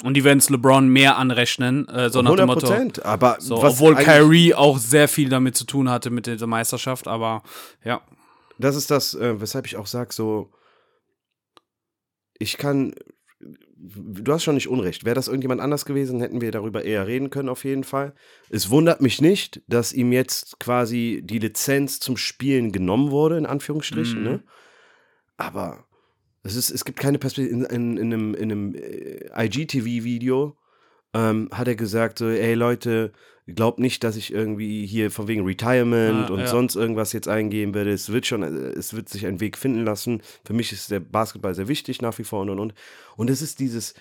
Und 0.03 0.15
die 0.15 0.25
werden 0.25 0.39
es 0.39 0.51
LeBron 0.51 0.89
mehr 0.89 1.17
anrechnen, 1.17 1.89
äh, 1.89 2.11
so 2.11 2.21
nach 2.21 2.33
100 2.33 2.39
dem 2.39 2.47
Motto. 2.47 2.67
Prozent. 2.67 3.05
Aber 3.05 3.37
So, 3.39 3.63
was 3.63 3.75
obwohl 3.75 3.95
Kyrie 3.95 4.55
auch 4.55 4.79
sehr 4.79 5.09
viel 5.09 5.29
damit 5.29 5.57
zu 5.57 5.65
tun 5.65 5.89
hatte 5.89 6.11
mit 6.11 6.27
dieser 6.27 6.47
Meisterschaft, 6.49 7.07
aber 7.07 7.43
ja. 7.85 8.03
das 8.59 8.77
ist 8.77 8.91
das, 8.91 9.15
äh, 9.15 9.41
weshalb 9.41 9.67
ich 9.67 9.77
auch 9.77 9.87
sage, 9.87 10.13
so, 10.13 10.51
ich 12.39 12.59
kann, 12.59 12.93
du 13.79 14.33
hast 14.33 14.43
schon 14.43 14.57
nicht 14.57 14.69
Unrecht. 14.69 15.05
Wäre 15.05 15.15
das 15.15 15.29
irgendjemand 15.29 15.61
anders 15.61 15.85
gewesen, 15.85 16.21
hätten 16.21 16.41
wir 16.41 16.51
darüber 16.51 16.85
eher 16.85 17.07
reden 17.07 17.31
können, 17.31 17.49
auf 17.49 17.65
jeden 17.65 17.85
Fall. 17.85 18.15
Es 18.51 18.71
wundert 18.71 19.01
mich 19.01 19.21
nicht, 19.21 19.63
dass 19.69 19.93
ihm 19.93 20.11
jetzt 20.13 20.59
quasi 20.59 21.23
die 21.25 21.39
Lizenz 21.39 22.01
zum 22.01 22.17
Spielen 22.17 22.73
genommen 22.73 23.11
wurde, 23.13 23.39
in 23.39 23.47
Anführungsstrichen, 23.47 24.19
Mhm. 24.19 24.25
ne? 24.25 24.43
Aber 25.37 25.87
es, 26.45 26.57
ist, 26.57 26.71
es 26.71 26.85
gibt 26.85 27.01
keine 27.01 27.19
Perspektive. 27.19 27.55
In, 27.55 27.65
in, 27.65 27.97
in 27.97 28.13
einem, 28.13 28.35
in 28.35 28.53
einem 28.53 28.75
äh, 28.75 29.47
IGTV-Video 29.47 30.57
ähm, 31.15 31.49
hat 31.53 31.67
er 31.69 31.75
gesagt, 31.75 32.19
so, 32.19 32.29
ey 32.29 32.55
Leute, 32.55 33.13
glaubt 33.47 33.79
nicht, 33.79 34.05
dass 34.05 34.17
ich 34.17 34.33
irgendwie 34.33 34.87
hier 34.87 35.11
von 35.11 35.27
wegen 35.29 35.45
Retirement 35.45 36.31
Ah, 36.31 36.33
und 36.33 36.41
ja. 36.41 36.47
sonst 36.47 36.77
irgendwas 36.77 37.13
jetzt 37.13 37.29
eingehen 37.29 37.75
werde. 37.75 37.93
Es 37.93 38.13
wird 38.13 38.27
schon, 38.27 38.43
äh, 38.43 38.71
es 38.71 38.95
wird 38.95 39.09
sich 39.09 39.27
ein 39.27 39.41
Weg 39.41 39.59
finden 39.59 39.85
lassen. 39.85 40.23
Für 40.45 40.53
mich 40.53 40.73
ist 40.73 40.91
der 40.91 41.01
Basketball 41.01 41.55
sehr 41.55 41.69
wichtig 41.69 42.03
nach 42.03 42.19
wie 42.19 42.25
vor 42.25 42.43
und 42.43 42.51
und 42.51 42.59
und. 42.59 42.75
Und 43.17 43.31
es 43.31 43.43
ist 43.43 43.59
dieses, 43.59 43.95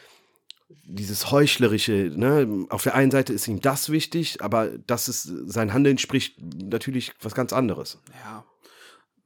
dieses 0.86 1.32
heuchlerische, 1.32 2.12
ne? 2.16 2.66
Auf 2.70 2.84
der 2.84 2.96
einen 2.96 3.12
Seite 3.12 3.34
ist 3.34 3.48
ihm 3.48 3.62
das 3.62 3.90
wichtig, 3.90 4.42
aber 4.42 4.70
das 4.88 5.08
ist, 5.08 5.24
sein 5.46 5.74
Handeln 5.74 5.98
spricht 5.98 6.38
natürlich 6.42 7.14
was 7.22 7.36
ganz 7.36 7.54
anderes. 7.54 8.00
Ja. 8.26 8.44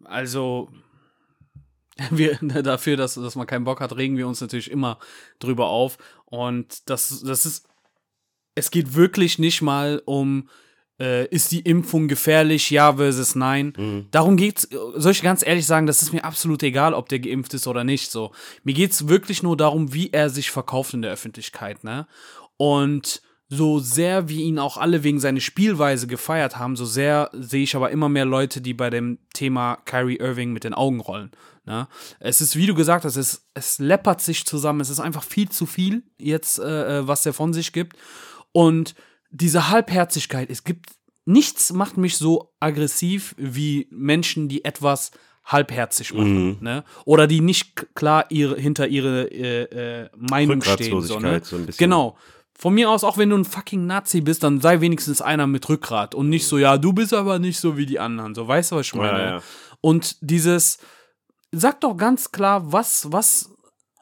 Also, 0.03 0.69
wir, 2.11 2.37
dafür, 2.41 2.97
dass, 2.97 3.15
dass 3.15 3.35
man 3.35 3.47
keinen 3.47 3.63
Bock 3.63 3.79
hat, 3.79 3.95
regen 3.95 4.17
wir 4.17 4.27
uns 4.27 4.41
natürlich 4.41 4.71
immer 4.71 4.99
drüber 5.39 5.67
auf. 5.67 5.97
Und 6.25 6.89
das, 6.89 7.21
das 7.21 7.45
ist, 7.45 7.67
es 8.55 8.71
geht 8.71 8.95
wirklich 8.95 9.39
nicht 9.39 9.61
mal 9.61 10.01
um, 10.05 10.49
äh, 10.99 11.27
ist 11.27 11.51
die 11.51 11.61
Impfung 11.61 12.07
gefährlich, 12.07 12.71
ja 12.71 12.93
versus 12.95 13.35
nein. 13.35 13.73
Darum 14.11 14.35
geht's, 14.35 14.67
soll 14.95 15.11
ich 15.11 15.21
ganz 15.21 15.45
ehrlich 15.45 15.65
sagen, 15.65 15.85
das 15.85 16.01
ist 16.01 16.13
mir 16.13 16.23
absolut 16.23 16.63
egal, 16.63 16.93
ob 16.93 17.07
der 17.09 17.19
geimpft 17.19 17.53
ist 17.53 17.67
oder 17.67 17.83
nicht. 17.83 18.11
So, 18.11 18.31
mir 18.63 18.73
geht's 18.73 19.07
wirklich 19.07 19.43
nur 19.43 19.55
darum, 19.55 19.93
wie 19.93 20.11
er 20.11 20.29
sich 20.29 20.51
verkauft 20.51 20.93
in 20.93 21.01
der 21.01 21.11
Öffentlichkeit, 21.11 21.83
ne? 21.83 22.07
Und 22.57 23.21
so 23.49 23.79
sehr 23.79 24.27
wir 24.27 24.43
ihn 24.43 24.59
auch 24.59 24.77
alle 24.77 25.03
wegen 25.03 25.19
seiner 25.19 25.39
Spielweise 25.39 26.07
gefeiert 26.07 26.57
haben, 26.57 26.75
so 26.75 26.85
sehr 26.85 27.29
sehe 27.33 27.63
ich 27.63 27.75
aber 27.75 27.91
immer 27.91 28.09
mehr 28.09 28.25
Leute, 28.25 28.59
die 28.59 28.73
bei 28.73 28.89
dem 28.89 29.19
Thema 29.33 29.77
Kyrie 29.85 30.17
Irving 30.17 30.51
mit 30.51 30.63
den 30.63 30.73
Augen 30.73 30.99
rollen. 30.99 31.31
Ne? 31.68 31.88
Es 32.19 32.41
ist, 32.41 32.56
wie 32.56 32.65
du 32.65 32.73
gesagt 32.73 33.06
hast, 33.06 33.18
es, 33.18 33.45
es 33.53 33.77
läppert 33.77 34.22
sich 34.22 34.45
zusammen. 34.45 34.80
Es 34.80 34.89
ist 34.89 34.99
einfach 34.99 35.23
viel 35.23 35.49
zu 35.49 35.65
viel 35.65 36.03
jetzt, 36.18 36.60
äh, 36.60 36.99
äh, 36.99 37.07
was 37.07 37.26
er 37.26 37.34
von 37.34 37.53
sich 37.53 37.73
gibt. 37.73 37.98
Und 38.53 38.95
diese 39.30 39.69
Halbherzigkeit, 39.69 40.49
es 40.49 40.64
gibt 40.64 40.88
nichts 41.26 41.73
macht 41.73 41.98
mich 41.98 42.18
so 42.18 42.53
aggressiv 42.61 43.35
wie 43.38 43.88
Menschen, 43.91 44.48
die 44.48 44.64
etwas 44.64 45.11
halbherzig 45.44 46.14
machen, 46.14 46.57
ne? 46.61 46.84
Oder 47.06 47.27
die 47.27 47.41
nicht 47.41 47.95
klar 47.95 48.26
ihre, 48.30 48.57
hinter 48.57 48.88
ihre 48.88 49.23
äh, 49.31 50.03
äh, 50.03 50.10
Meinung 50.15 50.61
stehen. 50.61 51.02
So, 51.02 51.19
ne? 51.19 51.41
So 51.44 51.57
ein 51.57 51.65
bisschen. 51.65 51.85
Genau. 51.85 52.18
Von 52.57 52.73
mir 52.73 52.89
aus, 52.89 53.03
auch 53.03 53.18
wenn 53.18 53.30
du 53.30 53.38
ein 53.38 53.45
fucking 53.45 53.85
Nazi 53.85 54.22
bist, 54.22 54.44
dann 54.44 54.61
sei 54.61 54.81
wenigstens 54.81 55.22
einer 55.22 55.45
mit 55.45 55.68
Rückgrat 55.69 56.15
und 56.15 56.27
nicht 56.30 56.48
so, 56.48 56.57
ja, 56.57 56.77
du 56.77 56.91
bist 56.91 57.14
aber 57.14 57.39
nicht 57.39 57.60
so 57.60 57.77
wie 57.77 57.85
die 57.85 57.99
anderen. 57.99 58.34
So, 58.34 58.48
weißt 58.48 58.72
du, 58.72 58.77
was 58.77 58.88
ich 58.88 58.95
meine? 58.95 59.19
Ja, 59.19 59.30
ja. 59.35 59.41
Und 59.80 60.18
dieses, 60.22 60.80
sag 61.51 61.81
doch 61.81 61.95
ganz 61.95 62.31
klar, 62.31 62.71
was, 62.71 63.11
was, 63.11 63.49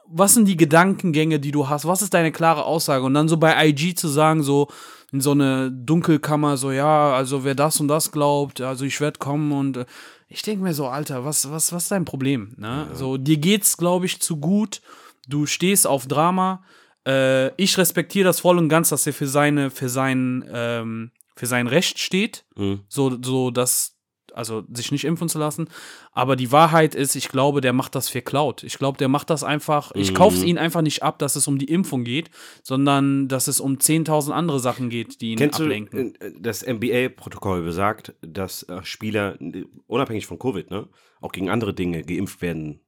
was 0.08 0.34
sind 0.34 0.46
die 0.46 0.58
Gedankengänge, 0.58 1.40
die 1.40 1.52
du 1.52 1.68
hast? 1.70 1.86
Was 1.86 2.02
ist 2.02 2.14
deine 2.14 2.32
klare 2.32 2.66
Aussage? 2.66 3.04
Und 3.04 3.14
dann 3.14 3.28
so 3.28 3.38
bei 3.38 3.68
IG 3.68 3.96
zu 3.96 4.08
sagen, 4.08 4.44
so 4.44 4.68
in 5.12 5.22
so 5.22 5.32
eine 5.32 5.72
Dunkelkammer, 5.72 6.58
so, 6.58 6.72
ja, 6.72 7.14
also 7.14 7.44
wer 7.44 7.56
das 7.56 7.80
und 7.80 7.88
das 7.88 8.12
glaubt, 8.12 8.60
also 8.62 8.86
ich 8.86 9.00
werde 9.00 9.20
kommen 9.20 9.52
und 9.52 9.78
äh, 9.78 9.86
ich 10.28 10.42
denke 10.42 10.64
mir 10.64 10.74
so, 10.74 10.88
Alter, 10.88 11.24
was, 11.24 11.50
was, 11.52 11.72
was 11.72 11.84
ist 11.84 11.92
dein 11.92 12.06
Problem? 12.06 12.56
Ne? 12.58 12.90
So, 12.94 13.18
dir 13.18 13.38
geht's, 13.38 13.78
glaube 13.78 14.08
ich, 14.08 14.20
zu 14.20 14.38
gut. 14.38 14.82
Du 15.28 15.46
stehst 15.46 15.86
auf 15.86 16.08
Drama. 16.08 16.64
Äh, 17.08 17.54
ich 17.62 17.78
respektiere 17.78 18.26
das 18.26 18.40
voll 18.40 18.58
und 18.58 18.68
ganz, 18.68 18.90
dass 18.90 19.06
er 19.06 19.14
für 19.14 19.28
seine, 19.28 19.70
für 19.70 19.88
sein, 19.88 20.44
ähm, 20.52 21.12
für 21.36 21.46
sein 21.46 21.68
Recht 21.68 22.00
steht. 22.00 22.46
Mhm. 22.56 22.82
So, 22.90 23.18
so, 23.22 23.52
dass, 23.52 23.95
also 24.36 24.64
sich 24.72 24.92
nicht 24.92 25.06
impfen 25.06 25.30
zu 25.30 25.40
lassen. 25.40 25.68
Aber 26.12 26.36
die 26.36 26.52
Wahrheit 26.52 26.96
ist, 26.96 27.16
ich 27.16 27.30
glaube, 27.30 27.62
der 27.62 27.74
macht 27.74 27.96
das 27.96 28.10
für 28.10 28.22
Cloud. 28.22 28.64
Ich 28.64 28.78
glaube, 28.78 28.98
der 28.98 29.08
macht 29.08 29.30
das 29.30 29.44
einfach, 29.44 29.92
ich 29.96 30.12
Mhm. 30.12 30.16
kaufe 30.16 30.38
es 30.38 30.44
ihn 30.44 30.58
einfach 30.58 30.82
nicht 30.82 31.04
ab, 31.04 31.20
dass 31.20 31.36
es 31.36 31.48
um 31.48 31.58
die 31.58 31.66
Impfung 31.72 32.04
geht, 32.04 32.30
sondern 32.64 33.28
dass 33.28 33.48
es 33.48 33.60
um 33.60 33.78
10.000 33.80 34.32
andere 34.34 34.60
Sachen 34.60 34.90
geht, 34.90 35.22
die 35.22 35.32
ihn 35.32 35.38
Kennst 35.38 35.60
ablenken. 35.60 36.14
du, 36.20 36.26
äh, 36.26 36.34
das 36.40 36.64
NBA-Protokoll 36.66 37.64
besagt, 37.64 38.14
dass 38.22 38.64
äh, 38.64 38.84
Spieler, 38.84 39.40
äh, 39.42 39.66
unabhängig 39.88 40.26
von 40.26 40.40
Covid, 40.40 40.70
ne, 40.72 40.88
auch 41.22 41.32
gegen 41.32 41.50
andere 41.50 41.74
Dinge 41.74 42.04
geimpft 42.04 42.42
werden. 42.42 42.82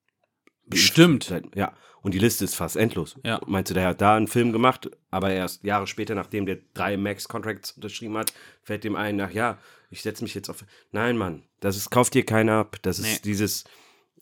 geimpft 0.69 0.85
Stimmt. 0.87 1.23
sein. 1.23 1.49
Ja, 1.55 1.73
und 2.01 2.13
die 2.13 2.19
Liste 2.19 2.43
ist 2.43 2.55
fast 2.55 2.75
endlos. 2.75 3.15
Ja. 3.25 3.39
Meinst 3.47 3.69
du, 3.69 3.73
der 3.73 3.87
hat 3.87 4.01
da 4.01 4.15
einen 4.15 4.27
Film 4.27 4.51
gemacht, 4.51 4.89
aber 5.11 5.31
erst 5.31 5.63
Jahre 5.63 5.87
später, 5.87 6.13
nachdem 6.15 6.45
der 6.45 6.57
drei 6.73 6.97
Max-Contracts 6.97 7.71
unterschrieben 7.71 8.17
hat, 8.17 8.33
fällt 8.63 8.83
dem 8.83 8.95
ein, 8.95 9.19
ach 9.21 9.31
ja, 9.31 9.57
ich 9.89 10.01
setze 10.01 10.23
mich 10.23 10.33
jetzt 10.35 10.49
auf. 10.49 10.63
Nein, 10.91 11.17
Mann, 11.17 11.43
das 11.59 11.77
ist, 11.77 11.89
kauft 11.89 12.13
dir 12.13 12.25
keiner 12.25 12.53
ab. 12.53 12.77
Das 12.81 12.99
ist 12.99 13.05
Nee. 13.05 13.19
dieses, 13.23 13.63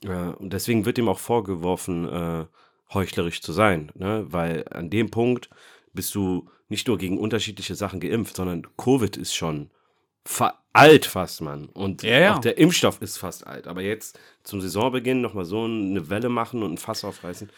äh, 0.04 0.10
und 0.10 0.54
deswegen 0.54 0.86
wird 0.86 0.98
ihm 0.98 1.08
auch 1.10 1.20
vorgeworfen, 1.20 2.08
äh, 2.08 2.46
heuchlerisch 2.94 3.42
zu 3.42 3.52
sein, 3.52 3.92
ne? 3.96 4.26
Weil 4.30 4.66
an 4.70 4.90
dem 4.90 5.10
Punkt 5.10 5.50
bist 5.94 6.14
du 6.16 6.50
nicht 6.70 6.88
nur 6.88 6.98
gegen 6.98 7.18
unterschiedliche 7.20 7.76
Sachen 7.76 8.00
geimpft, 8.00 8.36
sondern 8.36 8.66
Covid 8.78 9.18
ist 9.18 9.34
schon 9.36 9.70
fa 10.24 10.60
alt 10.74 11.06
fast, 11.06 11.42
Mann. 11.42 11.68
Und 11.68 12.04
Ja, 12.04 12.20
ja. 12.20 12.36
auch 12.36 12.40
der 12.40 12.58
Impfstoff 12.58 13.02
ist 13.02 13.18
fast 13.18 13.48
alt. 13.48 13.68
Aber 13.68 13.82
jetzt 13.82 14.20
zum 14.44 14.60
Saisonbeginn 14.62 15.22
nochmal 15.22 15.46
so 15.46 15.64
eine 15.64 16.10
Welle 16.10 16.28
machen 16.30 16.64
und 16.64 16.74
ein 16.74 16.78
Fass 16.78 17.06
aufreißen. 17.06 17.50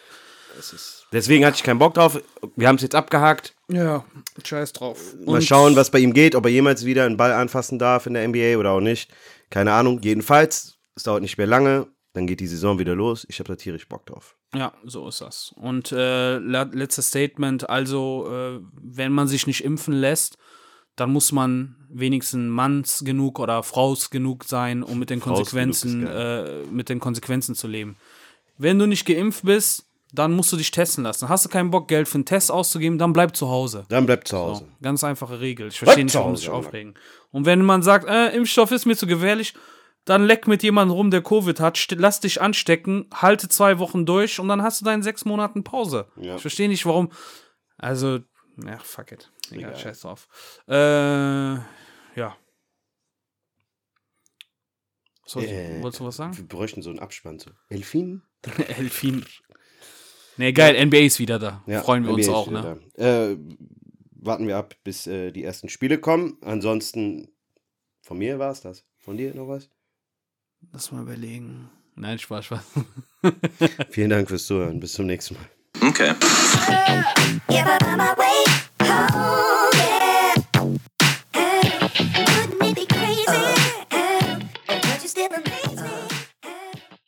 Deswegen 1.11 1.45
hatte 1.45 1.56
ich 1.57 1.64
keinen 1.64 1.80
Bock 1.80 1.94
drauf. 1.94 2.22
Wir 2.56 2.68
haben 2.68 2.76
es 2.76 2.82
jetzt 2.82 2.95
abgehakt. 2.95 3.56
Ja, 3.69 4.06
scheiß 4.44 4.74
drauf. 4.74 5.15
Mal 5.26 5.41
schauen, 5.41 5.76
was 5.76 5.90
bei 5.91 5.99
ihm 5.99 6.14
geht, 6.14 6.36
ob 6.36 6.45
er 6.45 6.52
jemals 6.52 6.86
wieder 6.86 7.06
einen 7.06 7.18
Ball 7.18 7.32
anfassen 7.32 7.80
darf 7.80 8.06
in 8.06 8.14
der 8.14 8.28
NBA 8.28 8.57
oder 8.57 8.72
auch 8.72 8.82
nicht. 8.82 9.11
Keine 9.49 9.74
Ahnung. 9.74 9.99
Jedenfalls, 10.02 10.78
es 10.95 11.03
dauert 11.03 11.22
nicht 11.22 11.38
mehr 11.38 11.48
lange. 11.48 11.88
Dann 12.14 12.26
geht 12.26 12.40
die 12.40 12.48
Saison 12.48 12.80
wieder 12.80 12.95
los. 12.95 13.26
Ich 13.30 13.40
habe 13.40 13.48
da 13.49 13.56
tierisch 13.56 13.88
Bock 13.88 14.06
drauf. 14.07 14.36
Ja, 14.56 14.74
so 14.84 15.07
ist 15.07 15.22
das. 15.22 15.53
Und 15.56 15.91
äh, 15.91 16.38
letztes 16.38 17.10
Statement, 17.10 17.69
also 17.69 18.28
äh, 18.32 18.60
wenn 18.82 19.11
man 19.11 19.28
sich 19.28 19.45
nicht 19.45 19.64
impfen 19.64 19.94
lässt, 19.94 20.38
dann 20.95 21.11
muss 21.11 21.32
man 21.32 21.76
wenigstens 21.90 22.49
Manns 22.49 23.03
genug 23.06 23.40
oder 23.40 23.61
Fraus 23.61 24.10
genug 24.10 24.45
sein, 24.45 24.82
um 24.82 24.98
mit 24.98 25.11
den 25.11 25.22
Fraus 25.22 25.38
Konsequenzen, 25.38 26.07
äh, 26.07 26.64
mit 26.72 26.90
den 26.90 26.99
Konsequenzen 26.99 27.53
zu 27.53 27.68
leben. 27.68 27.98
Wenn 28.57 28.80
du 28.80 28.88
nicht 28.88 29.06
geimpft 29.06 29.45
bist, 29.45 29.86
dann 30.13 30.34
musst 30.34 30.51
du 30.53 30.57
dich 30.57 30.71
testen 30.71 31.03
lassen. 31.03 31.27
Hast 31.29 31.45
du 31.45 31.49
keinen 31.49 31.69
Bock, 31.71 31.88
Geld 31.88 32.07
für 32.07 32.15
einen 32.15 32.25
Test 32.25 32.51
auszugeben, 32.51 32.97
dann 32.97 33.13
bleib 33.13 33.35
zu 33.35 33.49
Hause. 33.49 33.85
Dann 33.89 34.05
bleibt 34.05 34.27
zu 34.27 34.35
So, 34.35 34.41
Hause. 34.41 34.67
ganz 34.81 35.03
einfache 35.03 35.39
Regel. 35.39 35.67
Ich 35.67 35.79
verstehe 35.79 36.03
nicht, 36.03 36.13
zu 36.13 36.19
warum 36.19 36.31
Hause, 36.31 36.41
sich 36.41 36.49
aufregen. 36.49 36.95
Und 37.31 37.45
wenn 37.45 37.63
man 37.63 37.84
sagt, 37.84 38.07
äh, 38.07 38.35
Impfstoff 38.35 38.71
ist 38.71 38.85
mir 38.85 38.95
zu 38.95 39.05
gefährlich, 39.07 39.53
dann 40.05 40.23
leck 40.25 40.47
mit 40.47 40.63
jemandem 40.63 40.95
rum, 40.95 41.11
der 41.11 41.21
Covid 41.21 41.59
hat, 41.59 41.85
lass 41.97 42.21
dich 42.21 42.39
anstecken, 42.41 43.07
halte 43.13 43.49
zwei 43.49 43.77
Wochen 43.79 44.05
durch 44.05 44.39
und 44.39 44.47
dann 44.47 44.61
hast 44.63 44.79
du 44.79 44.85
deinen 44.85 45.03
sechs 45.03 45.25
Monaten 45.25 45.65
Pause. 45.65 46.07
Ja. 46.15 46.35
Ich 46.35 46.41
verstehe 46.41 46.69
nicht, 46.69 46.85
warum. 46.85 47.11
Also, 47.77 48.19
ja, 48.65 48.77
fuck 48.79 49.11
it. 49.11 49.31
Egal, 49.51 49.71
Egal. 49.71 49.75
scheiß 49.81 49.99
drauf. 50.01 50.27
Äh, 50.67 50.73
ja. 52.19 52.38
Ich, 55.25 55.35
Äh, 55.35 55.81
wolltest 55.84 55.99
du 55.99 56.05
was 56.05 56.15
sagen? 56.15 56.38
Wir 56.38 56.47
bräuchten 56.47 56.81
so 56.81 56.89
einen 56.89 56.99
Abspann. 56.99 57.38
So. 57.38 57.51
Elfin? 57.67 58.21
Elfin. 58.77 59.25
Nee, 60.38 60.51
geil, 60.53 60.85
NBA 60.85 60.97
ist 60.97 61.19
wieder 61.19 61.39
da. 61.39 61.64
Freuen 61.84 62.03
wir 62.03 62.11
NBA 62.11 62.19
uns 62.19 62.30
auch, 62.30 62.49
ne? 62.49 62.80
Äh, 62.95 63.38
warten 64.11 64.47
wir 64.47 64.57
ab, 64.57 64.76
bis 64.84 65.07
äh, 65.07 65.31
die 65.31 65.43
ersten 65.43 65.69
Spiele 65.69 65.97
kommen. 65.99 66.38
Ansonsten, 66.41 67.30
von 68.01 68.18
mir 68.18 68.39
war 68.39 68.51
es 68.51 68.61
das. 68.61 68.85
Von 68.97 69.18
dir 69.18 69.34
noch 69.34 69.47
was? 69.47 69.69
Lass 70.72 70.91
mal 70.91 71.01
überlegen. 71.01 71.69
Nein, 71.95 72.19
Spaß, 72.19 72.45
Spaß. 72.45 72.64
Vielen 73.89 74.09
Dank 74.09 74.30
fürs 74.30 74.45
Zuhören. 74.45 74.80
Bis 74.80 74.93
zum 74.93 75.07
nächsten 75.07 75.35
Mal. 75.35 75.89
Okay. 75.89 76.14